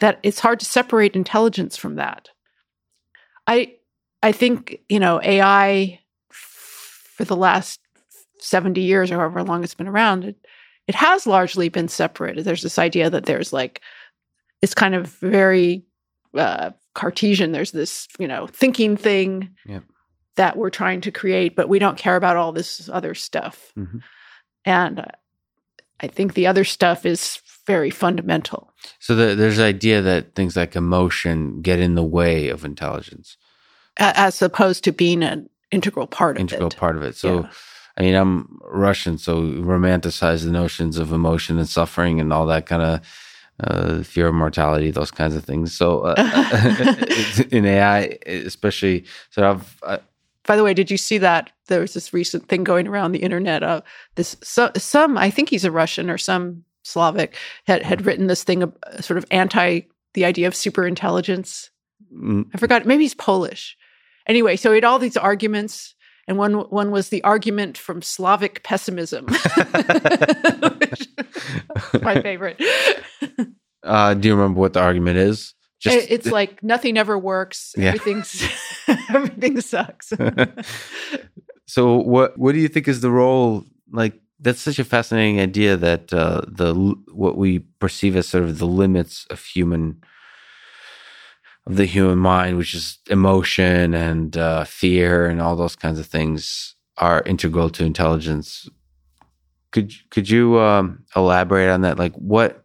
that 0.00 0.18
it's 0.22 0.40
hard 0.40 0.60
to 0.60 0.66
separate 0.66 1.16
intelligence 1.16 1.76
from 1.76 1.96
that. 1.96 2.28
I, 3.46 3.74
I 4.22 4.32
think, 4.32 4.80
you 4.88 5.00
know, 5.00 5.20
AI 5.22 6.00
for 6.30 7.24
the 7.24 7.36
last 7.36 7.80
70 8.38 8.80
years 8.80 9.10
or 9.10 9.16
however 9.16 9.42
long 9.42 9.64
it's 9.64 9.74
been 9.74 9.88
around, 9.88 10.24
it, 10.24 10.36
it 10.86 10.94
has 10.94 11.26
largely 11.26 11.68
been 11.68 11.88
separated. 11.88 12.44
There's 12.44 12.62
this 12.62 12.78
idea 12.78 13.10
that 13.10 13.26
there's 13.26 13.52
like 13.52 13.82
it's 14.62 14.74
kind 14.74 14.94
of 14.94 15.06
very 15.06 15.84
uh, 16.36 16.70
Cartesian. 16.94 17.52
There's 17.52 17.72
this, 17.72 18.08
you 18.18 18.28
know, 18.28 18.46
thinking 18.46 18.96
thing 18.96 19.50
yep. 19.66 19.84
that 20.36 20.56
we're 20.56 20.70
trying 20.70 21.00
to 21.02 21.10
create, 21.10 21.56
but 21.56 21.68
we 21.68 21.78
don't 21.78 21.98
care 21.98 22.16
about 22.16 22.36
all 22.36 22.52
this 22.52 22.88
other 22.92 23.14
stuff. 23.14 23.72
Mm-hmm. 23.78 23.98
And 24.64 25.00
uh, 25.00 25.04
I 26.00 26.08
think 26.08 26.34
the 26.34 26.46
other 26.46 26.64
stuff 26.64 27.06
is 27.06 27.40
very 27.66 27.90
fundamental. 27.90 28.72
So 28.98 29.14
the, 29.14 29.34
there's 29.34 29.58
the 29.58 29.64
idea 29.64 30.02
that 30.02 30.34
things 30.34 30.56
like 30.56 30.74
emotion 30.74 31.60
get 31.60 31.78
in 31.78 31.94
the 31.94 32.04
way 32.04 32.48
of 32.48 32.64
intelligence, 32.64 33.36
as 33.96 34.40
opposed 34.42 34.84
to 34.84 34.92
being 34.92 35.22
an 35.22 35.48
integral 35.70 36.06
part 36.06 36.36
of 36.36 36.40
integral 36.40 36.68
it. 36.68 36.76
part 36.76 36.96
of 36.96 37.02
it. 37.02 37.16
So. 37.16 37.42
Yeah. 37.42 37.50
I 37.96 38.02
mean, 38.02 38.14
I'm 38.14 38.60
Russian, 38.62 39.18
so 39.18 39.42
romanticize 39.42 40.44
the 40.44 40.52
notions 40.52 40.98
of 40.98 41.12
emotion 41.12 41.58
and 41.58 41.68
suffering 41.68 42.20
and 42.20 42.32
all 42.32 42.46
that 42.46 42.64
kind 42.64 42.80
of 42.80 43.00
uh, 43.64 44.02
fear 44.02 44.28
of 44.28 44.34
mortality, 44.34 44.90
those 44.90 45.10
kinds 45.10 45.34
of 45.34 45.44
things. 45.44 45.76
So 45.76 46.00
uh, 46.00 46.14
in 47.50 47.64
AI, 47.64 48.18
especially, 48.26 49.04
so 49.30 49.50
I've. 49.50 49.78
Uh, 49.82 49.98
By 50.46 50.56
the 50.56 50.64
way, 50.64 50.74
did 50.74 50.90
you 50.90 50.96
see 50.96 51.18
that 51.18 51.50
there 51.66 51.80
was 51.80 51.94
this 51.94 52.12
recent 52.12 52.48
thing 52.48 52.64
going 52.64 52.86
around 52.86 53.12
the 53.12 53.22
internet? 53.22 53.62
Of 53.62 53.82
this, 54.14 54.36
so, 54.42 54.70
some 54.76 55.18
I 55.18 55.30
think 55.30 55.48
he's 55.48 55.64
a 55.64 55.70
Russian 55.70 56.10
or 56.10 56.18
some 56.18 56.64
Slavic 56.84 57.36
had 57.66 57.82
had 57.82 58.06
written 58.06 58.28
this 58.28 58.44
thing, 58.44 58.62
uh, 58.62 59.00
sort 59.00 59.18
of 59.18 59.26
anti 59.30 59.80
the 60.14 60.24
idea 60.24 60.46
of 60.46 60.54
super 60.54 60.86
intelligence. 60.86 61.70
Mm. 62.14 62.46
I 62.54 62.58
forgot. 62.58 62.86
Maybe 62.86 63.04
he's 63.04 63.14
Polish. 63.14 63.76
Anyway, 64.26 64.56
so 64.56 64.70
he 64.70 64.76
had 64.76 64.84
all 64.84 64.98
these 64.98 65.16
arguments 65.16 65.94
and 66.28 66.36
one 66.38 66.52
one 66.54 66.90
was 66.92 67.08
the 67.08 67.24
argument 67.24 67.76
from 67.76 68.02
Slavic 68.02 68.62
pessimism. 68.62 69.26
my 72.02 72.20
favorite. 72.22 72.62
Uh, 73.84 74.12
do 74.12 74.28
you 74.28 74.34
remember 74.34 74.60
what 74.60 74.74
the 74.74 74.80
argument 74.80 75.16
is? 75.16 75.54
Just 75.80 76.10
it's 76.10 76.26
like 76.26 76.62
nothing 76.62 76.98
ever 76.98 77.16
works. 77.16 77.74
Yeah. 77.76 77.90
Everything's 77.90 78.42
everything 79.08 79.60
sucks. 79.62 80.12
so 81.66 81.96
what 81.96 82.36
what 82.36 82.52
do 82.52 82.58
you 82.58 82.68
think 82.68 82.86
is 82.88 83.00
the 83.00 83.10
role 83.10 83.64
like 83.90 84.20
that's 84.40 84.60
such 84.60 84.78
a 84.78 84.84
fascinating 84.84 85.40
idea 85.40 85.76
that 85.76 86.12
uh, 86.12 86.42
the 86.48 86.74
what 87.12 87.38
we 87.38 87.60
perceive 87.80 88.16
as 88.16 88.28
sort 88.28 88.44
of 88.44 88.58
the 88.58 88.66
limits 88.66 89.26
of 89.30 89.42
human 89.42 90.02
of 91.68 91.76
the 91.76 91.84
human 91.84 92.18
mind, 92.18 92.56
which 92.56 92.74
is 92.74 92.98
emotion 93.08 93.94
and 93.94 94.36
uh, 94.36 94.64
fear 94.64 95.26
and 95.26 95.40
all 95.40 95.54
those 95.54 95.76
kinds 95.76 95.98
of 95.98 96.06
things, 96.06 96.74
are 96.96 97.22
integral 97.26 97.70
to 97.70 97.84
intelligence. 97.84 98.68
Could 99.70 99.92
could 100.10 100.30
you 100.30 100.58
um, 100.58 101.04
elaborate 101.14 101.70
on 101.70 101.82
that? 101.82 101.98
Like, 101.98 102.14
what? 102.14 102.64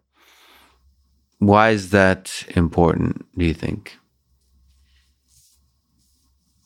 Why 1.39 1.71
is 1.71 1.89
that 1.89 2.45
important? 2.55 3.25
Do 3.37 3.45
you 3.45 3.53
think 3.53 3.97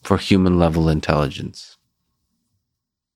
for 0.03 0.17
human 0.17 0.59
level 0.59 0.87
intelligence? 0.87 1.76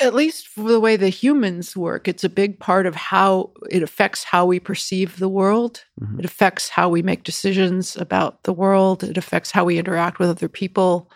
At 0.02 0.16
least 0.16 0.48
for 0.48 0.64
the 0.64 0.80
way 0.80 0.98
the 0.98 1.10
humans 1.10 1.78
work, 1.78 2.08
it's 2.08 2.24
a 2.24 2.30
big 2.30 2.60
part 2.60 2.86
of 2.86 2.96
how 2.96 3.52
it 3.70 3.84
affects 3.84 4.24
how 4.24 4.46
we 4.46 4.60
perceive 4.60 5.20
the 5.20 5.30
world. 5.30 5.84
Mm-hmm. 6.02 6.20
It 6.20 6.26
affects 6.26 6.70
how 6.70 6.90
we 6.90 7.02
make 7.02 7.24
decisions 7.24 7.96
about 7.96 8.44
the 8.44 8.54
world. 8.54 9.04
It 9.04 9.18
affects 9.18 9.52
how 9.52 9.64
we 9.66 9.78
interact 9.78 10.20
with 10.20 10.30
other 10.30 10.50
people. 10.50 11.10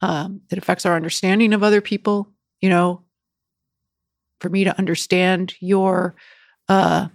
Um, 0.00 0.40
it 0.50 0.58
affects 0.58 0.86
our 0.86 0.96
understanding 0.96 1.52
of 1.52 1.62
other 1.62 1.80
people. 1.80 2.28
You 2.60 2.70
know, 2.70 3.02
for 4.40 4.48
me 4.48 4.64
to 4.64 4.76
understand 4.78 5.54
your 5.60 6.14
uh, 6.68 7.08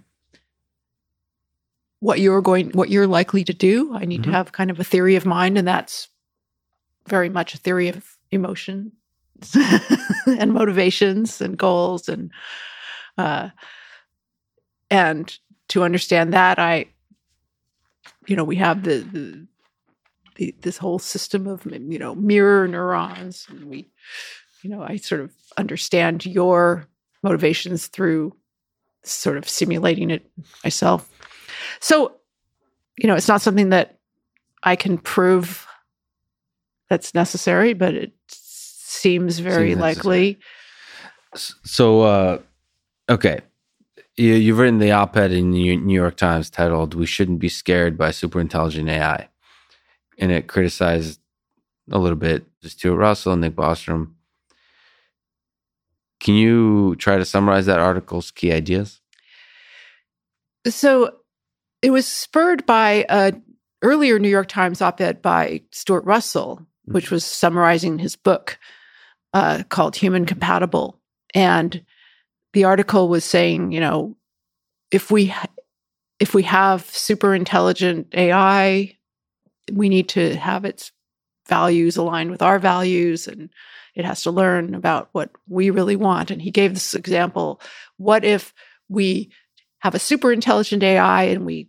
what 1.98 2.20
you're 2.20 2.40
going, 2.40 2.70
what 2.70 2.88
you're 2.88 3.06
likely 3.06 3.44
to 3.44 3.52
do, 3.52 3.94
I 3.94 4.04
need 4.04 4.20
Mhm. 4.22 4.24
to 4.24 4.30
have 4.32 4.52
kind 4.52 4.70
of 4.70 4.80
a 4.80 4.84
theory 4.84 5.16
of 5.16 5.26
mind, 5.26 5.58
and 5.58 5.66
that's 5.66 6.08
very 7.06 7.28
much 7.28 7.54
a 7.54 7.58
theory 7.58 7.88
of 7.88 8.16
emotion 8.30 8.92
and 10.26 10.52
motivations 10.52 11.40
and 11.40 11.56
goals 11.56 12.08
and 12.08 12.30
uh, 13.18 13.50
and 14.90 15.38
to 15.68 15.84
understand 15.84 16.32
that 16.32 16.58
I, 16.58 16.86
you 18.26 18.36
know, 18.36 18.44
we 18.44 18.56
have 18.56 18.82
the, 18.82 18.98
the 18.98 19.46
the 20.36 20.54
this 20.62 20.78
whole 20.78 20.98
system 20.98 21.46
of 21.46 21.64
you 21.66 21.98
know 21.98 22.14
mirror 22.14 22.66
neurons, 22.66 23.46
and 23.48 23.64
we, 23.64 23.88
you 24.62 24.70
know, 24.70 24.82
I 24.82 24.96
sort 24.96 25.20
of 25.20 25.32
understand 25.56 26.26
your 26.26 26.86
motivations 27.22 27.86
through 27.86 28.34
sort 29.04 29.36
of 29.36 29.48
simulating 29.48 30.10
it 30.10 30.30
myself. 30.64 31.08
So, 31.80 32.16
you 32.96 33.06
know, 33.06 33.14
it's 33.14 33.28
not 33.28 33.42
something 33.42 33.70
that 33.70 33.98
I 34.62 34.76
can 34.76 34.98
prove 34.98 35.66
that's 36.88 37.14
necessary, 37.14 37.72
but 37.72 37.94
it 37.94 38.12
seems 38.90 39.38
very 39.38 39.70
Seems 39.70 39.80
likely. 39.80 40.38
So, 41.34 42.02
uh, 42.02 42.38
okay. 43.08 43.40
You, 44.16 44.34
you've 44.34 44.58
written 44.58 44.78
the 44.78 44.92
op 44.92 45.16
ed 45.16 45.32
in 45.32 45.52
the 45.52 45.76
New 45.76 45.94
York 45.94 46.16
Times 46.16 46.50
titled, 46.50 46.94
We 46.94 47.06
Shouldn't 47.06 47.38
Be 47.38 47.48
Scared 47.48 47.96
by 47.96 48.10
Superintelligent 48.10 48.90
AI. 48.90 49.28
And 50.18 50.32
it 50.32 50.48
criticized 50.48 51.20
a 51.90 51.98
little 51.98 52.18
bit 52.18 52.44
Stuart 52.62 52.96
Russell 52.96 53.32
and 53.32 53.40
Nick 53.40 53.54
Bostrom. 53.54 54.12
Can 56.18 56.34
you 56.34 56.96
try 56.96 57.16
to 57.16 57.24
summarize 57.24 57.66
that 57.66 57.78
article's 57.78 58.30
key 58.30 58.52
ideas? 58.52 59.00
So 60.66 61.16
it 61.80 61.90
was 61.90 62.06
spurred 62.06 62.66
by 62.66 63.06
a 63.08 63.32
earlier 63.80 64.18
New 64.18 64.28
York 64.28 64.48
Times 64.48 64.82
op-ed 64.82 65.22
by 65.22 65.62
Stuart 65.70 66.04
Russell, 66.04 66.66
which 66.84 67.10
was 67.10 67.24
summarizing 67.24 67.98
his 67.98 68.16
book 68.16 68.58
uh, 69.32 69.62
called 69.68 69.96
"Human 69.96 70.26
Compatible," 70.26 71.00
and 71.34 71.84
the 72.52 72.64
article 72.64 73.08
was 73.08 73.24
saying, 73.24 73.72
you 73.72 73.80
know, 73.80 74.16
if 74.90 75.10
we 75.10 75.34
if 76.18 76.34
we 76.34 76.42
have 76.42 76.84
super 76.84 77.34
intelligent 77.34 78.08
AI, 78.14 78.96
we 79.72 79.88
need 79.88 80.08
to 80.10 80.36
have 80.36 80.64
its 80.64 80.92
values 81.48 81.96
aligned 81.96 82.30
with 82.30 82.42
our 82.42 82.58
values 82.58 83.26
and 83.26 83.50
it 83.94 84.04
has 84.04 84.22
to 84.22 84.30
learn 84.30 84.74
about 84.74 85.08
what 85.12 85.30
we 85.48 85.70
really 85.70 85.96
want. 85.96 86.30
And 86.30 86.40
he 86.40 86.50
gave 86.50 86.74
this 86.74 86.94
example 86.94 87.60
what 87.96 88.24
if 88.24 88.54
we 88.88 89.30
have 89.80 89.94
a 89.94 89.98
super 89.98 90.32
intelligent 90.32 90.82
AI 90.82 91.24
and 91.24 91.44
we 91.44 91.68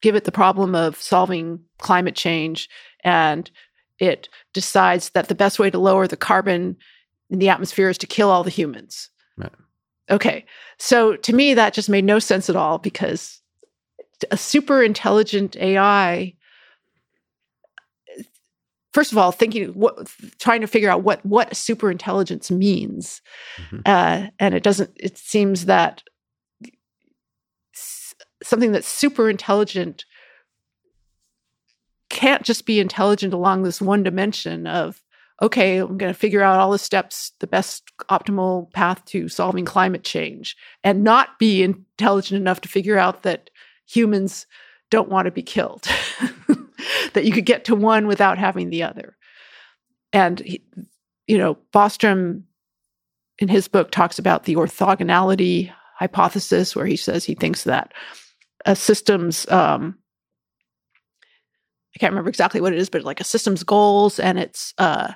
give 0.00 0.14
it 0.14 0.24
the 0.24 0.32
problem 0.32 0.74
of 0.74 0.96
solving 0.96 1.60
climate 1.78 2.14
change 2.14 2.68
and 3.02 3.50
it 3.98 4.28
decides 4.54 5.10
that 5.10 5.28
the 5.28 5.34
best 5.34 5.58
way 5.58 5.70
to 5.70 5.78
lower 5.78 6.06
the 6.06 6.16
carbon 6.16 6.76
in 7.30 7.38
the 7.38 7.48
atmosphere 7.48 7.88
is 7.88 7.98
to 7.98 8.06
kill 8.06 8.30
all 8.30 8.42
the 8.44 8.50
humans. 8.50 9.10
Right. 9.36 9.52
Okay. 10.10 10.46
So 10.78 11.16
to 11.16 11.32
me, 11.34 11.54
that 11.54 11.74
just 11.74 11.88
made 11.90 12.04
no 12.04 12.18
sense 12.18 12.48
at 12.48 12.56
all 12.56 12.78
because 12.78 13.40
a 14.30 14.36
super 14.36 14.82
intelligent 14.82 15.56
AI 15.56 16.34
first 18.92 19.12
of 19.12 19.18
all 19.18 19.30
thinking 19.30 19.68
what 19.74 20.10
trying 20.40 20.60
to 20.60 20.66
figure 20.66 20.90
out 20.90 21.04
what 21.04 21.24
what 21.24 21.54
super 21.54 21.88
intelligence 21.90 22.50
means 22.50 23.20
Mhm. 23.58 23.82
uh, 23.86 24.30
and 24.40 24.54
it 24.54 24.64
doesn't 24.64 24.90
it 24.96 25.16
seems 25.16 25.66
that 25.66 26.02
something 28.42 28.72
that's 28.72 28.88
super 28.88 29.28
intelligent 29.30 30.04
can't 32.08 32.42
just 32.42 32.66
be 32.66 32.80
intelligent 32.80 33.32
along 33.34 33.62
this 33.62 33.80
one 33.80 34.02
dimension 34.02 34.66
of 34.66 35.00
okay 35.40 35.78
i'm 35.78 35.98
going 35.98 36.12
to 36.12 36.18
figure 36.18 36.42
out 36.42 36.58
all 36.58 36.70
the 36.70 36.78
steps 36.78 37.32
the 37.40 37.46
best 37.46 37.84
optimal 38.10 38.70
path 38.72 39.04
to 39.04 39.28
solving 39.28 39.64
climate 39.64 40.04
change 40.04 40.56
and 40.84 41.04
not 41.04 41.38
be 41.38 41.62
intelligent 41.62 42.40
enough 42.40 42.60
to 42.60 42.68
figure 42.68 42.98
out 42.98 43.22
that 43.22 43.50
humans 43.86 44.46
don't 44.90 45.08
want 45.08 45.26
to 45.26 45.32
be 45.32 45.42
killed 45.42 45.88
that 47.12 47.24
you 47.24 47.32
could 47.32 47.44
get 47.44 47.64
to 47.64 47.74
one 47.74 48.06
without 48.06 48.38
having 48.38 48.70
the 48.70 48.82
other. 48.82 49.16
And 50.12 50.58
you 51.28 51.38
know 51.38 51.58
bostrom 51.72 52.42
in 53.38 53.46
his 53.46 53.68
book 53.68 53.92
talks 53.92 54.18
about 54.18 54.44
the 54.44 54.56
orthogonality 54.56 55.72
hypothesis 55.94 56.74
where 56.74 56.86
he 56.86 56.96
says 56.96 57.24
he 57.24 57.34
thinks 57.34 57.64
that 57.64 57.92
a 58.64 58.74
system's 58.74 59.48
um, 59.50 59.96
i 61.94 61.98
can't 61.98 62.12
remember 62.12 62.30
exactly 62.30 62.60
what 62.60 62.72
it 62.72 62.78
is 62.78 62.88
but 62.88 63.04
like 63.04 63.20
a 63.20 63.24
system's 63.24 63.62
goals 63.62 64.18
and 64.18 64.38
its 64.38 64.74
uh, 64.78 65.12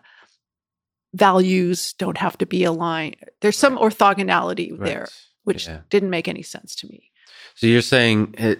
values 1.15 1.93
don't 1.95 2.19
have 2.19 2.37
to 2.39 2.47
be 2.47 2.65
aligned 2.65 3.17
there's 3.41 3.59
some 3.59 3.77
orthogonality 3.79 4.77
there 4.79 5.09
which 5.45 5.67
Yeah. 5.69 5.81
didn't 5.91 6.11
make 6.11 6.29
any 6.29 6.43
sense 6.43 6.75
to 6.77 6.87
me 6.87 7.11
So 7.55 7.67
you're 7.67 7.83
saying 7.83 8.35
it, 8.39 8.59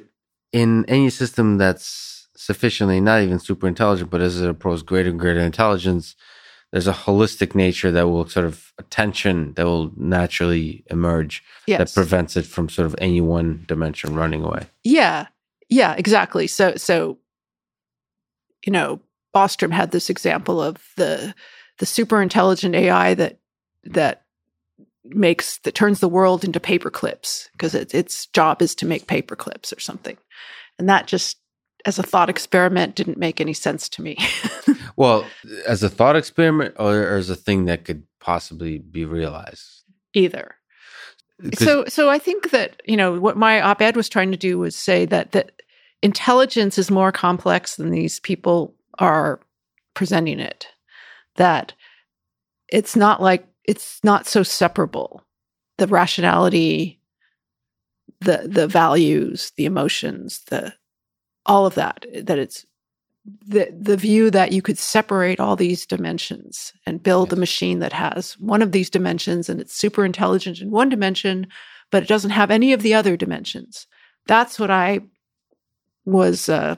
in 0.53 0.85
any 0.87 1.09
system 1.11 1.57
that's 1.59 2.29
sufficiently 2.37 3.01
not 3.01 3.23
even 3.23 3.39
super 3.39 3.67
intelligent, 3.69 4.11
but 4.11 4.21
as 4.21 4.41
it 4.41 4.49
approaches 4.51 4.83
greater 4.83 5.09
and 5.11 5.19
greater 5.19 5.41
intelligence, 5.41 6.15
there's 6.73 6.89
a 6.89 6.93
holistic 6.93 7.55
nature 7.55 7.91
that 7.93 8.09
will 8.09 8.29
sort 8.29 8.45
of 8.47 8.73
a 8.79 8.83
tension 8.83 9.55
that 9.55 9.65
will 9.65 9.93
naturally 9.97 10.85
emerge 10.91 11.43
yes 11.67 11.79
that 11.79 11.95
prevents 11.95 12.37
it 12.37 12.45
from 12.45 12.69
sort 12.69 12.85
of 12.87 12.95
any 12.99 13.21
one 13.21 13.65
dimension 13.69 14.15
running 14.15 14.43
away. 14.43 14.67
Yeah, 14.85 15.29
yeah, 15.69 15.95
exactly. 15.97 16.47
So, 16.49 16.75
so 16.77 17.19
you 18.67 18.73
know, 18.73 19.01
Bostrom 19.35 19.73
had 19.73 19.91
this 19.91 20.11
example 20.11 20.61
of 20.63 20.77
the 20.97 21.35
the 21.83 21.87
super 21.87 22.23
intelligent 22.23 22.77
AI 22.77 23.13
that 23.15 23.41
that 23.83 24.23
makes 25.05 25.59
that 25.59 25.75
turns 25.75 25.99
the 25.99 26.09
world 26.09 26.45
into 26.45 26.61
paper 26.61 26.91
clips 26.91 27.49
because 27.51 27.75
its 27.75 27.93
its 27.93 28.27
job 28.27 28.63
is 28.63 28.77
to 28.77 28.87
make 28.87 29.09
paper 29.09 29.35
clips 29.35 29.73
or 29.73 29.81
something, 29.81 30.17
and 30.79 30.89
that 30.89 31.09
just 31.09 31.39
as 31.85 31.99
a 31.99 32.05
thought 32.05 32.31
experiment 32.31 32.95
didn't 32.95 33.19
make 33.19 33.41
any 33.41 33.53
sense 33.53 33.89
to 33.89 34.03
me. 34.03 34.17
Well, 34.95 35.27
as 35.67 35.83
a 35.83 35.89
thought 35.89 36.17
experiment 36.17 36.75
or 36.79 37.17
as 37.17 37.31
a 37.31 37.35
thing 37.35 37.65
that 37.65 37.87
could 37.87 38.05
possibly 38.21 38.79
be 38.79 39.07
realized. 39.07 39.83
either. 40.13 40.55
So, 41.55 41.87
so 41.89 42.11
I 42.11 42.19
think 42.19 42.51
that 42.51 42.81
you 42.85 42.97
know 42.97 43.19
what 43.19 43.37
my 43.37 43.61
op-ed 43.61 43.97
was 43.97 44.11
trying 44.11 44.31
to 44.31 44.37
do 44.37 44.59
was 44.59 44.77
say 44.77 45.07
that 45.07 45.33
that 45.33 45.63
intelligence 46.03 46.79
is 46.79 46.91
more 46.91 47.11
complex 47.11 47.77
than 47.77 47.91
these 47.91 48.21
people 48.21 48.75
are 48.99 49.41
presenting 49.95 50.39
it. 50.39 50.69
That 51.37 51.73
it's 52.69 52.97
not 52.97 53.23
like 53.23 53.47
it's 53.65 54.01
not 54.03 54.27
so 54.27 54.43
separable. 54.43 55.25
The 55.79 55.87
rationality, 55.87 57.01
the 58.21 58.47
the 58.47 58.67
values, 58.67 59.53
the 59.57 59.65
emotions, 59.65 60.43
the 60.49 60.75
all 61.47 61.67
of 61.67 61.75
that. 61.75 62.05
That 62.23 62.39
it's 62.39 62.67
the 63.25 63.73
the 63.79 63.97
view 63.97 64.31
that 64.31 64.53
you 64.53 64.63
could 64.63 64.79
separate 64.79 65.39
all 65.39 65.55
these 65.55 65.87
dimensions 65.87 66.73
and 66.87 67.03
build 67.03 67.33
a 67.33 67.37
machine 67.37 67.79
that 67.79 67.93
has 67.93 68.33
one 68.39 68.63
of 68.63 68.73
these 68.73 68.91
dimensions 68.91 69.49
and 69.49 69.61
it's 69.61 69.77
super 69.77 70.05
intelligent 70.05 70.61
in 70.61 70.71
one 70.71 70.89
dimension 70.89 71.47
but 71.91 72.03
it 72.03 72.09
doesn't 72.09 72.31
have 72.31 72.51
any 72.51 72.73
of 72.73 72.83
the 72.83 72.95
other 72.95 73.17
dimensions 73.17 73.87
that's 74.27 74.59
what 74.59 74.71
i 74.73 74.99
was 76.05 76.49
uh, 76.49 76.75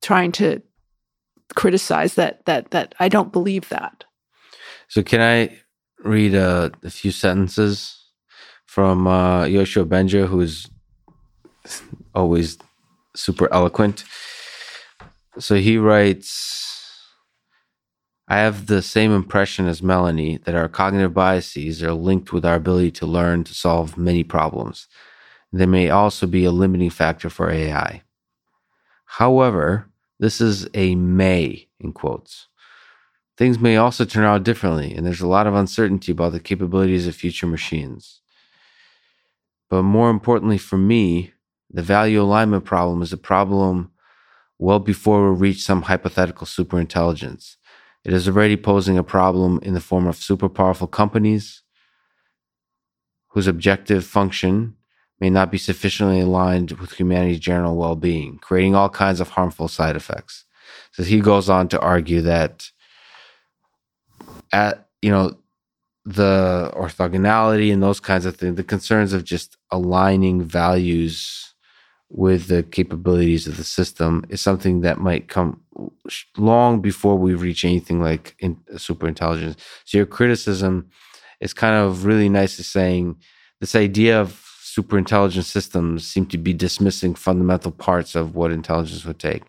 trying 0.00 0.30
to 0.30 0.62
criticize 1.54 2.14
that 2.14 2.44
that 2.46 2.70
that 2.72 2.94
i 3.00 3.08
don't 3.08 3.32
believe 3.32 3.68
that 3.70 4.04
So 4.88 5.02
can 5.02 5.20
I 5.20 5.58
read 6.04 6.34
a, 6.34 6.72
a 6.84 6.90
few 6.90 7.12
sentences 7.12 7.98
from 8.66 9.06
uh, 9.06 9.44
Yoshua 9.44 9.84
Bengio, 9.86 10.26
who's 10.26 10.68
always 12.14 12.58
super 13.16 13.52
eloquent? 13.52 14.04
So 15.38 15.56
he 15.56 15.78
writes, 15.78 16.68
I 18.28 18.38
have 18.38 18.66
the 18.66 18.82
same 18.82 19.12
impression 19.12 19.68
as 19.68 19.82
Melanie 19.82 20.38
that 20.38 20.54
our 20.56 20.68
cognitive 20.68 21.14
biases 21.14 21.82
are 21.82 21.94
linked 21.94 22.32
with 22.32 22.44
our 22.46 22.56
ability 22.56 22.92
to 22.92 23.06
learn 23.06 23.44
to 23.44 23.54
solve 23.54 23.98
many 23.98 24.24
problems. 24.24 24.88
They 25.52 25.66
may 25.66 25.90
also 25.90 26.26
be 26.26 26.44
a 26.46 26.52
limiting 26.52 26.90
factor 26.90 27.30
for 27.30 27.50
AI. 27.50 28.02
However, 29.06 29.89
this 30.20 30.40
is 30.40 30.68
a 30.74 30.94
may 30.94 31.66
in 31.80 31.92
quotes. 31.92 32.46
Things 33.38 33.58
may 33.58 33.78
also 33.78 34.04
turn 34.04 34.24
out 34.24 34.44
differently, 34.44 34.94
and 34.94 35.06
there's 35.06 35.22
a 35.22 35.26
lot 35.26 35.46
of 35.46 35.54
uncertainty 35.54 36.12
about 36.12 36.32
the 36.32 36.40
capabilities 36.40 37.06
of 37.06 37.16
future 37.16 37.46
machines. 37.46 38.20
But 39.70 39.82
more 39.82 40.10
importantly 40.10 40.58
for 40.58 40.76
me, 40.76 41.32
the 41.70 41.80
value 41.80 42.20
alignment 42.20 42.66
problem 42.66 43.00
is 43.00 43.14
a 43.14 43.16
problem 43.16 43.92
well 44.58 44.78
before 44.78 45.32
we 45.32 45.38
reach 45.38 45.62
some 45.62 45.82
hypothetical 45.82 46.46
superintelligence. 46.46 47.56
It 48.04 48.12
is 48.12 48.28
already 48.28 48.58
posing 48.58 48.98
a 48.98 49.02
problem 49.02 49.58
in 49.62 49.72
the 49.72 49.80
form 49.80 50.06
of 50.06 50.16
super 50.16 50.50
powerful 50.50 50.86
companies 50.86 51.62
whose 53.28 53.46
objective 53.46 54.04
function 54.04 54.76
may 55.20 55.30
not 55.30 55.50
be 55.50 55.58
sufficiently 55.58 56.20
aligned 56.20 56.72
with 56.72 56.92
humanity's 56.92 57.40
general 57.40 57.76
well 57.76 57.96
being, 57.96 58.38
creating 58.38 58.74
all 58.74 58.88
kinds 58.88 59.20
of 59.20 59.30
harmful 59.30 59.68
side 59.68 59.96
effects. 59.96 60.44
So 60.92 61.02
he 61.02 61.20
goes 61.20 61.48
on 61.48 61.68
to 61.68 61.80
argue 61.80 62.22
that 62.22 62.70
at 64.52 64.88
you 65.02 65.10
know 65.10 65.36
the 66.04 66.72
orthogonality 66.74 67.72
and 67.72 67.82
those 67.82 68.00
kinds 68.00 68.26
of 68.26 68.36
things, 68.36 68.56
the 68.56 68.64
concerns 68.64 69.12
of 69.12 69.24
just 69.24 69.56
aligning 69.70 70.42
values 70.42 71.54
with 72.08 72.48
the 72.48 72.64
capabilities 72.64 73.46
of 73.46 73.56
the 73.56 73.64
system 73.64 74.24
is 74.28 74.40
something 74.40 74.80
that 74.80 74.98
might 74.98 75.28
come 75.28 75.60
long 76.36 76.80
before 76.80 77.16
we 77.16 77.34
reach 77.34 77.64
anything 77.64 78.00
like 78.00 78.34
in, 78.40 78.58
super 78.76 79.06
intelligence. 79.06 79.56
So 79.84 79.98
your 79.98 80.06
criticism 80.06 80.90
is 81.40 81.54
kind 81.54 81.76
of 81.76 82.04
really 82.04 82.28
nice 82.28 82.56
to 82.56 82.64
saying 82.64 83.16
this 83.60 83.76
idea 83.76 84.20
of 84.20 84.44
super 84.70 84.96
intelligent 84.96 85.46
systems 85.46 86.06
seem 86.06 86.26
to 86.26 86.38
be 86.38 86.52
dismissing 86.52 87.14
fundamental 87.14 87.72
parts 87.72 88.14
of 88.14 88.34
what 88.36 88.52
intelligence 88.52 89.04
would 89.04 89.18
take. 89.18 89.42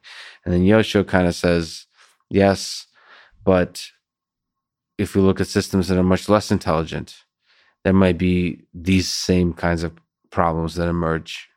And 0.43 0.53
then 0.53 0.63
Yoshua 0.63 1.07
kind 1.07 1.27
of 1.27 1.35
says, 1.35 1.85
yes, 2.29 2.87
but 3.43 3.85
if 4.97 5.15
we 5.15 5.21
look 5.21 5.39
at 5.39 5.47
systems 5.47 5.87
that 5.87 5.97
are 5.97 6.03
much 6.03 6.27
less 6.27 6.51
intelligent, 6.51 7.23
there 7.83 7.93
might 7.93 8.17
be 8.17 8.61
these 8.73 9.09
same 9.09 9.53
kinds 9.53 9.83
of 9.83 9.93
problems 10.31 10.75
that 10.75 10.87
emerge. 10.87 11.47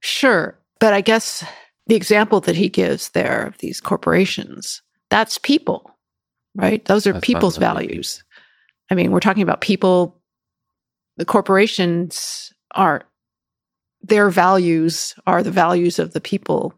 Sure. 0.00 0.58
But 0.80 0.94
I 0.94 1.00
guess 1.00 1.44
the 1.86 1.96
example 1.96 2.40
that 2.40 2.56
he 2.56 2.68
gives 2.68 3.10
there 3.10 3.46
of 3.46 3.58
these 3.58 3.80
corporations, 3.80 4.82
that's 5.10 5.38
people, 5.38 5.90
right? 6.54 6.84
Those 6.84 7.06
are 7.06 7.14
that's 7.14 7.24
people's 7.24 7.56
values. 7.56 8.22
I 8.90 8.94
mean, 8.94 9.10
we're 9.10 9.20
talking 9.20 9.42
about 9.42 9.60
people, 9.60 10.17
the 11.18 11.26
corporations 11.26 12.52
are, 12.74 13.02
their 14.00 14.30
values 14.30 15.14
are 15.26 15.42
the 15.42 15.50
values 15.50 15.98
of 15.98 16.12
the 16.12 16.20
people 16.20 16.72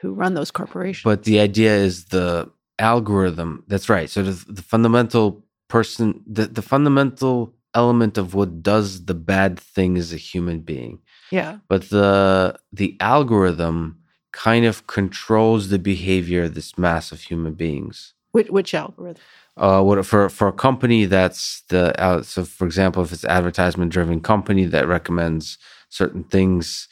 who 0.00 0.12
run 0.12 0.34
those 0.34 0.50
corporations. 0.50 1.04
But 1.04 1.24
the 1.24 1.40
idea 1.40 1.74
is 1.74 2.06
the 2.06 2.50
algorithm. 2.78 3.64
That's 3.66 3.88
right. 3.88 4.10
So 4.10 4.22
the, 4.22 4.52
the 4.52 4.62
fundamental 4.62 5.44
person, 5.68 6.22
the, 6.26 6.46
the 6.46 6.62
fundamental 6.62 7.54
element 7.74 8.18
of 8.18 8.34
what 8.34 8.62
does 8.62 9.04
the 9.04 9.14
bad 9.14 9.58
thing 9.58 9.96
is 9.96 10.12
a 10.12 10.16
human 10.16 10.60
being. 10.60 11.00
Yeah. 11.30 11.58
But 11.68 11.90
the 11.90 12.58
the 12.72 12.96
algorithm 13.00 13.98
kind 14.32 14.64
of 14.64 14.86
controls 14.86 15.68
the 15.68 15.78
behavior 15.78 16.44
of 16.44 16.54
this 16.54 16.78
mass 16.78 17.12
of 17.12 17.20
human 17.20 17.54
beings. 17.54 18.14
Which, 18.32 18.48
which 18.50 18.74
algorithm? 18.74 19.22
Uh, 19.58 19.82
what 19.82 20.06
for 20.06 20.28
for 20.28 20.46
a 20.46 20.52
company 20.52 21.04
that's 21.04 21.62
the 21.68 22.00
uh, 22.00 22.22
so 22.22 22.44
for 22.44 22.64
example, 22.64 23.02
if 23.02 23.12
it's 23.12 23.24
advertisement 23.24 23.90
driven 23.90 24.20
company 24.20 24.64
that 24.64 24.86
recommends 24.86 25.58
certain 25.88 26.22
things 26.22 26.86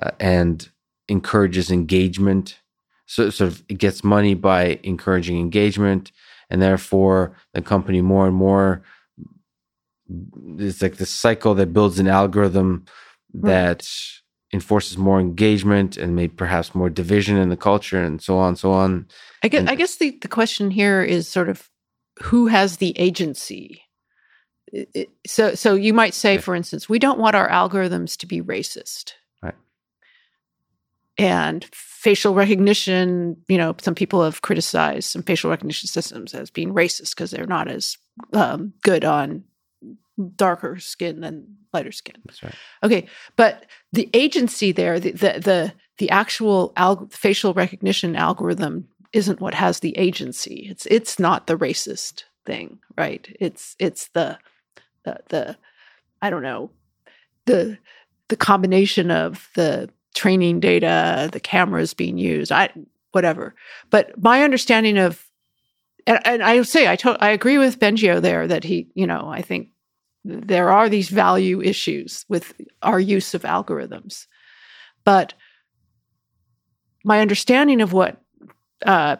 uh, 0.00 0.10
and 0.20 0.70
encourages 1.08 1.70
engagement 1.70 2.60
so 3.06 3.30
sort 3.30 3.50
of 3.50 3.64
it 3.68 3.78
gets 3.78 4.04
money 4.04 4.34
by 4.34 4.78
encouraging 4.82 5.38
engagement 5.38 6.12
and 6.50 6.60
therefore 6.60 7.36
the 7.54 7.62
company 7.62 8.00
more 8.00 8.26
and 8.26 8.36
more 8.36 8.82
it's 10.58 10.82
like 10.82 10.96
the 10.96 11.06
cycle 11.06 11.54
that 11.54 11.72
builds 11.72 11.98
an 11.98 12.08
algorithm 12.08 12.84
that 13.32 13.88
enforces 14.52 14.96
more 14.96 15.18
engagement 15.18 15.96
and 15.96 16.14
maybe 16.14 16.32
perhaps 16.32 16.74
more 16.74 16.88
division 16.88 17.36
in 17.36 17.48
the 17.48 17.56
culture 17.56 18.00
and 18.00 18.22
so 18.22 18.38
on 18.38 18.48
and 18.48 18.58
so 18.58 18.70
on. 18.70 19.06
I 19.42 19.48
guess 19.48 19.60
and, 19.60 19.70
i 19.70 19.74
guess 19.74 19.96
the, 19.96 20.16
the 20.22 20.28
question 20.28 20.70
here 20.70 21.02
is 21.02 21.28
sort 21.28 21.48
of 21.48 21.68
who 22.22 22.46
has 22.46 22.78
the 22.78 22.98
agency 22.98 23.82
so 25.26 25.54
so 25.54 25.74
you 25.74 25.94
might 25.94 26.14
say 26.14 26.38
for 26.38 26.54
instance 26.54 26.88
we 26.88 26.98
don't 26.98 27.18
want 27.18 27.36
our 27.36 27.48
algorithms 27.48 28.16
to 28.16 28.26
be 28.26 28.42
racist 28.42 29.12
right 29.42 29.54
and 31.18 31.64
facial 31.72 32.34
recognition, 32.34 33.36
you 33.48 33.58
know, 33.58 33.74
some 33.80 33.94
people 33.94 34.22
have 34.22 34.42
criticized 34.42 35.10
some 35.10 35.22
facial 35.22 35.50
recognition 35.50 35.88
systems 35.88 36.34
as 36.34 36.50
being 36.50 36.72
racist 36.72 37.16
because 37.16 37.30
they're 37.30 37.46
not 37.46 37.68
as 37.68 37.96
um, 38.32 38.72
good 38.82 39.04
on 39.04 39.42
darker 40.36 40.78
skin 40.78 41.20
than 41.20 41.56
lighter 41.72 41.92
skin. 41.92 42.16
That's 42.24 42.42
right. 42.42 42.54
Okay, 42.84 43.08
but 43.36 43.66
the 43.92 44.08
agency 44.14 44.72
there, 44.72 45.00
the 45.00 45.12
the 45.12 45.40
the, 45.40 45.72
the 45.98 46.10
actual 46.10 46.72
al- 46.76 47.08
facial 47.10 47.54
recognition 47.54 48.14
algorithm 48.14 48.88
isn't 49.16 49.40
what 49.40 49.54
has 49.54 49.80
the 49.80 49.96
agency. 49.96 50.66
It's 50.70 50.86
it's 50.86 51.18
not 51.18 51.46
the 51.46 51.56
racist 51.56 52.24
thing, 52.44 52.78
right? 52.98 53.26
It's 53.40 53.74
it's 53.78 54.08
the 54.08 54.38
the 55.04 55.20
the 55.30 55.56
I 56.20 56.28
don't 56.28 56.42
know 56.42 56.70
the 57.46 57.78
the 58.28 58.36
combination 58.36 59.10
of 59.10 59.48
the 59.54 59.88
training 60.14 60.60
data, 60.60 61.30
the 61.32 61.40
cameras 61.40 61.94
being 61.94 62.18
used, 62.18 62.52
I 62.52 62.68
whatever. 63.12 63.54
But 63.90 64.22
my 64.22 64.42
understanding 64.42 64.98
of 64.98 65.24
and, 66.06 66.20
and 66.24 66.42
I 66.42 66.60
say 66.62 66.86
I 66.86 66.96
to, 66.96 67.16
I 67.18 67.30
agree 67.30 67.56
with 67.56 67.80
Bengio 67.80 68.20
there 68.20 68.46
that 68.46 68.64
he, 68.64 68.88
you 68.94 69.06
know, 69.06 69.28
I 69.28 69.40
think 69.40 69.70
there 70.24 70.70
are 70.70 70.90
these 70.90 71.08
value 71.08 71.62
issues 71.62 72.26
with 72.28 72.52
our 72.82 73.00
use 73.00 73.32
of 73.32 73.42
algorithms. 73.42 74.26
But 75.04 75.32
my 77.02 77.20
understanding 77.20 77.80
of 77.80 77.92
what 77.92 78.20
uh, 78.84 79.16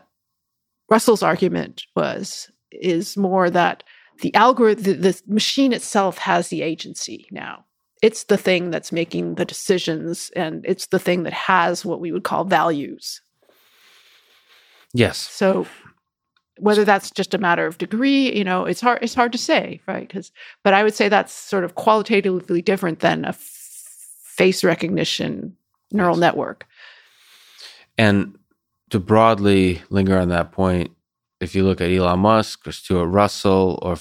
Russell's 0.90 1.22
argument 1.22 1.84
was 1.94 2.50
is 2.70 3.16
more 3.16 3.48
that 3.50 3.82
the 4.20 4.34
algorithm, 4.34 4.82
the, 4.82 4.92
the 4.94 5.22
machine 5.26 5.72
itself 5.72 6.18
has 6.18 6.48
the 6.48 6.62
agency 6.62 7.26
now 7.30 7.66
it's 8.02 8.24
the 8.24 8.36
thing 8.36 8.70
that's 8.70 8.92
making 8.92 9.36
the 9.36 9.44
decisions 9.44 10.30
and 10.36 10.64
it's 10.66 10.86
the 10.86 10.98
thing 10.98 11.22
that 11.22 11.32
has 11.32 11.84
what 11.84 12.00
we 12.00 12.12
would 12.12 12.24
call 12.24 12.44
values. 12.44 13.20
Yes. 14.92 15.18
So 15.18 15.66
whether 16.58 16.84
that's 16.84 17.10
just 17.10 17.34
a 17.34 17.38
matter 17.38 17.66
of 17.66 17.78
degree, 17.78 18.36
you 18.36 18.44
know, 18.44 18.64
it's 18.64 18.80
hard 18.80 18.98
it's 19.02 19.14
hard 19.14 19.32
to 19.32 19.38
say, 19.38 19.80
right? 19.86 20.08
Cuz 20.08 20.30
but 20.62 20.74
I 20.74 20.82
would 20.82 20.94
say 20.94 21.08
that's 21.08 21.32
sort 21.32 21.64
of 21.64 21.74
qualitatively 21.74 22.62
different 22.62 23.00
than 23.00 23.24
a 23.24 23.30
f- 23.30 23.38
face 24.22 24.62
recognition 24.62 25.56
neural 25.90 26.16
yes. 26.16 26.20
network. 26.20 26.66
And 27.98 28.38
to 28.90 29.00
broadly 29.00 29.82
linger 29.90 30.18
on 30.18 30.28
that 30.28 30.52
point, 30.52 30.90
if 31.40 31.54
you 31.54 31.64
look 31.64 31.80
at 31.80 31.90
Elon 31.90 32.20
Musk 32.20 32.66
or 32.66 32.72
Stuart 32.72 33.08
Russell 33.08 33.78
or 33.82 33.96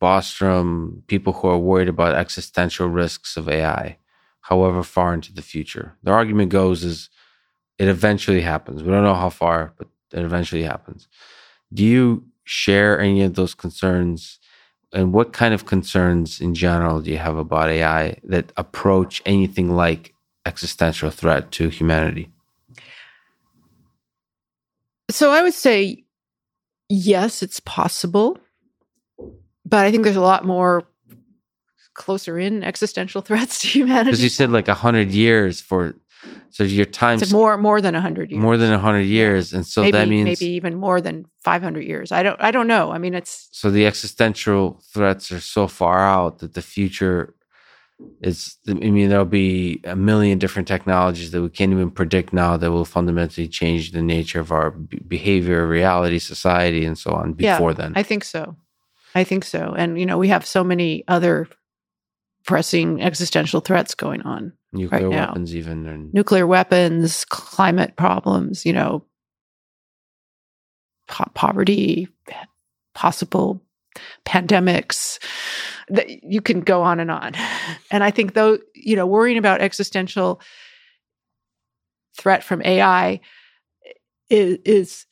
Bostrom, 0.00 1.06
people 1.06 1.32
who 1.32 1.48
are 1.48 1.58
worried 1.58 1.88
about 1.88 2.14
existential 2.14 2.88
risks 2.88 3.36
of 3.36 3.48
AI, 3.48 3.98
however 4.40 4.82
far 4.82 5.14
into 5.14 5.32
the 5.32 5.42
future. 5.42 5.96
their 6.02 6.14
argument 6.14 6.50
goes 6.50 6.82
is 6.82 7.08
it 7.78 7.88
eventually 7.88 8.40
happens. 8.40 8.82
We 8.82 8.90
don't 8.90 9.04
know 9.04 9.14
how 9.14 9.30
far, 9.30 9.72
but 9.76 9.88
it 10.12 10.24
eventually 10.24 10.62
happens. 10.62 11.08
Do 11.72 11.84
you 11.84 12.24
share 12.44 13.00
any 13.00 13.22
of 13.22 13.34
those 13.34 13.54
concerns? 13.54 14.38
And 14.92 15.12
what 15.12 15.32
kind 15.32 15.54
of 15.54 15.66
concerns 15.66 16.40
in 16.40 16.54
general 16.54 17.00
do 17.00 17.10
you 17.10 17.18
have 17.18 17.36
about 17.36 17.70
AI 17.70 18.18
that 18.24 18.52
approach 18.56 19.22
anything 19.24 19.70
like 19.74 20.14
existential 20.44 21.10
threat 21.10 21.50
to 21.52 21.68
humanity? 21.68 22.30
So 25.12 25.30
I 25.30 25.42
would 25.42 25.54
say 25.54 26.04
yes, 26.88 27.42
it's 27.42 27.60
possible 27.60 28.38
but 29.72 29.86
I 29.86 29.90
think 29.90 30.04
there's 30.04 30.16
a 30.16 30.20
lot 30.20 30.44
more 30.44 30.84
closer 31.94 32.38
in 32.38 32.62
existential 32.62 33.22
threats 33.26 33.60
to 33.60 33.68
humanity. 33.68 34.10
Because 34.10 34.22
you 34.22 34.28
said 34.28 34.50
like 34.50 34.68
a 34.68 34.74
hundred 34.74 35.10
years 35.10 35.60
for 35.60 35.94
so 36.50 36.62
your 36.62 36.84
time 36.84 37.18
more 37.32 37.56
more 37.56 37.80
than 37.80 37.94
a 37.94 38.00
hundred 38.00 38.30
years. 38.30 38.40
More 38.40 38.56
than 38.56 38.72
a 38.72 38.78
hundred 38.78 39.06
years. 39.06 39.52
And 39.52 39.66
so 39.66 39.80
maybe, 39.80 39.92
that 39.92 40.08
means 40.08 40.24
maybe 40.24 40.52
even 40.52 40.76
more 40.76 41.00
than 41.00 41.26
five 41.42 41.62
hundred 41.62 41.84
years. 41.86 42.12
I 42.12 42.22
don't 42.22 42.40
I 42.40 42.50
don't 42.50 42.66
know. 42.66 42.92
I 42.92 42.98
mean 42.98 43.14
it's 43.14 43.48
so 43.50 43.70
the 43.70 43.86
existential 43.86 44.80
threats 44.92 45.32
are 45.32 45.40
so 45.40 45.66
far 45.66 46.00
out 46.00 46.40
that 46.40 46.54
the 46.54 46.62
future 46.62 47.34
is 48.20 48.56
I 48.68 48.74
mean 48.74 49.08
there'll 49.08 49.24
be 49.24 49.80
a 49.84 49.96
million 49.96 50.38
different 50.38 50.68
technologies 50.68 51.30
that 51.32 51.42
we 51.42 51.48
can't 51.48 51.72
even 51.72 51.90
predict 51.90 52.32
now 52.32 52.56
that 52.56 52.70
will 52.70 52.84
fundamentally 52.84 53.48
change 53.48 53.92
the 53.92 54.02
nature 54.02 54.40
of 54.40 54.52
our 54.52 54.70
behavior, 54.70 55.66
reality, 55.66 56.18
society, 56.18 56.84
and 56.84 56.98
so 56.98 57.12
on 57.12 57.32
before 57.32 57.70
yeah, 57.70 57.76
then. 57.76 57.92
I 57.96 58.02
think 58.02 58.24
so. 58.24 58.56
I 59.14 59.24
think 59.24 59.44
so. 59.44 59.74
And, 59.76 59.98
you 59.98 60.06
know, 60.06 60.18
we 60.18 60.28
have 60.28 60.46
so 60.46 60.64
many 60.64 61.04
other 61.08 61.48
pressing 62.46 63.02
existential 63.02 63.60
threats 63.60 63.94
going 63.94 64.22
on. 64.22 64.52
Nuclear 64.72 65.08
right 65.08 65.28
weapons, 65.28 65.54
even. 65.54 65.86
And- 65.86 66.14
Nuclear 66.14 66.46
weapons, 66.46 67.24
climate 67.26 67.96
problems, 67.96 68.64
you 68.64 68.72
know, 68.72 69.04
po- 71.08 71.30
poverty, 71.34 72.08
possible 72.94 73.62
pandemics. 74.24 75.18
That 75.88 76.22
you 76.22 76.40
can 76.40 76.60
go 76.60 76.82
on 76.82 77.00
and 77.00 77.10
on. 77.10 77.32
And 77.90 78.04
I 78.04 78.10
think, 78.10 78.34
though, 78.34 78.58
you 78.74 78.96
know, 78.96 79.06
worrying 79.06 79.38
about 79.38 79.60
existential 79.60 80.40
threat 82.16 82.44
from 82.44 82.62
AI 82.64 83.20
is, 84.28 84.58
is 84.64 85.06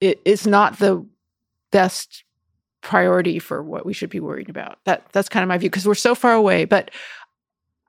it 0.00 0.20
is 0.24 0.46
not 0.46 0.78
the 0.78 1.04
best 1.70 2.24
priority 2.80 3.38
for 3.38 3.62
what 3.62 3.84
we 3.84 3.92
should 3.92 4.10
be 4.10 4.20
worried 4.20 4.48
about. 4.48 4.78
That 4.84 5.06
that's 5.12 5.28
kind 5.28 5.42
of 5.42 5.48
my 5.48 5.58
view 5.58 5.70
because 5.70 5.86
we're 5.86 5.94
so 5.94 6.14
far 6.14 6.32
away. 6.32 6.64
But 6.64 6.90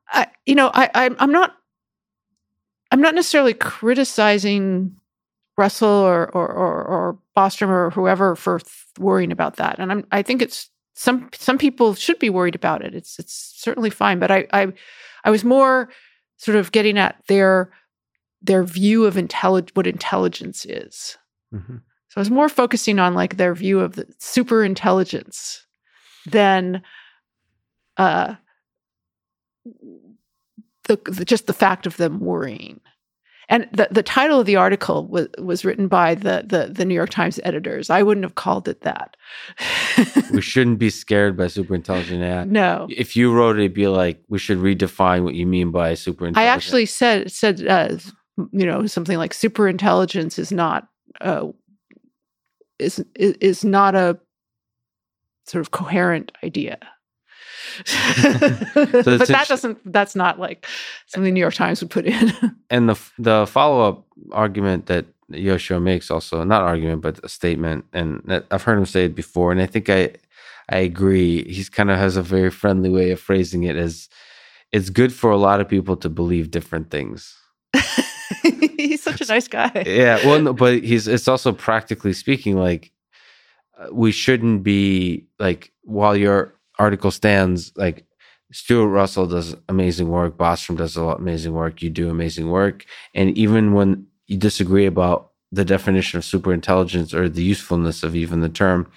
I, 0.10 0.28
you 0.46 0.56
know, 0.56 0.72
I, 0.74 0.90
I'm 0.94 1.32
not 1.32 1.56
I'm 2.92 3.02
not 3.02 3.16
necessarily 3.16 3.54
criticizing 3.54 4.96
Russell 5.58 5.90
or 5.90 6.30
or 6.36 6.48
or, 6.48 6.84
or 6.84 7.20
Bostrom 7.40 7.70
or 7.70 7.90
whoever 7.92 8.36
for 8.36 8.60
worrying 8.98 9.32
about 9.32 9.56
that. 9.56 9.80
And 9.80 9.92
I'm 9.92 10.06
I 10.12 10.22
think 10.22 10.42
it's 10.42 10.70
some 10.94 11.30
some 11.34 11.58
people 11.58 11.96
should 11.96 12.20
be 12.20 12.30
worried 12.30 12.56
about 12.56 12.84
it. 12.84 12.94
It's 12.94 13.18
it's 13.18 13.54
certainly 13.56 13.90
fine. 13.90 14.20
But 14.20 14.32
I 14.32 14.48
I 14.52 14.74
I 15.24 15.32
was 15.32 15.46
more 15.46 15.90
sort 16.36 16.58
of 16.58 16.72
getting 16.72 16.98
at 16.98 17.16
their 17.28 17.72
their 18.42 18.64
view 18.64 19.06
of 19.06 19.16
intellig- 19.16 19.72
what 19.76 19.88
intelligence 19.88 20.66
is. 20.66 21.18
Mm-hmm. 21.54 21.78
So 22.10 22.18
I 22.18 22.20
was 22.20 22.32
more 22.32 22.50
focusing 22.50 23.00
on 23.00 23.14
like 23.14 23.38
their 23.38 23.54
view 23.54 23.80
of 23.80 23.96
the 23.96 24.06
super 24.20 24.64
intelligence 24.64 25.66
than 26.26 26.82
uh, 27.98 28.36
the, 30.86 31.00
the, 31.06 31.26
just 31.26 31.48
the 31.48 31.54
fact 31.54 31.86
of 31.86 31.98
them 31.98 32.20
worrying. 32.20 32.82
And 33.52 33.68
the, 33.72 33.88
the 33.90 34.04
title 34.04 34.40
of 34.40 34.46
the 34.46 34.56
article 34.56 35.08
was, 35.08 35.28
was 35.40 35.66
written 35.66 35.88
by 35.88 36.16
the, 36.16 36.44
the, 36.46 36.72
the 36.72 36.86
New 36.86 36.94
York 36.94 37.10
Times 37.10 37.40
editors. 37.44 37.90
I 37.90 38.04
wouldn't 38.04 38.24
have 38.24 38.36
called 38.36 38.68
it 38.68 38.82
that. 38.82 39.18
we 40.32 40.42
shouldn't 40.42 40.78
be 40.78 40.92
scared 40.92 41.36
by 41.36 41.48
super 41.48 41.74
intelligent 41.74 42.22
AI. 42.22 42.44
No. 42.44 42.88
If 42.90 43.16
you 43.16 43.34
wrote 43.34 43.58
it, 43.58 43.62
it'd 43.62 43.74
be 43.74 43.88
like, 43.88 44.24
we 44.30 44.38
should 44.38 44.60
redefine 44.60 45.24
what 45.24 45.34
you 45.34 45.48
mean 45.48 45.72
by 45.72 45.96
super 45.96 46.28
intelligent. 46.28 46.50
I 46.50 46.54
actually 46.54 46.86
said, 46.86 47.32
said 47.32 47.66
uh, 47.68 47.98
you 48.52 48.66
know, 48.66 48.86
something 48.86 49.18
like 49.18 49.34
super 49.34 49.68
intelligence 49.68 50.40
is 50.40 50.52
not 50.52 50.88
uh, 51.22 51.48
is 52.78 53.04
is 53.16 53.66
not 53.66 53.96
a 53.96 54.18
sort 55.46 55.62
of 55.62 55.72
coherent 55.72 56.32
idea. 56.44 56.78
but 58.22 59.28
that 59.28 59.46
doesn't 59.48 59.92
that's 59.92 60.16
not 60.16 60.40
like 60.40 60.66
something 61.08 61.26
the 61.26 61.32
New 61.32 61.40
York 61.40 61.54
Times 61.54 61.82
would 61.82 61.90
put 61.90 62.06
in. 62.06 62.34
and 62.70 62.90
the 62.90 63.00
the 63.18 63.48
follow 63.48 63.88
up 63.88 64.06
argument 64.32 64.88
that 64.88 65.06
Yoshua 65.32 65.82
makes 65.82 66.10
also 66.12 66.44
not 66.44 66.64
argument 66.64 67.02
but 67.02 67.20
a 67.24 67.30
statement, 67.30 67.86
and 67.94 68.44
I've 68.52 68.64
heard 68.64 68.78
him 68.78 68.86
say 68.86 69.06
it 69.06 69.16
before, 69.16 69.52
and 69.52 69.62
I 69.62 69.66
think 69.66 69.90
I 69.90 70.14
I 70.70 70.80
agree. 70.80 71.44
He's 71.52 71.70
kind 71.70 71.90
of 71.90 71.98
has 71.98 72.18
a 72.18 72.24
very 72.24 72.50
friendly 72.50 72.90
way 72.90 73.12
of 73.12 73.20
phrasing 73.20 73.64
it 73.64 73.76
as 73.76 74.10
it's 74.72 74.90
good 74.90 75.14
for 75.14 75.32
a 75.32 75.38
lot 75.38 75.62
of 75.62 75.68
people 75.68 75.98
to 75.98 76.10
believe 76.10 76.52
different 76.52 76.92
things. 76.92 77.36
he's 78.78 79.02
such 79.02 79.22
a 79.22 79.26
nice 79.26 79.48
guy. 79.48 79.84
Yeah, 79.86 80.26
well, 80.26 80.42
no, 80.42 80.54
but 80.54 80.84
he's 80.84 81.08
it's 81.08 81.28
also 81.28 81.52
practically 81.52 82.14
speaking 82.14 82.58
like 82.58 82.92
uh, 83.78 83.88
we 83.92 84.12
shouldn't 84.12 84.64
be 84.64 85.28
like 85.40 85.72
while 85.84 86.16
your 86.16 86.54
article 86.80 87.12
stands 87.12 87.72
like 87.76 88.06
Stuart 88.52 88.88
Russell 88.88 89.28
does 89.28 89.56
amazing 89.68 90.10
work, 90.10 90.38
Bostrom 90.38 90.78
does 90.78 90.96
a 90.96 91.04
lot 91.04 91.20
amazing 91.20 91.54
work, 91.54 91.82
you 91.82 91.90
do 91.90 92.10
amazing 92.10 92.50
work, 92.50 92.86
and 93.14 93.38
even 93.38 93.74
when 93.74 94.08
you 94.26 94.38
disagree 94.38 94.88
about 94.88 95.32
the 95.52 95.66
definition 95.66 96.18
of 96.18 96.26
super 96.26 96.54
intelligence 96.54 97.14
or 97.14 97.30
the 97.30 97.44
usefulness 97.44 98.02
of 98.02 98.16
even 98.16 98.42
the 98.42 98.50
term, 98.50 98.92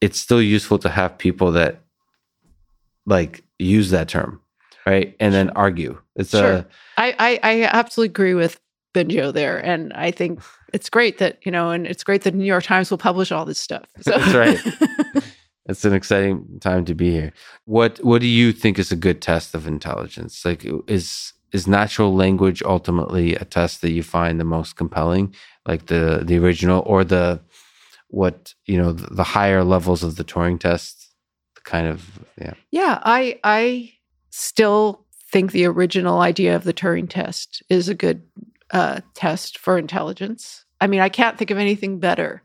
it's 0.00 0.20
still 0.20 0.42
useful 0.42 0.78
to 0.78 0.88
have 0.88 1.18
people 1.18 1.52
that 1.52 1.82
like 3.06 3.42
use 3.58 3.90
that 3.90 4.08
term 4.08 4.42
right? 4.86 5.16
And 5.20 5.32
then 5.32 5.50
argue. 5.50 5.98
It's 6.16 6.30
sure. 6.30 6.52
a. 6.52 6.66
I, 6.96 7.14
I 7.18 7.40
I 7.42 7.62
absolutely 7.64 8.10
agree 8.10 8.34
with 8.34 8.60
Bengio 8.94 9.32
there, 9.32 9.58
and 9.58 9.92
I 9.92 10.10
think 10.10 10.40
it's 10.72 10.90
great 10.90 11.18
that 11.18 11.38
you 11.44 11.52
know, 11.52 11.70
and 11.70 11.86
it's 11.86 12.04
great 12.04 12.22
that 12.22 12.34
New 12.34 12.44
York 12.44 12.64
Times 12.64 12.90
will 12.90 12.98
publish 12.98 13.32
all 13.32 13.44
this 13.44 13.58
stuff. 13.58 13.84
So. 14.00 14.12
That's 14.18 14.34
right. 14.34 15.24
it's 15.66 15.84
an 15.84 15.92
exciting 15.92 16.58
time 16.60 16.84
to 16.86 16.94
be 16.94 17.10
here. 17.10 17.32
What 17.64 17.98
What 18.04 18.20
do 18.20 18.26
you 18.26 18.52
think 18.52 18.78
is 18.78 18.92
a 18.92 18.96
good 18.96 19.22
test 19.22 19.54
of 19.54 19.66
intelligence? 19.66 20.44
Like, 20.44 20.66
is 20.88 21.32
is 21.52 21.66
natural 21.66 22.14
language 22.14 22.62
ultimately 22.62 23.34
a 23.34 23.44
test 23.44 23.82
that 23.82 23.92
you 23.92 24.02
find 24.02 24.40
the 24.40 24.44
most 24.44 24.76
compelling, 24.76 25.34
like 25.66 25.86
the 25.86 26.22
the 26.24 26.38
original, 26.38 26.82
or 26.86 27.04
the 27.04 27.40
what 28.08 28.54
you 28.66 28.76
know 28.76 28.92
the, 28.92 29.14
the 29.14 29.24
higher 29.24 29.64
levels 29.64 30.02
of 30.02 30.16
the 30.16 30.24
Turing 30.24 30.58
test? 30.58 31.08
the 31.54 31.60
kind 31.60 31.86
of 31.86 32.18
yeah 32.38 32.54
yeah 32.70 32.98
i 33.02 33.38
i 33.44 33.92
still 34.30 35.04
think 35.32 35.52
the 35.52 35.64
original 35.64 36.20
idea 36.20 36.54
of 36.54 36.64
the 36.64 36.74
Turing 36.74 37.08
test 37.08 37.62
is 37.68 37.88
a 37.88 37.94
good 37.94 38.22
uh, 38.70 39.00
test 39.14 39.58
for 39.58 39.78
intelligence. 39.78 40.64
I 40.80 40.86
mean, 40.86 41.00
I 41.00 41.08
can't 41.08 41.38
think 41.38 41.50
of 41.50 41.58
anything 41.58 41.98
better. 41.98 42.42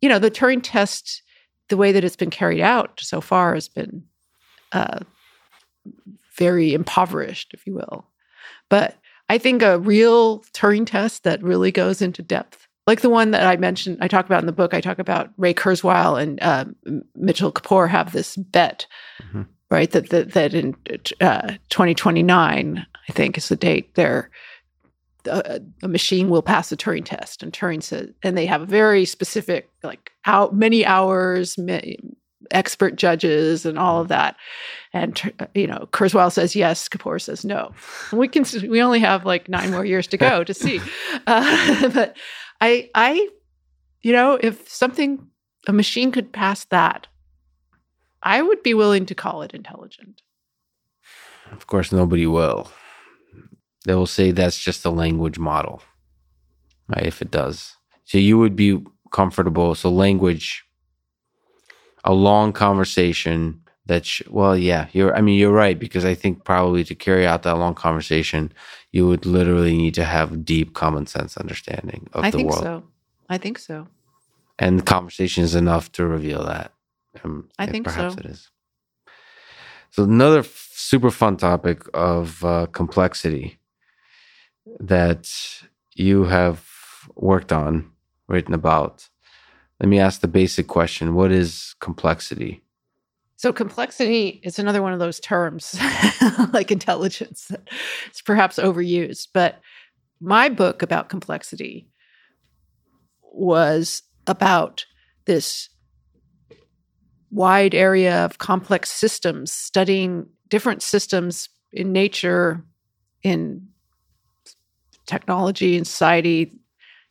You 0.00 0.08
know, 0.08 0.18
the 0.18 0.30
Turing 0.30 0.60
test, 0.62 1.22
the 1.68 1.76
way 1.76 1.92
that 1.92 2.04
it's 2.04 2.16
been 2.16 2.30
carried 2.30 2.60
out 2.60 3.00
so 3.00 3.20
far 3.20 3.54
has 3.54 3.68
been 3.68 4.04
uh, 4.72 5.00
very 6.36 6.74
impoverished, 6.74 7.52
if 7.54 7.66
you 7.66 7.74
will. 7.74 8.06
But 8.68 8.96
I 9.28 9.38
think 9.38 9.62
a 9.62 9.78
real 9.78 10.40
Turing 10.54 10.86
test 10.86 11.24
that 11.24 11.42
really 11.42 11.70
goes 11.70 12.02
into 12.02 12.22
depth, 12.22 12.66
like 12.86 13.00
the 13.00 13.10
one 13.10 13.30
that 13.30 13.46
I 13.46 13.56
mentioned, 13.56 13.98
I 14.00 14.08
talk 14.08 14.26
about 14.26 14.42
in 14.42 14.46
the 14.46 14.52
book, 14.52 14.74
I 14.74 14.80
talk 14.80 14.98
about 14.98 15.30
Ray 15.36 15.54
Kurzweil 15.54 16.20
and 16.20 16.42
uh, 16.42 16.64
Mitchell 17.14 17.52
Kapor 17.52 17.88
have 17.88 18.12
this 18.12 18.36
bet 18.36 18.86
mm-hmm 19.22 19.42
right? 19.72 19.90
That 19.92 20.10
that, 20.10 20.32
that 20.32 20.54
in 20.54 20.76
uh, 21.22 21.54
2029, 21.70 22.86
I 23.08 23.12
think 23.12 23.38
is 23.38 23.48
the 23.48 23.56
date. 23.56 23.94
There, 23.94 24.30
a, 25.26 25.60
a, 25.82 25.88
machine 25.88 26.28
will 26.28 26.42
pass 26.42 26.70
the 26.70 26.76
Turing 26.76 27.04
test, 27.04 27.42
and 27.42 27.52
Turing 27.52 27.82
says, 27.82 28.10
and 28.22 28.36
they 28.36 28.46
have 28.46 28.62
a 28.62 28.66
very 28.66 29.04
specific, 29.04 29.68
like 29.82 30.10
how 30.22 30.50
many 30.50 30.84
hours, 30.84 31.58
expert 32.50 32.96
judges, 32.96 33.64
and 33.64 33.78
all 33.78 34.00
of 34.00 34.08
that. 34.08 34.36
And 34.92 35.32
you 35.54 35.66
know, 35.66 35.88
Kurzweil 35.92 36.32
says 36.32 36.56
yes, 36.56 36.88
Kapor 36.88 37.20
says 37.20 37.44
no. 37.44 37.72
And 38.10 38.20
we 38.20 38.28
can 38.28 38.44
we 38.68 38.82
only 38.82 39.00
have 39.00 39.24
like 39.24 39.48
nine 39.48 39.70
more 39.70 39.84
years 39.84 40.06
to 40.08 40.16
go 40.16 40.44
to 40.44 40.54
see. 40.54 40.80
Uh, 41.26 41.88
but 41.94 42.16
I 42.60 42.90
I, 42.94 43.28
you 44.02 44.12
know, 44.12 44.38
if 44.40 44.68
something 44.68 45.26
a 45.68 45.72
machine 45.72 46.10
could 46.10 46.32
pass 46.32 46.64
that 46.66 47.06
I 48.22 48.42
would 48.42 48.62
be 48.62 48.74
willing 48.74 49.06
to 49.06 49.14
call 49.14 49.42
it 49.42 49.52
intelligent. 49.52 50.22
Of 51.50 51.66
course, 51.66 51.92
nobody 51.92 52.26
will. 52.26 52.70
They 53.84 53.94
will 53.94 54.06
say 54.06 54.30
that's 54.30 54.58
just 54.58 54.84
a 54.84 54.90
language 54.90 55.38
model, 55.38 55.82
right? 56.88 57.06
If 57.06 57.20
it 57.20 57.30
does. 57.30 57.76
So 58.04 58.18
you 58.18 58.38
would 58.38 58.54
be 58.54 58.82
comfortable. 59.12 59.74
So, 59.74 59.90
language, 59.90 60.64
a 62.04 62.12
long 62.12 62.52
conversation 62.52 63.60
that, 63.86 64.04
sh- 64.06 64.22
well, 64.28 64.56
yeah, 64.56 64.86
you're, 64.92 65.14
I 65.14 65.20
mean, 65.20 65.38
you're 65.38 65.52
right, 65.52 65.78
because 65.78 66.04
I 66.04 66.14
think 66.14 66.44
probably 66.44 66.84
to 66.84 66.94
carry 66.94 67.26
out 67.26 67.42
that 67.42 67.56
long 67.56 67.74
conversation, 67.74 68.52
you 68.90 69.06
would 69.06 69.26
literally 69.26 69.76
need 69.76 69.94
to 69.94 70.04
have 70.04 70.44
deep 70.44 70.74
common 70.74 71.06
sense 71.06 71.36
understanding 71.36 72.08
of 72.12 72.24
I 72.24 72.30
the 72.30 72.38
world. 72.44 72.52
I 72.54 72.58
think 72.58 72.64
so. 72.64 72.82
I 73.28 73.38
think 73.38 73.58
so. 73.58 73.88
And 74.58 74.86
conversation 74.86 75.44
is 75.44 75.54
enough 75.54 75.90
to 75.92 76.06
reveal 76.06 76.44
that. 76.44 76.72
Um, 77.24 77.48
I 77.58 77.66
think 77.66 77.88
so. 77.88 77.94
perhaps 77.94 78.14
so. 78.14 78.20
it 78.20 78.26
is. 78.26 78.50
So 79.90 80.04
another 80.04 80.40
f- 80.40 80.70
super 80.72 81.10
fun 81.10 81.36
topic 81.36 81.82
of 81.92 82.44
uh, 82.44 82.66
complexity 82.72 83.58
that 84.80 85.28
you 85.94 86.24
have 86.24 86.66
worked 87.16 87.52
on, 87.52 87.90
written 88.28 88.54
about. 88.54 89.08
Let 89.80 89.88
me 89.88 89.98
ask 89.98 90.20
the 90.20 90.28
basic 90.28 90.68
question: 90.68 91.14
What 91.14 91.32
is 91.32 91.74
complexity? 91.80 92.62
So 93.42 93.52
complexity 93.52 94.40
is 94.44 94.60
another 94.60 94.82
one 94.82 94.92
of 94.92 95.00
those 95.00 95.18
terms, 95.18 95.76
like 96.52 96.70
intelligence, 96.70 97.50
It's 98.06 98.22
perhaps 98.22 98.56
overused. 98.56 99.28
But 99.34 99.60
my 100.20 100.48
book 100.48 100.80
about 100.80 101.08
complexity 101.08 101.88
was 103.20 104.04
about 104.28 104.86
this 105.24 105.68
wide 107.32 107.74
area 107.74 108.24
of 108.24 108.38
complex 108.38 108.92
systems, 108.92 109.50
studying 109.50 110.26
different 110.48 110.80
systems 110.80 111.48
in 111.72 111.90
nature, 111.90 112.64
in 113.24 113.66
technology, 115.12 115.76
and 115.76 115.86
society, 115.86 116.52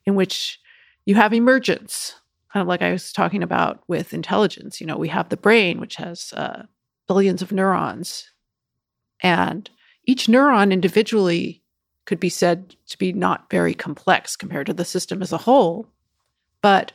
in 0.05 0.15
which 0.15 0.59
you 1.05 1.15
have 1.15 1.33
emergence, 1.33 2.15
kind 2.51 2.61
of 2.61 2.67
like 2.67 2.81
I 2.81 2.91
was 2.91 3.13
talking 3.13 3.43
about 3.43 3.83
with 3.87 4.13
intelligence. 4.13 4.81
You 4.81 4.87
know, 4.87 4.97
we 4.97 5.09
have 5.09 5.29
the 5.29 5.37
brain, 5.37 5.79
which 5.79 5.95
has 5.95 6.33
uh, 6.33 6.63
billions 7.07 7.41
of 7.41 7.51
neurons, 7.51 8.31
and 9.21 9.69
each 10.05 10.27
neuron 10.27 10.71
individually 10.71 11.61
could 12.05 12.19
be 12.19 12.29
said 12.29 12.75
to 12.87 12.97
be 12.97 13.13
not 13.13 13.49
very 13.51 13.73
complex 13.73 14.35
compared 14.35 14.65
to 14.65 14.73
the 14.73 14.83
system 14.83 15.21
as 15.21 15.31
a 15.31 15.37
whole. 15.37 15.87
But 16.61 16.93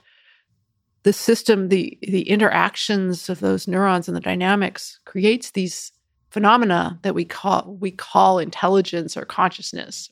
the 1.04 1.12
system, 1.12 1.68
the 1.68 1.96
the 2.02 2.28
interactions 2.28 3.28
of 3.28 3.38
those 3.38 3.68
neurons 3.68 4.08
and 4.08 4.16
the 4.16 4.20
dynamics 4.20 4.98
creates 5.04 5.52
these 5.52 5.92
phenomena 6.30 6.98
that 7.02 7.14
we 7.14 7.24
call 7.24 7.76
we 7.80 7.92
call 7.92 8.38
intelligence 8.40 9.16
or 9.16 9.24
consciousness. 9.24 10.10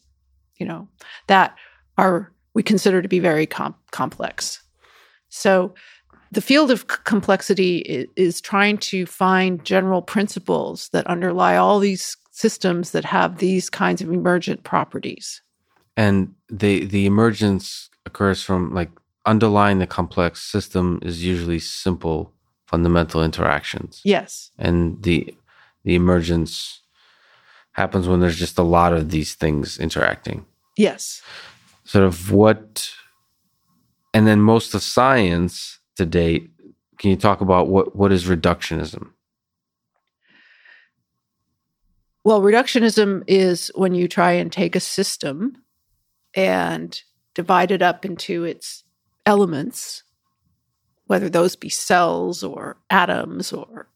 You 0.64 0.70
know 0.70 0.88
that 1.26 1.54
are 1.98 2.32
we 2.54 2.62
consider 2.62 3.02
to 3.02 3.08
be 3.08 3.18
very 3.18 3.44
com- 3.44 3.74
complex. 3.90 4.62
So 5.28 5.74
the 6.32 6.40
field 6.40 6.70
of 6.70 6.86
complexity 6.86 7.78
is, 7.80 8.06
is 8.16 8.40
trying 8.40 8.78
to 8.78 9.04
find 9.04 9.62
general 9.62 10.00
principles 10.00 10.88
that 10.94 11.06
underlie 11.06 11.56
all 11.56 11.80
these 11.80 12.16
systems 12.30 12.92
that 12.92 13.04
have 13.04 13.38
these 13.38 13.68
kinds 13.68 14.00
of 14.00 14.10
emergent 14.10 14.64
properties. 14.64 15.42
And 15.98 16.34
the 16.48 16.86
the 16.86 17.04
emergence 17.04 17.90
occurs 18.06 18.42
from 18.42 18.72
like 18.72 18.90
underlying 19.26 19.80
the 19.80 19.86
complex 19.86 20.42
system 20.42 20.98
is 21.02 21.22
usually 21.22 21.58
simple 21.58 22.32
fundamental 22.66 23.22
interactions. 23.22 24.00
Yes. 24.02 24.50
And 24.58 25.02
the 25.02 25.34
the 25.84 25.94
emergence 25.94 26.80
happens 27.72 28.08
when 28.08 28.20
there's 28.20 28.38
just 28.38 28.58
a 28.58 28.62
lot 28.62 28.94
of 28.94 29.10
these 29.10 29.34
things 29.34 29.78
interacting. 29.78 30.46
Yes. 30.76 31.22
Sort 31.84 32.04
of 32.04 32.30
what 32.30 32.94
and 34.14 34.28
then 34.28 34.40
most 34.40 34.74
of 34.74 34.82
science 34.82 35.80
to 35.96 36.06
date, 36.06 36.48
can 36.98 37.10
you 37.10 37.16
talk 37.16 37.40
about 37.40 37.68
what, 37.68 37.96
what 37.96 38.12
is 38.12 38.26
reductionism? 38.26 39.10
Well, 42.22 42.40
reductionism 42.40 43.24
is 43.26 43.72
when 43.74 43.94
you 43.94 44.06
try 44.06 44.32
and 44.32 44.50
take 44.50 44.76
a 44.76 44.80
system 44.80 45.56
and 46.32 47.02
divide 47.34 47.72
it 47.72 47.82
up 47.82 48.04
into 48.04 48.44
its 48.44 48.84
elements, 49.26 50.04
whether 51.06 51.28
those 51.28 51.56
be 51.56 51.68
cells 51.68 52.44
or 52.44 52.76
atoms 52.88 53.52
or 53.52 53.88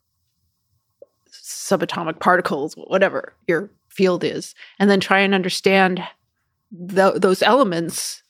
subatomic 1.33 2.19
particles, 2.19 2.75
whatever 2.75 3.35
your 3.47 3.71
field 3.89 4.25
is, 4.25 4.55
and 4.81 4.91
then 4.91 5.01
try 5.01 5.21
and 5.21 5.33
understand 5.33 6.03
th- 6.71 7.15
those 7.17 7.43
elements 7.43 8.23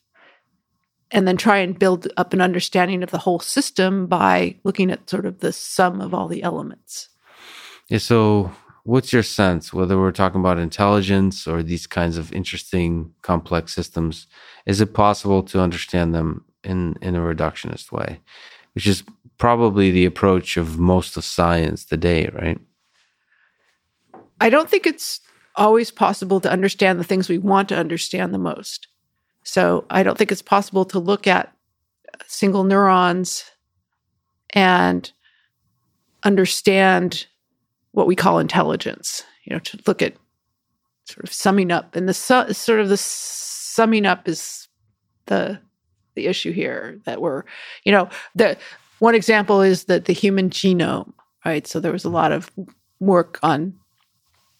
and 1.10 1.26
then 1.26 1.36
try 1.36 1.58
and 1.58 1.78
build 1.78 2.08
up 2.16 2.32
an 2.32 2.40
understanding 2.40 3.02
of 3.02 3.10
the 3.10 3.18
whole 3.18 3.40
system 3.40 4.06
by 4.06 4.56
looking 4.64 4.90
at 4.90 5.08
sort 5.08 5.24
of 5.24 5.40
the 5.40 5.52
sum 5.52 6.00
of 6.00 6.12
all 6.12 6.28
the 6.28 6.42
elements. 6.42 7.08
Yeah, 7.88 7.98
so 7.98 8.52
what's 8.88 9.12
your 9.12 9.22
sense 9.22 9.70
whether 9.70 9.98
we're 9.98 10.10
talking 10.10 10.40
about 10.40 10.58
intelligence 10.58 11.46
or 11.46 11.62
these 11.62 11.86
kinds 11.86 12.16
of 12.16 12.32
interesting 12.32 13.12
complex 13.20 13.74
systems 13.74 14.26
is 14.64 14.80
it 14.80 14.94
possible 14.94 15.42
to 15.42 15.60
understand 15.60 16.14
them 16.14 16.42
in 16.64 16.96
in 17.02 17.14
a 17.14 17.20
reductionist 17.20 17.92
way 17.92 18.18
which 18.72 18.86
is 18.86 19.04
probably 19.36 19.90
the 19.90 20.06
approach 20.06 20.56
of 20.56 20.78
most 20.78 21.18
of 21.18 21.24
science 21.24 21.84
today 21.84 22.30
right 22.32 22.58
i 24.40 24.48
don't 24.48 24.70
think 24.70 24.86
it's 24.86 25.20
always 25.58 25.90
possible 25.90 26.40
to 26.40 26.50
understand 26.50 26.98
the 26.98 27.04
things 27.04 27.28
we 27.28 27.38
want 27.38 27.68
to 27.68 27.76
understand 27.76 28.32
the 28.32 28.38
most 28.38 28.88
so 29.42 29.84
i 29.90 30.02
don't 30.02 30.16
think 30.16 30.32
it's 30.32 30.42
possible 30.42 30.84
to 30.84 30.98
look 30.98 31.26
at 31.26 31.52
single 32.26 32.64
neurons 32.64 33.44
and 34.54 35.12
understand 36.22 37.26
what 37.92 38.06
we 38.06 38.16
call 38.16 38.38
intelligence, 38.38 39.24
you 39.44 39.54
know, 39.54 39.60
to 39.60 39.78
look 39.86 40.02
at 40.02 40.14
sort 41.04 41.24
of 41.24 41.32
summing 41.32 41.70
up. 41.70 41.96
And 41.96 42.08
the 42.08 42.14
su- 42.14 42.52
sort 42.52 42.80
of 42.80 42.88
the 42.88 42.96
summing 42.96 44.06
up 44.06 44.28
is 44.28 44.68
the 45.26 45.60
the 46.14 46.26
issue 46.26 46.52
here 46.52 46.98
that 47.04 47.20
we're, 47.20 47.44
you 47.84 47.92
know, 47.92 48.08
the 48.34 48.58
one 48.98 49.14
example 49.14 49.62
is 49.62 49.84
that 49.84 50.06
the 50.06 50.12
human 50.12 50.50
genome, 50.50 51.12
right? 51.44 51.64
So 51.66 51.78
there 51.78 51.92
was 51.92 52.04
a 52.04 52.10
lot 52.10 52.32
of 52.32 52.50
work 52.98 53.38
on 53.42 53.74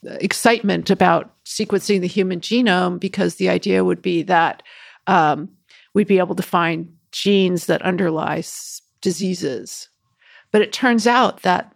excitement 0.05 0.91
about 0.91 1.35
sequencing 1.45 2.01
the 2.01 2.07
human 2.07 2.41
genome 2.41 3.01
because 3.01 3.37
the 3.37 3.49
idea 3.49 3.85
would 3.85 4.03
be 4.03 4.23
that 4.23 4.62
um, 5.07 5.49
we'd 5.95 6.07
be 6.07 6.19
able 6.19 6.35
to 6.35 6.43
find 6.43 6.95
genes 7.11 7.66
that 7.66 7.83
underlie 7.83 8.43
diseases. 9.01 9.89
But 10.51 10.62
it 10.62 10.73
turns 10.73 11.07
out 11.07 11.43
that 11.43 11.73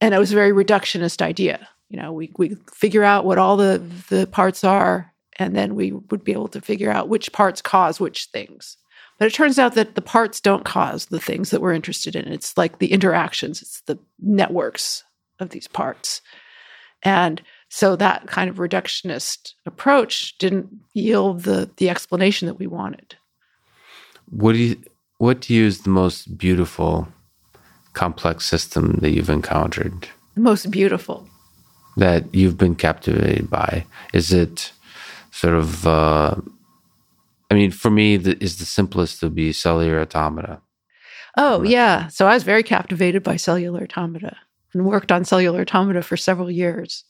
and 0.00 0.14
it 0.14 0.18
was 0.18 0.32
a 0.32 0.36
very 0.36 0.52
reductionist 0.52 1.22
idea. 1.22 1.68
You 1.88 1.98
know, 1.98 2.12
we 2.12 2.32
we 2.36 2.56
figure 2.72 3.04
out 3.04 3.24
what 3.24 3.38
all 3.38 3.56
the 3.56 3.82
the 4.08 4.26
parts 4.26 4.64
are, 4.64 5.12
and 5.38 5.54
then 5.54 5.74
we 5.74 5.92
would 5.92 6.24
be 6.24 6.32
able 6.32 6.48
to 6.48 6.60
figure 6.60 6.90
out 6.90 7.08
which 7.08 7.32
parts 7.32 7.62
cause 7.62 8.00
which 8.00 8.26
things. 8.26 8.76
But 9.18 9.28
it 9.28 9.34
turns 9.34 9.58
out 9.58 9.74
that 9.74 9.94
the 9.94 10.02
parts 10.02 10.40
don't 10.40 10.64
cause 10.64 11.06
the 11.06 11.20
things 11.20 11.50
that 11.50 11.62
we're 11.62 11.72
interested 11.72 12.14
in. 12.14 12.30
It's 12.30 12.56
like 12.58 12.78
the 12.78 12.92
interactions, 12.92 13.62
it's 13.62 13.80
the 13.82 13.98
networks 14.20 15.04
of 15.38 15.50
these 15.50 15.68
parts. 15.68 16.20
And 17.06 17.40
so 17.68 17.94
that 17.94 18.26
kind 18.26 18.50
of 18.50 18.56
reductionist 18.56 19.52
approach 19.64 20.36
didn't 20.38 20.68
yield 20.92 21.42
the 21.42 21.70
the 21.76 21.88
explanation 21.88 22.48
that 22.48 22.58
we 22.58 22.66
wanted. 22.66 23.14
What 24.28 24.54
do 24.54 24.58
you 24.58 24.76
what 25.18 25.40
do 25.40 25.54
you 25.54 25.66
is 25.66 25.82
the 25.82 25.90
most 25.90 26.36
beautiful 26.36 27.06
complex 27.92 28.44
system 28.44 28.98
that 29.02 29.10
you've 29.10 29.30
encountered? 29.30 30.08
The 30.34 30.40
most 30.40 30.68
beautiful. 30.70 31.28
That 31.96 32.34
you've 32.34 32.58
been 32.58 32.74
captivated 32.74 33.48
by? 33.48 33.86
Is 34.12 34.32
it 34.32 34.72
sort 35.30 35.54
of, 35.54 35.86
uh, 35.86 36.34
I 37.50 37.54
mean, 37.54 37.70
for 37.70 37.90
me, 37.90 38.16
the, 38.16 38.36
is 38.42 38.58
the 38.58 38.64
simplest 38.64 39.20
to 39.20 39.30
be 39.30 39.52
cellular 39.52 40.00
automata. 40.00 40.60
Oh, 41.38 41.62
yeah. 41.62 42.08
So 42.08 42.26
I 42.26 42.34
was 42.34 42.42
very 42.42 42.64
captivated 42.64 43.22
by 43.22 43.36
cellular 43.36 43.84
automata 43.84 44.36
and 44.76 44.86
worked 44.86 45.10
on 45.10 45.24
cellular 45.24 45.62
automata 45.62 46.02
for 46.02 46.16
several 46.16 46.50
years. 46.50 47.04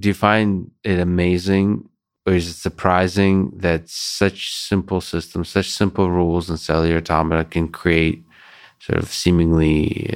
Do 0.00 0.08
you 0.08 0.14
find 0.14 0.70
it 0.84 1.00
amazing 1.00 1.88
or 2.24 2.34
is 2.34 2.48
it 2.48 2.54
surprising 2.54 3.50
that 3.56 3.88
such 3.88 4.54
simple 4.54 5.00
systems, 5.00 5.48
such 5.48 5.70
simple 5.70 6.10
rules 6.10 6.48
in 6.48 6.56
cellular 6.56 6.98
automata 6.98 7.44
can 7.44 7.68
create 7.68 8.22
sort 8.80 8.98
of 8.98 9.08
seemingly 9.10 10.10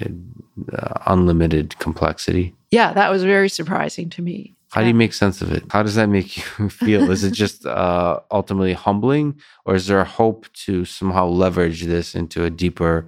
uh, 0.72 0.94
unlimited 1.06 1.78
complexity. 1.78 2.54
Yeah, 2.70 2.92
that 2.92 3.10
was 3.10 3.24
very 3.24 3.48
surprising 3.48 4.08
to 4.10 4.22
me. 4.22 4.54
How 4.70 4.80
do 4.80 4.88
you 4.88 4.94
make 4.94 5.12
sense 5.12 5.42
of 5.42 5.52
it? 5.52 5.64
How 5.70 5.82
does 5.82 5.96
that 5.96 6.08
make 6.08 6.36
you 6.36 6.68
feel? 6.70 7.10
is 7.10 7.24
it 7.24 7.32
just 7.32 7.66
uh, 7.66 8.20
ultimately 8.30 8.72
humbling, 8.72 9.38
or 9.66 9.74
is 9.74 9.86
there 9.86 10.00
a 10.00 10.04
hope 10.04 10.50
to 10.64 10.84
somehow 10.84 11.26
leverage 11.26 11.82
this 11.84 12.14
into 12.14 12.44
a 12.44 12.50
deeper 12.50 13.06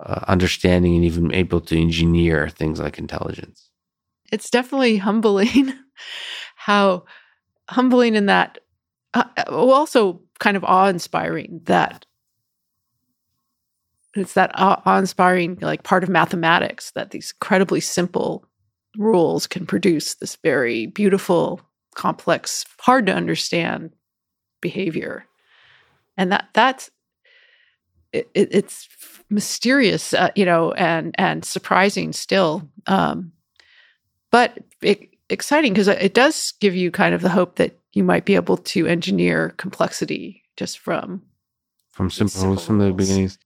uh, 0.00 0.24
understanding 0.28 0.96
and 0.96 1.04
even 1.04 1.32
able 1.32 1.60
to 1.60 1.80
engineer 1.80 2.48
things 2.48 2.80
like 2.80 2.98
intelligence? 2.98 3.70
It's 4.32 4.50
definitely 4.50 4.96
humbling. 4.96 5.72
how 6.56 7.04
humbling 7.68 8.14
in 8.14 8.26
that, 8.26 8.58
uh, 9.14 9.24
also 9.48 10.20
kind 10.38 10.56
of 10.56 10.64
awe 10.64 10.88
inspiring 10.88 11.60
that 11.64 12.06
it's 14.16 14.34
that 14.34 14.52
awe-inspiring 14.54 15.58
like 15.60 15.82
part 15.82 16.02
of 16.02 16.08
mathematics 16.08 16.92
that 16.92 17.10
these 17.10 17.34
incredibly 17.40 17.80
simple 17.80 18.44
rules 18.96 19.46
can 19.46 19.66
produce 19.66 20.14
this 20.14 20.36
very 20.42 20.86
beautiful 20.86 21.60
complex 21.94 22.64
hard 22.80 23.06
to 23.06 23.14
understand 23.14 23.90
behavior 24.60 25.26
and 26.16 26.30
that 26.32 26.48
that's 26.52 26.90
it, 28.14 28.28
it's 28.34 28.88
mysterious 29.30 30.14
uh, 30.14 30.30
you 30.36 30.44
know 30.44 30.72
and 30.72 31.14
and 31.18 31.44
surprising 31.44 32.12
still. 32.12 32.68
Um, 32.86 33.32
but 34.30 34.58
it, 34.82 35.08
exciting 35.28 35.72
because 35.72 35.88
it 35.88 36.14
does 36.14 36.52
give 36.60 36.74
you 36.74 36.90
kind 36.90 37.14
of 37.14 37.22
the 37.22 37.28
hope 37.28 37.56
that 37.56 37.78
you 37.92 38.04
might 38.04 38.24
be 38.24 38.34
able 38.34 38.56
to 38.56 38.86
engineer 38.86 39.54
complexity 39.56 40.42
just 40.56 40.78
from 40.78 41.22
from 41.92 42.10
simple 42.10 42.44
rules 42.44 42.66
from 42.66 42.78
the 42.78 42.92
beginnings. 42.92 43.38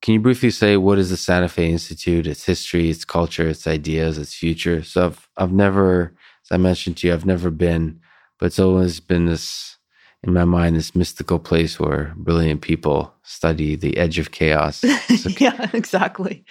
Can 0.00 0.14
you 0.14 0.20
briefly 0.20 0.50
say 0.50 0.76
what 0.76 0.98
is 0.98 1.10
the 1.10 1.16
Santa 1.16 1.48
Fe 1.48 1.72
Institute, 1.72 2.28
its 2.28 2.44
history, 2.44 2.88
its 2.88 3.04
culture, 3.04 3.48
its 3.48 3.66
ideas, 3.66 4.16
its 4.16 4.34
future? 4.34 4.82
So 4.82 5.06
I've 5.06 5.28
I've 5.36 5.52
never, 5.52 6.14
as 6.44 6.52
I 6.52 6.56
mentioned 6.56 6.98
to 6.98 7.08
you, 7.08 7.12
I've 7.12 7.26
never 7.26 7.50
been, 7.50 8.00
but 8.38 8.46
it's 8.46 8.60
always 8.60 9.00
been 9.00 9.26
this 9.26 9.77
in 10.24 10.32
my 10.32 10.44
mind 10.44 10.76
this 10.76 10.94
mystical 10.94 11.38
place 11.38 11.78
where 11.78 12.12
brilliant 12.16 12.60
people 12.60 13.14
study 13.22 13.76
the 13.76 13.96
edge 13.96 14.18
of 14.18 14.30
chaos. 14.30 14.84
Yeah, 15.38 15.70
exactly. 15.72 16.44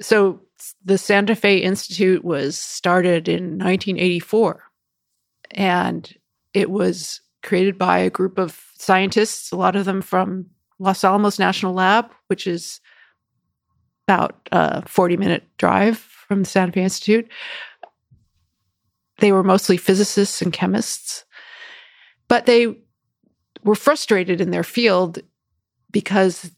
So 0.00 0.40
the 0.84 0.98
Santa 0.98 1.34
Fe 1.34 1.58
Institute 1.58 2.24
was 2.24 2.58
started 2.58 3.28
in 3.28 3.58
1984, 3.58 4.62
and 5.52 6.14
it 6.52 6.70
was 6.70 7.20
created 7.42 7.78
by 7.78 7.98
a 7.98 8.10
group 8.10 8.38
of 8.38 8.60
scientists, 8.76 9.52
a 9.52 9.56
lot 9.56 9.76
of 9.76 9.84
them 9.84 10.02
from 10.02 10.46
Los 10.78 11.04
Alamos 11.04 11.38
National 11.38 11.74
Lab, 11.74 12.10
which 12.26 12.46
is 12.46 12.80
about 14.06 14.48
a 14.52 14.86
40 14.86 15.16
minute 15.16 15.44
drive 15.56 15.98
from 15.98 16.40
the 16.42 16.48
Santa 16.48 16.72
Fe 16.72 16.82
Institute. 16.82 17.28
They 19.18 19.32
were 19.32 19.44
mostly 19.44 19.76
physicists 19.76 20.42
and 20.42 20.52
chemists, 20.52 21.24
but 22.34 22.46
they 22.46 22.76
were 23.62 23.76
frustrated 23.76 24.40
in 24.40 24.50
their 24.50 24.64
field 24.64 25.20
because 25.92 26.50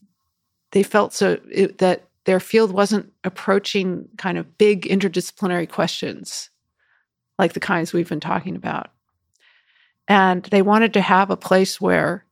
they 0.71 0.81
felt 0.81 1.13
so 1.13 1.39
it, 1.51 1.77
that 1.77 2.07
their 2.25 2.39
field 2.39 2.71
wasn't 2.71 3.13
approaching 3.23 4.09
kind 4.17 4.39
of 4.39 4.57
big 4.57 4.85
interdisciplinary 4.85 5.69
questions 5.69 6.49
like 7.37 7.53
the 7.53 7.59
kinds 7.59 7.93
we've 7.93 8.09
been 8.09 8.19
talking 8.19 8.55
about. 8.55 8.89
And 10.07 10.41
they 10.45 10.63
wanted 10.63 10.93
to 10.93 11.01
have 11.01 11.29
a 11.29 11.37
place 11.37 11.79
where 11.79 12.25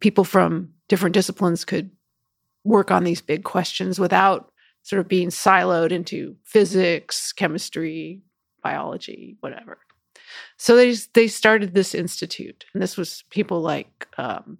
people 0.00 0.24
from 0.24 0.74
different 0.88 1.14
disciplines 1.14 1.64
could 1.64 1.92
work 2.64 2.90
on 2.90 3.04
these 3.04 3.20
big 3.20 3.44
questions 3.44 4.00
without 4.00 4.50
sort 4.82 4.98
of 4.98 5.06
being 5.06 5.28
siloed 5.28 5.92
into 5.92 6.34
physics, 6.42 7.32
chemistry, 7.32 8.22
biology, 8.60 9.36
whatever. 9.38 9.78
So 10.62 10.76
they 10.76 10.92
they 11.14 11.26
started 11.26 11.74
this 11.74 11.92
institute, 11.92 12.66
and 12.72 12.80
this 12.80 12.96
was 12.96 13.24
people 13.30 13.62
like 13.62 14.06
um, 14.16 14.58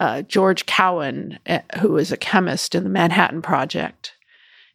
uh, 0.00 0.22
George 0.22 0.66
Cowan, 0.66 1.38
uh, 1.46 1.60
who 1.78 1.92
was 1.92 2.10
a 2.10 2.16
chemist 2.16 2.74
in 2.74 2.82
the 2.82 2.90
Manhattan 2.90 3.40
Project, 3.40 4.14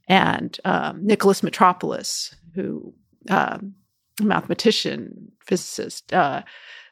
and 0.07 0.57
um, 0.64 1.06
Nicholas 1.06 1.44
Metropolis, 1.44 2.34
who 2.56 2.94
um, 3.30 3.76
mathematician, 4.22 5.30
physicist, 5.45 6.14
uh, 6.14 6.44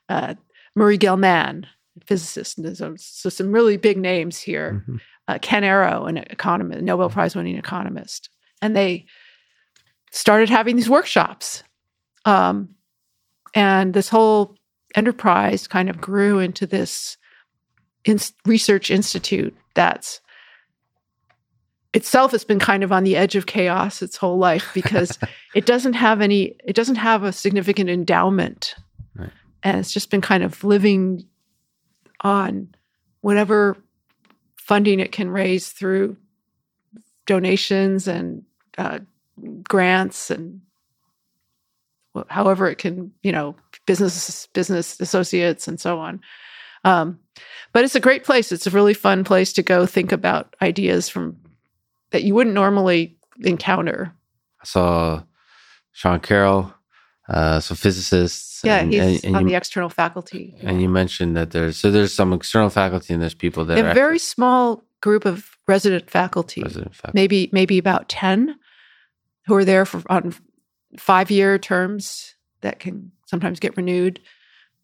uh, 0.10 0.34
Murray 0.76 0.98
Gell-Mann, 0.98 1.68
physicist. 2.06 2.60
So, 2.76 2.95
so, 2.98 3.30
some 3.30 3.53
really 3.53 3.78
big 3.78 3.98
names 3.98 4.40
here. 4.40 4.84
Mm-hmm. 4.84 4.95
Uh, 5.30 5.40
Ken 5.41 5.64
Arrow, 5.64 6.03
an 6.03 6.18
economist, 6.18 6.82
Nobel 6.82 7.10
Prize 7.10 7.34
winning 7.34 7.56
economist. 7.56 8.30
And 8.61 8.76
they 8.76 9.06
started 10.11 10.49
having 10.49 10.76
these 10.76 10.90
workshops. 10.90 11.64
Um, 12.26 12.76
and 13.53 13.94
this 13.94 14.10
whole 14.10 14.56
enterprise 14.95 15.68
kind 15.68 15.90
of 15.90 15.99
grew 15.99 16.40
into 16.40 16.65
this 16.65 17.18
in- 18.06 18.19
research 18.45 18.90
institute 18.90 19.56
that's 19.74 20.22
itself 21.94 22.32
has 22.32 22.44
been 22.44 22.60
kind 22.60 22.84
of 22.84 22.91
on 22.91 23.03
the 23.03 23.15
edge 23.15 23.36
of 23.36 23.45
chaos 23.45 24.02
its 24.02 24.18
whole 24.18 24.38
life 24.38 24.69
because 24.74 25.18
it 25.56 25.65
doesn't 25.65 25.94
have 25.94 26.22
any 26.22 26.56
it 26.65 26.76
doesn't 26.76 26.95
have 26.95 27.24
a 27.24 27.32
significant 27.32 27.90
endowment 27.90 28.76
right. 29.15 29.32
and 29.64 29.78
it's 29.78 29.91
just 29.91 30.10
been 30.10 30.22
kind 30.22 30.44
of 30.44 30.64
living 30.64 31.26
on 32.22 32.68
whatever 33.22 33.78
funding 34.57 34.99
it 34.99 35.11
can 35.11 35.30
raise 35.30 35.69
through 35.69 36.15
donations 37.26 38.07
and 38.07 38.44
uh, 38.78 38.99
grants 39.68 40.30
and 40.30 40.61
however 42.30 42.68
it 42.68 42.77
can 42.77 43.11
you 43.23 43.31
know 43.31 43.56
business 43.85 44.48
business 44.53 44.99
associates 44.99 45.68
and 45.68 45.80
so 45.80 45.99
on 45.99 46.19
um, 46.84 47.19
but 47.73 47.84
it's 47.84 47.95
a 47.95 47.99
great 47.99 48.23
place 48.23 48.52
it's 48.52 48.68
a 48.68 48.72
really 48.72 48.94
fun 48.94 49.23
place 49.23 49.53
to 49.53 49.64
go 49.64 49.85
think 49.85 50.11
about 50.11 50.56
ideas 50.61 51.10
from 51.10 51.38
that 52.11 52.23
you 52.23 52.34
wouldn't 52.34 52.56
normally 52.56 53.18
encounter. 53.41 54.14
I 54.61 54.65
saw 54.65 55.23
Sean 55.91 56.19
Carroll, 56.19 56.73
uh, 57.30 57.60
some 57.60 57.77
physicists. 57.77 58.61
Yeah, 58.64 58.77
and, 58.77 58.91
he's 58.91 59.02
and, 59.02 59.26
and 59.26 59.35
on 59.35 59.44
you, 59.44 59.49
the 59.49 59.56
external 59.56 59.89
faculty. 59.89 60.56
And 60.61 60.81
you 60.81 60.89
mentioned 60.89 61.35
that 61.38 61.52
there's 61.52 61.77
so 61.77 61.91
there's 61.91 62.14
some 62.14 62.34
external 62.34 62.69
faculty 62.69 63.14
and 63.14 63.22
there's 63.22 63.35
people 63.35 63.65
that 63.65 63.77
a 63.77 63.94
very 63.94 64.19
small 64.19 64.84
group 65.02 65.26
of 65.26 65.57
resident 65.68 66.10
faculty, 66.10 66.64
resident 66.64 66.95
faculty, 66.95 67.15
maybe 67.15 67.49
maybe 67.52 67.77
about 67.77 68.10
ten, 68.10 68.56
who 69.45 69.56
are 69.56 69.65
there 69.65 69.85
for 69.85 70.02
on 70.11 70.34
five 70.98 71.32
year 71.32 71.57
terms 71.57 72.36
that 72.61 72.80
can 72.80 73.11
sometimes 73.26 73.60
get 73.60 73.78
renewed. 73.78 74.19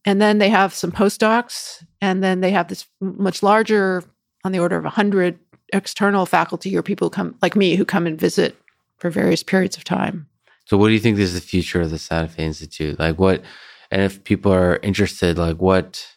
And 0.06 0.22
then 0.22 0.38
they 0.38 0.50
have 0.50 0.74
some 0.74 0.92
postdocs, 0.92 1.82
and 2.02 2.22
then 2.22 2.42
they 2.42 2.52
have 2.52 2.68
this 2.68 2.86
much 3.00 3.42
larger, 3.42 4.04
on 4.44 4.52
the 4.52 4.60
order 4.60 4.78
of 4.78 4.84
100 4.84 5.40
external 5.72 6.26
faculty 6.26 6.76
or 6.78 6.84
people 6.84 7.08
who 7.08 7.10
come 7.10 7.36
like 7.42 7.56
me 7.56 7.76
who 7.76 7.86
come 7.86 8.06
and 8.06 8.20
visit 8.20 8.56
for 8.98 9.10
various 9.10 9.44
periods 9.44 9.76
of 9.78 9.84
time. 9.84 10.28
So 10.66 10.78
what 10.78 10.88
do 10.88 10.94
you 10.94 11.00
think 11.00 11.18
is 11.18 11.34
the 11.34 11.42
future 11.42 11.82
of 11.82 11.90
the 11.90 11.98
Santa 11.98 12.28
Fe 12.28 12.46
Institute? 12.46 13.00
Like 13.00 13.18
what 13.18 13.44
and 13.92 14.02
if 14.02 14.24
people 14.24 14.52
are 14.52 14.78
interested, 14.78 15.38
like 15.38 15.58
what 15.58 16.08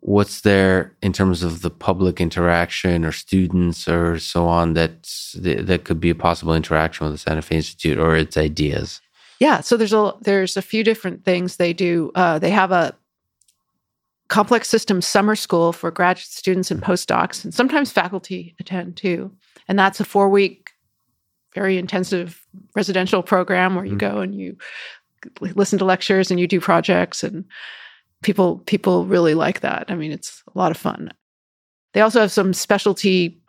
what's 0.00 0.40
there 0.40 0.94
in 1.02 1.12
terms 1.12 1.42
of 1.42 1.62
the 1.62 1.70
public 1.70 2.20
interaction 2.20 3.04
or 3.04 3.12
students 3.12 3.86
or 3.86 4.18
so 4.18 4.46
on 4.46 4.74
that 4.74 5.02
that 5.36 5.84
could 5.84 6.00
be 6.00 6.10
a 6.10 6.14
possible 6.14 6.54
interaction 6.54 7.04
with 7.06 7.14
the 7.14 7.18
Santa 7.18 7.42
Fe 7.42 7.56
Institute 7.56 7.98
or 7.98 8.16
its 8.16 8.36
ideas? 8.36 9.00
Yeah, 9.38 9.60
so 9.60 9.76
there's 9.76 9.92
a 9.92 10.12
there's 10.20 10.56
a 10.56 10.62
few 10.62 10.84
different 10.84 11.24
things 11.24 11.56
they 11.56 11.72
do. 11.72 12.12
Uh, 12.14 12.38
they 12.38 12.50
have 12.50 12.72
a 12.72 12.94
complex 14.28 14.68
systems 14.68 15.06
summer 15.06 15.34
school 15.34 15.72
for 15.72 15.90
graduate 15.90 16.26
students 16.26 16.70
and 16.70 16.82
postdocs, 16.82 17.44
and 17.44 17.52
sometimes 17.52 17.90
faculty 17.90 18.54
attend 18.60 18.96
too. 18.96 19.30
And 19.68 19.78
that's 19.78 20.00
a 20.00 20.04
four 20.04 20.28
week, 20.28 20.70
very 21.54 21.78
intensive 21.78 22.46
residential 22.74 23.22
program 23.22 23.74
where 23.74 23.84
you 23.84 23.96
mm-hmm. 23.96 24.16
go 24.16 24.20
and 24.20 24.34
you 24.34 24.56
listen 25.40 25.78
to 25.78 25.84
lectures 25.84 26.30
and 26.30 26.40
you 26.40 26.46
do 26.46 26.60
projects 26.60 27.22
and 27.22 27.44
people 28.22 28.58
people 28.66 29.06
really 29.06 29.34
like 29.34 29.60
that. 29.60 29.86
I 29.88 29.94
mean, 29.94 30.12
it's 30.12 30.42
a 30.54 30.58
lot 30.58 30.70
of 30.70 30.76
fun. 30.76 31.12
They 31.92 32.00
also 32.00 32.20
have 32.20 32.32
some 32.32 32.52
specialty 32.52 33.40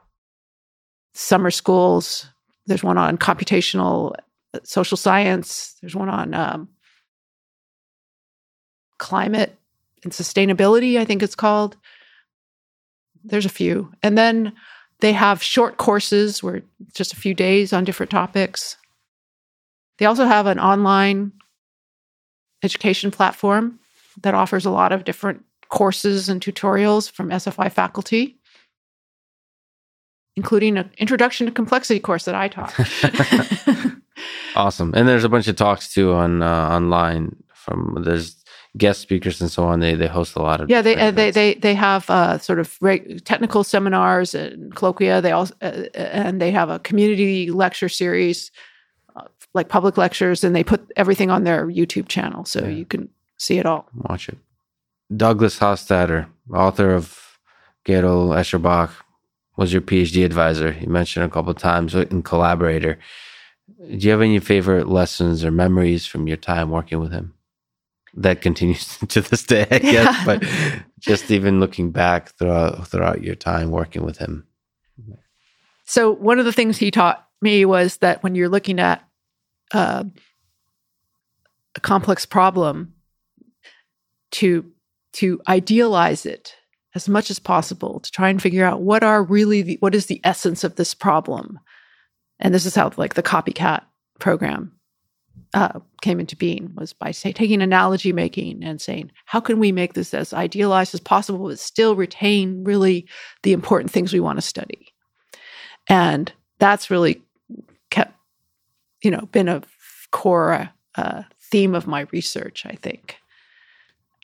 summer 1.13 1.51
schools. 1.51 2.27
There's 2.65 2.83
one 2.83 2.97
on 2.97 3.17
computational 3.17 4.15
uh, 4.53 4.59
social 4.63 4.97
science. 4.97 5.75
There's 5.81 5.95
one 5.95 6.09
on 6.09 6.33
um, 6.33 6.69
climate 8.97 9.57
and 10.03 10.13
sustainability, 10.13 10.97
I 10.97 11.05
think 11.05 11.21
it's 11.21 11.35
called. 11.35 11.75
There's 13.23 13.45
a 13.45 13.49
few. 13.49 13.91
And 14.01 14.17
then 14.17 14.53
they 14.99 15.13
have 15.13 15.43
short 15.43 15.77
courses 15.77 16.41
where 16.41 16.61
just 16.93 17.13
a 17.13 17.17
few 17.17 17.33
days 17.33 17.73
on 17.73 17.83
different 17.83 18.09
topics. 18.09 18.77
They 19.97 20.05
also 20.05 20.25
have 20.25 20.47
an 20.47 20.59
online 20.59 21.33
education 22.63 23.11
platform 23.11 23.79
that 24.21 24.33
offers 24.33 24.65
a 24.65 24.69
lot 24.71 24.91
of 24.91 25.03
different 25.03 25.43
courses 25.69 26.29
and 26.29 26.41
tutorials 26.41 27.09
from 27.09 27.29
SFI 27.29 27.71
faculty, 27.71 28.37
including 30.35 30.77
an 30.77 30.91
introduction 30.97 31.47
to 31.47 31.51
complexity 31.51 31.99
course 31.99 32.25
that 32.25 32.35
I 32.35 32.47
taught. 32.47 32.73
awesome. 34.55 34.93
And 34.95 35.07
there's 35.07 35.23
a 35.23 35.29
bunch 35.29 35.47
of 35.47 35.55
talks 35.55 35.93
too 35.93 36.13
on 36.13 36.41
uh, 36.41 36.69
online 36.69 37.35
from 37.53 38.03
there's 38.03 38.41
guest 38.77 39.01
speakers 39.01 39.41
and 39.41 39.51
so 39.51 39.63
on. 39.63 39.79
They 39.79 39.95
they 39.95 40.07
host 40.07 40.35
a 40.35 40.41
lot 40.41 40.61
of 40.61 40.69
yeah. 40.69 40.81
They 40.81 40.95
uh, 40.95 41.11
they 41.11 41.31
they 41.31 41.55
they 41.55 41.73
have 41.73 42.09
uh, 42.09 42.37
sort 42.37 42.59
of 42.59 42.77
re- 42.81 43.19
technical 43.19 43.63
seminars 43.63 44.33
and 44.33 44.73
colloquia. 44.75 45.21
They 45.21 45.31
also 45.31 45.53
uh, 45.61 45.83
uh, 45.95 45.97
and 45.97 46.41
they 46.41 46.51
have 46.51 46.69
a 46.69 46.79
community 46.79 47.51
lecture 47.51 47.89
series, 47.89 48.51
uh, 49.15 49.23
like 49.53 49.69
public 49.69 49.97
lectures, 49.97 50.43
and 50.43 50.55
they 50.55 50.63
put 50.63 50.91
everything 50.95 51.29
on 51.29 51.43
their 51.43 51.67
YouTube 51.67 52.07
channel, 52.07 52.45
so 52.45 52.61
yeah. 52.61 52.69
you 52.69 52.85
can 52.85 53.09
see 53.41 53.57
it 53.57 53.65
all. 53.65 53.89
Watch 53.93 54.29
it. 54.29 54.37
Douglas 55.15 55.59
Hofstadter, 55.59 56.27
author 56.53 56.91
of 56.91 57.39
Gödel, 57.85 58.35
Escher, 58.35 58.61
Bach, 58.61 58.93
was 59.57 59.73
your 59.73 59.81
PhD 59.81 60.23
advisor. 60.23 60.75
You 60.79 60.87
mentioned 60.87 61.25
a 61.25 61.29
couple 61.29 61.51
of 61.51 61.57
times 61.57 61.93
and 61.93 62.23
collaborator. 62.23 62.97
Do 63.77 63.97
you 63.97 64.11
have 64.11 64.21
any 64.21 64.39
favorite 64.39 64.87
lessons 64.87 65.43
or 65.43 65.51
memories 65.51 66.05
from 66.05 66.27
your 66.27 66.37
time 66.37 66.69
working 66.69 66.99
with 66.99 67.11
him? 67.11 67.33
that 68.15 68.41
continues 68.41 68.97
to 69.09 69.21
this 69.21 69.43
day, 69.43 69.67
I 69.69 69.79
guess. 69.79 69.93
Yeah. 69.93 70.25
But 70.25 70.43
just 70.99 71.31
even 71.31 71.59
looking 71.59 71.91
back 71.91 72.35
throughout 72.37 72.87
throughout 72.87 73.23
your 73.23 73.35
time 73.35 73.71
working 73.71 74.03
with 74.03 74.17
him. 74.17 74.47
So 75.85 76.11
one 76.11 76.39
of 76.39 76.45
the 76.45 76.53
things 76.53 76.77
he 76.77 76.91
taught 76.91 77.27
me 77.41 77.65
was 77.65 77.97
that 77.97 78.23
when 78.23 78.35
you're 78.35 78.49
looking 78.49 78.79
at 78.79 79.03
uh, 79.73 80.03
a 81.75 81.79
complex 81.79 82.25
problem, 82.25 82.93
to 84.31 84.71
to 85.13 85.41
idealize 85.47 86.25
it 86.25 86.55
as 86.95 87.07
much 87.07 87.29
as 87.29 87.39
possible 87.39 87.99
to 87.99 88.11
try 88.11 88.29
and 88.29 88.41
figure 88.41 88.65
out 88.65 88.81
what 88.81 89.03
are 89.03 89.23
really 89.23 89.61
the, 89.61 89.77
what 89.79 89.95
is 89.95 90.07
the 90.07 90.21
essence 90.23 90.63
of 90.63 90.75
this 90.75 90.93
problem. 90.93 91.59
And 92.39 92.53
this 92.53 92.65
is 92.65 92.75
how 92.75 92.91
like 92.97 93.13
the 93.13 93.23
copycat 93.23 93.83
program 94.19 94.73
uh, 95.53 95.79
came 96.01 96.19
into 96.19 96.35
being 96.35 96.73
was 96.75 96.93
by 96.93 97.11
say 97.11 97.31
taking 97.31 97.61
analogy 97.61 98.13
making 98.13 98.63
and 98.63 98.79
saying 98.81 99.11
how 99.25 99.39
can 99.39 99.59
we 99.59 99.71
make 99.71 99.93
this 99.93 100.13
as 100.13 100.33
idealized 100.33 100.93
as 100.93 100.99
possible 100.99 101.47
but 101.47 101.59
still 101.59 101.95
retain 101.95 102.63
really 102.63 103.07
the 103.43 103.51
important 103.51 103.91
things 103.91 104.13
we 104.13 104.19
want 104.19 104.37
to 104.37 104.41
study? 104.41 104.87
And 105.87 106.31
that's 106.59 106.89
really 106.89 107.21
kept 107.89 108.15
you 109.01 109.11
know 109.11 109.27
been 109.31 109.49
a 109.49 109.61
core 110.11 110.69
uh, 110.95 111.23
theme 111.51 111.75
of 111.75 111.87
my 111.87 112.01
research 112.11 112.65
i 112.65 112.75
think 112.75 113.17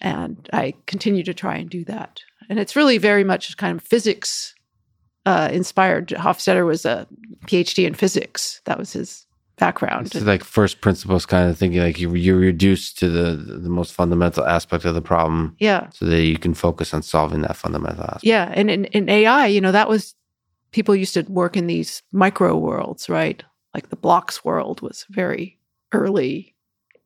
and 0.01 0.49
i 0.53 0.73
continue 0.85 1.23
to 1.23 1.33
try 1.33 1.55
and 1.55 1.69
do 1.69 1.83
that 1.85 2.19
and 2.49 2.59
it's 2.59 2.75
really 2.75 2.97
very 2.97 3.23
much 3.23 3.55
kind 3.57 3.77
of 3.77 3.83
physics 3.85 4.53
uh, 5.25 5.49
inspired 5.51 6.07
hofstadter 6.09 6.65
was 6.65 6.85
a 6.85 7.05
phd 7.45 7.85
in 7.85 7.93
physics 7.93 8.61
that 8.65 8.77
was 8.77 8.93
his 8.93 9.27
background. 9.57 10.07
It's 10.07 10.25
like 10.25 10.43
first 10.43 10.81
principles 10.81 11.25
kind 11.25 11.49
of 11.49 11.57
thinking, 11.57 11.81
like 11.81 11.99
you, 11.99 12.13
you're 12.15 12.37
reduced 12.37 12.97
to 12.99 13.09
the 13.09 13.35
the 13.35 13.69
most 13.69 13.93
fundamental 13.93 14.45
aspect 14.45 14.85
of 14.85 14.95
the 14.95 15.01
problem. 15.01 15.55
Yeah. 15.59 15.89
So 15.93 16.05
that 16.05 16.23
you 16.23 16.37
can 16.37 16.53
focus 16.53 16.93
on 16.93 17.01
solving 17.01 17.41
that 17.41 17.55
fundamental 17.55 18.03
aspect. 18.03 18.23
Yeah, 18.23 18.51
and 18.55 18.69
in, 18.69 18.85
in 18.85 19.09
AI, 19.09 19.47
you 19.47 19.61
know, 19.61 19.71
that 19.71 19.89
was 19.89 20.15
people 20.71 20.95
used 20.95 21.15
to 21.15 21.23
work 21.23 21.57
in 21.57 21.67
these 21.67 22.01
micro 22.11 22.57
worlds, 22.57 23.09
right? 23.09 23.43
Like 23.73 23.89
the 23.89 23.95
blocks 23.95 24.45
world 24.45 24.81
was 24.81 25.05
very 25.09 25.59
early, 25.91 26.55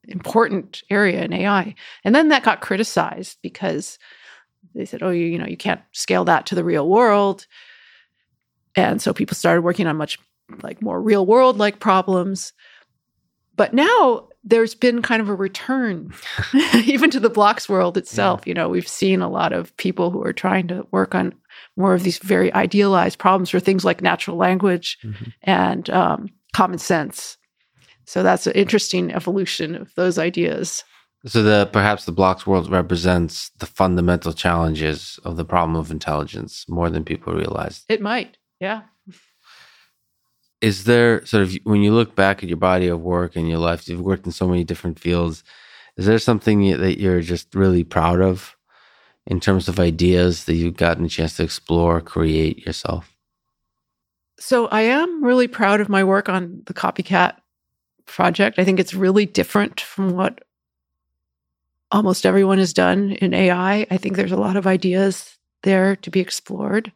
important 0.08 0.84
area 0.90 1.24
in 1.24 1.34
AI, 1.34 1.76
and 2.04 2.16
then 2.16 2.30
that 2.30 2.44
got 2.44 2.62
criticized 2.62 3.38
because 3.42 4.00
they 4.74 4.86
said, 4.86 5.04
"Oh, 5.04 5.10
you, 5.10 5.26
you 5.26 5.38
know, 5.38 5.48
you 5.48 5.58
can't 5.58 5.82
scale 5.92 6.26
that 6.26 6.46
to 6.48 6.56
the 6.56 6.64
real 6.64 6.88
world." 6.88 7.48
And 8.76 9.02
so 9.02 9.14
people 9.14 9.36
started 9.36 9.62
working 9.62 9.88
on 9.88 9.98
much 9.98 10.18
like 10.62 10.82
more 10.82 11.02
real 11.02 11.26
world 11.26 11.58
like 11.58 11.80
problems. 11.80 12.54
But 13.56 13.74
now 13.74 14.28
there's 14.44 14.74
been 14.74 15.02
kind 15.02 15.22
of 15.22 15.30
a 15.30 15.36
return 15.36 16.14
even 16.86 17.10
to 17.12 17.20
the 17.20 17.30
blocks 17.30 17.70
world 17.70 17.98
itself. 17.98 18.42
Yeah. 18.42 18.50
You 18.50 18.54
know, 18.56 18.70
we've 18.70 18.88
seen 18.88 19.22
a 19.22 19.30
lot 19.30 19.54
of 19.54 19.76
people 19.78 20.10
who 20.10 20.24
are 20.24 20.34
trying 20.34 20.68
to 20.70 20.86
work 20.92 21.16
on 21.16 21.34
more 21.78 21.94
of 21.94 22.04
these 22.04 22.18
very 22.18 22.54
idealized 22.54 23.20
problems 23.20 23.50
for 23.50 23.60
things 23.60 23.86
like 23.86 24.02
natural 24.02 24.38
language 24.38 24.98
mm-hmm. 25.04 25.30
and 25.44 25.90
um, 25.90 26.30
common 26.54 26.80
sense. 26.80 27.38
So 28.12 28.24
that's 28.24 28.46
an 28.46 28.52
interesting 28.56 29.10
evolution 29.14 29.74
of 29.74 29.96
those 29.96 30.18
ideas. 30.18 30.84
So 31.26 31.44
the 31.44 31.70
perhaps 31.72 32.04
the 32.04 32.12
blocks 32.12 32.46
world 32.46 32.70
represents 32.70 33.52
the 33.60 33.66
fundamental 33.66 34.34
challenges 34.34 35.18
of 35.24 35.38
the 35.38 35.46
problem 35.46 35.78
of 35.78 35.92
intelligence 35.92 36.66
more 36.68 36.90
than 36.90 37.06
people 37.06 37.32
realize. 37.32 37.86
It 37.88 38.02
might, 38.02 38.36
yeah. 38.60 38.82
Is 40.60 40.84
there 40.84 41.26
sort 41.26 41.44
of 41.44 41.56
when 41.64 41.84
you 41.84 41.94
look 41.94 42.14
back 42.14 42.44
at 42.44 42.50
your 42.50 42.58
body 42.58 42.88
of 42.90 43.00
work 43.00 43.38
and 43.38 43.48
your 43.48 43.60
life, 43.60 43.88
you've 43.88 44.02
worked 44.02 44.26
in 44.26 44.34
so 44.34 44.46
many 44.46 44.66
different 44.66 45.00
fields. 45.00 45.46
Is 45.96 46.06
there 46.06 46.20
something 46.20 46.70
that 46.82 47.00
you're 47.00 47.22
just 47.22 47.56
really 47.56 47.86
proud 47.86 48.20
of 48.20 48.58
in 49.26 49.40
terms 49.40 49.70
of 49.70 49.80
ideas 49.80 50.44
that 50.46 50.56
you've 50.56 50.76
gotten 50.76 51.06
a 51.06 51.08
chance 51.08 51.38
to 51.38 51.44
explore, 51.44 52.02
create 52.02 52.66
yourself? 52.66 53.16
So 54.38 54.68
I 54.68 54.82
am 54.82 55.24
really 55.24 55.48
proud 55.48 55.80
of 55.80 55.88
my 55.88 56.04
work 56.04 56.28
on 56.28 56.64
the 56.66 56.74
copycat 56.74 57.38
project. 58.06 58.60
I 58.60 58.64
think 58.64 58.80
it's 58.80 58.94
really 58.94 59.26
different 59.26 59.82
from 59.82 60.16
what 60.16 60.44
almost 61.92 62.26
everyone 62.26 62.58
has 62.58 62.74
done 62.74 63.12
in 63.14 63.34
AI. 63.34 63.86
I 63.90 63.98
think 63.98 64.16
there's 64.16 64.32
a 64.32 64.38
lot 64.38 64.56
of 64.56 64.68
ideas 64.68 65.38
there 65.64 65.96
to 65.98 66.10
be 66.10 66.20
explored. 66.20 66.92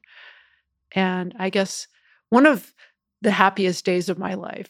And 0.94 1.36
I 1.38 1.50
guess 1.50 1.88
one 2.30 2.46
of 2.46 2.74
the 3.22 3.32
happiest 3.32 3.86
days 3.86 4.10
of 4.10 4.18
my 4.18 4.36
life, 4.36 4.70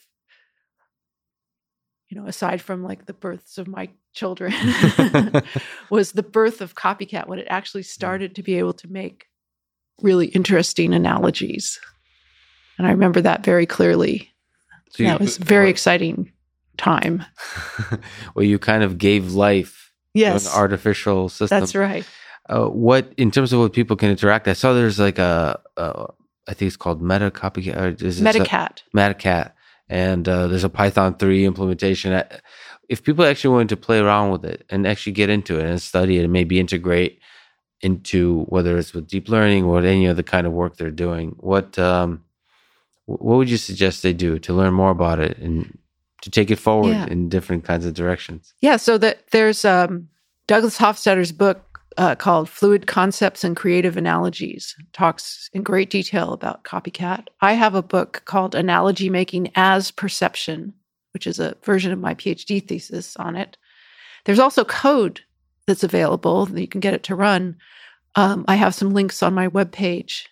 you 2.09 2.19
know, 2.19 2.27
aside 2.27 2.61
from 2.61 2.83
like 2.83 3.05
the 3.05 3.13
births 3.13 3.57
of 3.57 3.67
my 3.67 3.89
children, 4.13 4.53
was 5.89 6.11
the 6.11 6.23
birth 6.23 6.61
of 6.61 6.75
Copycat 6.75 7.27
when 7.27 7.39
it 7.39 7.47
actually 7.49 7.83
started 7.83 8.35
to 8.35 8.43
be 8.43 8.57
able 8.57 8.73
to 8.73 8.91
make 8.91 9.25
really 10.01 10.27
interesting 10.27 10.93
analogies. 10.93 11.79
And 12.77 12.87
I 12.87 12.91
remember 12.91 13.21
that 13.21 13.43
very 13.43 13.65
clearly. 13.65 14.34
So 14.95 15.03
that 15.03 15.19
was 15.19 15.37
a 15.37 15.43
very 15.43 15.69
exciting 15.69 16.31
time. 16.77 17.25
well, 18.35 18.45
you 18.45 18.59
kind 18.59 18.83
of 18.83 18.97
gave 18.97 19.33
life 19.33 19.93
yes. 20.13 20.43
to 20.43 20.49
an 20.49 20.57
artificial 20.57 21.29
system. 21.29 21.59
That's 21.59 21.75
right. 21.75 22.05
Uh, 22.47 22.67
what 22.67 23.11
in 23.17 23.31
terms 23.31 23.53
of 23.53 23.59
what 23.59 23.73
people 23.73 23.95
can 23.95 24.09
interact? 24.09 24.47
I 24.47 24.53
saw 24.53 24.73
there's 24.73 24.99
like 24.99 25.19
a, 25.19 25.59
a 25.77 26.07
I 26.47 26.53
think 26.53 26.67
it's 26.67 26.77
called 26.77 27.01
Meta 27.01 27.31
Copycat. 27.31 27.97
Metacat. 27.97 28.83
Metacat, 28.95 29.51
and 29.89 30.27
uh, 30.29 30.47
there's 30.47 30.63
a 30.63 30.69
Python 30.69 31.15
three 31.15 31.45
implementation. 31.45 32.21
If 32.87 33.03
people 33.03 33.25
actually 33.25 33.53
wanted 33.53 33.69
to 33.69 33.77
play 33.77 33.97
around 33.97 34.31
with 34.31 34.45
it 34.45 34.63
and 34.69 34.85
actually 34.85 35.13
get 35.13 35.29
into 35.29 35.59
it 35.59 35.65
and 35.65 35.81
study 35.81 36.19
it 36.19 36.23
and 36.23 36.31
maybe 36.31 36.59
integrate 36.59 37.19
into 37.81 38.43
whether 38.45 38.77
it's 38.77 38.93
with 38.93 39.07
deep 39.07 39.27
learning 39.27 39.63
or 39.63 39.79
any 39.79 40.07
other 40.07 40.23
kind 40.23 40.45
of 40.45 40.53
work 40.53 40.77
they're 40.77 40.91
doing, 40.91 41.35
what 41.39 41.77
um, 41.79 42.23
what 43.05 43.37
would 43.37 43.49
you 43.49 43.57
suggest 43.57 44.03
they 44.03 44.13
do 44.13 44.39
to 44.39 44.53
learn 44.53 44.73
more 44.73 44.91
about 44.91 45.19
it 45.19 45.37
and 45.37 45.77
to 46.21 46.29
take 46.29 46.49
it 46.49 46.57
forward 46.57 46.89
yeah. 46.89 47.05
in 47.05 47.29
different 47.29 47.63
kinds 47.63 47.85
of 47.85 47.93
directions? 47.93 48.53
Yeah, 48.61 48.77
so 48.77 48.97
that 48.97 49.27
there's 49.31 49.63
um, 49.63 50.09
Douglas 50.47 50.77
Hofstadter's 50.77 51.31
book 51.31 51.75
uh, 51.97 52.15
called 52.15 52.49
Fluid 52.49 52.87
Concepts 52.87 53.43
and 53.43 53.55
Creative 53.55 53.95
Analogies, 53.95 54.75
talks 54.91 55.49
in 55.53 55.63
great 55.63 55.89
detail 55.89 56.33
about 56.33 56.63
copycat. 56.63 57.27
I 57.41 57.53
have 57.53 57.75
a 57.75 57.81
book 57.81 58.23
called 58.25 58.53
Analogy 58.53 59.09
Making 59.09 59.51
as 59.55 59.91
Perception, 59.91 60.73
which 61.13 61.25
is 61.25 61.39
a 61.39 61.55
version 61.63 61.91
of 61.91 61.99
my 61.99 62.13
PhD 62.13 62.65
thesis 62.65 63.15
on 63.17 63.35
it. 63.35 63.57
There's 64.25 64.39
also 64.39 64.65
code 64.65 65.21
that's 65.67 65.83
available 65.83 66.45
that 66.47 66.59
you 66.59 66.67
can 66.67 66.81
get 66.81 66.93
it 66.93 67.03
to 67.03 67.15
run. 67.15 67.55
Um, 68.15 68.45
I 68.47 68.55
have 68.55 68.75
some 68.75 68.93
links 68.93 69.23
on 69.23 69.33
my 69.33 69.47
webpage 69.47 70.23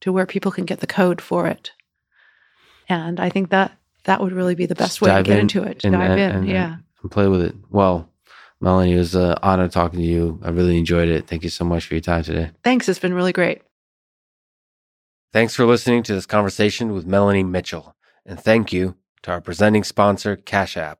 to 0.00 0.12
where 0.12 0.26
people 0.26 0.52
can 0.52 0.64
get 0.64 0.80
the 0.80 0.86
code 0.86 1.20
for 1.20 1.46
it. 1.46 1.72
And 2.98 3.20
I 3.20 3.28
think 3.30 3.50
that 3.50 3.72
that 4.04 4.20
would 4.20 4.32
really 4.32 4.54
be 4.54 4.66
the 4.66 4.74
best 4.74 4.98
Just 4.98 5.02
way 5.02 5.14
to 5.16 5.22
get 5.22 5.34
in 5.34 5.40
into 5.40 5.62
it. 5.62 5.84
And, 5.84 5.92
dive 5.92 6.18
and, 6.18 6.44
in, 6.44 6.50
yeah. 6.50 6.76
And 7.02 7.10
play 7.10 7.28
with 7.28 7.42
it. 7.42 7.54
Well, 7.70 8.08
Melanie, 8.60 8.92
it 8.92 8.98
was 8.98 9.14
an 9.14 9.36
honor 9.42 9.68
talking 9.68 10.00
to 10.00 10.04
you. 10.04 10.40
I 10.42 10.50
really 10.50 10.78
enjoyed 10.78 11.08
it. 11.08 11.26
Thank 11.26 11.44
you 11.44 11.50
so 11.50 11.64
much 11.64 11.86
for 11.86 11.94
your 11.94 12.00
time 12.00 12.22
today. 12.22 12.50
Thanks. 12.62 12.88
It's 12.88 12.98
been 12.98 13.14
really 13.14 13.32
great. 13.32 13.62
Thanks 15.32 15.54
for 15.54 15.64
listening 15.64 16.02
to 16.04 16.14
this 16.14 16.26
conversation 16.26 16.92
with 16.92 17.06
Melanie 17.06 17.44
Mitchell. 17.44 17.94
And 18.26 18.38
thank 18.38 18.72
you 18.72 18.96
to 19.22 19.30
our 19.30 19.40
presenting 19.40 19.84
sponsor, 19.84 20.36
Cash 20.36 20.76
App. 20.76 20.98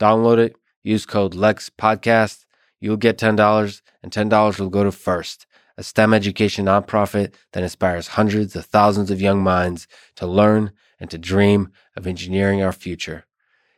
Download 0.00 0.38
it, 0.38 0.56
use 0.82 1.04
code 1.06 1.34
LEX 1.34 1.70
Podcast. 1.70 2.44
You'll 2.80 2.96
get 2.96 3.18
$10, 3.18 3.82
and 4.02 4.12
$10 4.12 4.60
will 4.60 4.68
go 4.68 4.84
to 4.84 4.92
First, 4.92 5.46
a 5.76 5.82
STEM 5.82 6.14
education 6.14 6.66
nonprofit 6.66 7.34
that 7.52 7.62
inspires 7.62 8.08
hundreds 8.08 8.54
of 8.54 8.66
thousands 8.66 9.10
of 9.10 9.20
young 9.20 9.42
minds 9.42 9.88
to 10.16 10.26
learn 10.26 10.70
and 11.00 11.10
to 11.10 11.18
dream 11.18 11.70
of 11.96 12.06
engineering 12.06 12.62
our 12.62 12.72
future. 12.72 13.26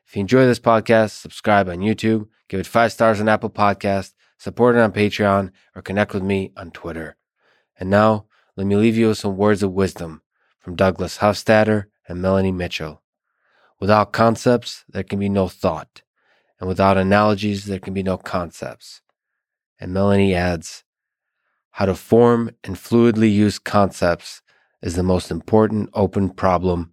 If 0.06 0.14
you 0.14 0.20
enjoy 0.20 0.47
this 0.47 0.60
podcast, 0.60 1.10
subscribe 1.10 1.68
on 1.68 1.78
YouTube, 1.78 2.28
give 2.48 2.60
it 2.60 2.66
five 2.66 2.93
stars 2.93 3.20
on 3.20 3.28
Apple 3.28 3.51
Podcast, 3.51 4.14
support 4.38 4.76
it 4.76 4.80
on 4.80 4.93
Patreon, 4.93 5.51
or 5.74 5.82
connect 5.82 6.14
with 6.14 6.22
me 6.22 6.52
on 6.56 6.70
Twitter. 6.70 7.16
And 7.78 7.90
now, 7.90 8.26
let 8.56 8.66
me 8.66 8.76
leave 8.76 8.97
you 8.97 9.09
with 9.09 9.18
some 9.18 9.36
words 9.36 9.62
of 9.62 9.72
wisdom 9.72 10.22
from 10.59 10.76
Douglas 10.76 11.18
Hofstadter 11.18 11.86
and 12.09 12.22
Melanie 12.22 12.52
Mitchell. 12.52 13.02
Without 13.80 14.12
concepts, 14.12 14.84
there 14.88 15.02
can 15.02 15.18
be 15.18 15.28
no 15.28 15.48
thought. 15.48 16.02
And 16.59 16.68
without 16.68 16.97
analogies, 16.97 17.66
there 17.66 17.80
can 17.80 17.93
be 17.93 18.02
no 18.02 18.16
concepts. 18.16 19.02
And 19.78 19.93
Melanie 19.93 20.34
adds, 20.34 20.84
how 21.72 21.84
to 21.84 21.94
form 21.94 22.52
and 22.64 22.76
fluidly 22.76 23.30
use 23.30 23.59
concepts 23.59 24.40
is 24.80 24.97
the 24.97 25.02
most 25.02 25.30
important 25.30 25.90
open 25.93 26.30
problem 26.30 26.93